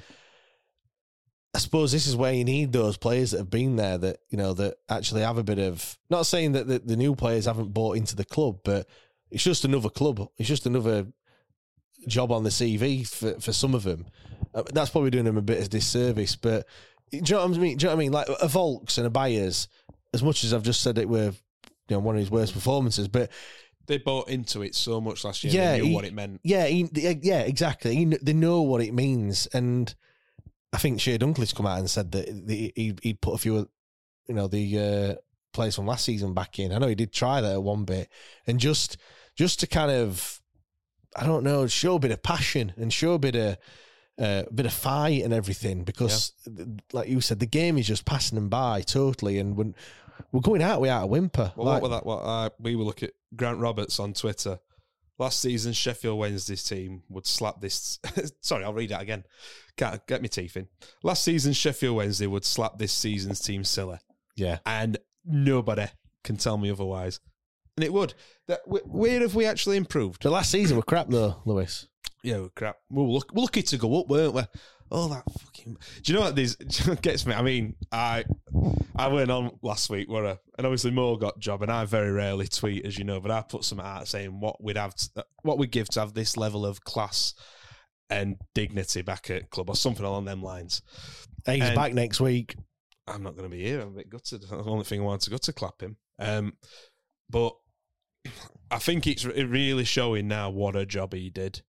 I 1.54 1.60
suppose 1.60 1.94
this 1.94 2.08
is 2.08 2.18
where 2.18 2.34
you 2.34 2.44
need 2.44 2.74
those 2.74 2.98
players 2.98 3.32
that 3.32 3.38
have 3.38 3.50
been 3.50 3.78
there 3.78 3.98
that 3.98 4.18
you 4.30 4.38
know 4.38 4.54
that 4.56 4.76
actually 4.90 5.22
have 5.22 5.38
a 5.38 5.44
bit 5.44 5.60
of. 5.60 5.98
Not 6.10 6.26
saying 6.26 6.52
that 6.54 6.68
the, 6.68 6.80
the 6.80 6.98
new 6.98 7.16
players 7.16 7.46
haven't 7.46 7.74
bought 7.74 7.96
into 7.96 8.16
the 8.16 8.26
club, 8.26 8.60
but 8.66 8.88
it's 9.30 9.44
just 9.44 9.64
another 9.64 9.90
club. 9.90 10.28
It's 10.38 10.50
just 10.50 10.66
another 10.66 11.08
job 12.08 12.32
on 12.32 12.44
the 12.44 12.50
CV 12.50 13.08
for 13.08 13.40
for 13.40 13.54
some 13.54 13.74
of 13.76 13.84
them. 13.84 14.06
Uh, 14.54 14.64
That's 14.74 14.90
probably 14.90 15.10
doing 15.12 15.26
them 15.26 15.38
a 15.38 15.42
bit 15.42 15.62
of 15.62 15.70
disservice, 15.70 16.36
but. 16.36 16.66
Do 17.12 17.18
you 17.18 17.24
know 17.36 17.46
what 17.46 17.58
I 17.58 17.60
mean? 17.60 17.76
Do 17.76 17.84
you 17.84 17.90
know 17.90 17.96
what 17.96 18.00
I 18.02 18.04
mean? 18.06 18.12
Like 18.14 18.30
a 18.30 18.48
Vaulks 18.48 18.98
and 18.98 19.06
a 19.06 19.10
Byers, 19.10 19.68
as 20.14 20.24
much 20.24 20.46
as 20.46 20.54
I've 20.54 20.64
just 20.64 20.80
said 20.80 20.98
it 20.98 21.10
were, 21.10 21.34
you 21.34 21.34
know, 21.90 22.00
one 22.00 22.16
of 22.16 22.22
his 22.22 22.32
worst 22.32 22.54
performances, 22.54 23.10
but 23.10 23.30
They 23.88 23.98
bought 23.98 24.30
into 24.30 24.62
it 24.62 24.76
so 24.76 25.02
much 25.02 25.26
last 25.26 25.44
year. 25.44 25.52
Yeah, 25.54 25.72
they 25.74 25.80
knew 25.82 25.88
he- 25.90 25.94
what 25.94 26.06
it 26.06 26.14
meant. 26.14 26.40
yeah, 26.46 26.68
he, 26.68 26.88
yeah, 26.94 27.42
exactly. 27.42 27.98
He, 27.98 28.06
they 28.06 28.32
know 28.32 28.62
what 28.62 28.82
it 28.82 28.94
means, 28.94 29.46
and 29.48 29.94
I 30.72 30.78
think 30.78 31.00
Chey 31.00 31.18
Dunkley's 31.18 31.52
come 31.52 31.66
out 31.66 31.80
and 31.80 31.90
said 31.90 32.14
that 32.14 32.48
the, 32.48 32.72
he 32.78 32.96
he'd 33.04 33.20
put 33.20 33.34
a 33.34 33.38
few, 33.38 33.70
you 34.30 34.34
know, 34.36 34.48
the 34.48 34.80
uh, 34.80 35.16
players 35.52 35.76
from 35.76 35.88
last 35.88 36.06
season 36.06 36.34
back 36.34 36.60
in. 36.60 36.72
I 36.72 36.78
know 36.78 36.88
he 36.88 36.96
did 36.96 37.12
try 37.12 37.42
that 37.42 37.52
at 37.52 37.62
one 37.64 37.84
bit, 37.84 38.08
and 38.48 38.58
just 38.58 38.96
just 39.36 39.60
to 39.60 39.68
kind 39.68 39.92
of, 39.92 40.41
I 41.16 41.26
don't 41.26 41.44
know, 41.44 41.68
show 41.68 41.96
a 41.96 42.00
bit 42.00 42.12
of 42.12 42.24
passion 42.24 42.74
and 42.78 42.92
show 42.94 43.14
a 43.14 43.20
bit 43.20 43.36
of. 43.36 43.58
Uh, 44.20 44.44
bit 44.54 44.68
of 44.68 44.74
fight 44.74 45.24
and 45.24 45.34
everything 45.34 45.84
because, 45.84 46.34
like 46.94 47.08
you 47.10 47.22
said, 47.22 47.40
the 47.40 47.46
game 47.48 47.76
is 47.80 47.88
just 47.88 48.06
passing 48.06 48.36
them 48.36 48.50
by 48.50 48.82
totally, 48.82 49.40
and 49.40 49.56
when 49.56 49.74
we're 50.32 50.42
going 50.42 50.62
out, 50.62 50.80
we 50.80 50.90
out 50.90 51.04
a 51.06 51.08
whimper. 51.08 51.52
Well, 51.56 51.66
Like- 51.66 51.82
what 51.82 51.90
were 51.90 51.96
that? 51.96 52.06
What 52.06 52.18
uh, 52.20 52.50
we 52.60 52.76
were 52.76 52.84
looking 52.84 53.08
at 53.08 53.14
Grant 53.36 53.58
Roberts 53.58 54.00
on 54.00 54.14
Twitter. 54.14 54.60
Last 55.18 55.40
season, 55.40 55.74
Sheffield 55.74 56.20
Wednesday's 56.20 56.64
team 56.64 57.02
would 57.10 57.26
slap 57.26 57.62
this. 57.62 58.00
sorry, 58.42 58.64
I'll 58.64 58.74
read 58.74 58.90
that 58.90 59.02
again. 59.02 59.24
Can't 59.76 60.06
get 60.06 60.22
my 60.22 60.28
teeth 60.28 60.56
in. 60.58 60.68
Last 61.02 61.24
season, 61.24 61.54
Sheffield 61.54 61.96
Wednesday 61.96 62.28
would 62.28 62.46
slap 62.46 62.78
this 62.78 62.92
season's 62.92 63.40
team 63.40 63.64
silly, 63.64 63.98
yeah, 64.36 64.60
and 64.68 64.98
nobody 65.26 65.88
can 66.24 66.38
tell 66.38 66.58
me 66.58 66.70
otherwise. 66.70 67.22
And 67.82 67.88
it 67.88 67.94
would. 67.94 68.14
That 68.48 68.60
where 68.68 69.22
have 69.22 69.34
we 69.34 69.48
actually 69.48 69.76
improved? 69.76 70.22
the 70.22 70.30
last 70.30 70.52
season 70.52 70.78
were 70.78 70.84
crap 70.84 71.10
though, 71.10 71.42
Lewis. 71.46 71.88
Yeah, 72.22 72.42
we're 72.42 72.50
crap. 72.50 72.76
We 72.92 73.02
were 73.02 73.10
look, 73.10 73.34
we're 73.34 73.42
lucky 73.42 73.64
to 73.64 73.78
go 73.78 74.00
up, 74.00 74.08
weren't 74.08 74.36
we? 74.36 74.44
Oh, 74.92 75.08
that 75.08 75.24
fucking. 75.40 75.78
Do 76.04 76.14
you 76.14 76.20
know 76.20 76.26
what 76.26 76.36
this 76.36 76.54
gets 77.02 77.26
me? 77.26 77.34
I 77.34 77.42
mean, 77.42 77.74
I 77.92 78.24
I 78.96 79.08
went 79.08 79.32
on 79.32 79.58
last 79.64 79.90
week, 79.90 80.12
where 80.12 80.28
I, 80.28 80.38
and 80.60 80.68
obviously 80.68 80.92
Mo 80.92 81.16
got 81.16 81.40
job, 81.40 81.64
and 81.64 81.72
I 81.72 81.86
very 81.86 82.12
rarely 82.12 82.48
tweet, 82.48 82.86
as 82.86 83.00
you 83.00 83.04
know, 83.04 83.20
but 83.20 83.32
I 83.32 83.42
put 83.42 83.64
some 83.64 83.80
out 83.80 84.08
saying 84.08 84.40
what 84.40 84.64
we'd 84.64 84.78
have, 84.78 84.94
to, 84.94 85.26
what 85.42 85.58
we'd 85.58 85.72
give 85.72 85.90
to 85.90 86.02
have 86.02 86.14
this 86.14 86.38
level 86.38 86.64
of 86.64 86.84
class 86.84 87.34
and 88.12 88.36
dignity 88.54 89.02
back 89.02 89.32
at 89.32 89.50
club, 89.50 89.70
or 89.72 89.76
something 89.76 90.06
along 90.06 90.26
them 90.26 90.44
lines. 90.44 90.84
He's 91.48 91.64
And- 91.64 91.76
back 91.76 91.96
next 91.96 92.20
week. 92.20 92.56
I'm 93.08 93.24
not 93.24 93.36
going 93.36 93.50
to 93.50 93.56
be 93.58 93.64
here. 93.64 93.82
I'm 93.82 93.88
a 93.88 93.92
bit 93.92 94.10
gutted. 94.12 94.44
The 94.50 94.58
only 94.58 94.84
thing 94.86 95.02
I 95.02 95.04
wanted 95.04 95.24
to 95.24 95.32
go 95.32 95.38
to 95.38 95.54
clap 95.54 95.82
him. 95.82 95.98
Um, 96.20 96.54
but 97.32 97.54
I 98.70 98.78
think 98.80 99.06
it's 99.08 99.26
really 99.26 99.84
showing 99.84 100.28
now 100.28 100.50
what 100.50 100.76
a 100.76 100.86
job 100.86 101.14
he 101.14 101.30
did. 101.30 101.62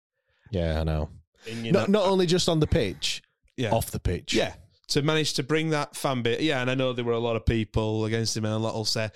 Yeah, 0.51 0.81
I 0.81 0.83
know. 0.83 1.09
You 1.47 1.71
Not, 1.71 1.89
know- 1.89 2.01
not 2.01 2.09
only 2.11 2.25
just 2.25 2.47
on 2.49 2.59
the 2.59 2.67
pitch, 2.67 3.23
yeah. 3.57 3.71
off 3.71 3.89
the 3.91 3.99
pitch. 3.99 4.33
Yeah, 4.33 4.53
to 4.89 5.01
manage 5.01 5.33
to 5.33 5.43
bring 5.43 5.69
that 5.71 5.95
fan 5.95 6.21
bit. 6.21 6.41
Yeah, 6.41 6.61
and 6.61 6.69
I 6.69 6.75
know 6.75 6.93
there 6.93 7.05
were 7.05 7.13
a 7.13 7.19
lot 7.19 7.35
of 7.35 7.45
people 7.45 8.05
against 8.05 8.37
him, 8.37 8.45
and 8.45 8.53
a 8.53 8.57
lot 8.57 8.73
will 8.75 8.85
say 8.85 9.09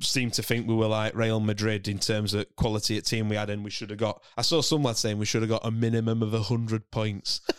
seem 0.00 0.30
to 0.30 0.42
think 0.42 0.66
we 0.68 0.74
were 0.74 0.88
like 0.88 1.14
Real 1.14 1.40
Madrid 1.40 1.88
in 1.88 1.98
terms 1.98 2.34
of 2.34 2.44
quality 2.56 2.98
at 2.98 3.06
team 3.06 3.28
we 3.28 3.36
had, 3.36 3.48
and 3.50 3.62
we 3.64 3.70
should 3.70 3.90
have 3.90 3.98
got. 3.98 4.22
I 4.36 4.42
saw 4.42 4.60
some 4.60 4.82
lads 4.82 4.98
saying 4.98 5.18
we 5.18 5.24
should 5.26 5.42
have 5.42 5.48
got 5.48 5.64
a 5.64 5.70
minimum 5.70 6.22
of 6.22 6.32
hundred 6.46 6.90
points. 6.90 7.40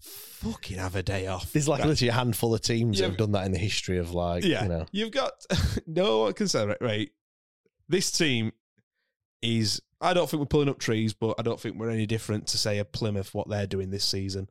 Fucking 0.00 0.78
have 0.78 0.94
a 0.94 1.02
day 1.02 1.26
off. 1.26 1.52
There's 1.52 1.66
like 1.66 1.84
literally 1.84 2.10
a 2.10 2.12
handful 2.12 2.54
of 2.54 2.60
teams 2.60 3.00
Yeah, 3.00 3.06
that 3.06 3.10
have 3.12 3.18
done 3.18 3.32
that 3.32 3.46
in 3.46 3.52
the 3.52 3.58
history 3.58 3.98
of 3.98 4.14
like, 4.14 4.44
yeah, 4.44 4.62
you 4.62 4.68
know. 4.68 4.86
you've 4.92 5.10
got 5.10 5.32
no 5.86 6.20
one 6.20 6.32
can 6.34 6.46
say 6.46 6.64
right, 6.64 6.76
right. 6.80 7.10
This 7.88 8.10
team 8.10 8.52
is. 9.42 9.80
I 10.00 10.14
don't 10.14 10.30
think 10.30 10.40
we're 10.40 10.46
pulling 10.46 10.68
up 10.68 10.78
trees, 10.78 11.12
but 11.12 11.34
I 11.38 11.42
don't 11.42 11.58
think 11.58 11.76
we're 11.76 11.90
any 11.90 12.06
different 12.06 12.46
to 12.48 12.58
say 12.58 12.78
a 12.78 12.84
Plymouth 12.84 13.34
what 13.34 13.48
they're 13.48 13.66
doing 13.66 13.90
this 13.90 14.04
season. 14.04 14.48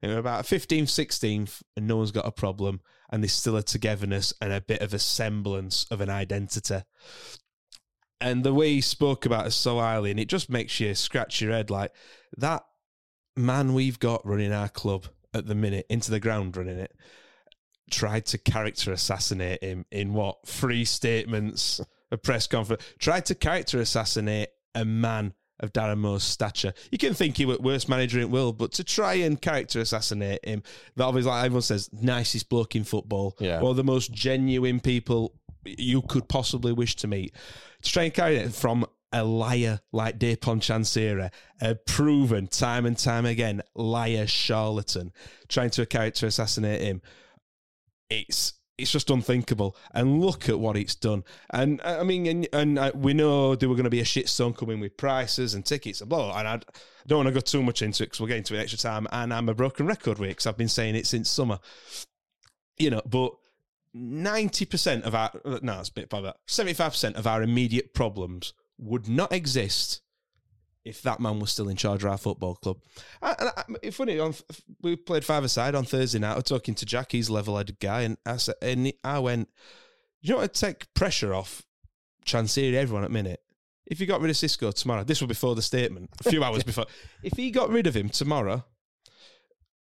And 0.00 0.12
we're 0.12 0.18
about 0.18 0.44
15th, 0.44 0.84
16th, 0.84 1.62
and 1.76 1.86
no 1.86 1.98
one's 1.98 2.12
got 2.12 2.26
a 2.26 2.32
problem, 2.32 2.80
and 3.10 3.22
there's 3.22 3.32
still 3.32 3.56
a 3.56 3.62
togetherness 3.62 4.32
and 4.40 4.52
a 4.52 4.60
bit 4.60 4.80
of 4.80 4.94
a 4.94 4.98
semblance 4.98 5.86
of 5.90 6.00
an 6.00 6.08
identity. 6.08 6.80
And 8.20 8.42
the 8.42 8.54
way 8.54 8.74
he 8.74 8.80
spoke 8.80 9.26
about 9.26 9.46
us 9.46 9.54
so 9.54 9.78
highly, 9.78 10.10
and 10.10 10.20
it 10.20 10.28
just 10.28 10.48
makes 10.48 10.80
you 10.80 10.94
scratch 10.94 11.42
your 11.42 11.52
head 11.52 11.70
like 11.70 11.92
that 12.38 12.64
man 13.36 13.74
we've 13.74 13.98
got 13.98 14.26
running 14.26 14.52
our 14.52 14.68
club 14.68 15.06
at 15.34 15.46
the 15.46 15.54
minute 15.54 15.86
into 15.90 16.10
the 16.10 16.20
ground 16.20 16.56
running 16.56 16.78
it 16.78 16.92
tried 17.90 18.24
to 18.26 18.38
character 18.38 18.92
assassinate 18.92 19.62
him 19.62 19.84
in 19.92 20.12
what 20.12 20.38
three 20.46 20.84
statements 20.84 21.80
a 22.10 22.16
press 22.18 22.46
conference 22.46 22.82
tried 22.98 23.26
to 23.26 23.34
character 23.34 23.80
assassinate 23.80 24.48
a 24.74 24.84
man 24.84 25.34
of 25.60 25.72
Darren 25.72 25.98
Moore's 25.98 26.22
stature. 26.22 26.74
You 26.92 26.98
can 26.98 27.14
think 27.14 27.36
he 27.36 27.46
was 27.46 27.58
worst 27.60 27.88
manager 27.88 28.18
in 28.20 28.24
the 28.28 28.34
world, 28.34 28.58
but 28.58 28.72
to 28.72 28.84
try 28.84 29.14
and 29.14 29.40
character 29.40 29.80
assassinate 29.80 30.44
him, 30.44 30.62
that 30.96 31.04
obviously 31.04 31.30
like 31.30 31.44
everyone 31.46 31.62
says, 31.62 31.88
nicest 31.92 32.48
bloke 32.50 32.76
in 32.76 32.84
football, 32.84 33.34
Yeah. 33.40 33.60
or 33.60 33.74
the 33.74 33.82
most 33.84 34.12
genuine 34.12 34.80
people 34.80 35.34
you 35.64 36.02
could 36.02 36.28
possibly 36.28 36.72
wish 36.72 36.94
to 36.96 37.06
meet. 37.08 37.34
To 37.82 37.90
try 37.90 38.02
and 38.04 38.14
carry 38.14 38.36
it 38.36 38.52
from 38.54 38.84
a 39.12 39.24
liar 39.24 39.80
like 39.92 40.18
Dejphon 40.18 40.60
Chansiri, 40.60 41.30
a 41.62 41.74
proven 41.74 42.48
time 42.48 42.84
and 42.84 42.98
time 42.98 43.24
again 43.24 43.62
liar 43.74 44.26
charlatan, 44.26 45.12
trying 45.48 45.70
to 45.70 45.86
character 45.86 46.26
assassinate 46.26 46.82
him 46.82 47.00
it's 48.10 48.52
it's 48.78 48.90
just 48.90 49.10
unthinkable. 49.10 49.76
And 49.92 50.20
look 50.20 50.48
at 50.48 50.58
what 50.58 50.76
it's 50.76 50.94
done. 50.94 51.24
And 51.50 51.80
uh, 51.82 51.98
I 52.00 52.02
mean, 52.04 52.26
and, 52.26 52.48
and 52.52 52.78
uh, 52.78 52.92
we 52.94 53.14
know 53.14 53.54
there 53.54 53.68
were 53.68 53.74
going 53.74 53.84
to 53.84 53.90
be 53.90 54.00
a 54.00 54.04
shitstorm 54.04 54.56
coming 54.56 54.80
with 54.80 54.96
prices 54.96 55.54
and 55.54 55.64
tickets 55.64 56.00
and 56.00 56.10
blah. 56.10 56.38
And 56.38 56.48
I 56.48 56.60
don't 57.06 57.24
want 57.24 57.28
to 57.28 57.34
go 57.34 57.40
too 57.40 57.62
much 57.62 57.82
into 57.82 58.02
it 58.02 58.06
because 58.06 58.20
we're 58.20 58.28
getting 58.28 58.44
to 58.44 58.54
an 58.54 58.60
extra 58.60 58.78
time. 58.78 59.06
And 59.12 59.32
I'm 59.32 59.48
a 59.48 59.54
broken 59.54 59.86
record 59.86 60.18
with 60.18 60.30
because 60.30 60.46
I've 60.46 60.58
been 60.58 60.68
saying 60.68 60.94
it 60.94 61.06
since 61.06 61.30
summer. 61.30 61.58
You 62.78 62.90
know, 62.90 63.02
but 63.06 63.32
ninety 63.94 64.66
percent 64.66 65.04
of 65.04 65.14
our 65.14 65.30
no, 65.62 65.80
it's 65.80 65.88
a 65.88 65.92
bit 65.92 66.12
about 66.12 66.38
seventy-five 66.46 66.92
percent 66.92 67.16
of 67.16 67.26
our 67.26 67.42
immediate 67.42 67.94
problems 67.94 68.52
would 68.78 69.08
not 69.08 69.32
exist 69.32 70.02
if 70.86 71.02
that 71.02 71.18
man 71.20 71.40
was 71.40 71.50
still 71.50 71.68
in 71.68 71.76
charge 71.76 72.04
of 72.04 72.10
our 72.10 72.16
football 72.16 72.54
club. 72.54 72.78
And 73.20 73.50
I, 73.56 73.64
it's 73.82 73.96
funny, 73.96 74.18
on, 74.20 74.34
we 74.82 74.94
played 74.96 75.24
five 75.24 75.42
aside 75.42 75.74
on 75.74 75.84
Thursday 75.84 76.20
night. 76.20 76.32
I 76.32 76.36
was 76.36 76.44
talking 76.44 76.74
to 76.76 76.86
Jack, 76.86 77.12
he's 77.12 77.28
level-headed 77.28 77.80
guy, 77.80 78.02
and 78.02 78.16
I 78.24 78.36
said, 78.36 78.54
and 78.62 78.92
I 79.02 79.18
went, 79.18 79.48
you 80.20 80.30
know 80.34 80.40
what? 80.40 80.54
to 80.54 80.60
take 80.60 80.92
pressure 80.94 81.34
off 81.34 81.62
Chansiri, 82.24 82.74
everyone 82.74 83.04
at 83.04 83.10
minute. 83.10 83.40
If 83.86 84.00
you 84.00 84.06
got 84.06 84.20
rid 84.20 84.30
of 84.30 84.36
Xisco 84.36 84.72
tomorrow, 84.72 85.04
this 85.04 85.20
was 85.20 85.28
before 85.28 85.54
the 85.54 85.62
statement, 85.62 86.10
a 86.24 86.30
few 86.30 86.42
hours 86.42 86.62
before. 86.64 86.86
If 87.22 87.36
he 87.36 87.50
got 87.50 87.70
rid 87.70 87.86
of 87.86 87.94
him 87.96 88.08
tomorrow, 88.08 88.64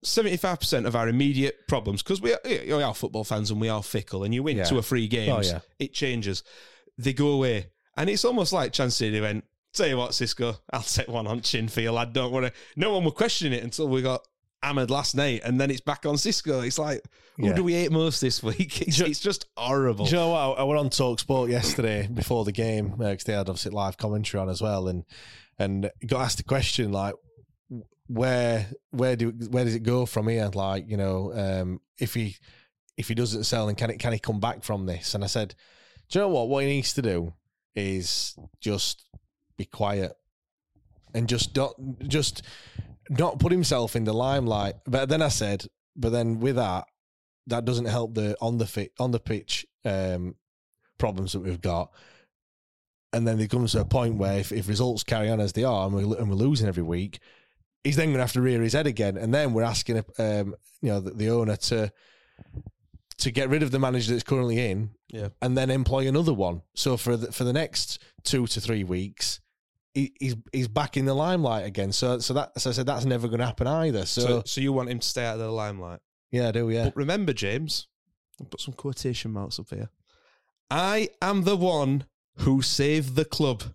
seventy-five 0.04 0.60
percent 0.60 0.86
of 0.86 0.96
our 0.96 1.08
immediate 1.08 1.68
problems, 1.68 2.04
because 2.04 2.22
we 2.22 2.34
are, 2.34 2.40
we 2.46 2.72
are 2.72 2.94
football 2.94 3.24
fans 3.24 3.50
and 3.52 3.60
we 3.60 3.70
are 3.70 3.82
fickle, 3.82 4.24
and 4.24 4.34
you 4.34 4.44
win 4.44 4.58
Yeah. 4.58 4.66
two 4.66 4.78
or 4.78 4.84
three 4.84 5.06
oh, 5.06 5.10
games, 5.10 5.50
Oh, 5.50 5.54
yeah. 5.54 5.60
it 5.80 5.94
changes. 5.94 6.44
They 6.98 7.14
go 7.14 7.30
away, 7.30 7.72
and 7.98 8.10
it's 8.10 8.26
almost 8.26 8.54
like 8.54 8.74
Chansiri 8.74 9.22
went. 9.22 9.44
Tell 9.76 9.88
you 9.88 9.98
what, 9.98 10.12
Xisco, 10.12 10.58
I'll 10.72 10.82
take 10.82 11.08
one 11.10 11.28
on 11.28 11.42
chin 11.42 11.68
for 11.68 11.82
you, 11.82 11.92
lad. 11.92 12.14
Don't 12.14 12.32
worry. 12.32 12.52
No 12.76 12.94
one 12.94 13.04
were 13.04 13.12
questioning 13.12 13.54
it 13.60 13.64
until 13.64 13.88
we 13.90 14.02
got 14.02 14.26
hammered 14.64 14.90
last 14.90 15.16
night, 15.16 15.42
and 15.44 15.60
then 15.60 15.70
it's 15.70 15.82
back 15.82 16.06
on 16.06 16.16
Xisco. 16.16 16.66
It's 16.66 16.80
like, 16.80 17.02
who 17.38 17.48
Yeah. 17.48 17.54
do 17.54 17.64
we 17.64 17.74
hate 17.74 17.92
most 17.92 18.22
this 18.22 18.42
week? 18.42 18.82
It's, 18.88 19.00
it's 19.00 19.20
just 19.20 19.46
horrible. 19.58 20.06
Do 20.06 20.12
you 20.12 20.18
know 20.18 20.30
what? 20.30 20.58
I 20.60 20.64
went 20.64 20.80
on 20.80 20.90
Talk 20.90 21.20
Sport 21.20 21.50
yesterday 21.52 22.08
before 22.08 22.46
the 22.46 22.52
game 22.54 22.96
because 22.98 23.26
they 23.26 23.34
had 23.34 23.50
obviously 23.50 23.72
live 23.72 23.98
commentary 23.98 24.42
on 24.42 24.50
as 24.50 24.62
well, 24.62 24.88
and 24.88 25.04
and 25.60 25.92
got 26.08 26.22
asked 26.22 26.40
a 26.40 26.44
question 26.44 26.92
like, 26.92 27.16
where 28.08 28.68
where 28.92 29.16
do 29.16 29.30
where 29.50 29.66
does 29.66 29.76
it 29.76 29.84
go 29.84 30.06
from 30.06 30.28
here? 30.28 30.50
Like 30.54 30.88
you 30.90 30.98
know, 30.98 31.34
um, 31.34 31.82
if 32.00 32.14
he 32.14 32.38
if 32.98 33.08
he 33.10 33.16
doesn't 33.16 33.44
sell, 33.44 33.68
and 33.68 33.78
can 33.78 33.90
it 33.90 34.00
can 34.00 34.14
he 34.14 34.20
come 34.20 34.40
back 34.40 34.64
from 34.64 34.86
this? 34.86 35.14
And 35.16 35.24
I 35.24 35.28
said, 35.28 35.56
do 36.10 36.20
you 36.20 36.26
know 36.26 36.30
what? 36.30 36.48
What 36.50 36.64
he 36.64 36.70
needs 36.70 36.94
to 36.94 37.02
do 37.02 37.34
is 37.76 38.36
just 38.62 39.04
be 39.58 39.66
quiet 39.66 40.14
and 41.14 41.28
just 41.30 41.54
don't 41.54 42.08
just 42.08 42.42
not 43.10 43.40
put 43.40 43.52
himself 43.52 43.96
in 43.96 44.04
the 44.04 44.14
limelight. 44.14 44.76
But 44.86 45.10
then 45.10 45.22
I 45.22 45.30
said, 45.30 45.66
but 45.96 46.12
then 46.12 46.40
with 46.40 46.56
that, 46.56 46.86
that 47.48 47.66
doesn't 47.66 47.86
help 47.86 48.16
the 48.16 48.36
on 48.42 48.58
the 48.58 48.66
fit 48.66 48.92
on 49.00 49.12
the 49.12 49.20
pitch 49.20 49.66
um, 49.86 50.36
problems 50.98 51.34
that 51.34 51.42
we've 51.42 51.62
got. 51.62 51.92
And 53.14 53.26
then 53.26 53.38
there 53.38 53.48
comes 53.48 53.72
to 53.72 53.80
a 53.80 53.86
point 53.86 54.16
where 54.16 54.40
if, 54.40 54.52
if 54.52 54.68
results 54.68 55.04
carry 55.04 55.30
on 55.30 55.40
as 55.40 55.54
they 55.54 55.64
are, 55.64 55.86
and 55.86 55.96
we're, 55.96 56.18
and 56.18 56.30
we're 56.30 56.36
losing 56.36 56.68
every 56.68 56.84
week, 56.84 57.20
he's 57.84 57.96
then 57.96 58.08
going 58.08 58.18
to 58.18 58.24
have 58.24 58.34
to 58.34 58.42
rear 58.42 58.62
his 58.62 58.74
head 58.74 58.88
again. 58.88 59.16
And 59.16 59.34
then 59.34 59.54
we're 59.54 59.64
asking, 59.64 60.04
um, 60.20 60.56
you 60.82 60.90
know, 60.90 61.00
the, 61.00 61.12
the 61.12 61.30
owner 61.30 61.56
to 61.56 61.94
to 63.18 63.32
get 63.32 63.48
rid 63.48 63.64
of 63.64 63.72
the 63.72 63.80
manager 63.80 64.12
that's 64.12 64.24
currently 64.24 64.60
in, 64.70 64.90
Yeah. 65.10 65.30
and 65.42 65.58
then 65.58 65.70
employ 65.70 66.06
another 66.06 66.34
one. 66.34 66.64
So 66.76 66.98
for 66.98 67.16
the, 67.16 67.32
for 67.32 67.46
the 67.46 67.54
next 67.54 68.04
two 68.24 68.46
to 68.48 68.60
three 68.60 68.84
weeks, 68.84 69.40
he, 69.96 70.14
he's 70.20 70.36
he's 70.52 70.68
back 70.68 70.98
in 70.98 71.06
the 71.06 71.14
limelight 71.14 71.66
again. 71.66 71.92
So 71.92 72.20
so 72.20 72.36
that 72.36 72.60
so 72.60 72.70
I 72.70 72.74
said 72.74 72.86
that's 72.86 73.06
never 73.06 73.28
going 73.28 73.40
to 73.40 73.46
happen 73.46 73.66
either. 73.66 74.06
So, 74.06 74.22
So, 74.22 74.44
so 74.46 74.62
you 74.62 74.74
want 74.74 74.90
him 74.90 75.00
to 75.00 75.08
stay 75.08 75.26
out 75.26 75.36
of 75.36 75.40
the 75.40 75.50
limelight? 75.50 76.00
yeah, 76.32 76.50
I 76.50 76.52
do 76.52 76.70
yeah. 76.70 76.84
But 76.86 76.98
remember, 76.98 77.34
James, 77.34 77.88
I'll 78.40 78.48
put 78.48 78.62
some 78.62 78.74
quotation 78.74 79.32
marks 79.32 79.58
up 79.58 79.70
here. 79.70 79.90
I 80.70 81.10
am 81.22 81.44
the 81.44 81.56
one 81.56 82.06
who 82.40 82.62
saved 82.62 83.16
the 83.16 83.26
club. 83.26 83.64
he 83.64 83.70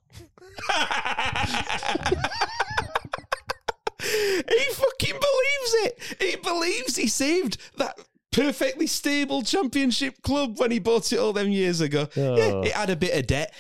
fucking 4.73 5.19
believes 5.19 5.75
it. 5.85 5.99
He 6.21 6.37
believes 6.37 6.97
he 6.97 7.09
saved 7.09 7.57
that 7.79 7.99
perfectly 8.33 8.87
stable 8.87 9.43
championship 9.43 10.21
club 10.23 10.59
when 10.59 10.71
he 10.71 10.79
bought 10.79 11.13
it 11.13 11.19
all 11.19 11.33
them 11.33 11.51
years 11.51 11.81
ago. 11.81 12.09
Yeah, 12.15 12.23
oh. 12.25 12.63
it 12.63 12.73
had 12.73 12.91
a 12.91 12.97
bit 12.97 13.19
of 13.19 13.27
debt. 13.27 13.55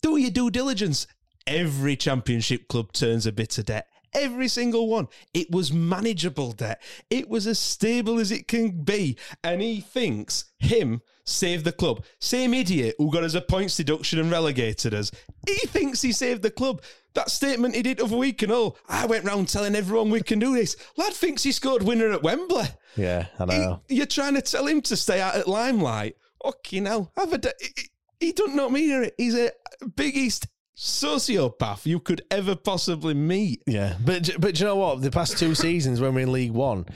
Do 0.00 0.16
your 0.16 0.30
due 0.30 0.50
diligence. 0.50 1.06
Every 1.46 1.96
championship 1.96 2.68
club 2.68 2.92
turns 2.92 3.26
a 3.26 3.32
bit 3.32 3.58
of 3.58 3.66
debt. 3.66 3.88
Every 4.14 4.48
single 4.48 4.88
one. 4.88 5.08
It 5.32 5.50
was 5.50 5.72
manageable 5.72 6.52
debt. 6.52 6.82
It 7.08 7.28
was 7.30 7.46
as 7.46 7.58
stable 7.58 8.18
as 8.18 8.30
it 8.30 8.46
can 8.46 8.82
be. 8.84 9.16
And 9.42 9.62
he 9.62 9.80
thinks 9.80 10.44
him 10.58 11.00
saved 11.24 11.64
the 11.64 11.72
club. 11.72 12.04
Same 12.20 12.52
idiot 12.52 12.94
who 12.98 13.10
got 13.10 13.24
us 13.24 13.34
a 13.34 13.40
points 13.40 13.76
deduction 13.76 14.18
and 14.18 14.30
relegated 14.30 14.92
us. 14.92 15.10
He 15.46 15.66
thinks 15.66 16.02
he 16.02 16.12
saved 16.12 16.42
the 16.42 16.50
club. 16.50 16.82
That 17.14 17.30
statement 17.30 17.74
he 17.74 17.82
did 17.82 18.00
of 18.00 18.12
a 18.12 18.16
week 18.16 18.42
and 18.42 18.52
all. 18.52 18.76
I 18.88 19.06
went 19.06 19.24
round 19.24 19.48
telling 19.48 19.74
everyone 19.74 20.10
we 20.10 20.22
can 20.22 20.38
do 20.38 20.54
this. 20.54 20.76
Lad 20.96 21.14
thinks 21.14 21.42
he 21.42 21.52
scored 21.52 21.82
winner 21.82 22.10
at 22.12 22.22
Wembley. 22.22 22.66
Yeah, 22.96 23.26
I 23.38 23.44
He- 23.44 23.58
know. 23.58 23.80
you're 23.88 24.06
trying 24.06 24.34
to 24.34 24.42
tell 24.42 24.66
him 24.66 24.82
to 24.82 24.96
stay 24.96 25.20
out 25.22 25.36
at 25.36 25.48
limelight. 25.48 26.16
Fucking 26.44 26.84
hell. 26.86 27.12
Have 27.16 27.32
a 27.32 27.38
da- 27.38 27.50
he, 27.60 27.68
he- 27.76 28.26
he 28.26 28.32
don't 28.32 28.54
know 28.56 28.68
me. 28.68 29.10
He's 29.16 29.34
a 29.34 29.52
biggest 29.96 30.46
sociopath 30.76 31.86
you 31.86 32.00
could 32.00 32.22
ever 32.30 32.54
possibly 32.56 33.14
meet. 33.14 33.62
Yeah, 33.66 33.96
but 34.04 34.30
but 34.40 34.54
do 34.54 34.60
you 34.60 34.66
know 34.66 34.76
what? 34.76 35.00
The 35.02 35.10
past 35.10 35.38
two 35.38 35.54
seasons 35.54 36.00
when 36.00 36.14
we're 36.14 36.22
in 36.22 36.32
League 36.32 36.52
One, 36.52 36.86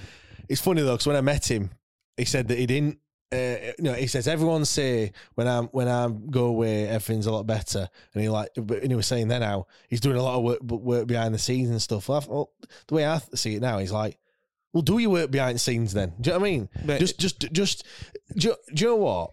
it's 0.49 0.61
funny 0.61 0.83
though 0.83 0.93
because 0.95 1.07
when 1.07 1.17
I 1.17 1.21
met 1.21 1.51
him, 1.51 1.71
he 2.17 2.25
said 2.25 2.49
that 2.49 2.59
he 2.59 2.67
didn't. 2.67 2.99
Uh, 3.33 3.57
you 3.77 3.83
know, 3.85 3.93
he 3.93 4.07
says 4.07 4.29
everyone 4.29 4.65
say 4.65 5.13
when 5.35 5.49
I'm 5.49 5.65
when 5.67 5.89
I 5.89 6.09
go 6.09 6.45
away, 6.47 6.87
everything's 6.89 7.27
a 7.27 7.33
lot 7.33 7.47
better, 7.47 7.89
and 8.15 8.23
he 8.23 8.29
like, 8.29 8.51
and 8.57 8.89
he 8.89 8.95
was 8.95 9.07
saying 9.07 9.29
then 9.29 9.43
how 9.43 9.67
he's 9.89 10.01
doing 10.01 10.17
a 10.17 10.23
lot 10.23 10.37
of 10.39 10.45
work 10.45 10.63
work 10.63 11.07
behind 11.09 11.35
the 11.35 11.39
scenes 11.39 11.69
and 11.69 11.83
stuff. 11.83 12.09
Well, 12.09 12.23
I- 12.25 12.31
well, 12.33 12.51
the 12.87 12.95
way 12.95 13.05
I 13.05 13.19
see 13.35 13.57
it 13.57 13.63
now, 13.63 13.79
he's 13.79 13.91
like, 13.91 14.17
well, 14.73 14.83
do 14.83 14.99
your 14.99 15.11
work 15.11 15.33
behind 15.33 15.57
the 15.57 15.59
scenes 15.59 15.93
then. 15.93 16.13
Do 16.21 16.31
you 16.31 16.35
know 16.35 16.41
what 16.41 16.47
I 16.47 16.51
mean? 16.51 16.69
But- 16.85 17.01
just 17.01 17.19
just 17.19 17.41
just 17.53 17.85
do, 18.37 18.49
you- 18.49 18.57
do 18.75 18.85
you 18.85 18.91
know 18.91 18.97
what? 18.97 19.33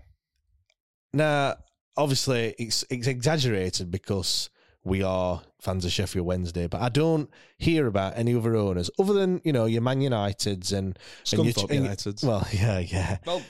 Now, 1.14 1.58
obviously, 1.98 2.56
it's 2.58 2.84
it's 2.90 3.08
exaggerated 3.08 3.92
because 3.92 4.50
we 4.84 5.02
are 5.02 5.42
fans 5.62 5.86
of 5.86 5.92
Sheffield 5.92 6.26
Wednesday, 6.28 6.68
but 6.68 6.82
I 6.82 6.90
don't 6.90 7.30
hear 7.58 7.88
about 7.88 8.18
any 8.18 8.36
other 8.36 8.56
owners 8.56 8.90
other 9.00 9.14
than 9.14 9.42
you 9.46 9.54
know 9.54 9.66
your 9.66 9.82
Man 9.82 10.02
Uniteds 10.02 10.74
and 10.74 10.98
Scunthorpe 11.24 11.70
and 11.72 11.88
Uniteds. 11.88 12.24
Well, 12.26 12.46
yeah, 12.52 12.80
yeah, 12.80 13.18
Well, 13.26 13.42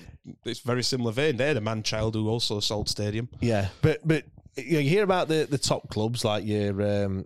it's 0.45 0.59
very 0.59 0.83
similar 0.83 1.11
vein. 1.11 1.37
They're 1.37 1.55
the 1.55 1.61
man 1.61 1.83
child 1.83 2.15
who 2.15 2.29
also 2.29 2.59
sold 2.59 2.87
stadium. 2.89 3.29
yeah. 3.41 3.69
But 3.81 4.07
but 4.07 4.25
you, 4.55 4.73
know, 4.73 4.79
you 4.79 4.89
hear 4.89 5.03
about 5.03 5.27
the 5.27 5.47
the 5.49 5.57
top 5.57 5.89
clubs 5.89 6.23
like 6.23 6.45
your 6.45 7.05
um, 7.05 7.25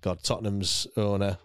God 0.00 0.22
Tottenham's 0.22 0.86
owner, 0.96 1.36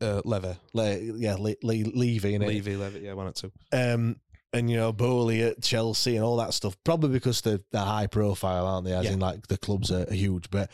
Uh, 0.00 0.20
Lever, 0.24 0.56
Le, 0.72 0.98
yeah, 0.98 1.34
Le, 1.34 1.54
Le, 1.62 1.84
Levy? 1.94 2.38
Levy, 2.38 2.76
Levitt, 2.76 3.02
yeah, 3.02 3.12
one 3.12 3.26
or 3.26 3.32
two. 3.32 3.52
um, 3.72 4.16
and 4.52 4.70
you 4.70 4.76
know 4.76 4.92
Boehly 4.92 5.42
at 5.42 5.62
Chelsea 5.62 6.16
and 6.16 6.24
all 6.24 6.36
that 6.38 6.54
stuff. 6.54 6.76
Probably 6.84 7.10
because 7.10 7.40
they're, 7.40 7.60
they're 7.72 7.82
high 7.84 8.06
profile, 8.06 8.66
aren't 8.66 8.86
they? 8.86 8.92
As 8.92 9.04
Yeah. 9.06 9.12
in, 9.12 9.20
like 9.20 9.46
the 9.48 9.58
clubs 9.58 9.90
are, 9.90 10.06
are 10.08 10.14
huge. 10.14 10.50
But 10.50 10.70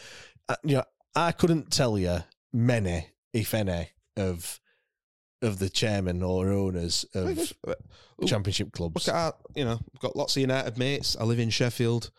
uh, 0.48 0.56
you 0.64 0.76
know, 0.76 0.84
I 1.14 1.32
couldn't 1.32 1.70
tell 1.70 1.98
you 1.98 2.18
many, 2.52 3.06
if 3.32 3.54
any, 3.54 3.90
of 4.16 4.60
of 5.40 5.58
the 5.60 5.68
chairman 5.68 6.22
or 6.22 6.50
owners 6.50 7.04
of 7.14 7.52
championship 8.26 8.72
clubs. 8.72 9.06
Look 9.06 9.14
at 9.14 9.18
our, 9.18 9.34
you 9.54 9.64
know, 9.64 9.78
I've 9.94 10.00
got 10.00 10.16
lots 10.16 10.36
of 10.36 10.40
United 10.40 10.76
mates. 10.78 11.16
I 11.18 11.24
live 11.24 11.38
in 11.38 11.50
Sheffield. 11.50 12.10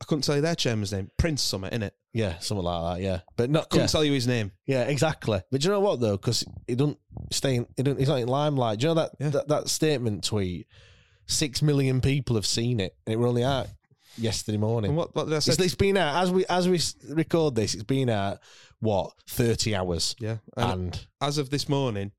I 0.00 0.04
couldn't 0.04 0.22
tell 0.22 0.34
you 0.34 0.42
their 0.42 0.54
chairman's 0.56 0.92
name. 0.92 1.08
Prince 1.16 1.40
Summit, 1.42 1.72
innit? 1.72 1.92
yeah, 2.12 2.38
something 2.40 2.64
like 2.64 2.96
that. 2.98 3.02
Yeah, 3.04 3.20
but 3.36 3.48
not. 3.50 3.70
Couldn't 3.70 3.84
Yeah, 3.84 3.88
tell 3.88 4.04
you 4.04 4.12
his 4.12 4.26
name. 4.26 4.50
yeah, 4.66 4.82
exactly. 4.82 5.40
But 5.50 5.60
do 5.60 5.68
you 5.68 5.72
know 5.74 5.80
what 5.80 6.00
though? 6.00 6.16
Because 6.16 6.44
he 6.66 6.74
don't 6.74 6.98
stay. 7.30 7.54
In, 7.56 7.66
he 7.76 7.82
don't. 7.82 7.98
He's 7.98 8.08
not 8.08 8.18
in 8.20 8.28
limelight. 8.28 8.80
Do 8.80 8.88
you 8.88 8.94
know 8.94 9.00
that, 9.02 9.10
Yeah. 9.20 9.30
that 9.30 9.48
that 9.48 9.68
statement 9.68 10.24
tweet? 10.24 10.66
Six 11.26 11.62
million 11.62 12.00
people 12.00 12.36
have 12.36 12.46
seen 12.46 12.80
it, 12.80 12.94
and 13.06 13.12
it 13.12 13.16
were 13.16 13.26
only 13.26 13.44
out 13.44 13.68
yesterday 14.16 14.58
morning. 14.58 14.90
And 14.90 14.96
what, 14.96 15.14
what 15.14 15.24
did 15.26 15.34
I 15.34 15.38
say? 15.40 15.52
It's, 15.52 15.60
it's 15.60 15.74
been 15.74 15.96
out 15.96 16.22
as 16.22 16.30
we 16.30 16.46
as 16.46 16.68
we 16.68 16.80
record 17.14 17.54
this. 17.54 17.74
It's 17.74 17.82
been 17.82 18.08
out 18.08 18.38
what 18.80 19.12
thirty 19.28 19.74
hours, 19.74 20.14
yeah. 20.20 20.36
And 20.56 20.72
and 20.72 21.06
as 21.20 21.38
of 21.38 21.50
this 21.50 21.68
morning, 21.68 22.12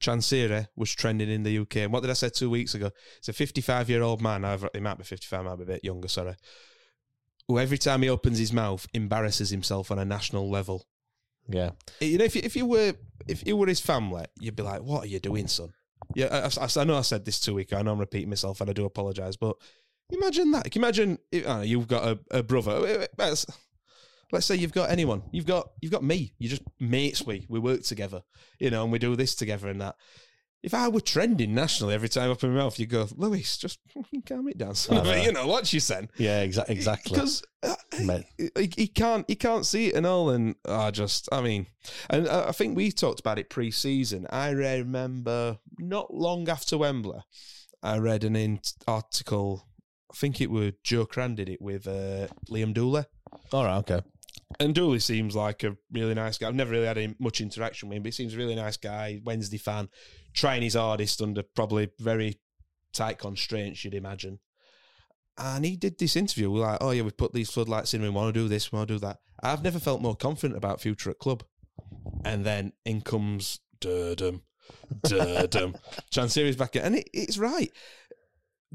Chansiri 0.00 0.68
was 0.76 0.92
trending 0.94 1.30
in 1.30 1.42
the 1.42 1.58
UK. 1.58 1.76
And 1.78 1.92
what 1.92 2.00
did 2.00 2.10
I 2.10 2.14
say 2.14 2.28
two 2.28 2.50
weeks 2.50 2.74
ago? 2.74 2.90
It's 3.18 3.28
a 3.28 3.32
55 3.32 3.88
year 3.90 4.02
old 4.02 4.20
man. 4.20 4.44
Either, 4.44 4.68
he 4.74 4.80
might 4.80 4.98
be 4.98 5.04
55, 5.04 5.44
might 5.44 5.56
be 5.56 5.62
a 5.62 5.66
bit 5.66 5.84
younger, 5.84 6.08
sorry. 6.08 6.34
Who 7.48 7.58
every 7.58 7.78
time 7.78 8.02
he 8.02 8.08
opens 8.08 8.38
his 8.38 8.52
mouth 8.52 8.86
embarrasses 8.94 9.50
himself 9.50 9.90
on 9.90 9.98
a 9.98 10.04
national 10.04 10.50
level. 10.50 10.86
yeah, 11.48 11.70
You 12.00 12.18
know, 12.18 12.24
if 12.24 12.34
you, 12.36 12.42
if 12.44 12.56
you 12.56 12.66
were 12.66 12.94
if 13.28 13.46
you 13.46 13.56
were 13.56 13.66
his 13.66 13.80
family, 13.80 14.24
you'd 14.40 14.56
be 14.56 14.62
like, 14.62 14.82
"What 14.82 15.04
are 15.04 15.08
you 15.08 15.20
doing, 15.20 15.46
son?" 15.46 15.72
Yeah, 16.14 16.48
I, 16.58 16.64
I- 16.64 16.80
I 16.80 16.84
know 16.84 16.96
I 16.96 17.02
said 17.02 17.24
this 17.24 17.40
two 17.40 17.54
weeks. 17.54 17.72
I 17.72 17.82
know 17.82 17.92
I'm 17.92 17.98
repeating 17.98 18.28
myself, 18.30 18.60
and 18.60 18.70
I 18.70 18.72
do 18.72 18.84
apologise. 18.84 19.36
But 19.36 19.56
imagine 20.10 20.50
that. 20.52 20.70
Can 20.70 20.80
you 20.80 20.84
imagine? 20.84 21.18
know, 21.32 21.60
you've 21.62 21.88
got 21.88 22.04
a, 22.06 22.38
a 22.38 22.42
brother. 22.42 23.06
Let's, 23.18 23.46
let's 24.32 24.46
say 24.46 24.56
you've 24.56 24.72
got 24.72 24.90
anyone. 24.90 25.22
You've 25.32 25.46
got 25.46 25.70
you've 25.80 25.92
got 25.92 26.02
me. 26.04 26.34
You're 26.38 26.50
just 26.50 26.62
mates. 26.80 27.24
We 27.24 27.46
we 27.48 27.58
work 27.58 27.82
together. 27.82 28.22
You 28.58 28.70
know, 28.70 28.82
and 28.82 28.92
we 28.92 28.98
do 28.98 29.16
this 29.16 29.34
together 29.34 29.68
and 29.68 29.80
that. 29.80 29.96
If 30.64 30.72
I 30.72 30.88
were 30.88 31.02
trending 31.02 31.54
nationally 31.54 31.94
every 31.94 32.08
time 32.08 32.24
I 32.24 32.32
open 32.32 32.50
my 32.54 32.56
mouth, 32.62 32.78
you 32.78 32.86
go, 32.86 33.06
Lewis, 33.16 33.58
just 33.58 33.78
fucking 33.92 34.22
calm 34.26 34.48
it 34.48 34.56
down, 34.56 34.74
son 34.74 34.96
of 34.96 35.06
I 35.06 35.16
a-" 35.16 35.24
You 35.24 35.32
know 35.32 35.46
what 35.46 35.66
she 35.66 35.78
said 35.78 36.08
yeah, 36.16 36.42
exa- 36.42 36.68
exactly. 36.70 37.14
because 37.14 37.42
Mate. 38.02 38.24
he, 38.38 38.70
he 38.74 38.86
can't 38.86 39.24
he 39.28 39.36
can't 39.36 39.66
see 39.66 39.88
it 39.88 39.94
and 39.94 40.06
all 40.06 40.30
and 40.30 40.54
I 40.66 40.90
just 40.90 41.28
I 41.30 41.42
mean 41.42 41.66
and 42.08 42.26
I 42.28 42.48
I 42.48 42.52
think 42.52 42.76
we 42.76 42.90
talked 42.92 43.20
about 43.20 43.38
it 43.38 43.50
pre-season 43.50 44.26
I 44.30 44.50
remember 44.50 45.58
not 45.78 46.12
long 46.14 46.48
after 46.48 46.78
Wembley 46.78 47.20
I 47.82 47.98
read 47.98 48.24
an 48.24 48.34
in- 48.34 48.60
article 48.88 49.66
I 50.10 50.16
think 50.16 50.40
it 50.40 50.50
was 50.50 50.72
Joe 50.82 51.04
Crann 51.06 51.34
did 51.34 51.48
it 51.48 51.60
with 51.60 51.86
uh, 51.86 52.28
Liam 52.48 52.72
Dooley 52.72 53.04
All 53.52 53.64
right, 53.64 53.78
okay. 53.78 54.00
And 54.60 54.74
Dooley 54.74 54.98
seems 54.98 55.34
like 55.34 55.64
a 55.64 55.76
really 55.92 56.14
nice 56.14 56.38
guy 56.38 56.48
I've 56.48 56.54
never 56.54 56.70
really 56.70 56.86
had 56.86 56.98
any, 56.98 57.14
much 57.18 57.40
interaction 57.40 57.88
with 57.88 57.96
him 57.96 58.02
but 58.02 58.08
he 58.08 58.12
seems 58.12 58.34
a 58.34 58.38
really 58.38 58.54
nice 58.54 58.76
guy 58.76 59.20
Wednesday 59.24 59.58
fan 59.58 59.88
trying 60.32 60.62
his 60.62 60.74
hardest 60.74 61.20
under 61.20 61.42
probably 61.42 61.90
very 61.98 62.38
tight 62.92 63.18
constraints 63.18 63.84
you'd 63.84 63.94
imagine 63.94 64.38
and 65.36 65.64
he 65.64 65.76
did 65.76 65.98
this 65.98 66.16
interview. 66.16 66.50
We're 66.50 66.60
like, 66.60 66.78
oh 66.80 66.90
yeah, 66.90 67.02
we've 67.02 67.16
put 67.16 67.32
these 67.32 67.50
floodlights 67.50 67.94
in. 67.94 68.02
We 68.02 68.08
want 68.08 68.32
to 68.32 68.40
do 68.40 68.48
this. 68.48 68.70
We 68.70 68.76
want 68.76 68.88
to 68.88 68.94
do 68.94 69.00
that. 69.00 69.18
I've 69.42 69.64
never 69.64 69.78
felt 69.78 70.00
more 70.00 70.16
confident 70.16 70.56
about 70.56 70.80
future 70.80 71.10
at 71.10 71.18
club. 71.18 71.42
And 72.24 72.44
then 72.44 72.72
in 72.84 73.00
comes 73.00 73.60
Durdum, 73.80 74.42
Durdum. 75.06 75.74
Chansiri's 76.12 76.56
back, 76.56 76.76
in. 76.76 76.82
and 76.82 76.96
it, 76.96 77.10
it's 77.12 77.38
right. 77.38 77.70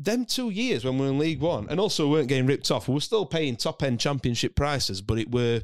Them 0.01 0.23
two 0.25 0.49
years 0.49 0.85
when 0.85 0.97
we 0.97 1.05
were 1.05 1.11
in 1.11 1.19
League 1.19 1.41
One, 1.41 1.67
and 1.69 1.77
also 1.77 2.09
weren't 2.09 2.29
getting 2.29 2.45
ripped 2.45 2.71
off. 2.71 2.87
We 2.87 2.93
were 2.93 3.01
still 3.01 3.25
paying 3.25 3.57
top 3.57 3.83
end 3.83 3.99
Championship 3.99 4.55
prices, 4.55 5.01
but 5.01 5.19
it 5.19 5.29
were 5.29 5.61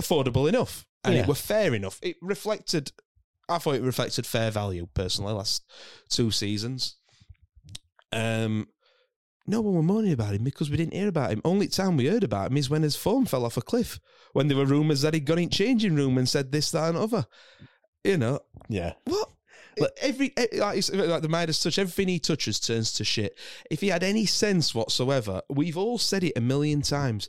affordable 0.00 0.46
enough, 0.46 0.84
and 1.04 1.14
Yeah. 1.14 1.22
it 1.22 1.26
were 1.28 1.34
fair 1.34 1.74
enough. 1.74 1.98
It 2.02 2.16
reflected. 2.20 2.92
I 3.48 3.56
thought 3.58 3.76
it 3.76 3.82
reflected 3.82 4.26
fair 4.26 4.50
value 4.50 4.88
personally. 4.92 5.32
Last 5.32 5.64
two 6.10 6.30
seasons. 6.30 6.96
Um, 8.12 8.68
no 9.46 9.60
one 9.62 9.74
were 9.74 9.82
moaning 9.82 10.12
about 10.12 10.34
him 10.34 10.44
because 10.44 10.70
we 10.70 10.76
didn't 10.76 10.92
hear 10.94 11.08
about 11.08 11.30
him. 11.32 11.40
Only 11.44 11.66
time 11.66 11.96
we 11.96 12.06
heard 12.08 12.24
about 12.24 12.50
him 12.50 12.56
is 12.58 12.68
when 12.70 12.82
his 12.82 12.94
phone 12.94 13.24
fell 13.24 13.44
off 13.46 13.56
a 13.56 13.62
cliff. 13.62 13.98
When 14.34 14.48
there 14.48 14.56
were 14.56 14.66
rumours 14.66 15.00
that 15.00 15.14
he'd 15.14 15.24
gone 15.24 15.38
in 15.38 15.48
changing 15.50 15.94
room 15.94 16.18
and 16.18 16.28
said 16.28 16.52
this, 16.52 16.70
that, 16.72 16.90
and 16.90 16.98
other. 16.98 17.26
You 18.04 18.18
know 18.18 18.40
Yeah. 18.68 18.92
what? 19.04 19.30
Every 20.00 20.32
eh, 20.36 20.46
like, 20.54 20.78
it's 20.78 20.92
like 20.92 21.22
the 21.22 21.28
Midas 21.28 21.62
touch, 21.62 21.78
everything 21.78 22.08
he 22.08 22.18
touches 22.18 22.60
turns 22.60 22.92
to 22.94 23.04
shit. 23.04 23.38
If 23.70 23.80
he 23.80 23.88
had 23.88 24.02
any 24.02 24.26
sense 24.26 24.74
whatsoever, 24.74 25.42
we've 25.48 25.76
all 25.76 25.98
said 25.98 26.24
it 26.24 26.36
a 26.36 26.40
million 26.40 26.82
times. 26.82 27.28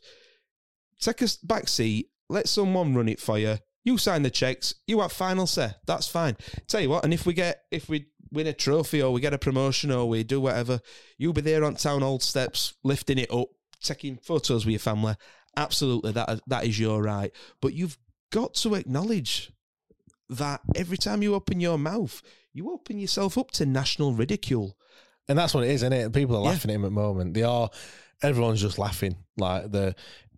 Take 1.00 1.22
a 1.22 1.28
back 1.44 1.68
seat, 1.68 2.10
let 2.30 2.48
someone 2.48 2.96
run 2.96 3.10
it 3.10 3.20
for 3.20 3.38
you. 3.38 3.58
You 3.86 3.98
sign 3.98 4.24
the 4.24 4.30
checks, 4.30 4.74
you 4.88 5.02
have 5.02 5.12
final 5.12 5.46
say. 5.46 5.72
That's 5.86 6.08
fine. 6.08 6.38
Tell 6.68 6.82
you 6.82 6.90
what, 6.90 7.04
and 7.04 7.14
if 7.14 7.26
we 7.26 7.34
get 7.34 7.64
if 7.72 7.90
we 7.90 8.08
win 8.32 8.48
a 8.48 8.54
trophy 8.54 9.02
or 9.02 9.12
we 9.12 9.22
get 9.22 9.34
a 9.34 9.38
promotion 9.38 9.92
or 9.92 10.10
we 10.10 10.24
do 10.24 10.42
whatever, 10.42 10.82
you'll 11.18 11.34
be 11.34 11.42
there 11.42 11.64
on 11.64 11.76
town 11.76 12.04
old 12.04 12.24
steps, 12.24 12.74
lifting 12.84 13.20
it 13.20 13.32
up, 13.32 13.50
taking 13.82 14.18
photos 14.18 14.66
with 14.66 14.72
your 14.72 14.80
family. 14.80 15.16
Absolutely, 15.56 16.12
that 16.14 16.42
that 16.48 16.66
is 16.66 16.80
your 16.80 17.02
right. 17.02 17.32
But 17.62 17.74
you've 17.74 17.98
got 18.32 18.56
to 18.56 18.74
acknowledge 18.74 19.52
that 20.30 20.62
every 20.76 20.98
time 20.98 21.22
you 21.22 21.36
open 21.36 21.60
your 21.60 21.78
mouth, 21.78 22.22
you 22.54 22.72
open 22.72 23.00
yourself 23.00 23.38
up 23.38 23.52
to 23.52 23.66
national 23.66 24.14
ridicule. 24.14 24.78
And 25.28 25.38
that's 25.38 25.54
what 25.54 25.64
it 25.64 25.70
is, 25.70 25.84
isn't 25.84 25.94
it? 25.94 26.14
People 26.14 26.36
are 26.36 26.44
Yeah. 26.44 26.50
laughing 26.50 26.72
at 26.72 26.76
him 26.76 26.84
at 26.84 26.88
the 26.88 26.92
moment. 26.92 27.34
They 27.34 27.44
are. 27.44 27.70
Everyone's 28.22 28.62
just 28.62 28.78
laughing. 28.80 29.16
Like 29.38 29.72
the 29.72 29.96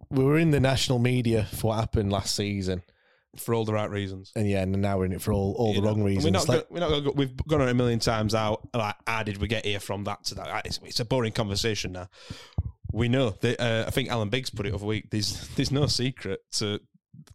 we 0.09 0.23
were 0.23 0.37
in 0.37 0.51
the 0.51 0.59
national 0.59 0.99
media 0.99 1.45
for 1.45 1.67
what 1.67 1.79
happened 1.79 2.11
last 2.11 2.35
season, 2.35 2.83
for 3.37 3.53
all 3.55 3.65
the 3.65 3.73
right 3.73 3.89
reasons. 3.89 4.31
and 4.35 4.47
yeah, 4.47 4.61
and 4.61 4.71
now 4.81 4.97
we're 4.97 5.05
in 5.05 5.11
it 5.13 5.21
for 5.21 5.33
all, 5.33 5.55
all 5.57 5.69
You 5.69 5.75
the 5.75 5.81
know, 5.81 5.87
wrong 5.87 6.03
reasons. 6.03 6.25
We're 6.25 6.31
not, 6.31 6.47
Like- 6.47 6.59
go, 6.61 6.73
we're 6.73 6.79
not 6.79 6.89
gonna 6.89 7.01
go, 7.01 7.11
we've 7.11 7.35
gone 7.47 7.61
on 7.61 7.69
a 7.69 7.73
million 7.73 7.99
times 7.99 8.35
out. 8.35 8.67
Like, 8.73 8.95
how 9.07 9.23
did 9.23 9.37
we 9.37 9.47
get 9.47 9.65
here 9.65 9.79
from 9.79 10.03
that 10.05 10.23
to 10.25 10.35
that? 10.35 10.65
It's, 10.65 10.79
it's 10.83 10.99
a 10.99 11.05
boring 11.05 11.31
conversation 11.33 11.91
now. 11.93 12.07
We 12.93 13.09
know 13.09 13.31
that. 13.41 13.59
Uh, 13.59 13.85
I 13.87 13.89
think 13.91 14.09
Alan 14.09 14.29
Biggs 14.29 14.49
put 14.51 14.65
it 14.67 14.73
over 14.73 14.85
week. 14.85 15.09
There's 15.09 15.47
there's 15.55 15.71
no 15.71 15.87
secret 15.87 16.39
to 16.53 16.79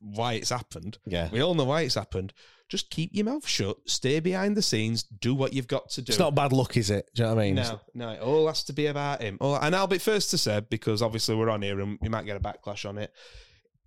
why 0.01 0.35
it's 0.35 0.51
happened. 0.51 0.99
yeah, 1.07 1.29
We 1.33 1.41
all 1.41 1.55
know 1.55 1.65
why 1.65 1.83
it's 1.83 1.95
happened. 1.95 2.33
Just 2.69 2.91
keep 2.91 3.11
your 3.13 3.25
mouth 3.25 3.47
shut. 3.47 3.77
Stay 3.87 4.21
behind 4.21 4.57
the 4.57 4.63
scenes. 4.63 5.03
Do 5.03 5.35
what 5.35 5.53
you've 5.53 5.67
got 5.67 5.91
to 5.91 6.03
do. 6.03 6.11
it's 6.11 6.19
not 6.21 6.37
bad 6.37 6.53
luck, 6.53 6.77
is 6.77 6.89
it? 6.91 7.11
Do 7.15 7.23
you 7.23 7.29
know 7.29 7.35
what 7.35 7.41
I 7.43 7.45
mean? 7.47 7.55
No, 7.57 7.81
no, 7.95 8.11
it 8.11 8.21
all 8.21 8.47
has 8.47 8.63
to 8.65 8.73
be 8.73 8.87
about 8.87 9.21
him. 9.21 9.39
All, 9.41 9.57
and 9.57 9.75
I'll 9.75 9.89
be 9.89 9.99
first 9.99 10.31
to 10.31 10.39
say, 10.39 10.61
because 10.71 11.03
obviously 11.03 11.35
we're 11.35 11.51
on 11.51 11.63
here 11.63 11.81
and 11.81 11.99
we 12.01 12.09
might 12.09 12.27
get 12.27 12.37
a 12.37 12.41
backlash 12.41 12.89
on 12.89 12.97
it. 12.99 13.13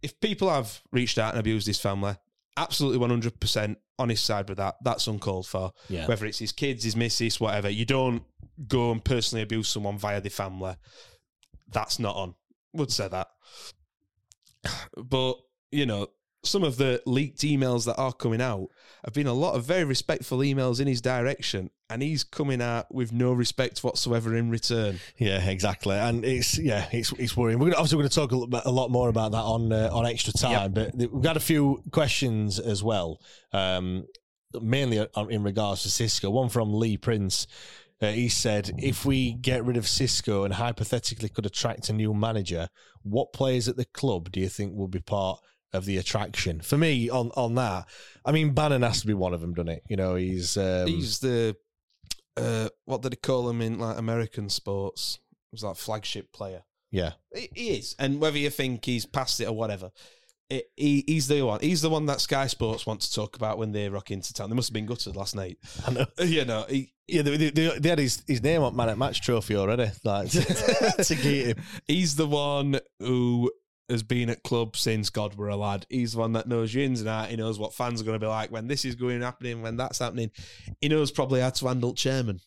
If 0.01 0.19
people 0.19 0.49
have 0.49 0.81
reached 0.91 1.17
out 1.17 1.31
and 1.31 1.39
abused 1.39 1.65
his 1.65 1.79
family, 1.79 2.15
absolutely 2.57 3.07
100% 3.07 3.77
on 3.99 4.09
his 4.09 4.19
side 4.19 4.49
with 4.49 4.57
that. 4.57 4.75
That's 4.83 5.07
uncalled 5.07 5.47
for. 5.47 5.71
Yeah. 5.87 6.05
Whether 6.07 6.25
it's 6.25 6.39
his 6.39 6.51
kids, 6.51 6.83
his 6.83 6.97
missus, 6.97 7.39
whatever. 7.39 7.69
You 7.69 7.85
don't 7.85 8.23
go 8.67 8.91
and 8.91 9.01
personally 9.01 9.43
abuse 9.43 9.69
someone 9.69 9.97
via 9.97 10.19
the 10.19 10.29
family. 10.29 10.75
That's 11.71 11.99
not 11.99 12.17
on. 12.17 12.35
Would 12.73 12.91
say 12.91 13.07
that. 13.07 13.29
But, 14.97 15.35
you 15.73 15.85
know, 15.85 16.07
some 16.43 16.63
of 16.63 16.77
the 16.77 17.01
leaked 17.05 17.39
emails 17.39 17.85
that 17.85 17.95
are 17.95 18.11
coming 18.11 18.41
out 18.41 18.67
have 19.05 19.13
been 19.13 19.27
a 19.27 19.33
lot 19.33 19.55
of 19.55 19.63
very 19.63 19.85
respectful 19.85 20.39
emails 20.39 20.79
in 20.79 20.87
his 20.87 21.01
direction, 21.01 21.69
and 21.89 22.01
he's 22.01 22.23
coming 22.23 22.61
out 22.61 22.93
with 22.93 23.13
no 23.13 23.31
respect 23.31 23.83
whatsoever 23.83 24.35
in 24.35 24.49
return. 24.49 24.99
Yeah, 25.17 25.49
exactly, 25.49 25.95
and 25.95 26.25
it's 26.25 26.57
yeah, 26.57 26.87
it's 26.91 27.13
it's 27.13 27.35
worrying. 27.37 27.59
We're 27.59 27.67
gonna, 27.67 27.77
obviously 27.77 27.97
going 27.97 28.09
to 28.09 28.15
talk 28.15 28.31
a, 28.31 28.35
little 28.35 28.47
bit, 28.47 28.63
a 28.65 28.71
lot 28.71 28.91
more 28.91 29.09
about 29.09 29.31
that 29.31 29.43
on 29.43 29.71
uh, 29.71 29.89
on 29.91 30.05
extra 30.05 30.33
time, 30.33 30.73
but 30.73 30.95
we've 30.95 31.21
got 31.21 31.37
a 31.37 31.41
few 31.41 31.81
questions 31.91 32.59
as 32.59 32.83
well, 32.83 33.21
um, 33.53 34.05
mainly 34.61 35.05
in 35.29 35.43
regards 35.43 35.83
to 35.83 35.89
Xisco. 35.89 36.31
One 36.31 36.49
from 36.49 36.73
Lee 36.73 36.97
Prince. 36.97 37.47
Uh, 38.01 38.07
he 38.11 38.27
said, 38.27 38.69
"If 38.79 39.05
we 39.05 39.31
get 39.31 39.63
rid 39.63 39.77
of 39.77 39.85
Xisco 39.85 40.43
and 40.43 40.55
hypothetically 40.55 41.29
could 41.29 41.45
attract 41.45 41.87
a 41.87 41.93
new 41.93 42.13
manager, 42.13 42.67
what 43.03 43.31
players 43.31 43.69
at 43.69 43.77
the 43.77 43.85
club 43.85 44.29
do 44.29 44.41
you 44.41 44.49
think 44.49 44.75
will 44.75 44.89
be 44.89 44.99
part 44.99 45.39
of 45.73 45.85
the 45.85 45.97
attraction?" 45.97 46.61
For 46.61 46.77
me, 46.77 47.09
on 47.09 47.31
on 47.35 47.55
that, 47.55 47.87
I 48.25 48.31
mean, 48.31 48.53
Bannan 48.53 48.81
has 48.83 49.01
to 49.01 49.07
be 49.07 49.13
one 49.13 49.33
of 49.33 49.41
them, 49.41 49.53
doesn't 49.53 49.69
it? 49.69 49.83
You 49.89 49.95
know, 49.97 50.15
he's 50.15 50.57
um, 50.57 50.87
he's 50.87 51.19
the 51.19 51.55
uh, 52.37 52.69
what 52.85 53.01
did 53.01 53.11
they 53.13 53.17
call 53.17 53.49
him 53.49 53.61
in 53.61 53.79
like 53.79 53.97
American 53.97 54.49
sports? 54.49 55.19
It 55.51 55.55
was 55.55 55.63
like 55.63 55.75
flagship 55.75 56.31
player. 56.33 56.63
yeah, 56.91 57.13
He 57.33 57.49
he 57.53 57.69
is, 57.77 57.95
and 57.99 58.19
whether 58.19 58.37
you 58.37 58.49
think 58.49 58.85
he's 58.85 59.05
past 59.05 59.39
it 59.39 59.45
or 59.47 59.53
whatever, 59.55 59.91
it, 60.49 60.65
he, 60.75 61.03
he's 61.07 61.27
the 61.27 61.41
one. 61.43 61.59
He's 61.61 61.81
the 61.81 61.89
one 61.89 62.05
that 62.07 62.21
Sky 62.21 62.47
Sports 62.47 62.85
want 62.85 63.01
to 63.01 63.13
talk 63.13 63.35
about 63.35 63.57
when 63.57 63.71
they 63.71 63.89
rock 63.89 64.11
into 64.11 64.33
town. 64.33 64.49
They 64.49 64.55
must 64.55 64.69
have 64.69 64.73
been 64.73 64.85
gutted 64.85 65.15
last 65.15 65.35
night. 65.35 65.57
I 65.87 65.91
know. 65.91 66.05
You 66.23 66.45
know, 66.45 66.65
he, 66.69 66.91
Yeah, 67.07 67.21
they, 67.21 67.37
they, 67.37 67.49
they 67.51 67.79
they 67.79 67.89
had 67.89 67.99
his, 67.99 68.23
his 68.27 68.41
name 68.41 68.61
on 68.63 68.75
Man 68.75 68.89
at 68.89 68.97
Match 68.97 69.21
trophy 69.21 69.55
already, 69.55 69.91
like 70.03 70.29
to, 70.31 71.03
to 71.03 71.15
get 71.15 71.47
him. 71.57 71.63
he's 71.87 72.15
the 72.15 72.27
one 72.27 72.79
who 72.99 73.51
has 73.89 74.03
been 74.03 74.29
at 74.29 74.43
club 74.43 74.75
since 74.77 75.09
God 75.09 75.35
were 75.35 75.49
a 75.49 75.55
lad. 75.55 75.85
He's 75.89 76.13
the 76.13 76.19
one 76.19 76.33
that 76.33 76.47
knows 76.47 76.73
your 76.73 76.83
ins 76.83 76.99
and 77.01 77.09
out. 77.09 77.29
He 77.29 77.35
knows 77.35 77.59
what 77.59 77.73
fans 77.73 78.01
are 78.01 78.05
going 78.05 78.15
to 78.19 78.25
be 78.25 78.29
like 78.29 78.51
when 78.51 78.67
this 78.67 78.85
is 78.85 78.95
going 78.95 79.21
happening, 79.21 79.61
when 79.61 79.77
that's 79.77 79.99
happening. 79.99 80.31
He 80.81 80.87
knows 80.89 81.11
probably 81.11 81.41
how 81.41 81.49
to 81.51 81.67
handle 81.67 81.93
chairman. 81.93 82.39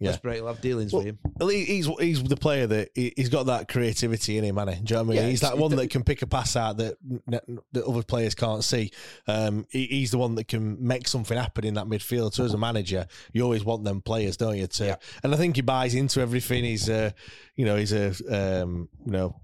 Yeah. 0.00 0.16
Will 0.22 0.46
have 0.46 0.60
dealings 0.60 0.92
Well, 0.92 1.00
with 1.02 1.08
him. 1.08 1.18
Well, 1.40 1.48
he's 1.48 1.88
he's 1.98 2.22
the 2.22 2.36
player 2.36 2.68
that 2.68 2.90
he- 2.94 3.12
he's 3.16 3.28
got 3.30 3.46
that 3.46 3.66
creativity 3.66 4.38
in 4.38 4.44
him, 4.44 4.54
man. 4.54 4.66
Do 4.68 4.72
you 4.72 4.78
know 4.78 4.84
what 4.84 5.00
I 5.00 5.02
mean? 5.02 5.16
Yeah, 5.16 5.28
he's 5.28 5.40
that 5.40 5.58
one 5.58 5.74
that 5.74 5.90
can 5.90 6.04
pick 6.04 6.22
a 6.22 6.26
pass 6.28 6.54
out 6.54 6.76
that 6.76 6.94
that 7.26 7.84
other 7.84 8.04
players 8.04 8.36
can't 8.36 8.62
see. 8.62 8.92
Um, 9.26 9.66
he, 9.70 9.86
he's 9.86 10.12
the 10.12 10.18
one 10.18 10.36
that 10.36 10.46
can 10.46 10.76
make 10.86 11.08
something 11.08 11.36
happen 11.36 11.64
in 11.64 11.74
that 11.74 11.86
midfield. 11.86 12.32
So 12.34 12.44
as 12.44 12.54
a 12.54 12.58
manager, 12.58 13.08
you 13.32 13.42
always 13.42 13.64
want 13.64 13.82
them 13.82 14.00
players, 14.00 14.36
don't 14.36 14.56
you? 14.56 14.68
To 14.68 14.84
Yeah. 14.86 14.96
and 15.24 15.34
I 15.34 15.36
think 15.36 15.56
he 15.56 15.62
buys 15.62 15.96
into 15.96 16.20
everything. 16.20 16.62
He's 16.62 16.88
uh, 16.88 17.10
you 17.56 17.64
know, 17.64 17.74
he's 17.74 17.92
a 17.92 18.62
um, 18.62 18.88
you 19.04 19.10
know. 19.10 19.40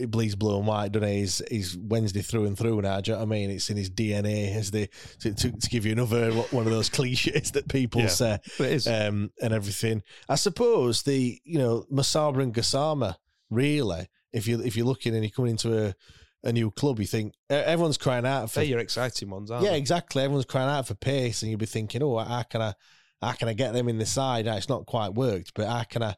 He 0.00 0.06
bleeds 0.06 0.34
blue 0.34 0.56
and 0.58 0.66
white, 0.66 0.90
doesn't 0.92 1.08
he? 1.08 1.18
He's, 1.20 1.42
he's 1.50 1.78
Wednesday 1.78 2.22
through 2.22 2.46
and 2.46 2.58
through 2.58 2.80
now. 2.80 3.00
Do 3.00 3.10
you 3.10 3.14
know 3.16 3.20
what 3.24 3.26
I 3.28 3.30
mean? 3.30 3.50
It's 3.50 3.70
in 3.70 3.76
his 3.76 3.90
DNA, 3.90 4.54
as 4.56 4.70
the 4.70 4.88
to, 5.20 5.32
to, 5.34 5.52
to 5.52 5.68
give 5.68 5.86
you 5.86 5.92
another 5.92 6.32
one 6.32 6.66
of 6.66 6.72
those 6.72 6.88
cliches 6.96 7.52
that 7.52 7.68
people 7.68 8.00
Yeah. 8.00 8.06
say 8.08 8.38
it 8.58 8.60
is. 8.60 8.86
um, 8.88 9.30
and 9.40 9.52
everything. 9.54 10.02
I 10.28 10.34
suppose 10.34 11.02
the 11.02 11.38
you 11.44 11.58
know 11.58 11.84
Musaba 11.92 12.42
and 12.42 12.52
Gassama 12.54 13.14
really, 13.50 14.06
if 14.32 14.46
you 14.48 14.60
if 14.62 14.76
you're 14.76 14.86
looking 14.86 15.14
and 15.14 15.22
you're 15.24 15.30
coming 15.30 15.52
into 15.52 15.86
a, 15.88 15.94
a 16.44 16.52
new 16.52 16.70
club, 16.70 16.98
you 17.00 17.06
think 17.06 17.34
everyone's 17.50 17.98
crying 17.98 18.26
out 18.26 18.50
for 18.50 18.60
They're 18.60 18.64
your 18.68 18.78
exciting 18.78 19.28
ones, 19.30 19.50
aren't 19.50 19.64
yeah, 19.64 19.72
they? 19.72 19.78
exactly. 19.78 20.22
Everyone's 20.22 20.46
crying 20.46 20.70
out 20.70 20.86
for 20.86 20.94
pace, 20.94 21.42
and 21.42 21.50
you'll 21.50 21.58
be 21.58 21.66
thinking, 21.66 22.02
oh, 22.02 22.18
how 22.18 22.42
can 22.44 22.62
I 22.62 22.74
how 23.20 23.32
can 23.32 23.48
I 23.48 23.52
get 23.52 23.74
them 23.74 23.88
in 23.88 23.98
the 23.98 24.06
side? 24.06 24.46
Now, 24.46 24.56
It's 24.56 24.68
not 24.70 24.86
quite 24.86 25.12
worked, 25.14 25.52
but 25.54 25.66
how 25.68 25.82
can 25.82 26.02
I 26.02 26.14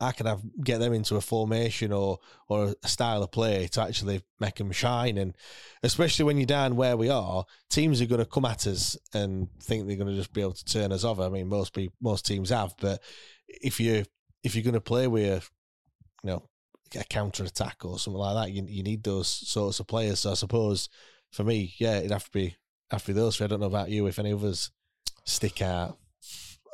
how 0.00 0.10
can 0.10 0.26
I 0.26 0.36
get 0.62 0.78
them 0.78 0.92
into 0.92 1.16
a 1.16 1.20
formation 1.20 1.92
or 1.92 2.18
or 2.48 2.74
a 2.82 2.88
style 2.88 3.22
of 3.22 3.30
play 3.30 3.66
to 3.68 3.82
actually 3.82 4.22
make 4.38 4.56
them 4.56 4.72
shine? 4.72 5.16
And 5.18 5.34
especially 5.82 6.24
when 6.24 6.36
you're 6.36 6.46
down 6.46 6.76
where 6.76 6.96
we 6.96 7.08
are, 7.08 7.44
teams 7.70 8.00
are 8.00 8.06
going 8.06 8.20
to 8.20 8.26
come 8.26 8.44
at 8.44 8.66
us 8.66 8.96
and 9.14 9.48
think 9.60 9.86
they're 9.86 9.96
going 9.96 10.08
to 10.08 10.16
just 10.16 10.32
be 10.32 10.42
able 10.42 10.52
to 10.52 10.64
turn 10.64 10.92
us 10.92 11.04
over. 11.04 11.22
I 11.22 11.28
mean, 11.28 11.48
most 11.48 11.72
people, 11.72 11.96
most 12.00 12.26
teams 12.26 12.50
have, 12.50 12.74
but 12.80 13.02
if 13.48 13.80
you 13.80 14.04
if 14.42 14.54
you're 14.54 14.64
going 14.64 14.74
to 14.74 14.80
play 14.80 15.06
with 15.06 15.42
a, 15.42 16.26
you 16.26 16.30
know 16.30 16.48
a 16.94 17.04
counter 17.04 17.44
attack 17.44 17.84
or 17.84 17.98
something 17.98 18.20
like 18.20 18.46
that, 18.46 18.52
you 18.52 18.64
you 18.68 18.82
need 18.82 19.02
those 19.02 19.28
sorts 19.28 19.80
of 19.80 19.86
players. 19.86 20.20
So 20.20 20.32
I 20.32 20.34
suppose 20.34 20.88
for 21.32 21.44
me, 21.44 21.74
yeah, 21.78 21.98
it'd 21.98 22.10
have 22.10 22.24
to 22.24 22.30
be 22.30 22.56
have 22.90 23.02
to 23.02 23.08
be 23.08 23.12
those. 23.14 23.40
I 23.40 23.46
don't 23.46 23.60
know 23.60 23.66
about 23.66 23.90
you 23.90 24.06
if 24.06 24.18
any 24.18 24.32
others 24.32 24.70
stick 25.24 25.62
out. 25.62 25.98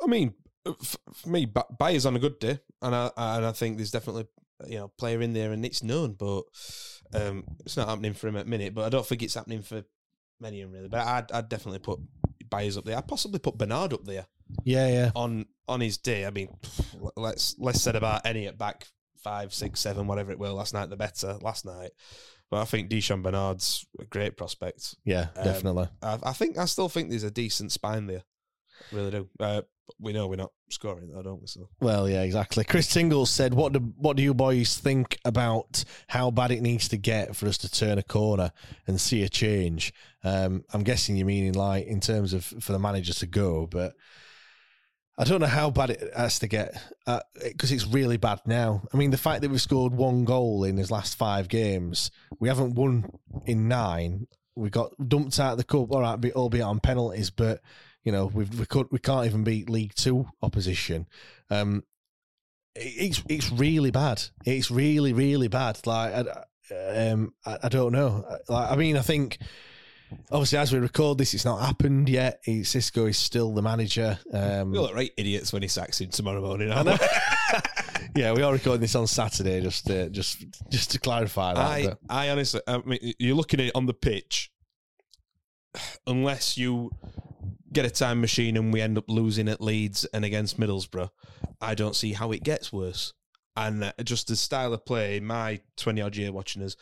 I 0.01 0.07
mean, 0.07 0.33
for 0.81 1.29
me, 1.29 1.45
Ba- 1.45 1.65
Byers 1.77 2.05
on 2.05 2.15
a 2.15 2.19
good 2.19 2.39
day, 2.39 2.59
and 2.81 2.95
I 2.95 3.09
and 3.17 3.45
I 3.45 3.51
think 3.51 3.77
there's 3.77 3.91
definitely 3.91 4.27
you 4.67 4.77
know 4.77 4.87
player 4.97 5.21
in 5.21 5.33
there, 5.33 5.51
and 5.51 5.65
it's 5.65 5.83
known, 5.83 6.13
but 6.13 6.43
um, 7.13 7.43
it's 7.65 7.77
not 7.77 7.87
happening 7.89 8.13
for 8.13 8.27
him 8.27 8.37
at 8.37 8.45
the 8.45 8.49
minute. 8.49 8.73
But 8.73 8.85
I 8.85 8.89
don't 8.89 9.05
think 9.05 9.23
it's 9.23 9.33
happening 9.35 9.61
for 9.61 9.83
many 10.39 10.61
of 10.61 10.69
them 10.69 10.75
really. 10.77 10.89
But 10.89 11.05
I'd 11.07 11.31
I'd 11.31 11.49
definitely 11.49 11.79
put 11.79 11.99
Byers 12.49 12.77
up 12.77 12.85
there. 12.85 12.97
I'd 12.97 13.07
possibly 13.07 13.39
put 13.39 13.57
Bernard 13.57 13.93
up 13.93 14.05
there 14.05 14.25
Yeah, 14.63 14.87
yeah. 14.87 15.11
on 15.15 15.45
on 15.67 15.81
his 15.81 15.97
day. 15.97 16.25
I 16.25 16.29
mean, 16.31 16.49
let's 17.15 17.55
less 17.59 17.81
said 17.81 17.95
about 17.95 18.25
any 18.25 18.47
at 18.47 18.57
back 18.57 18.87
five, 19.23 19.53
six, 19.53 19.79
seven, 19.79 20.07
whatever 20.07 20.31
it 20.31 20.39
will. 20.39 20.53
Last 20.55 20.73
night 20.73 20.89
the 20.89 20.97
better. 20.97 21.37
Last 21.41 21.65
night. 21.65 21.91
But 22.51 22.61
I 22.61 22.65
think 22.65 22.89
Di'Shon 22.89 23.23
Bernard's 23.23 23.85
a 23.99 24.05
great 24.05 24.37
prospect. 24.37 24.95
Yeah, 25.05 25.27
Um, 25.35 25.43
definitely. 25.43 25.87
I, 26.03 26.19
I 26.21 26.33
think 26.33 26.57
I 26.57 26.65
still 26.65 26.87
think 26.89 27.09
there's 27.09 27.23
a 27.23 27.31
decent 27.31 27.71
spine 27.71 28.05
there. 28.05 28.23
Really 28.91 29.11
do. 29.11 29.29
Uh, 29.39 29.61
we 29.99 30.13
know 30.13 30.27
we're 30.27 30.35
not 30.35 30.51
scoring 30.69 31.11
though, 31.13 31.21
don't 31.21 31.41
we? 31.41 31.47
So 31.47 31.69
Well, 31.81 32.09
yeah, 32.09 32.23
exactly. 32.23 32.63
Chris 32.63 32.87
Tingles 32.87 33.29
said, 33.29 33.53
"What 33.53 33.73
do 33.73 33.79
what 33.97 34.17
do 34.17 34.23
you 34.23 34.33
boys 34.33 34.77
think 34.77 35.17
about 35.25 35.83
how 36.07 36.31
bad 36.31 36.51
it 36.51 36.61
needs 36.61 36.87
to 36.89 36.97
get 36.97 37.35
for 37.35 37.47
us 37.47 37.57
to 37.59 37.71
turn 37.71 37.97
a 37.97 38.03
corner 38.03 38.51
and 38.87 38.99
see 38.99 39.23
a 39.23 39.29
change?" 39.29 39.93
Um, 40.23 40.63
I'm 40.73 40.83
guessing 40.83 41.17
you 41.17 41.25
mean 41.25 41.45
in 41.45 41.53
like 41.53 41.85
in 41.85 41.99
terms 41.99 42.33
of 42.33 42.45
for 42.45 42.71
the 42.71 42.79
manager 42.79 43.13
to 43.13 43.25
go, 43.27 43.67
but 43.67 43.93
I 45.17 45.25
don't 45.25 45.41
know 45.41 45.47
how 45.47 45.69
bad 45.69 45.91
it 45.91 46.11
has 46.15 46.39
to 46.39 46.47
get 46.47 46.75
because 47.43 47.71
it's 47.71 47.85
really 47.85 48.17
bad 48.17 48.39
now. 48.47 48.83
I 48.93 48.97
mean, 48.97 49.11
the 49.11 49.17
fact 49.17 49.41
that 49.41 49.51
we've 49.51 49.61
scored 49.61 49.93
one 49.93 50.25
goal 50.25 50.63
in 50.63 50.77
his 50.77 50.89
last 50.89 51.15
five 51.17 51.47
games, 51.49 52.09
we 52.39 52.47
haven't 52.47 52.73
won 52.75 53.11
in 53.45 53.67
nine. 53.67 54.27
We 54.55 54.69
got 54.69 54.91
dumped 55.07 55.39
out 55.39 55.53
of 55.53 55.57
the 55.57 55.63
cup, 55.63 55.91
all 55.91 56.01
right, 56.01 56.19
be- 56.19 56.33
albeit 56.33 56.63
on 56.63 56.79
penalties, 56.79 57.29
but 57.29 57.59
you 58.03 58.11
know 58.11 58.27
we've, 58.27 58.59
we 58.59 58.65
could 58.65 58.87
we 58.91 58.99
can't 58.99 59.25
even 59.25 59.43
beat 59.43 59.69
League 59.69 59.95
Two 59.95 60.25
opposition. 60.41 61.07
Um, 61.49 61.83
it's 62.75 63.23
it's 63.29 63.51
really 63.51 63.91
bad. 63.91 64.21
It's 64.45 64.71
really 64.71 65.13
really 65.13 65.47
bad. 65.47 65.85
Like 65.85 66.13
I, 66.13 67.09
um, 67.09 67.33
I, 67.45 67.57
I 67.63 67.69
don't 67.69 67.91
know. 67.91 68.25
Like 68.49 68.71
I 68.71 68.75
mean, 68.75 68.97
I 68.97 69.01
think 69.01 69.37
obviously, 70.31 70.57
as 70.57 70.73
we 70.73 70.79
record 70.79 71.17
this, 71.17 71.33
it's 71.33 71.45
not 71.45 71.57
happened 71.61 72.09
yet. 72.09 72.39
He, 72.43 72.61
Xisco 72.61 73.09
is 73.09 73.17
still 73.17 73.53
the 73.53 73.61
manager. 73.61 74.17
Um, 74.31 74.71
We 74.71 74.79
look 74.79 74.95
right 74.95 75.11
idiots 75.17 75.53
when 75.53 75.61
he 75.61 75.67
sacks 75.67 76.01
him 76.01 76.09
tomorrow 76.09 76.41
morning. 76.41 76.69
yeah, 78.15 78.33
we 78.33 78.41
are 78.41 78.51
recording 78.53 78.81
this 78.81 78.95
on 78.95 79.07
Saturday. 79.07 79.61
Just, 79.61 79.89
uh, 79.89 80.09
just, 80.09 80.45
just 80.69 80.91
to 80.91 80.99
clarify 80.99 81.53
that. 81.53 81.65
I, 81.65 81.85
but- 81.87 81.99
I 82.09 82.29
honestly, 82.29 82.61
I 82.67 82.77
mean, 82.79 83.13
you're 83.19 83.35
looking 83.35 83.59
at 83.59 83.67
it 83.67 83.75
on 83.75 83.85
the 83.85 83.93
pitch. 83.93 84.51
Unless 86.07 86.57
you 86.57 86.91
get 87.73 87.85
a 87.85 87.89
time 87.89 88.21
machine 88.21 88.55
and 88.57 88.71
we 88.71 88.81
end 88.81 88.97
up 88.97 89.05
losing 89.09 89.49
at 89.49 89.61
Leeds 89.61 90.05
and 90.13 90.23
against 90.23 90.59
Middlesbrough, 90.59 91.09
I 91.59 91.75
don't 91.75 91.95
see 91.95 92.13
how 92.13 92.31
it 92.31 92.43
gets 92.43 92.71
worse. 92.71 93.13
And 93.55 93.83
uh, 93.83 93.93
just 94.03 94.27
the 94.27 94.35
style 94.35 94.73
of 94.73 94.85
play, 94.85 95.19
my 95.19 95.59
twenty 95.77 96.01
odd 96.01 96.15
year 96.15 96.31
watching 96.31 96.63
us, 96.63 96.75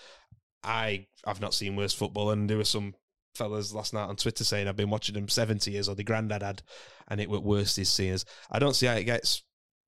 I 0.63 1.07
I've 1.26 1.41
not 1.41 1.53
seen 1.53 1.76
worse 1.76 1.93
football. 1.93 2.31
And 2.31 2.49
there 2.49 2.57
were 2.57 2.63
some 2.63 2.95
fellas 3.35 3.73
last 3.73 3.93
night 3.93 4.09
on 4.09 4.15
Twitter 4.15 4.43
saying 4.43 4.68
I've 4.68 4.76
been 4.76 4.89
watching 4.89 5.15
them 5.15 5.27
seventy 5.27 5.72
years 5.72 5.89
or 5.89 5.95
the 5.95 6.03
granddad 6.03 6.43
had, 6.43 6.61
and 7.07 7.19
it 7.19 7.30
were 7.30 7.39
worse 7.39 7.76
this 7.76 7.89
season. 7.89 8.27
I 8.49 8.59
don't 8.59 8.76
see 8.76 8.85
how 8.85 8.95
it 8.95 9.03
gets 9.03 9.43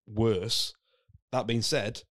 worse. 0.08 0.74
That 1.32 1.48
being 1.48 1.62
said, 1.62 2.02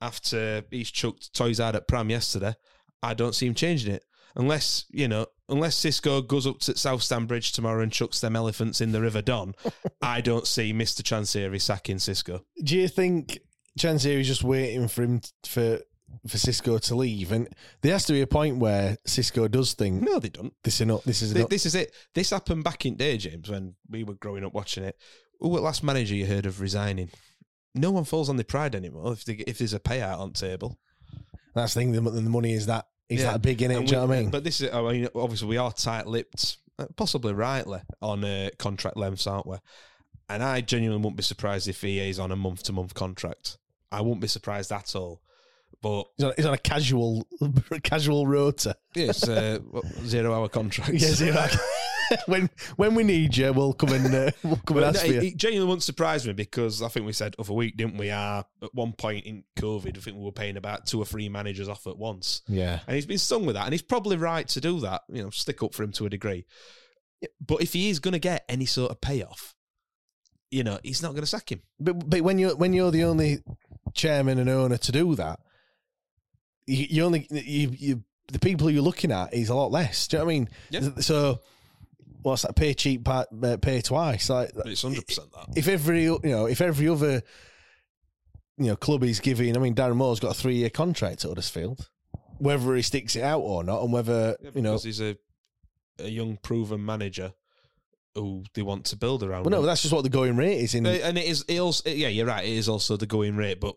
after 0.00 0.64
he's 0.70 0.90
chucked 0.90 1.34
toys 1.34 1.60
out 1.60 1.76
at 1.76 1.88
Pram 1.88 2.10
yesterday, 2.10 2.54
I 3.02 3.14
don't 3.14 3.34
see 3.34 3.46
him 3.46 3.54
changing 3.54 3.92
it. 3.92 4.04
Unless, 4.36 4.84
you 4.90 5.08
know, 5.08 5.26
unless 5.48 5.80
Xisco 5.82 6.26
goes 6.26 6.46
up 6.46 6.58
to 6.60 6.76
South 6.76 7.00
Stanbridge 7.00 7.52
tomorrow 7.52 7.82
and 7.82 7.92
chucks 7.92 8.20
them 8.20 8.36
elephants 8.36 8.80
in 8.80 8.92
the 8.92 9.00
River 9.00 9.22
Don, 9.22 9.54
I 10.02 10.20
don't 10.20 10.46
see 10.46 10.72
Mr. 10.72 11.02
Chansiri 11.02 11.60
sacking 11.60 11.96
Xisco. 11.96 12.42
Do 12.62 12.76
you 12.76 12.88
think 12.88 13.38
Chansiri 13.78 14.20
is 14.20 14.26
just 14.26 14.44
waiting 14.44 14.88
for 14.88 15.02
him 15.02 15.20
t- 15.20 15.30
for 15.46 15.80
for 16.26 16.36
Xisco 16.38 16.80
to 16.80 16.94
leave? 16.94 17.32
And 17.32 17.48
there 17.82 17.92
has 17.92 18.04
to 18.06 18.12
be 18.12 18.20
a 18.22 18.26
point 18.26 18.58
where 18.58 18.96
Xisco 19.06 19.50
does 19.50 19.74
think 19.74 20.02
No, 20.02 20.18
they 20.18 20.30
don't. 20.30 20.52
this 20.64 20.74
is 20.76 20.80
enough. 20.82 21.04
This 21.04 21.22
is 21.22 21.30
Th- 21.30 21.36
enough. 21.40 21.50
This 21.50 21.66
is 21.66 21.74
it. 21.74 21.94
This 22.14 22.30
happened 22.30 22.64
back 22.64 22.86
in 22.86 22.96
day, 22.96 23.16
James, 23.18 23.48
when 23.50 23.74
we 23.88 24.04
were 24.04 24.14
growing 24.14 24.44
up 24.44 24.54
watching 24.54 24.84
it. 24.84 24.96
Who 25.40 25.48
was 25.50 25.62
last 25.62 25.82
manager 25.84 26.14
you 26.14 26.26
heard 26.26 26.46
of 26.46 26.60
resigning? 26.60 27.10
No 27.74 27.90
one 27.92 28.04
falls 28.04 28.28
on 28.28 28.36
the 28.36 28.44
pride 28.44 28.74
anymore 28.74 29.12
if, 29.12 29.24
they, 29.24 29.34
if 29.34 29.58
there's 29.58 29.74
a 29.74 29.78
payout 29.78 30.18
on 30.18 30.32
table. 30.32 30.78
That's 31.54 31.74
the 31.74 31.80
thing. 31.80 31.92
The, 31.92 32.00
the 32.00 32.22
money 32.22 32.54
is 32.54 32.66
that 32.66 32.86
is 33.08 33.20
Yeah. 33.22 33.32
that 33.32 33.42
big 33.42 33.62
in 33.62 33.70
it. 33.70 33.78
Do 33.80 33.84
you 33.86 33.92
know 33.92 34.06
what 34.06 34.16
I 34.16 34.20
mean? 34.20 34.30
But 34.30 34.44
this 34.44 34.60
is, 34.60 34.70
I 34.72 34.80
mean, 34.82 35.08
obviously, 35.14 35.48
we 35.48 35.56
are 35.56 35.72
tight 35.72 36.06
lipped, 36.06 36.58
possibly 36.96 37.32
rightly, 37.32 37.80
on 38.02 38.24
uh, 38.24 38.50
contract 38.58 38.96
lengths, 38.96 39.26
aren't 39.26 39.46
we? 39.46 39.56
And 40.28 40.42
I 40.42 40.60
genuinely 40.60 40.98
wouldn't 41.02 41.16
be 41.16 41.22
surprised 41.22 41.68
if 41.68 41.82
EA 41.82 42.10
is 42.10 42.18
on 42.18 42.30
a 42.32 42.36
month 42.36 42.62
to 42.64 42.72
month 42.72 42.94
contract. 42.94 43.56
I 43.90 44.02
wouldn't 44.02 44.20
be 44.20 44.28
surprised 44.28 44.70
at 44.72 44.94
all. 44.94 45.22
But 45.80 46.04
He's 46.16 46.24
on, 46.24 46.32
he's 46.36 46.46
on 46.46 46.54
a 46.54 46.58
casual 46.58 47.26
casual 47.82 48.26
rota. 48.26 48.76
it's 48.94 49.26
a 49.28 49.60
zero 50.04 50.34
hour 50.34 50.48
contract. 50.48 50.92
Yeah, 50.92 51.08
zero. 51.10 51.46
when 52.26 52.48
when 52.76 52.94
we 52.94 53.02
need 53.04 53.36
you, 53.36 53.52
we'll 53.52 53.74
come 53.74 53.92
and 53.92 54.14
uh, 54.14 54.30
we'll 54.42 54.56
come 54.56 54.78
and 54.78 54.84
no, 54.84 54.88
ask 54.88 55.00
for 55.00 55.12
it, 55.12 55.22
you. 55.22 55.28
it 55.28 55.36
genuinely 55.36 55.68
wouldn't 55.68 55.82
surprise 55.82 56.26
me 56.26 56.32
because 56.32 56.82
I 56.82 56.88
think 56.88 57.06
we 57.06 57.12
said 57.12 57.34
other 57.38 57.52
week, 57.52 57.76
didn't 57.76 57.98
we? 57.98 58.10
Are 58.10 58.44
at 58.62 58.74
one 58.74 58.92
point 58.92 59.26
in 59.26 59.44
COVID, 59.58 59.96
I 59.96 60.00
think 60.00 60.16
we 60.16 60.24
were 60.24 60.32
paying 60.32 60.56
about 60.56 60.86
two 60.86 61.00
or 61.00 61.04
three 61.04 61.28
managers 61.28 61.68
off 61.68 61.86
at 61.86 61.98
once. 61.98 62.42
yeah, 62.48 62.80
And 62.86 62.94
he's 62.94 63.06
been 63.06 63.18
stung 63.18 63.44
with 63.46 63.56
that, 63.56 63.64
and 63.64 63.74
he's 63.74 63.82
probably 63.82 64.16
right 64.16 64.48
to 64.48 64.60
do 64.60 64.80
that. 64.80 65.02
You 65.10 65.24
know, 65.24 65.30
stick 65.30 65.62
up 65.62 65.74
for 65.74 65.82
him 65.82 65.92
to 65.92 66.06
a 66.06 66.10
degree. 66.10 66.46
But 67.46 67.62
if 67.62 67.72
he 67.72 67.90
is 67.90 67.98
going 67.98 68.12
to 68.12 68.18
get 68.18 68.44
any 68.48 68.64
sort 68.66 68.90
of 68.90 69.00
payoff, 69.00 69.54
you 70.50 70.64
know, 70.64 70.78
he's 70.82 71.02
not 71.02 71.10
going 71.10 71.22
to 71.22 71.26
sack 71.26 71.52
him. 71.52 71.62
but 71.78 72.08
but 72.08 72.22
when 72.22 72.38
you 72.38 72.50
when 72.56 72.72
you're 72.72 72.90
the 72.90 73.04
only 73.04 73.40
chairman 73.94 74.38
and 74.38 74.48
owner 74.48 74.78
to 74.78 74.92
do 74.92 75.14
that, 75.16 75.40
you, 76.68 76.86
you 76.90 77.04
only 77.04 77.26
you 77.30 77.70
you 77.76 78.04
the 78.30 78.38
people 78.38 78.70
you're 78.70 78.82
looking 78.82 79.10
at 79.10 79.32
is 79.34 79.48
a 79.48 79.54
lot 79.54 79.70
less. 79.70 80.06
Do 80.08 80.16
you 80.16 80.18
know 80.20 80.24
what 80.26 80.30
I 80.30 80.34
mean? 80.34 80.48
Yeah. 80.70 80.80
So 81.00 81.40
what's 82.22 82.42
that? 82.42 82.54
Pay 82.56 82.74
cheap, 82.74 83.04
pa- 83.04 83.24
uh, 83.42 83.56
pay 83.56 83.80
twice. 83.80 84.28
Like 84.30 84.52
it's 84.66 84.82
hundred 84.82 85.06
percent 85.06 85.32
that. 85.32 85.56
if 85.56 85.66
every 85.68 86.04
you 86.04 86.20
know 86.24 86.46
if 86.46 86.60
every 86.60 86.88
other 86.88 87.22
you 88.58 88.66
know 88.66 88.76
club 88.76 89.02
is 89.04 89.20
giving, 89.20 89.56
I 89.56 89.60
mean 89.60 89.74
Darren 89.74 89.96
Moore's 89.96 90.20
got 90.20 90.32
a 90.32 90.34
three 90.40 90.56
year 90.56 90.70
contract 90.70 91.24
at 91.24 91.28
Huddersfield, 91.28 91.88
whether 92.38 92.74
he 92.74 92.82
sticks 92.82 93.16
it 93.16 93.22
out 93.22 93.40
or 93.40 93.64
not, 93.64 93.82
and 93.82 93.92
whether 93.92 94.36
Yeah, 94.42 94.50
you 94.54 94.62
know. 94.62 94.72
because 94.72 94.84
he's 94.84 95.00
a 95.00 95.16
a 96.00 96.08
young, 96.08 96.36
proven 96.36 96.84
manager 96.84 97.32
who 98.14 98.44
they 98.54 98.62
want 98.62 98.84
to 98.86 98.96
build 98.96 99.22
around. 99.22 99.44
Well, 99.44 99.50
no, 99.50 99.62
that's 99.66 99.82
just 99.82 99.92
what 99.94 100.02
the 100.02 100.08
going 100.10 100.36
rate 100.36 100.58
is 100.58 100.74
in. 100.74 100.86
And 100.86 101.18
it 101.18 101.24
is. 101.24 101.44
It 101.48 101.58
also, 101.60 101.88
yeah, 101.90 102.08
you're 102.08 102.26
right. 102.26 102.44
It 102.44 102.52
is 102.52 102.68
also 102.68 102.96
the 102.96 103.06
going 103.06 103.36
rate, 103.36 103.60
but 103.60 103.74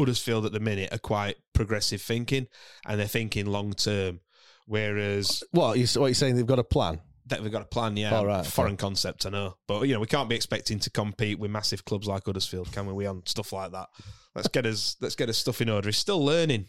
Huddersfield 0.00 0.46
at 0.46 0.52
the 0.52 0.60
minute 0.60 0.92
are 0.92 0.98
quite 0.98 1.36
progressive 1.52 2.02
thinking, 2.02 2.46
and 2.86 2.98
they're 2.98 3.06
thinking 3.06 3.46
long 3.46 3.72
term. 3.72 4.20
Whereas 4.66 5.42
what 5.50 5.78
you 5.78 5.86
what 6.00 6.08
you 6.08 6.14
saying? 6.14 6.36
They've 6.36 6.46
got 6.46 6.58
a 6.58 6.64
plan. 6.64 7.00
that 7.26 7.42
we've 7.42 7.52
got 7.52 7.62
a 7.62 7.66
plan, 7.66 7.96
yeah, 7.96 8.18
Oh, 8.18 8.24
right, 8.24 8.40
okay. 8.40 8.48
foreign 8.48 8.76
concept, 8.76 9.24
I 9.26 9.30
know, 9.30 9.56
but 9.68 9.82
you 9.86 9.94
know 9.94 10.00
we 10.00 10.06
can't 10.06 10.28
be 10.28 10.34
expecting 10.36 10.78
to 10.80 10.90
compete 10.90 11.38
with 11.38 11.50
massive 11.50 11.84
clubs 11.84 12.06
like 12.08 12.24
Huddersfield, 12.24 12.72
can 12.72 12.86
we? 12.86 12.92
We 12.92 13.06
on 13.06 13.22
stuff 13.26 13.52
like 13.52 13.72
that. 13.72 13.88
Let's 14.34 14.48
get 14.48 14.66
us 14.66 14.96
let's 15.00 15.14
get 15.16 15.28
us 15.28 15.38
stuff 15.38 15.60
in 15.60 15.68
order. 15.68 15.88
He's 15.88 15.96
still 15.96 16.24
learning. 16.24 16.66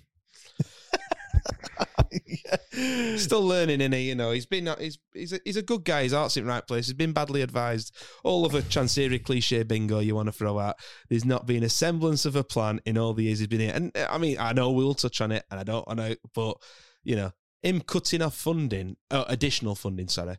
Still 3.17 3.43
learning, 3.43 3.81
and 3.81 3.93
he, 3.93 4.09
you 4.09 4.15
know, 4.15 4.31
he's 4.31 4.45
been 4.45 4.69
he's 4.79 4.97
he's 5.13 5.33
a, 5.33 5.39
he's 5.45 5.57
a 5.57 5.61
good 5.61 5.83
guy. 5.83 6.03
His 6.03 6.13
heart's 6.13 6.38
in 6.38 6.43
the 6.45 6.49
right 6.49 6.65
place. 6.65 6.88
He's 6.88 6.93
been 6.93 7.13
badly 7.13 7.41
advised. 7.41 7.95
All 8.23 8.45
of 8.45 8.53
a 8.55 8.61
Chansiri 8.61 9.23
cliche 9.23 9.63
bingo 9.63 9.99
you 9.99 10.15
want 10.15 10.27
to 10.27 10.31
throw 10.31 10.59
out. 10.59 10.75
There's 11.09 11.25
not 11.25 11.45
been 11.45 11.63
a 11.63 11.69
semblance 11.69 12.25
of 12.25 12.35
a 12.35 12.43
plan 12.43 12.79
in 12.85 12.97
all 12.97 13.13
the 13.13 13.23
years 13.23 13.39
he's 13.39 13.47
been 13.47 13.59
here. 13.59 13.73
And 13.73 13.91
I 14.09 14.17
mean, 14.17 14.38
I 14.39 14.53
know 14.53 14.71
we'll 14.71 14.93
touch 14.93 15.21
on 15.21 15.31
it, 15.31 15.43
and 15.51 15.59
I 15.59 15.63
don't, 15.63 15.85
I 15.88 15.93
know, 15.93 16.15
but 16.33 16.57
you 17.03 17.15
know, 17.15 17.31
him 17.63 17.81
cutting 17.81 18.21
off 18.21 18.35
funding, 18.35 18.97
uh, 19.09 19.25
additional 19.27 19.75
funding. 19.75 20.07
Sorry, 20.07 20.38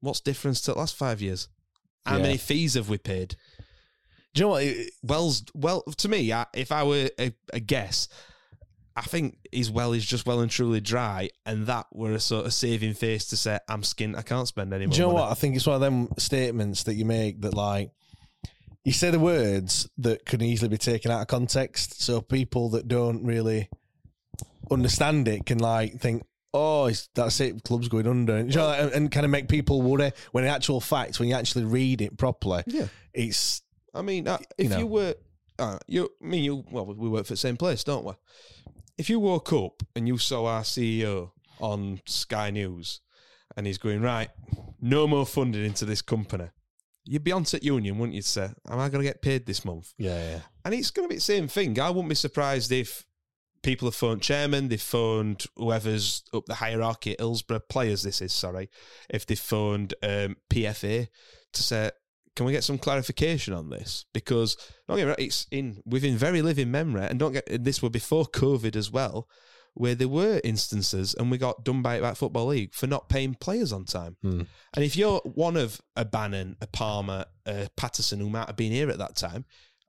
what's 0.00 0.20
difference 0.20 0.60
to 0.62 0.72
the 0.72 0.78
last 0.78 0.96
five 0.96 1.20
years? 1.20 1.48
How 2.06 2.16
Yeah. 2.16 2.22
many 2.22 2.36
fees 2.36 2.74
have 2.74 2.88
we 2.88 2.98
paid? 2.98 3.36
Do 4.34 4.40
you 4.40 4.44
know 4.46 4.50
what? 4.50 4.64
Wells, 5.02 5.44
well, 5.54 5.82
to 5.82 6.08
me, 6.08 6.32
I, 6.32 6.44
if 6.54 6.72
I 6.72 6.82
were 6.82 7.08
a, 7.20 7.32
a 7.52 7.60
guess, 7.60 8.08
I 8.96 9.02
think 9.02 9.38
his 9.50 9.70
well 9.70 9.92
is 9.92 10.04
just 10.04 10.24
well 10.24 10.40
and 10.40 10.50
truly 10.50 10.80
dry, 10.80 11.30
and 11.44 11.66
that 11.66 11.86
were 11.92 12.12
a 12.12 12.20
sort 12.20 12.46
of 12.46 12.54
saving 12.54 12.94
face 12.94 13.24
to 13.26 13.36
say, 13.36 13.58
"I'm 13.68 13.82
skint, 13.82 14.16
I 14.16 14.22
can't 14.22 14.46
spend 14.46 14.72
any 14.72 14.86
more." 14.86 14.92
Do 14.92 14.96
you 15.00 15.02
know 15.08 15.12
money." 15.12 15.22
what? 15.22 15.30
I 15.32 15.34
think 15.34 15.56
it's 15.56 15.66
one 15.66 15.74
of 15.74 15.80
them 15.80 16.08
statements 16.18 16.84
that 16.84 16.94
you 16.94 17.04
make 17.04 17.40
that 17.40 17.54
like 17.54 17.90
you 18.84 18.92
say 18.92 19.10
the 19.10 19.18
words 19.18 19.88
that 19.98 20.24
can 20.26 20.42
easily 20.42 20.68
be 20.68 20.78
taken 20.78 21.10
out 21.10 21.22
of 21.22 21.26
context. 21.26 22.02
So 22.02 22.20
people 22.20 22.68
that 22.70 22.86
don't 22.86 23.24
really 23.24 23.68
understand 24.70 25.28
it 25.28 25.46
can 25.46 25.58
like 25.58 26.00
think, 26.00 26.22
"Oh, 26.52 26.90
that's 27.14 27.40
it, 27.40 27.62
club's 27.64 27.88
going 27.88 28.06
under," 28.06 28.36
and, 28.36 28.50
you 28.50 28.60
know, 28.60 28.70
and, 28.70 28.92
and 28.92 29.10
kind 29.12 29.24
of 29.24 29.30
make 29.30 29.48
people 29.48 29.82
worry. 29.82 30.12
When 30.32 30.44
in 30.44 30.50
actual 30.50 30.80
fact, 30.80 31.18
when 31.18 31.28
you 31.28 31.34
actually 31.34 31.64
read 31.64 32.00
it 32.00 32.16
properly, 32.16 32.62
Yeah. 32.66 32.86
it's 33.12 33.62
I 33.94 34.02
mean, 34.02 34.26
uh, 34.26 34.38
if 34.58 34.70
know. 34.70 34.78
you 34.78 34.86
were, 34.86 35.14
uh, 35.58 35.78
you, 35.86 36.10
me, 36.20 36.38
you, 36.40 36.64
well, 36.70 36.84
we 36.86 37.08
work 37.08 37.26
for 37.26 37.34
the 37.34 37.36
same 37.38 37.56
place, 37.56 37.84
don't 37.84 38.04
we? 38.04 38.12
If 38.96 39.10
you 39.10 39.18
woke 39.18 39.52
up 39.52 39.82
and 39.96 40.06
you 40.06 40.18
saw 40.18 40.46
our 40.46 40.62
CEO 40.62 41.32
on 41.60 42.00
Sky 42.06 42.50
News, 42.50 43.00
and 43.56 43.66
he's 43.66 43.78
going 43.78 44.02
right, 44.02 44.30
no 44.80 45.06
more 45.06 45.26
funding 45.26 45.64
into 45.64 45.84
this 45.84 46.02
company, 46.02 46.50
you'd 47.04 47.24
be 47.24 47.32
on 47.32 47.44
at 47.52 47.62
union, 47.62 47.98
wouldn't 47.98 48.14
you? 48.14 48.22
Say, 48.22 48.50
am 48.68 48.78
I 48.78 48.88
going 48.88 49.04
to 49.04 49.08
get 49.08 49.22
paid 49.22 49.46
this 49.46 49.64
month? 49.64 49.92
yeah, 49.98 50.18
yeah. 50.18 50.40
And 50.64 50.74
it's 50.74 50.90
going 50.90 51.08
to 51.08 51.10
be 51.10 51.16
the 51.16 51.20
same 51.20 51.48
thing. 51.48 51.78
I 51.78 51.90
wouldn't 51.90 52.08
be 52.08 52.14
surprised 52.14 52.72
if 52.72 53.04
people 53.62 53.88
have 53.88 53.94
phoned 53.94 54.22
chairman, 54.22 54.68
they've 54.68 54.80
phoned 54.80 55.44
whoever's 55.56 56.22
up 56.32 56.46
the 56.46 56.54
hierarchy 56.54 57.12
at 57.12 57.20
Hillsborough, 57.20 57.60
players 57.68 58.02
this 58.02 58.22
is, 58.22 58.32
sorry, 58.32 58.70
if 59.10 59.26
they've 59.26 59.38
phoned 59.38 59.94
um, 60.02 60.36
PFA 60.50 61.08
to 61.52 61.62
say, 61.62 61.90
can 62.36 62.46
we 62.46 62.52
get 62.52 62.64
some 62.64 62.78
clarification 62.78 63.54
on 63.54 63.70
this? 63.70 64.06
Because 64.12 64.56
don't 64.88 64.96
get 64.96 65.04
me 65.04 65.08
wrong, 65.08 65.16
it's 65.18 65.46
in 65.50 65.82
within 65.86 66.16
very 66.16 66.42
living 66.42 66.70
memory, 66.70 67.06
and 67.06 67.18
don't 67.18 67.32
get 67.32 67.64
this 67.64 67.82
were 67.82 67.90
before 67.90 68.24
COVID 68.26 68.76
as 68.76 68.90
well, 68.90 69.28
where 69.74 69.94
there 69.94 70.08
were 70.08 70.40
instances, 70.44 71.14
and 71.14 71.30
we 71.30 71.38
got 71.38 71.64
done 71.64 71.82
by 71.82 71.96
about 71.96 72.16
Football 72.16 72.46
League 72.46 72.74
for 72.74 72.86
not 72.86 73.08
paying 73.08 73.34
players 73.34 73.72
on 73.72 73.84
time. 73.84 74.16
Hmm. 74.22 74.42
And 74.74 74.84
if 74.84 74.96
you're 74.96 75.20
one 75.20 75.56
of 75.56 75.80
a 75.96 76.04
Bannan, 76.04 76.56
a 76.60 76.66
Palmer, 76.66 77.26
a 77.46 77.68
Paterson 77.76 78.20
who 78.20 78.30
might 78.30 78.46
have 78.46 78.56
been 78.56 78.72
here 78.72 78.90
at 78.90 78.98
that 78.98 79.16
time, 79.16 79.44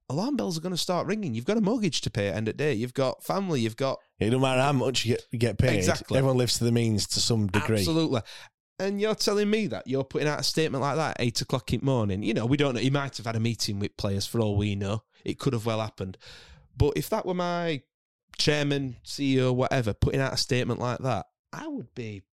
alarm 0.09 0.35
bells 0.35 0.57
are 0.57 0.61
going 0.61 0.73
to 0.73 0.77
start 0.77 1.07
ringing. 1.07 1.33
You've 1.33 1.45
got 1.45 1.57
a 1.57 1.61
mortgage 1.61 2.01
to 2.01 2.09
pay 2.09 2.27
at 2.27 2.35
end 2.35 2.47
of 2.47 2.57
the 2.57 2.63
day. 2.63 2.73
You've 2.73 2.93
got 2.93 3.23
family. 3.23 3.61
You've 3.61 3.75
got 3.75 3.99
It 4.19 4.29
don't 4.29 4.41
matter 4.41 4.61
how 4.61 4.73
much 4.73 5.05
you 5.05 5.15
get, 5.15 5.25
you 5.31 5.39
get 5.39 5.57
paid. 5.57 5.77
Exactly. 5.77 6.17
Everyone 6.17 6.37
lives 6.37 6.57
to 6.59 6.63
the 6.63 6.71
means 6.71 7.07
to 7.07 7.19
some 7.19 7.47
degree. 7.47 7.79
Absolutely. 7.79 8.21
And 8.77 8.99
you're 8.99 9.15
telling 9.15 9.49
me 9.49 9.67
that 9.67 9.87
you're 9.87 10.03
putting 10.03 10.27
out 10.27 10.39
a 10.39 10.43
statement 10.43 10.81
like 10.81 10.97
that 10.97 11.11
at 11.11 11.25
eight 11.25 11.41
o'clock 11.41 11.71
in 11.71 11.79
the 11.79 11.85
morning. 11.85 12.23
You 12.23 12.33
know, 12.33 12.45
we 12.45 12.57
don't 12.57 12.75
know. 12.75 12.81
He 12.81 12.89
might 12.89 13.15
have 13.17 13.25
had 13.25 13.35
a 13.35 13.39
meeting 13.39 13.79
with 13.79 13.95
players 13.95 14.25
for 14.25 14.41
all 14.41 14.57
we 14.57 14.75
know. 14.75 15.03
It 15.23 15.39
could 15.39 15.53
have 15.53 15.65
well 15.65 15.79
happened. 15.79 16.17
But 16.77 16.93
if 16.97 17.09
that 17.09 17.25
were 17.25 17.33
my 17.33 17.81
chairman, 18.37 18.97
CEO, 19.05 19.55
whatever, 19.55 19.93
putting 19.93 20.19
out 20.19 20.33
a 20.33 20.37
statement 20.37 20.79
like 20.79 20.99
that, 20.99 21.27
I 21.53 21.67
would 21.67 21.93
be 21.95 22.23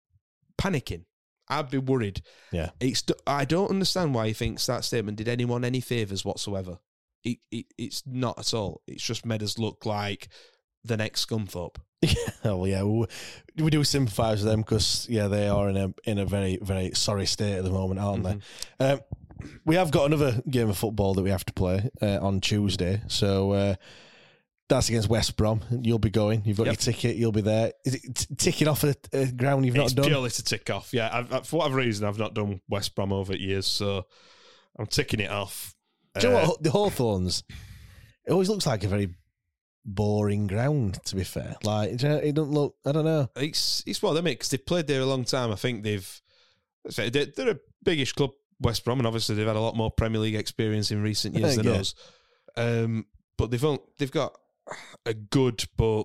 panicking. 0.57 1.05
I'd 1.47 1.69
be 1.69 1.77
worried. 1.77 2.21
Yeah. 2.51 2.71
It's. 2.79 3.03
I 3.25 3.45
don't 3.45 3.69
understand 3.69 4.13
why 4.13 4.27
he 4.27 4.33
thinks 4.33 4.65
that 4.65 4.83
statement 4.83 5.17
did 5.17 5.27
anyone 5.27 5.63
any 5.63 5.81
favors 5.81 6.25
whatsoever. 6.25 6.79
It, 7.23 7.37
it, 7.51 7.67
it's 7.77 8.03
not 8.05 8.37
at 8.37 8.53
all. 8.53 8.81
It's 8.85 9.03
just 9.03 9.25
made 9.25 9.43
us 9.43 9.57
look 9.57 9.85
like 9.85 10.27
the 10.85 10.97
next 10.97 11.27
Scunthorpe. 11.27 11.75
Oh 12.45 12.65
yeah, 12.65 12.83
we, 12.83 13.05
we 13.57 13.69
do 13.69 13.83
sympathise 13.85 14.41
with 14.43 14.51
them 14.51 14.59
because 14.61 15.07
yeah, 15.09 15.27
they 15.29 15.47
are 15.47 15.69
in 15.69 15.77
a 15.77 15.93
in 16.03 16.19
a 16.19 16.25
very 16.25 16.59
very 16.61 16.91
sorry 16.93 17.25
state 17.25 17.55
at 17.57 17.63
the 17.63 17.69
moment, 17.69 17.99
aren't 18.01 18.23
they? 18.23 18.37
Um, 18.85 18.99
we 19.65 19.75
have 19.75 19.91
got 19.91 20.05
another 20.07 20.41
game 20.49 20.69
of 20.69 20.77
football 20.77 21.13
that 21.13 21.21
we 21.23 21.29
have 21.29 21.45
to 21.45 21.53
play 21.53 21.89
uh, 22.01 22.19
on 22.21 22.41
Tuesday, 22.41 23.01
so 23.07 23.51
uh, 23.53 23.75
that's 24.67 24.89
against 24.89 25.07
West 25.09 25.37
Brom. 25.37 25.61
You'll 25.81 25.99
be 25.99 26.09
going. 26.09 26.41
You've 26.45 26.57
got 26.57 26.65
Yep. 26.65 26.73
your 26.73 26.93
ticket. 26.93 27.15
You'll 27.15 27.31
be 27.31 27.41
there. 27.41 27.71
Is 27.85 27.95
it 27.95 28.15
t- 28.15 28.35
ticking 28.35 28.67
off 28.67 28.83
a, 28.83 28.95
a 29.13 29.25
ground 29.31 29.65
you've 29.65 29.75
not 29.75 29.85
it's 29.85 29.93
done? 29.93 30.05
purely 30.05 30.29
to 30.29 30.43
tick 30.43 30.69
off. 30.69 30.93
Yeah, 30.93 31.09
I've, 31.11 31.31
I've- 31.33 31.47
for 31.47 31.57
whatever 31.59 31.77
reason, 31.77 32.05
I've 32.07 32.17
not 32.19 32.33
done 32.33 32.59
West 32.67 32.95
Brom 32.95 33.13
over 33.13 33.35
years, 33.35 33.65
so 33.65 34.05
I'm 34.77 34.87
ticking 34.87 35.21
it 35.21 35.31
off. 35.31 35.73
Do 36.19 36.27
you 36.27 36.33
know 36.33 36.39
Uh, 36.41 36.47
what? 36.47 36.63
The 36.63 36.71
Hawthorns, 36.71 37.43
it 38.25 38.31
always 38.33 38.49
looks 38.49 38.65
like 38.65 38.83
a 38.83 38.87
very 38.89 39.13
boring 39.85 40.47
ground. 40.47 40.99
To 41.05 41.15
be 41.15 41.23
fair, 41.23 41.55
like 41.63 41.97
do 41.97 42.07
you 42.07 42.13
know, 42.13 42.19
it 42.19 42.35
doesn't 42.35 42.53
look. 42.53 42.75
I 42.85 42.91
don't 42.91 43.05
know. 43.05 43.29
It's 43.35 43.83
it's 43.85 44.01
one 44.01 44.11
of 44.11 44.15
them 44.15 44.25
because 44.25 44.49
they've 44.49 44.65
played 44.65 44.87
there 44.87 45.01
a 45.01 45.05
long 45.05 45.23
time. 45.25 45.51
I 45.51 45.55
think 45.55 45.83
they've 45.83 46.21
they're, 46.95 47.49
a 47.49 47.59
biggish 47.83 48.13
club, 48.13 48.31
West 48.59 48.83
Brom, 48.83 48.99
and 48.99 49.07
obviously 49.07 49.35
they've 49.35 49.47
had 49.47 49.55
a 49.55 49.61
lot 49.61 49.75
more 49.75 49.91
Premier 49.91 50.19
League 50.19 50.35
experience 50.35 50.91
in 50.91 51.01
recent 51.01 51.35
years 51.35 51.55
than 51.57 51.65
Yeah. 51.67 51.73
us. 51.73 51.95
Um, 52.57 53.05
but 53.37 53.51
they've 53.51 53.79
they've 53.97 54.11
got 54.11 54.33
a 55.05 55.13
good 55.13 55.63
but 55.77 56.03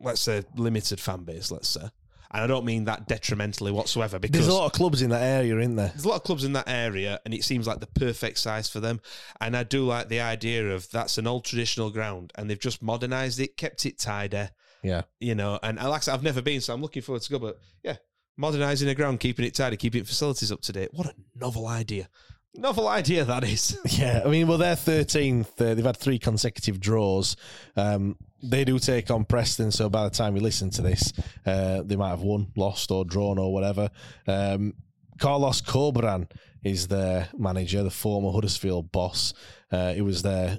let's 0.00 0.20
say 0.20 0.42
limited 0.56 1.00
fan 1.00 1.24
base. 1.24 1.50
Let's 1.50 1.68
say, 1.68 1.88
and 2.32 2.42
I 2.42 2.46
don't 2.46 2.64
mean 2.64 2.84
that 2.84 3.08
detrimentally 3.08 3.72
whatsoever 3.72 4.18
because 4.18 4.40
There's 4.46 4.54
a 4.54 4.56
lot 4.56 4.66
of 4.66 4.72
clubs 4.72 5.02
in 5.02 5.10
that 5.10 5.22
area, 5.22 5.58
isn't 5.58 5.76
there? 5.76 5.88
there's 5.88 6.04
a 6.04 6.08
lot 6.08 6.16
of 6.16 6.22
clubs 6.24 6.44
in 6.44 6.52
that 6.54 6.68
area, 6.68 7.20
and 7.24 7.34
it 7.34 7.44
seems 7.44 7.66
like 7.66 7.80
the 7.80 7.86
perfect 7.86 8.38
size 8.38 8.68
for 8.68 8.80
them. 8.80 9.00
And 9.40 9.56
I 9.56 9.62
do 9.64 9.84
like 9.84 10.08
the 10.08 10.20
idea 10.20 10.70
of 10.74 10.90
that's 10.90 11.18
an 11.18 11.26
old 11.26 11.44
traditional 11.44 11.90
ground, 11.90 12.32
and 12.36 12.48
they've 12.48 12.58
just 12.58 12.82
modernised 12.82 13.40
it, 13.40 13.56
kept 13.56 13.84
it 13.86 13.98
tidy, 13.98 14.48
Yeah. 14.82 15.02
you 15.18 15.34
know. 15.34 15.58
And 15.62 15.78
I 15.80 15.86
like 15.88 16.02
I 16.02 16.04
said, 16.04 16.14
I've 16.14 16.22
never 16.22 16.42
been, 16.42 16.60
so 16.60 16.72
I'm 16.74 16.82
looking 16.82 17.02
forward 17.02 17.22
to 17.22 17.30
go. 17.30 17.38
But 17.38 17.58
yeah, 17.82 17.96
modernising 18.36 18.88
a 18.88 18.94
ground, 18.94 19.20
keeping 19.20 19.44
it 19.44 19.54
tidy, 19.54 19.76
keeping 19.76 20.04
facilities 20.04 20.52
up 20.52 20.60
to 20.62 20.72
date. 20.72 20.90
What 20.92 21.06
a 21.06 21.14
novel 21.34 21.66
idea! 21.66 22.08
Novel 22.54 22.88
idea 22.88 23.24
that 23.24 23.44
is. 23.44 23.78
Yeah, 23.90 24.22
I 24.24 24.28
mean, 24.28 24.48
well, 24.48 24.58
they're 24.58 24.74
13th. 24.74 25.60
Uh, 25.60 25.74
they've 25.74 25.84
had 25.84 25.96
three 25.96 26.18
consecutive 26.18 26.80
draws. 26.80 27.36
Um, 27.76 28.16
they 28.42 28.64
do 28.64 28.78
take 28.78 29.10
on 29.10 29.24
Preston, 29.24 29.70
so 29.70 29.88
by 29.88 30.04
the 30.04 30.10
time 30.10 30.34
we 30.34 30.40
listen 30.40 30.70
to 30.70 30.82
this, 30.82 31.12
uh, 31.46 31.82
they 31.84 31.96
might 31.96 32.08
have 32.10 32.22
won, 32.22 32.48
lost, 32.56 32.90
or 32.90 33.04
drawn, 33.04 33.38
or 33.38 33.52
whatever. 33.52 33.90
Um, 34.26 34.74
Carlos 35.18 35.60
Corberan 35.60 36.28
is 36.64 36.88
their 36.88 37.28
manager, 37.36 37.82
the 37.82 37.90
former 37.90 38.32
Huddersfield 38.32 38.90
boss. 38.90 39.32
Uh, 39.70 39.92
he 39.92 40.00
was 40.00 40.22
their 40.22 40.58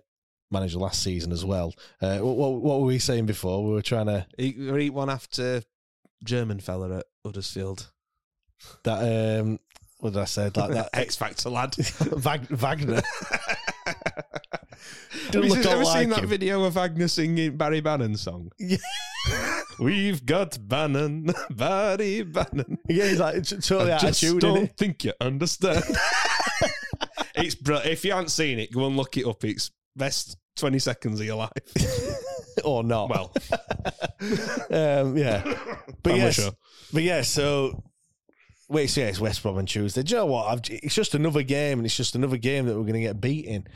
manager 0.51 0.77
last 0.80 1.01
season 1.03 1.31
as 1.31 1.43
well. 1.43 1.73
Uh, 2.01 2.19
what, 2.19 2.61
what 2.61 2.80
were 2.80 2.85
we 2.85 2.99
saying 2.99 3.26
before? 3.26 3.65
We 3.65 3.73
were 3.73 3.81
trying 3.81 4.05
to 4.07 4.26
eat, 4.38 4.57
eat 4.57 4.93
one 4.93 5.09
after 5.09 5.63
German 6.23 6.59
fella 6.59 6.99
at 6.99 7.05
Huddersfield. 7.26 7.91
that. 8.84 9.39
Um, 9.41 9.59
what 10.02 10.14
did 10.14 10.22
I 10.22 10.26
say? 10.26 10.44
Like 10.53 10.72
that 10.72 10.90
X 10.94 11.15
Factor 11.15 11.49
lad. 11.49 11.76
Vag- 11.76 12.48
Wagner. 12.49 13.02
Have 15.34 15.44
you 15.45 15.49
seen- 15.52 15.68
ever 15.68 15.86
seen 15.86 16.10
like 16.10 16.10
that 16.10 16.23
him. 16.23 16.30
video 16.30 16.64
of 16.64 16.73
Wagner 16.73 17.07
singing 17.07 17.56
Barry 17.56 17.82
Bannan's 17.82 18.22
song? 18.22 18.52
Yeah. 18.60 18.78
We've 19.80 20.26
got 20.26 20.57
Bannan, 20.68 21.34
Barry 21.52 22.23
Bannan. 22.23 22.78
Yeah, 22.90 23.07
he's 23.07 23.19
like 23.19 23.44
totally 23.48 23.91
I 23.94 23.98
just 23.99 24.19
tune, 24.19 24.40
don't 24.40 24.76
think 24.78 25.03
you 25.06 25.14
understand. 25.22 25.84
it's 27.36 27.56
br- 27.56 27.76
if 27.86 28.03
you 28.03 28.11
haven't 28.11 28.30
seen 28.30 28.60
it, 28.60 28.72
go 28.73 28.86
and 28.88 28.98
look 28.98 29.15
it 29.18 29.26
up. 29.26 29.44
It's 29.44 29.72
best 29.95 30.38
twenty 30.56 30.80
seconds 30.80 31.19
of 31.19 31.26
your 31.26 31.36
life. 31.38 31.52
or 32.65 32.84
not? 32.84 33.10
Well, 33.10 33.34
um, 34.72 35.18
yeah. 35.18 35.44
But 36.03 36.15
yes, 36.15 36.36
show. 36.36 36.52
but 36.91 37.03
yeah. 37.03 37.22
So 37.22 37.84
wait, 38.72 38.88
so 38.88 39.02
yeah, 39.02 39.07
it's 39.07 39.19
West 39.19 39.43
Brom 39.43 39.57
on 39.57 39.65
Tuesday. 39.65 40.03
Do 40.03 40.11
you 40.11 40.18
know 40.18 40.26
what? 40.26 40.48
I've, 40.48 40.61
it's 40.69 40.95
just 40.95 41.14
another 41.14 41.43
game, 41.43 41.80
and 41.80 41.85
it's 41.85 41.95
just 41.98 42.15
another 42.15 42.38
game 42.38 42.65
that 42.65 42.76
we're 42.76 42.81
going 42.81 42.93
to 42.93 43.02
get 43.02 43.22
beaten. 43.22 43.68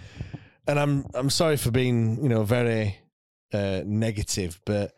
And 0.68 0.80
I'm 0.80 1.06
I'm 1.14 1.30
sorry 1.30 1.58
for 1.58 1.70
being 1.72 2.22
you 2.24 2.30
know 2.30 2.44
very 2.44 2.98
uh, 3.54 3.82
negative, 3.86 4.60
but. 4.66 4.94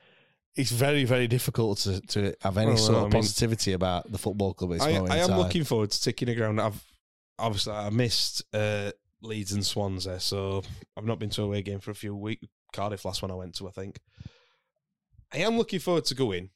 It's 0.59 0.71
very, 0.71 1.03
very 1.03 1.27
difficult 1.27 1.77
to, 1.81 2.01
to 2.01 2.33
have 2.41 2.57
any 2.57 2.69
Well, 2.69 2.77
sort 2.77 2.95
I 2.95 3.01
of 3.01 3.03
mean- 3.13 3.21
positivity 3.21 3.73
about 3.73 4.11
the 4.11 4.17
football 4.17 4.55
club 4.55 4.71
I, 4.81 4.95
I 4.95 5.17
am 5.17 5.37
looking 5.37 5.63
forward 5.63 5.91
to 5.91 6.01
ticking 6.01 6.25
the 6.29 6.33
ground. 6.33 6.59
I've 6.59 6.83
obviously 7.37 7.73
I 7.73 7.91
missed 7.91 8.41
uh, 8.55 8.89
Leeds 9.21 9.51
and 9.51 9.63
Swansea, 9.63 10.19
so 10.19 10.63
I've 10.97 11.05
not 11.05 11.19
been 11.19 11.29
to 11.29 11.43
a 11.43 11.45
away 11.45 11.61
game 11.61 11.79
for 11.79 11.91
a 11.91 11.93
few 11.93 12.15
weeks. 12.15 12.47
Cardiff 12.73 13.05
last 13.05 13.21
one 13.21 13.29
I 13.29 13.35
went 13.35 13.53
to, 13.57 13.67
I 13.67 13.71
think. 13.71 13.99
I 15.31 15.37
am 15.37 15.59
looking 15.59 15.77
forward 15.79 16.05
to 16.05 16.15
going, 16.15 16.49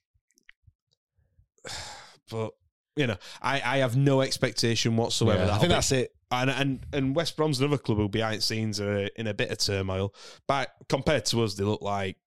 but 2.31 2.53
you 2.95 3.07
know, 3.07 3.17
I, 3.41 3.61
I 3.63 3.77
have 3.77 3.95
no 3.95 4.21
expectation 4.21 4.97
whatsoever. 4.97 5.45
Yeah, 5.45 5.55
I 5.55 5.59
think 5.59 5.69
be- 5.69 5.75
that's 5.75 5.91
it. 5.91 6.13
and 6.31 6.49
and 6.49 6.79
and 6.93 7.15
West 7.15 7.37
Brom's 7.37 7.59
another 7.59 7.77
club 7.77 7.97
who 7.97 8.09
behind 8.09 8.43
scenes 8.43 8.79
are 8.81 9.07
in 9.15 9.27
a 9.27 9.33
bit 9.33 9.51
of 9.51 9.57
turmoil. 9.59 10.13
But 10.47 10.69
compared 10.89 11.25
to 11.27 11.43
us, 11.43 11.55
they 11.55 11.63
look 11.63 11.81
like 11.81 12.17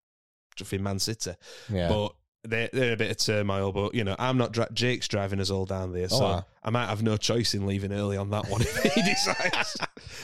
in 0.72 0.82
Man 0.82 0.98
City. 0.98 1.32
Yeah. 1.70 1.88
But 1.88 2.14
they're, 2.46 2.68
they're 2.72 2.92
a 2.92 2.96
bit 2.96 3.10
of 3.10 3.16
turmoil. 3.16 3.72
But 3.72 3.94
you 3.94 4.04
know, 4.04 4.14
I'm 4.18 4.36
not. 4.38 4.52
Dra- 4.52 4.72
Jake's 4.72 5.08
driving 5.08 5.40
us 5.40 5.50
all 5.50 5.64
down 5.64 5.92
there, 5.92 6.04
oh, 6.04 6.08
so 6.08 6.16
Oh, 6.24 6.28
wow. 6.28 6.44
I 6.62 6.70
might 6.70 6.86
have 6.88 7.02
no 7.02 7.16
choice 7.16 7.54
in 7.54 7.66
leaving 7.66 7.92
early 7.92 8.16
on 8.16 8.30
that 8.30 8.48
one 8.48 8.60
if 8.62 8.82
he 8.94 9.02
decides. 9.02 9.76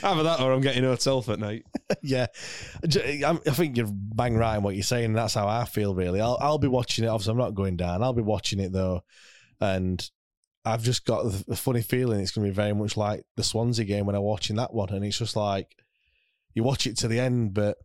Either 0.02 0.22
that 0.22 0.40
or 0.40 0.52
I'm 0.52 0.60
getting 0.60 0.84
a 0.84 0.88
hotel 0.88 1.20
for 1.22 1.36
night. 1.36 1.64
yeah, 2.02 2.26
I 2.82 3.34
think 3.34 3.76
you're 3.76 3.88
bang 3.90 4.36
right 4.36 4.56
in 4.56 4.62
what 4.62 4.74
you're 4.74 4.82
saying. 4.82 5.12
That's 5.14 5.34
how 5.34 5.48
I 5.48 5.64
feel. 5.64 5.94
Really, 5.94 6.20
I'll 6.20 6.38
I'll 6.40 6.58
be 6.58 6.68
watching 6.68 7.04
it. 7.04 7.08
Obviously, 7.08 7.32
I'm 7.32 7.38
not 7.38 7.54
going 7.54 7.76
down. 7.76 8.02
I'll 8.02 8.12
be 8.12 8.22
watching 8.22 8.60
it 8.60 8.72
though, 8.72 9.02
and 9.60 10.08
I've 10.64 10.82
just 10.82 11.04
got 11.04 11.24
the, 11.46 11.56
funny 11.56 11.82
feeling 11.82 12.20
it's 12.20 12.32
going 12.32 12.46
to 12.46 12.50
be 12.50 12.54
very 12.54 12.74
much 12.74 12.96
like 12.96 13.24
the 13.36 13.42
Swansea 13.42 13.84
game 13.84 14.06
when 14.06 14.14
I'm 14.14 14.22
watching 14.22 14.56
that 14.56 14.74
one, 14.74 14.90
and 14.90 15.04
it's 15.04 15.18
just 15.18 15.36
like 15.36 15.74
you 16.54 16.62
watch 16.62 16.86
it 16.86 16.98
to 16.98 17.08
the 17.08 17.18
end, 17.20 17.54
but 17.54 17.78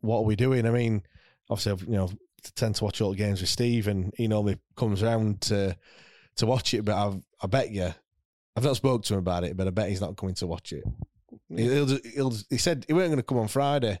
what 0.00 0.18
are 0.18 0.24
we 0.24 0.36
doing? 0.36 0.66
I 0.66 0.70
mean, 0.70 1.02
obviously, 1.48 1.72
I've, 1.72 1.82
you 1.82 1.96
know, 1.96 2.10
tend 2.54 2.76
to 2.76 2.84
watch 2.84 3.00
all 3.00 3.10
the 3.10 3.16
games 3.16 3.40
with 3.40 3.50
Steve, 3.50 3.88
and 3.88 4.12
he 4.16 4.28
normally 4.28 4.58
comes 4.76 5.02
around 5.02 5.40
to 5.42 5.76
to 6.36 6.46
watch 6.46 6.74
it. 6.74 6.84
But 6.84 6.96
I've, 6.96 7.20
I 7.42 7.46
bet 7.46 7.70
you, 7.70 7.92
I've 8.56 8.64
not 8.64 8.76
spoke 8.76 9.02
to 9.04 9.14
him 9.14 9.20
about 9.20 9.44
it, 9.44 9.56
but 9.56 9.66
I 9.66 9.70
bet 9.70 9.88
he's 9.88 10.00
not 10.00 10.16
coming 10.16 10.34
to 10.36 10.46
watch 10.46 10.72
it. 10.72 10.84
He'll, 11.54 11.98
he'll, 12.14 12.34
he 12.48 12.58
said 12.58 12.84
he 12.86 12.92
weren't 12.92 13.08
going 13.08 13.16
to 13.16 13.24
come 13.24 13.38
on 13.38 13.48
Friday, 13.48 13.98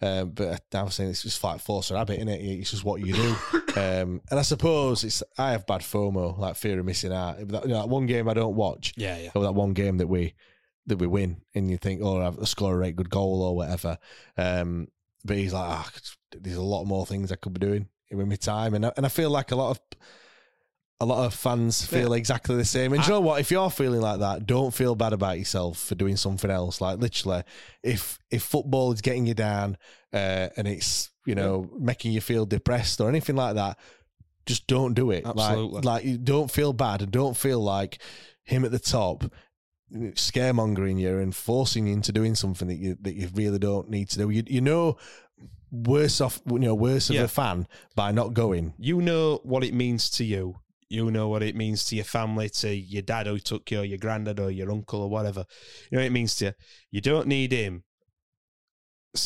um, 0.00 0.30
but 0.30 0.62
I 0.72 0.82
was 0.82 0.94
saying 0.94 1.10
it's 1.10 1.22
just 1.22 1.42
like 1.44 1.60
force 1.60 1.90
of 1.90 1.98
habit, 1.98 2.16
isn't 2.16 2.28
it? 2.28 2.40
It's 2.40 2.70
just 2.70 2.84
what 2.84 3.04
you 3.04 3.12
do. 3.12 3.36
um, 3.76 4.20
and 4.30 4.38
I 4.38 4.42
suppose 4.42 5.04
it's 5.04 5.22
I 5.38 5.52
have 5.52 5.66
bad 5.66 5.82
FOMO, 5.82 6.38
like 6.38 6.56
fear 6.56 6.78
of 6.78 6.86
missing 6.86 7.12
out. 7.12 7.36
That, 7.48 7.64
you 7.64 7.70
know, 7.70 7.80
that 7.80 7.88
one 7.88 8.06
game 8.06 8.28
I 8.28 8.34
don't 8.34 8.56
watch, 8.56 8.94
Yeah, 8.96 9.18
yeah. 9.18 9.30
or 9.34 9.42
that 9.42 9.52
one 9.52 9.72
game 9.72 9.98
that 9.98 10.06
we 10.06 10.34
that 10.86 10.98
we 10.98 11.06
win, 11.06 11.42
and 11.54 11.70
you 11.70 11.76
think, 11.76 12.00
oh, 12.02 12.20
I've 12.20 12.48
score 12.48 12.74
a 12.74 12.78
right 12.78 12.94
good 12.94 13.10
goal 13.10 13.42
or 13.42 13.56
whatever. 13.56 13.98
Um, 14.36 14.88
but 15.24 15.36
he's 15.36 15.52
like, 15.52 15.68
ah, 15.68 15.90
there's 16.38 16.56
a 16.56 16.62
lot 16.62 16.84
more 16.84 17.04
things 17.06 17.32
I 17.32 17.36
could 17.36 17.52
be 17.54 17.66
doing 17.66 17.88
with 18.10 18.28
my 18.28 18.36
time, 18.36 18.74
and 18.74 18.86
I, 18.86 18.92
and 18.96 19.04
I 19.04 19.08
feel 19.08 19.30
like 19.30 19.50
a 19.50 19.56
lot 19.56 19.70
of 19.70 19.80
a 20.98 21.04
lot 21.04 21.26
of 21.26 21.34
fans 21.34 21.84
feel 21.84 22.14
exactly 22.14 22.56
the 22.56 22.64
same. 22.64 22.92
And 22.92 23.02
do 23.02 23.08
you 23.08 23.14
know 23.14 23.20
what? 23.20 23.40
If 23.40 23.50
you're 23.50 23.70
feeling 23.70 24.00
like 24.00 24.20
that, 24.20 24.46
don't 24.46 24.72
feel 24.72 24.94
bad 24.94 25.12
about 25.12 25.38
yourself 25.38 25.78
for 25.78 25.94
doing 25.94 26.16
something 26.16 26.50
else. 26.50 26.80
Like 26.80 26.98
literally, 26.98 27.42
if 27.82 28.18
if 28.30 28.42
football 28.42 28.92
is 28.92 29.02
getting 29.02 29.26
you 29.26 29.34
down 29.34 29.76
uh, 30.12 30.48
and 30.56 30.66
it's 30.66 31.10
you 31.26 31.34
know 31.34 31.70
making 31.78 32.12
you 32.12 32.20
feel 32.22 32.46
depressed 32.46 33.00
or 33.00 33.10
anything 33.10 33.36
like 33.36 33.56
that, 33.56 33.78
just 34.46 34.66
don't 34.66 34.94
do 34.94 35.10
it. 35.10 35.26
Absolutely. 35.26 35.76
Like, 35.76 35.84
like 35.84 36.04
you 36.04 36.16
don't 36.16 36.50
feel 36.50 36.72
bad 36.72 37.02
and 37.02 37.10
don't 37.10 37.36
feel 37.36 37.60
like 37.60 37.98
him 38.44 38.64
at 38.64 38.70
the 38.70 38.78
top 38.78 39.24
scaremongering 39.92 40.98
you 40.98 41.18
and 41.18 41.34
forcing 41.34 41.86
you 41.86 41.92
into 41.92 42.10
doing 42.12 42.34
something 42.34 42.68
that 42.68 42.76
you 42.76 42.96
that 43.02 43.14
you 43.14 43.28
really 43.34 43.58
don't 43.58 43.90
need 43.90 44.08
to 44.10 44.18
do. 44.18 44.30
You 44.30 44.44
you 44.46 44.60
know 44.62 44.96
worse 45.70 46.22
off 46.22 46.40
you 46.50 46.58
know 46.58 46.74
worse 46.74 47.10
of 47.10 47.16
a 47.16 47.28
fan 47.28 47.68
by 47.94 48.12
not 48.12 48.32
going. 48.32 48.72
You 48.78 49.02
know 49.02 49.40
what 49.42 49.62
it 49.62 49.74
means 49.74 50.08
to 50.10 50.24
you. 50.24 50.56
You 50.88 51.10
know 51.10 51.28
what 51.28 51.42
it 51.42 51.56
means 51.56 51.84
to 51.86 51.96
your 51.96 52.04
family, 52.04 52.48
to 52.50 52.74
your 52.74 53.02
dad 53.02 53.26
who 53.26 53.38
took 53.38 53.70
you, 53.70 53.80
or 53.80 53.84
your 53.84 53.98
granddad, 53.98 54.38
or 54.38 54.50
your 54.50 54.70
uncle, 54.70 55.02
or 55.02 55.10
whatever. 55.10 55.44
You 55.90 55.96
know 55.96 56.02
what 56.02 56.06
it 56.06 56.12
means 56.12 56.36
to 56.36 56.44
you. 56.46 56.52
You 56.92 57.00
don't 57.00 57.26
need 57.26 57.50
him, 57.52 57.82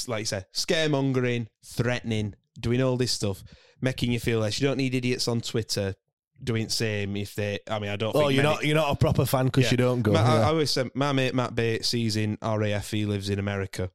like 0.07 0.21
you 0.21 0.25
said, 0.27 0.47
scaremongering, 0.55 1.49
threatening, 1.65 2.35
doing 2.59 2.81
all 2.83 2.97
this 2.97 3.13
stuff, 3.13 3.43
making 3.81 4.13
you 4.13 4.21
feel 4.21 4.41
less. 4.41 4.61
You 4.61 4.69
don't 4.69 4.79
need 4.79 4.95
idiots 4.95 5.29
on 5.29 5.41
Twitter 5.43 5.95
doing 6.43 6.65
the 6.67 6.71
same 6.71 7.17
if 7.17 7.35
they. 7.35 7.59
I 7.71 7.79
mean, 7.79 7.91
I 7.91 7.97
don't. 7.97 8.17
Oh, 8.17 8.21
think 8.29 8.35
you're 8.35 8.43
many- 8.45 8.55
not 8.55 8.65
you're 8.65 8.77
not 8.77 8.93
a 8.93 8.97
proper 8.97 9.27
fan 9.27 9.47
because 9.47 9.65
Yeah. 9.65 9.71
you 9.73 9.77
don't 9.77 10.01
go. 10.03 10.13
Ma- 10.13 10.21
I, 10.21 10.35
Yeah. 10.37 10.41
I 10.41 10.45
always 10.45 10.71
say 10.71 10.91
my 10.95 11.13
mate 11.13 11.35
Matt 11.35 11.55
Bates, 11.55 11.91
he's 11.91 12.17
in 12.17 12.39
RAF, 12.41 12.91
he 12.91 13.05
lives 13.05 13.29
in 13.29 13.39
America. 13.39 13.91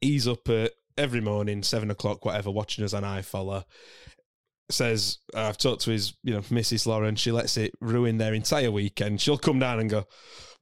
He's 0.00 0.26
up 0.26 0.48
at 0.48 0.72
every 0.96 1.20
morning, 1.20 1.62
seven 1.62 1.90
o'clock, 1.90 2.24
whatever, 2.24 2.50
watching 2.50 2.84
us 2.84 2.94
on 2.94 3.02
iFollow. 3.02 3.64
Says 4.70 5.18
I've 5.34 5.56
talked 5.56 5.82
to 5.82 5.90
his, 5.90 6.14
you 6.22 6.34
know, 6.34 6.40
Mrs. 6.42 6.86
Lauren. 6.86 7.16
She 7.16 7.32
lets 7.32 7.56
it 7.56 7.72
ruin 7.80 8.18
their 8.18 8.34
entire 8.34 8.70
weekend. 8.70 9.20
She'll 9.20 9.38
come 9.38 9.58
down 9.58 9.80
and 9.80 9.88
go, 9.88 10.04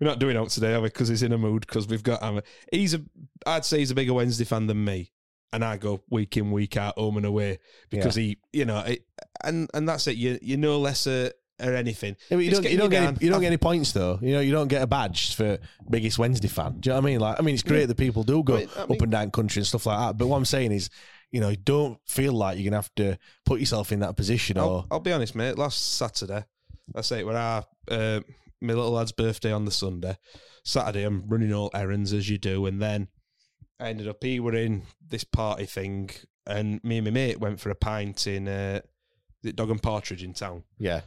"We're 0.01 0.07
not 0.07 0.21
doing 0.21 0.37
out 0.37 0.51
today, 0.51 0.75
are 0.75 0.81
we?" 0.81 0.89
Because 0.89 1.09
he's 1.09 1.25
in 1.25 1.33
a 1.33 1.39
mood 1.39 1.67
because 1.67 1.89
we've 1.89 2.05
got. 2.05 2.23
Um, 2.23 2.41
he's 2.71 2.95
a, 2.95 3.03
I'd 3.47 3.65
say 3.65 3.81
he's 3.81 3.91
a 3.91 3.97
bigger 3.97 4.15
Wednesday 4.15 4.45
fan 4.45 4.69
than 4.69 4.85
me. 4.85 5.11
and 5.53 5.65
I 5.65 5.77
go 5.77 6.03
week 6.09 6.37
in 6.37 6.53
week 6.53 6.77
out 6.77 6.99
home 6.99 7.17
and 7.17 7.27
away 7.27 7.59
because 7.91 8.15
he, 8.15 8.39
you 8.53 8.65
know, 8.65 8.79
it, 8.81 9.05
and 9.43 9.69
and 9.75 9.89
that's 9.89 10.07
it. 10.07 10.17
You 10.17 10.39
you 10.41 10.57
know 10.57 10.79
lesser 10.79 11.33
or 11.61 11.75
anything. 11.75 12.15
Yeah, 12.31 12.37
you 12.39 12.51
don't, 12.51 12.71
you 12.71 12.77
don't 12.77 12.91
get 12.91 13.03
any, 13.03 13.17
you 13.23 13.31
don't 13.31 13.41
get 13.41 13.47
any 13.47 13.57
points 13.57 13.91
though. 13.93 14.19
You 14.23 14.35
know, 14.35 14.41
you 14.41 14.53
don't 14.53 14.69
get 14.69 14.83
a 14.83 14.87
badge 14.87 15.35
for 15.35 15.59
biggest 15.91 16.19
Wednesday 16.19 16.49
fan. 16.49 16.79
Do 16.81 16.91
you 16.91 16.95
know 16.95 17.01
what 17.01 17.09
I 17.09 17.11
mean? 17.11 17.21
Like, 17.21 17.41
I 17.41 17.43
mean, 17.43 17.55
it's 17.55 17.63
great 17.65 17.87
that 17.87 17.97
people 17.97 18.23
do 18.23 18.43
go 18.45 18.57
I 18.57 18.59
mean- 18.61 18.69
up 18.77 19.01
and 19.01 19.11
down 19.11 19.31
country 19.31 19.61
and 19.61 19.67
stuff 19.67 19.87
like 19.87 19.99
that. 19.99 20.19
But 20.19 20.27
what 20.29 20.37
I'm 20.37 20.45
saying 20.45 20.73
is, 20.73 20.91
you 21.31 21.41
know, 21.41 21.55
don't 21.55 21.99
feel 22.07 22.33
like 22.33 22.57
you're 22.57 22.65
gonna 22.65 22.77
have 22.77 22.95
to 22.97 23.19
put 23.45 23.61
yourself 23.61 23.93
in 23.93 24.01
that 24.01 24.17
position. 24.17 24.59
Or 24.59 24.63
I'll, 24.63 24.87
I'll 24.93 25.01
be 25.01 25.13
honest, 25.13 25.35
mate. 25.35 25.59
Last 25.59 25.97
Saturday, 25.97 26.45
I 26.95 27.01
say 27.01 27.21
it 27.21 27.27
were 27.27 27.37
our 27.37 27.65
uh, 27.91 28.21
my 28.61 28.75
little 28.75 28.93
lad's 28.93 29.13
birthday 29.13 29.53
on 29.53 29.65
the 29.65 29.71
Sunday. 29.71 30.17
Saturday, 30.65 31.05
I'm 31.05 31.27
running 31.29 31.53
all 31.53 31.71
errands 31.75 32.13
as 32.13 32.29
you 32.29 32.39
do, 32.39 32.67
and 32.67 32.81
then 32.81 33.09
I 33.79 33.89
ended 33.89 34.09
up 34.09 34.23
he 34.23 34.41
were 34.41 34.55
in 34.55 34.83
this 35.07 35.25
party 35.25 35.67
thing, 35.67 36.11
and 36.47 36.83
me 36.83 36.99
and 36.99 37.05
my 37.05 37.11
mate 37.11 37.41
went 37.41 37.61
for 37.61 37.71
a 37.71 37.75
pint 37.75 38.27
in 38.27 38.49
uh, 38.49 38.81
Dog 39.55 39.71
and 39.71 39.83
Partridge 39.83 40.23
in 40.23 40.35
town, 40.35 40.65
yeah, 40.79 41.03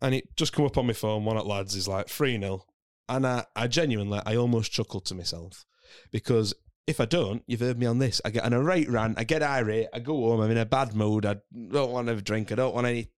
and 0.00 0.14
it 0.14 0.36
just 0.36 0.52
come 0.52 0.64
up 0.66 0.78
on 0.78 0.86
my 0.86 0.92
phone. 0.92 1.24
One 1.24 1.36
of 1.36 1.46
lads 1.46 1.74
is 1.74 1.88
like 1.88 2.08
three 2.08 2.38
0 2.38 2.64
and 3.08 3.26
I, 3.26 3.44
I 3.54 3.66
genuinely, 3.66 4.20
I 4.24 4.36
almost 4.36 4.72
chuckled 4.72 5.04
to 5.06 5.14
myself 5.14 5.64
because 6.10 6.54
if 6.86 7.00
I 7.00 7.04
don't, 7.04 7.42
you've 7.46 7.60
heard 7.60 7.78
me 7.78 7.86
on 7.86 7.98
this. 7.98 8.20
I 8.24 8.30
get 8.30 8.44
on 8.44 8.52
a 8.52 8.62
right 8.62 8.88
rant, 8.88 9.18
I 9.18 9.24
get 9.24 9.42
irate, 9.42 9.86
I 9.94 10.00
go 10.00 10.14
home, 10.14 10.40
I'm 10.40 10.50
in 10.50 10.56
a 10.58 10.66
bad 10.66 10.94
mood, 10.94 11.24
I 11.26 11.36
don't 11.70 11.92
want 11.92 12.08
to 12.08 12.20
drink, 12.20 12.50
I 12.50 12.56
don't 12.56 12.74
want 12.74 12.86
any 12.86 13.08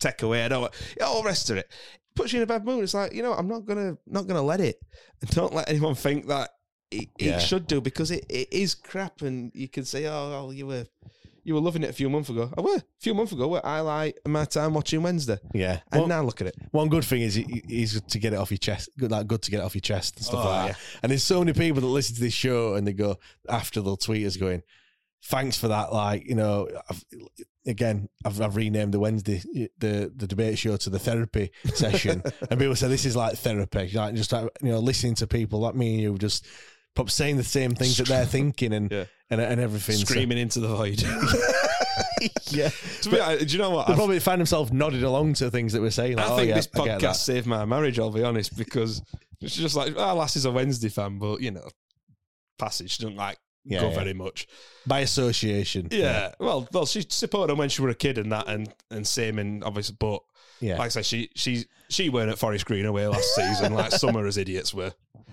takeaway, 0.00 0.44
I 0.44 0.48
don't 0.48 0.62
want 0.62 0.74
all 1.04 1.22
the 1.22 1.26
rest 1.26 1.50
of 1.50 1.56
it. 1.56 1.70
Puts 2.14 2.32
you 2.32 2.38
in 2.40 2.42
a 2.42 2.46
bad 2.46 2.64
mood. 2.64 2.82
It's 2.84 2.92
like, 2.94 3.14
you 3.14 3.22
know, 3.22 3.32
I'm 3.32 3.48
not 3.48 3.64
gonna 3.64 3.96
not 4.06 4.26
gonna 4.26 4.42
let 4.42 4.60
it. 4.60 4.76
And 5.20 5.30
don't 5.34 5.54
let 5.54 5.68
anyone 5.68 5.94
think 5.94 6.26
that 6.28 6.50
it, 6.90 7.08
Yeah. 7.18 7.36
it 7.36 7.40
should 7.40 7.66
do 7.66 7.80
because 7.80 8.10
it, 8.10 8.26
it 8.28 8.52
is 8.52 8.74
crap 8.74 9.22
and 9.22 9.50
you 9.54 9.68
can 9.68 9.84
say, 9.84 10.06
Oh, 10.06 10.28
well, 10.30 10.52
you 10.52 10.66
were 10.66 10.84
you 11.44 11.54
were 11.54 11.60
loving 11.60 11.82
it 11.82 11.90
a 11.90 11.92
few 11.92 12.08
months 12.08 12.28
ago. 12.28 12.52
I 12.56 12.60
were 12.60 12.76
a 12.76 12.82
few 13.00 13.14
months 13.14 13.32
ago 13.32 13.48
where 13.48 13.64
I 13.66 13.80
like 13.80 14.18
my 14.26 14.44
time 14.44 14.74
watching 14.74 15.02
Wednesday. 15.02 15.38
yeah. 15.54 15.80
And 15.90 16.02
One, 16.02 16.08
now 16.08 16.22
look 16.22 16.40
at 16.40 16.46
it. 16.46 16.54
one 16.70 16.88
good 16.88 17.04
thing 17.04 17.22
is 17.22 17.34
he's 17.34 18.00
to 18.00 18.18
get 18.18 18.32
it 18.32 18.36
off 18.36 18.50
your 18.50 18.58
chest. 18.58 18.90
Good, 18.98 19.10
like 19.10 19.26
good 19.26 19.42
to 19.42 19.50
get 19.50 19.58
it 19.60 19.64
off 19.64 19.74
your 19.74 19.80
chest 19.80 20.16
and 20.16 20.24
stuff 20.24 20.44
Oh, 20.44 20.48
like 20.48 20.72
that. 20.72 20.78
And 21.02 21.10
there's 21.10 21.24
so 21.24 21.40
many 21.40 21.52
people 21.52 21.80
that 21.80 21.86
listen 21.88 22.14
to 22.14 22.20
this 22.20 22.32
show 22.34 22.74
and 22.74 22.86
they 22.86 22.92
go 22.92 23.18
after 23.48 23.80
they'll 23.80 23.96
tweet 23.96 24.26
us 24.26 24.36
going, 24.36 24.62
"Thanks 25.24 25.56
for 25.58 25.68
that." 25.68 25.92
Like 25.92 26.26
you 26.28 26.34
know, 26.34 26.68
I've, 26.88 27.04
again, 27.66 28.08
I've, 28.24 28.40
I've 28.40 28.56
renamed 28.56 28.92
the 28.94 29.00
Wednesday 29.00 29.42
the 29.78 30.12
the 30.14 30.26
debate 30.26 30.58
show 30.58 30.76
to 30.76 30.90
the 30.90 30.98
therapy 30.98 31.50
session, 31.74 32.22
and 32.50 32.58
people 32.60 32.76
say 32.76 32.88
this 32.88 33.04
is 33.04 33.16
like 33.16 33.36
therapy, 33.36 33.90
like 33.94 34.14
just 34.14 34.32
like 34.32 34.48
you 34.62 34.70
know, 34.70 34.78
listening 34.78 35.14
to 35.16 35.26
people 35.26 35.60
like 35.60 35.74
me 35.74 35.94
and 35.94 36.02
you 36.02 36.18
just. 36.18 36.46
Probably 36.94 37.10
saying 37.10 37.36
the 37.38 37.44
same 37.44 37.74
things 37.74 37.96
that 37.96 38.08
they're 38.08 38.26
thinking 38.26 38.72
and 38.72 38.90
Yeah. 38.90 39.04
and, 39.30 39.40
and 39.40 39.60
everything. 39.60 39.96
So- 39.96 40.04
Screaming 40.04 40.38
into 40.38 40.60
the 40.60 40.68
void. 40.68 41.02
yeah. 42.50 42.70
to 43.02 43.10
be 43.10 43.44
do 43.44 43.52
you 43.52 43.58
know 43.58 43.70
what? 43.70 43.86
They 43.86 43.92
I've- 43.94 43.98
probably 43.98 44.20
find 44.20 44.38
himself 44.38 44.72
nodding 44.72 45.02
along 45.02 45.34
to 45.34 45.50
things 45.50 45.72
that 45.72 45.80
we're 45.82 45.90
saying. 45.90 46.16
Like, 46.16 46.26
I 46.26 46.32
oh, 46.32 46.36
think 46.36 46.48
yeah, 46.50 46.54
this 46.56 46.68
I 46.74 46.78
podcast 46.78 47.16
saved 47.16 47.46
my 47.46 47.64
marriage. 47.64 47.98
I'll 47.98 48.10
be 48.10 48.22
honest, 48.22 48.56
because 48.56 49.02
it's 49.40 49.56
just 49.56 49.74
like, 49.74 49.94
oh, 49.96 50.14
lass 50.14 50.36
is 50.36 50.44
a 50.44 50.50
Wednesday 50.50 50.88
fan, 50.88 51.18
but 51.18 51.40
you 51.40 51.50
know, 51.50 51.66
passage 52.58 52.98
doesn't 52.98 53.16
like 53.16 53.38
Yeah, 53.64 53.80
go 53.80 53.88
yeah. 53.90 53.94
very 53.96 54.12
much. 54.14 54.46
by 54.86 55.00
association. 55.00 55.88
Yeah. 55.90 56.32
Well, 56.38 56.68
well, 56.72 56.86
she 56.86 57.04
supported 57.08 57.52
him 57.52 57.58
when 57.58 57.68
she 57.68 57.82
were 57.82 57.88
a 57.90 57.94
kid 57.94 58.18
and 58.18 58.30
that, 58.32 58.48
and 58.48 58.72
and 58.90 59.06
same, 59.06 59.38
and 59.38 59.64
obviously, 59.64 59.96
but 59.98 60.22
yeah. 60.60 60.76
like 60.76 60.86
I 60.86 60.88
said, 60.90 61.06
she 61.06 61.30
she 61.34 61.64
she 61.88 62.08
weren't 62.08 62.30
at 62.30 62.38
Forest 62.38 62.66
Green 62.66 62.86
away 62.86 63.06
last 63.06 63.34
season, 63.34 63.74
like 63.74 63.92
some 63.92 64.14
of 64.14 64.24
us 64.26 64.36
idiots 64.36 64.72
were. 64.74 64.92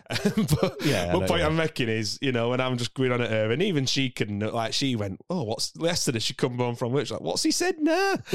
but 0.60 0.77
Yeah, 0.84 1.11
but 1.14 1.27
point. 1.27 1.44
I'm 1.44 1.56
making 1.56 1.88
is, 1.88 2.18
you 2.22 2.31
know, 2.31 2.49
when 2.49 2.60
I'm 2.60 2.77
just 2.77 2.94
going 2.94 3.11
on 3.11 3.22
at 3.22 3.30
her, 3.30 3.52
and 3.52 3.61
even 3.61 3.86
she 3.86 4.10
can, 4.10 4.40
like, 4.40 4.73
she 4.73 4.95
went, 4.95 5.22
"Oh, 5.30 5.44
what's 5.44 5.72
yesterday?" 5.80 6.19
She 6.19 6.34
come 6.34 6.57
home 6.57 6.76
from 6.76 6.91
work, 6.91 7.06
she's 7.06 7.11
like, 7.11 7.22
"What's 7.22 7.44
he 7.44 7.52
said 7.52 7.76
now?" 7.80 8.15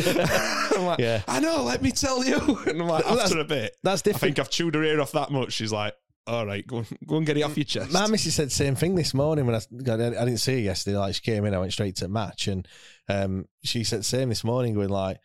I'm 0.77 0.85
like, 0.87 1.01
Yeah. 1.01 1.23
"I 1.27 1.41
know, 1.41 1.63
let 1.65 1.83
me 1.83 1.91
tell 1.91 2.25
you." 2.25 2.39
And 2.67 2.81
I'm 2.81 2.89
like, 2.89 3.05
after 3.07 3.39
a 3.41 3.45
bit, 3.45 3.77
That's 3.83 4.03
different. 4.03 4.23
I 4.23 4.27
think 4.27 4.39
I've 4.39 4.51
chewed 4.51 4.75
her 4.75 4.83
ear 4.85 5.01
off 5.01 5.13
that 5.13 5.31
much. 5.31 5.53
She's 5.55 5.73
like, 5.73 5.95
"All 6.27 6.47
right, 6.47 6.65
go 6.67 6.85
go 7.07 7.17
and 7.17 7.27
get 7.27 7.37
it 7.37 7.43
off 7.43 7.57
your 7.57 7.65
chest." 7.65 7.93
My 7.93 8.07
missus 8.07 8.35
said 8.35 8.47
the 8.49 8.55
same 8.55 8.77
thing 8.77 8.95
this 8.95 9.13
morning 9.13 9.45
when 9.47 9.57
I, 9.57 9.61
got, 9.83 10.01
I 10.01 10.11
didn't 10.11 10.39
see 10.39 10.53
her 10.53 10.59
yesterday. 10.61 10.97
Like 10.97 11.15
she 11.17 11.23
came 11.23 11.45
in, 11.45 11.55
I 11.55 11.59
went 11.59 11.73
straight 11.73 11.97
to 11.97 12.09
match, 12.09 12.47
and 12.47 12.67
um, 13.09 13.47
she 13.65 13.83
said 13.85 14.01
the 14.01 14.05
same 14.05 14.29
this 14.29 14.45
morning, 14.45 14.75
going 14.75 14.89
like, 14.91 15.19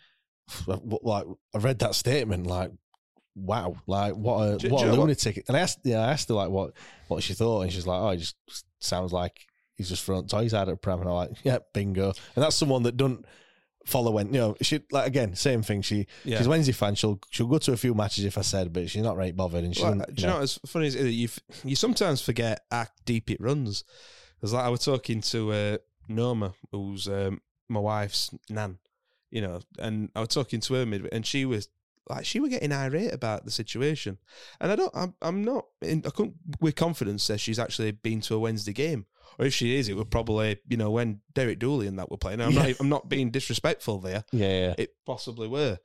like 0.67 1.25
I 1.53 1.57
read 1.59 1.79
that 1.79 1.95
statement, 1.95 2.47
like, 2.47 2.71
wow, 3.35 3.75
like 3.87 4.15
what 4.15 4.41
a 4.43 4.57
Do- 4.57 4.67
do 4.69 4.73
what 4.73 4.81
you 4.81 4.87
a 4.87 4.91
know 4.91 4.97
what- 4.97 5.03
lunatic. 5.05 5.43
And 5.47 5.55
I 5.57 5.61
asked, 5.61 5.79
yeah, 5.83 5.99
I 5.99 6.11
asked 6.11 6.29
her 6.29 6.35
like 6.35 6.49
what 6.49 6.73
what 7.07 7.23
she 7.23 7.33
thought, 7.33 7.61
and 7.61 7.71
she's 7.71 7.87
like, 7.87 8.01
oh, 8.01 8.09
it 8.09 8.17
just 8.17 8.35
sounds 8.79 9.11
like 9.13 9.45
he's 9.75 9.89
just 9.89 10.03
throwing 10.03 10.27
toys 10.27 10.53
out 10.53 10.69
at 10.69 10.81
pram, 10.81 10.99
and 10.99 11.09
I'm 11.09 11.15
like, 11.15 11.31
yeah, 11.43 11.59
bingo. 11.73 12.13
And 12.35 12.43
that's 12.43 12.55
someone 12.55 12.83
that 12.83 12.97
don't 12.97 13.25
follow 13.85 14.11
when 14.11 14.27
you 14.27 14.39
know 14.39 14.55
she 14.61 14.81
like 14.91 15.07
again 15.07 15.33
same 15.35 15.63
thing 15.63 15.81
she 15.81 16.05
Yeah. 16.23 16.37
she's 16.37 16.47
Wednesday 16.49 16.73
fan 16.73 16.93
she'll 16.95 17.17
she'll 17.31 17.47
go 17.47 17.57
to 17.59 17.71
a 17.71 17.77
few 17.77 17.95
matches 17.95 18.23
if 18.25 18.37
I 18.37 18.41
said 18.41 18.71
but 18.71 18.87
she's 18.89 19.01
not 19.01 19.17
right 19.17 19.35
bothered 19.35 19.63
and 19.63 19.75
she 19.75 19.81
Well, 19.81 19.95
do 20.13 20.21
you 20.21 20.27
know 20.27 20.39
what's 20.41 20.59
funny 20.67 20.87
is 20.87 20.93
that 20.95 21.09
you 21.09 21.27
you 21.63 21.75
sometimes 21.75 22.21
forget 22.21 22.59
how 22.69 22.85
deep 23.05 23.31
it 23.31 23.39
runs. 23.41 23.83
Because 24.35 24.53
like 24.53 24.65
I 24.65 24.69
was 24.69 24.81
talking 24.85 25.21
to 25.21 25.51
uh, 25.53 25.77
Norma, 26.07 26.53
who's 26.71 27.07
um, 27.07 27.41
my 27.67 27.79
wife's 27.79 28.29
nan, 28.49 28.77
you 29.31 29.41
know, 29.41 29.59
and 29.79 30.09
I 30.15 30.19
was 30.19 30.29
talking 30.29 30.59
to 30.61 30.73
her 30.75 30.85
mid, 30.85 31.07
and 31.11 31.25
she 31.25 31.45
was 31.45 31.67
like, 32.09 32.25
she 32.25 32.39
was 32.39 32.49
getting 32.49 32.71
irate 32.71 33.13
about 33.13 33.45
the 33.45 33.51
situation, 33.51 34.17
and 34.59 34.71
I 34.71 34.75
don't, 34.75 34.91
I'm, 34.95 35.13
I'm 35.21 35.43
not, 35.43 35.65
in, 35.81 36.03
I 36.05 36.09
couldn't 36.09 36.35
with 36.59 36.75
confidence 36.75 37.23
say 37.23 37.37
she's 37.37 37.59
actually 37.59 37.91
been 37.91 38.21
to 38.21 38.35
a 38.35 38.39
Wednesday 38.39 38.73
game, 38.73 39.05
or 39.37 39.45
if 39.45 39.53
she 39.53 39.77
is, 39.77 39.87
it 39.89 39.93
would 39.95 40.09
probably, 40.11 40.59
you 40.67 40.77
know, 40.77 40.91
when 40.91 41.21
Derek 41.33 41.59
Dooley 41.59 41.87
and 41.87 41.97
that 41.99 42.09
were 42.11 42.17
playing. 42.17 42.41
I'm 42.41 42.51
Yeah. 42.51 42.67
not, 42.67 42.79
I'm 42.79 42.89
not 42.89 43.09
being 43.09 43.31
disrespectful 43.31 43.99
there 43.99 44.23
yeah 44.33 44.47
yeah 44.67 44.73
it 44.77 44.95
possibly 45.05 45.47
were. 45.47 45.77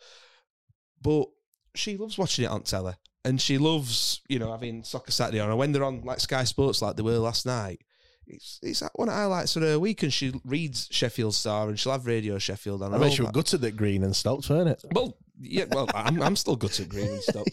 But 1.01 1.27
she 1.75 1.97
loves 1.97 2.17
watching 2.19 2.45
it 2.47 2.51
on 2.51 2.63
telly. 2.63 2.95
And 3.27 3.41
she 3.41 3.57
loves, 3.59 4.21
you 4.29 4.39
know, 4.39 4.51
having 4.53 4.85
soccer 4.85 5.11
Saturday 5.11 5.41
on. 5.41 5.49
And 5.51 5.59
when 5.59 5.73
they're 5.73 5.85
on 5.85 6.03
like 6.03 6.21
Sky 6.21 6.45
Sports 6.45 6.83
like 6.83 6.97
they 6.97 7.03
were 7.03 7.19
last 7.19 7.47
night, 7.47 7.81
it's 8.27 8.59
it's 8.63 8.83
one 8.95 9.09
of 9.09 9.15
the 9.15 9.19
highlights 9.21 9.57
of 9.57 9.63
her 9.63 9.79
week. 9.79 10.03
And 10.03 10.13
she 10.13 10.33
reads 10.45 10.89
Sheffield 10.91 11.35
Star 11.35 11.69
and 11.69 11.79
she'll 11.79 11.93
have 11.93 12.07
Radio 12.07 12.39
Sheffield 12.39 12.83
on. 12.83 12.93
I 12.95 12.99
bet 12.99 13.13
she 13.13 13.23
was 13.23 13.29
that. 13.29 13.35
gutted 13.35 13.65
at 13.65 13.77
Green 13.77 14.03
and 14.05 14.15
stopped, 14.15 14.49
weren't 14.51 14.69
it? 14.69 14.85
Well, 14.93 15.17
yeah, 15.41 15.65
well, 15.71 15.89
I'm, 15.95 16.23
I'm 16.23 16.37
still 16.37 16.57
good 16.57 16.79
at 16.79 16.89
green 16.89 17.07
and 17.07 17.23
stuff. 17.23 17.47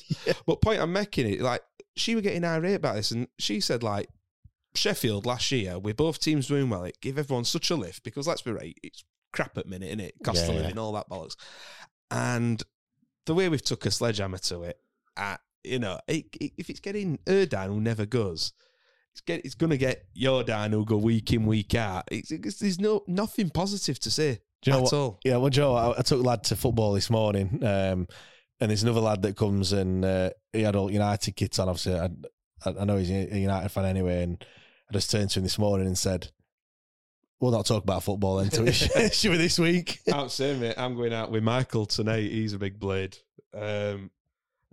But 0.46 0.62
point 0.62 0.82
I'm 0.82 0.94
making 0.94 1.28
it, 1.28 1.42
like, 1.42 1.62
she 1.96 2.16
was 2.16 2.24
getting 2.24 2.44
irate 2.44 2.76
about 2.76 2.96
this. 2.96 3.12
And 3.12 3.28
she 3.40 3.60
said, 3.60 3.84
like, 3.84 4.08
Sheffield 4.76 5.26
last 5.26 5.52
year, 5.52 5.78
with 5.78 5.98
both 5.98 6.20
teams 6.20 6.48
doing 6.48 6.70
well, 6.70 6.84
it 6.84 7.02
gave 7.02 7.18
everyone 7.18 7.44
such 7.44 7.70
a 7.72 7.76
lift 7.76 8.04
because 8.04 8.28
let's 8.28 8.42
be 8.42 8.52
right, 8.52 8.78
it's 8.84 9.04
crap 9.34 9.58
at 9.58 9.68
minute, 9.68 9.98
innit? 9.98 10.12
Cost 10.24 10.44
Yeah, 10.44 10.50
of 10.50 10.56
yeah. 10.56 10.62
living, 10.62 10.78
all 10.78 10.94
that 10.94 11.10
bollocks. 11.10 11.36
And 12.10 12.62
the 13.26 13.34
way 13.34 13.50
we've 13.50 13.62
took 13.62 13.86
a 13.86 13.92
sledgehammer 13.92 14.38
to 14.40 14.64
it, 14.64 14.80
uh, 15.18 15.38
you 15.64 15.80
know, 15.80 16.00
it, 16.08 16.26
it, 16.40 16.54
if 16.58 16.70
it's 16.70 16.80
getting 16.80 17.20
her 17.28 17.46
down 17.46 17.70
who 17.70 17.82
never 17.82 18.06
goes, 18.06 18.54
it's 19.14 19.22
get 19.22 19.44
it's 19.46 19.56
gonna 19.56 19.78
get 19.78 20.06
your 20.14 20.44
down 20.44 20.72
who 20.72 20.86
go 20.86 20.98
week 20.98 21.34
in 21.34 21.46
week 21.46 21.76
out. 21.76 22.06
It's, 22.12 22.32
it's, 22.32 22.60
there's 22.60 22.80
no 22.80 23.04
nothing 23.08 23.50
positive 23.50 24.00
to 24.00 24.12
say 24.12 24.40
Do 24.62 24.70
you 24.70 24.74
know 24.74 24.78
at 24.78 24.84
what? 24.84 24.94
all. 24.94 25.20
Yeah, 25.24 25.38
well, 25.38 25.50
Joe, 25.50 25.74
I, 25.74 26.00
I 26.00 26.02
took 26.02 26.24
lad 26.24 26.44
to 26.46 26.56
football 26.56 26.94
this 26.94 27.10
morning, 27.10 27.64
um, 27.64 28.08
and 28.60 28.70
there's 28.70 28.84
another 28.84 29.02
lad 29.02 29.24
that 29.24 29.36
comes 29.36 29.74
and 29.74 30.06
uh, 30.06 30.30
he 30.54 30.62
had 30.62 30.76
all 30.76 30.92
United 30.92 31.36
kits 31.36 31.58
on. 31.58 31.68
Obviously, 31.68 31.96
I, 31.96 32.10
I 32.66 32.86
know 32.86 32.98
he's 32.98 33.10
a 33.10 33.40
United 33.40 33.70
fan 33.70 33.86
anyway, 33.86 34.24
and 34.24 34.44
I 34.90 34.94
just 34.94 35.10
turned 35.10 35.32
to 35.32 35.40
him 35.40 35.44
this 35.44 35.58
morning 35.58 35.88
and 35.88 35.98
said, 35.98 36.30
"We'll 37.40 37.52
not 37.52 37.66
talk 37.66 37.84
about 37.84 38.04
football 38.04 38.40
until 38.40 38.66
we 38.66 38.72
shoot 38.72 39.38
this 39.38 39.58
week." 39.58 40.00
out 40.14 40.32
same 40.32 40.60
mate. 40.60 40.76
I'm 40.78 40.96
going 40.96 41.14
out 41.14 41.32
with 41.32 41.44
Michael 41.44 41.88
tonight. 41.88 42.32
He's 42.32 42.54
a 42.54 42.60
big 42.60 42.80
blade. 42.80 43.18
Um, 43.54 44.12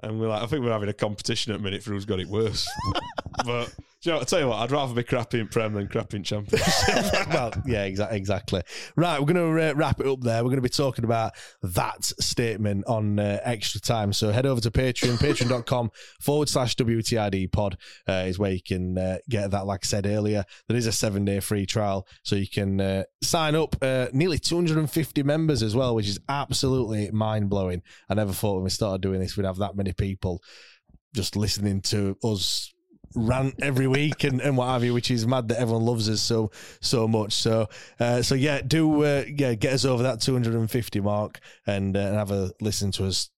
and 0.00 0.20
we're 0.20 0.28
like, 0.28 0.42
I 0.42 0.46
think 0.46 0.64
we're 0.64 0.70
having 0.70 0.88
a 0.88 0.94
competition 0.94 1.52
at 1.52 1.58
the 1.58 1.64
minute 1.64 1.82
for 1.82 1.90
who's 1.90 2.04
got 2.04 2.20
it 2.20 2.28
worse. 2.28 2.68
but 3.44 3.74
you 4.04 4.12
I'll 4.12 4.24
tell 4.24 4.40
you 4.40 4.48
what, 4.48 4.58
I'd 4.58 4.70
rather 4.70 4.94
be 4.94 5.02
crappy 5.02 5.40
in 5.40 5.48
Prem 5.48 5.74
than 5.74 5.88
crappy 5.88 6.14
in 6.14 6.22
Championship. 6.22 6.66
well, 7.32 7.52
yeah, 7.66 7.84
exactly, 7.84 8.16
exactly. 8.16 8.62
Right, 8.96 9.18
we're 9.18 9.32
going 9.32 9.56
to 9.56 9.70
uh, 9.70 9.74
wrap 9.74 10.00
it 10.00 10.06
up 10.06 10.20
there. 10.20 10.42
We're 10.42 10.50
going 10.50 10.56
to 10.56 10.62
be 10.62 10.68
talking 10.68 11.04
about 11.04 11.32
that 11.62 12.04
statement 12.04 12.84
on 12.86 13.18
uh, 13.18 13.40
extra 13.42 13.80
time. 13.80 14.12
So 14.12 14.30
head 14.30 14.46
over 14.46 14.60
to 14.60 14.70
Patreon, 14.70 15.16
patreon.com 15.18 15.90
forward 16.20 16.48
slash 16.48 16.76
WTID 16.76 17.50
pod 17.50 17.76
uh, 18.08 18.24
is 18.26 18.38
where 18.38 18.52
you 18.52 18.62
can 18.62 18.96
uh, 18.96 19.18
get 19.28 19.50
that. 19.50 19.66
Like 19.66 19.80
I 19.84 19.86
said 19.86 20.06
earlier, 20.06 20.44
there 20.68 20.76
is 20.76 20.86
a 20.86 20.92
seven 20.92 21.24
day 21.24 21.40
free 21.40 21.66
trial. 21.66 22.06
So 22.22 22.36
you 22.36 22.48
can 22.48 22.80
uh, 22.80 23.04
sign 23.22 23.54
up. 23.54 23.76
Uh, 23.82 24.06
nearly 24.12 24.38
250 24.38 25.22
members 25.24 25.62
as 25.62 25.74
well, 25.74 25.94
which 25.94 26.08
is 26.08 26.20
absolutely 26.28 27.10
mind 27.10 27.50
blowing. 27.50 27.82
I 28.08 28.14
never 28.14 28.32
thought 28.32 28.54
when 28.54 28.64
we 28.64 28.70
started 28.70 29.02
doing 29.02 29.20
this, 29.20 29.36
we'd 29.36 29.46
have 29.46 29.58
that 29.58 29.76
many 29.76 29.92
people 29.92 30.42
just 31.14 31.36
listening 31.36 31.80
to 31.80 32.16
us 32.22 32.72
rant 33.14 33.54
every 33.60 33.86
week 33.86 34.24
and, 34.24 34.40
and 34.40 34.56
what 34.56 34.68
have 34.68 34.84
you, 34.84 34.94
which 34.94 35.10
is 35.10 35.26
mad 35.26 35.48
that 35.48 35.60
everyone 35.60 35.84
loves 35.84 36.08
us 36.08 36.20
so 36.20 36.50
so 36.80 37.08
much. 37.08 37.32
So 37.32 37.68
uh, 38.00 38.22
so 38.22 38.34
yeah, 38.34 38.60
do 38.60 39.04
uh, 39.04 39.24
yeah 39.28 39.54
get 39.54 39.72
us 39.72 39.84
over 39.84 40.02
that 40.02 40.20
250 40.20 41.00
mark 41.00 41.40
and, 41.66 41.96
uh, 41.96 42.00
and 42.00 42.16
have 42.16 42.30
a 42.30 42.52
listen 42.60 42.90
to 42.92 43.06
us 43.06 43.30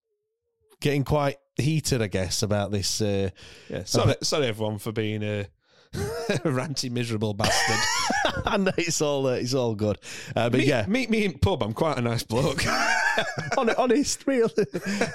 getting 0.80 1.04
quite 1.04 1.36
heated, 1.56 2.02
I 2.02 2.06
guess, 2.08 2.42
about 2.42 2.70
this. 2.70 3.00
Uh, 3.00 3.30
yeah, 3.68 3.84
sorry, 3.84 4.14
sorry 4.22 4.46
everyone 4.46 4.78
for 4.78 4.92
being 4.92 5.22
a 5.22 5.46
ranty, 5.94 6.90
miserable 6.90 7.34
bastard. 7.34 8.42
and 8.46 8.72
it's 8.76 9.00
all 9.00 9.26
uh, 9.26 9.32
it's 9.32 9.54
all 9.54 9.74
good. 9.74 9.98
Uh, 10.34 10.50
but 10.50 10.58
meet, 10.58 10.66
yeah, 10.66 10.86
meet 10.86 11.10
me 11.10 11.24
in 11.24 11.38
pub. 11.38 11.62
I'm 11.62 11.72
quite 11.72 11.98
a 11.98 12.02
nice 12.02 12.22
bloke. 12.22 12.64
Hon- 13.54 13.74
honest, 13.76 14.26
real. 14.26 14.50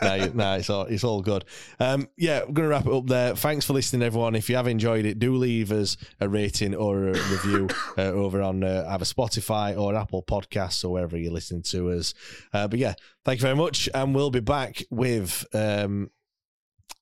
no, 0.02 0.32
no, 0.34 0.54
it's 0.56 0.70
all 0.70 0.86
it's 0.86 1.04
all 1.04 1.22
good. 1.22 1.46
Um, 1.80 2.08
yeah, 2.18 2.44
we're 2.46 2.54
gonna 2.54 2.68
wrap 2.68 2.86
it 2.86 2.94
up 2.94 3.08
there. 3.08 3.36
Thanks 3.36 3.66
for 3.66 3.74
listening, 3.74 4.02
everyone. 4.04 4.36
If 4.36 4.50
you 4.50 4.56
have 4.56 4.68
enjoyed 4.68 5.06
it, 5.06 5.20
do 5.20 5.36
leave 5.36 5.72
us 5.72 5.98
a 6.20 6.30
rating 6.30 6.76
or 6.76 7.10
a 7.10 7.14
review 7.14 7.68
uh, 7.98 8.02
over 8.02 8.42
on 8.42 8.64
uh, 8.64 8.86
either 8.90 9.06
Spotify 9.06 9.78
or 9.78 9.96
Apple 9.96 10.24
Podcasts 10.24 10.84
or 10.84 10.90
wherever 10.90 11.18
you're 11.18 11.32
listening 11.34 11.64
to 11.64 11.92
us. 11.92 12.14
Uh, 12.54 12.68
but 12.68 12.80
yeah, 12.80 12.94
thank 13.24 13.40
you 13.40 13.44
very 13.44 13.56
much, 13.56 13.90
and 13.94 14.14
we'll 14.16 14.32
be 14.32 14.40
back 14.40 14.84
with. 14.90 15.46
Um, 15.54 16.10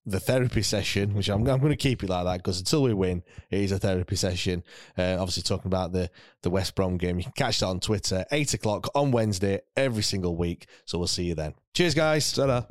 the 0.06 0.20
therapy 0.20 0.62
session, 0.62 1.14
which 1.14 1.30
I'm, 1.30 1.48
I'm 1.48 1.60
going 1.60 1.72
to 1.72 1.76
keep 1.78 2.04
it 2.04 2.10
like 2.10 2.26
that 2.26 2.38
because 2.38 2.60
until 2.60 2.84
we 2.84 2.94
win, 2.94 3.24
it 3.50 3.60
is 3.60 3.72
a 3.72 3.80
therapy 3.80 4.16
session. 4.16 4.64
Uh, 4.98 5.18
obviously, 5.20 5.44
talking 5.44 5.68
about 5.68 5.94
the 5.94 6.10
the 6.42 6.50
West 6.50 6.76
Brom 6.76 6.98
game, 6.98 7.18
you 7.18 7.24
can 7.24 7.34
catch 7.34 7.60
that 7.60 7.68
on 7.68 7.80
Twitter, 7.80 8.26
eight 8.32 8.54
o'clock 8.54 8.90
on 8.96 9.12
Wednesday 9.12 9.62
every 9.78 10.04
single 10.04 10.36
week. 10.36 10.68
So 10.86 10.98
we'll 10.98 11.08
see 11.08 11.24
you 11.24 11.36
then. 11.36 11.54
Cheers, 11.74 11.94
guys. 11.94 12.32
Ta-da. 12.32 12.64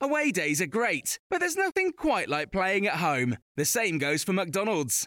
Away 0.00 0.30
days 0.30 0.62
are 0.62 0.66
great, 0.66 1.18
but 1.28 1.38
there's 1.38 1.56
nothing 1.56 1.92
quite 1.92 2.28
like 2.30 2.50
playing 2.50 2.86
at 2.86 2.94
home. 2.94 3.36
The 3.56 3.64
same 3.66 3.98
goes 3.98 4.24
for 4.24 4.32
McDonald's. 4.32 5.06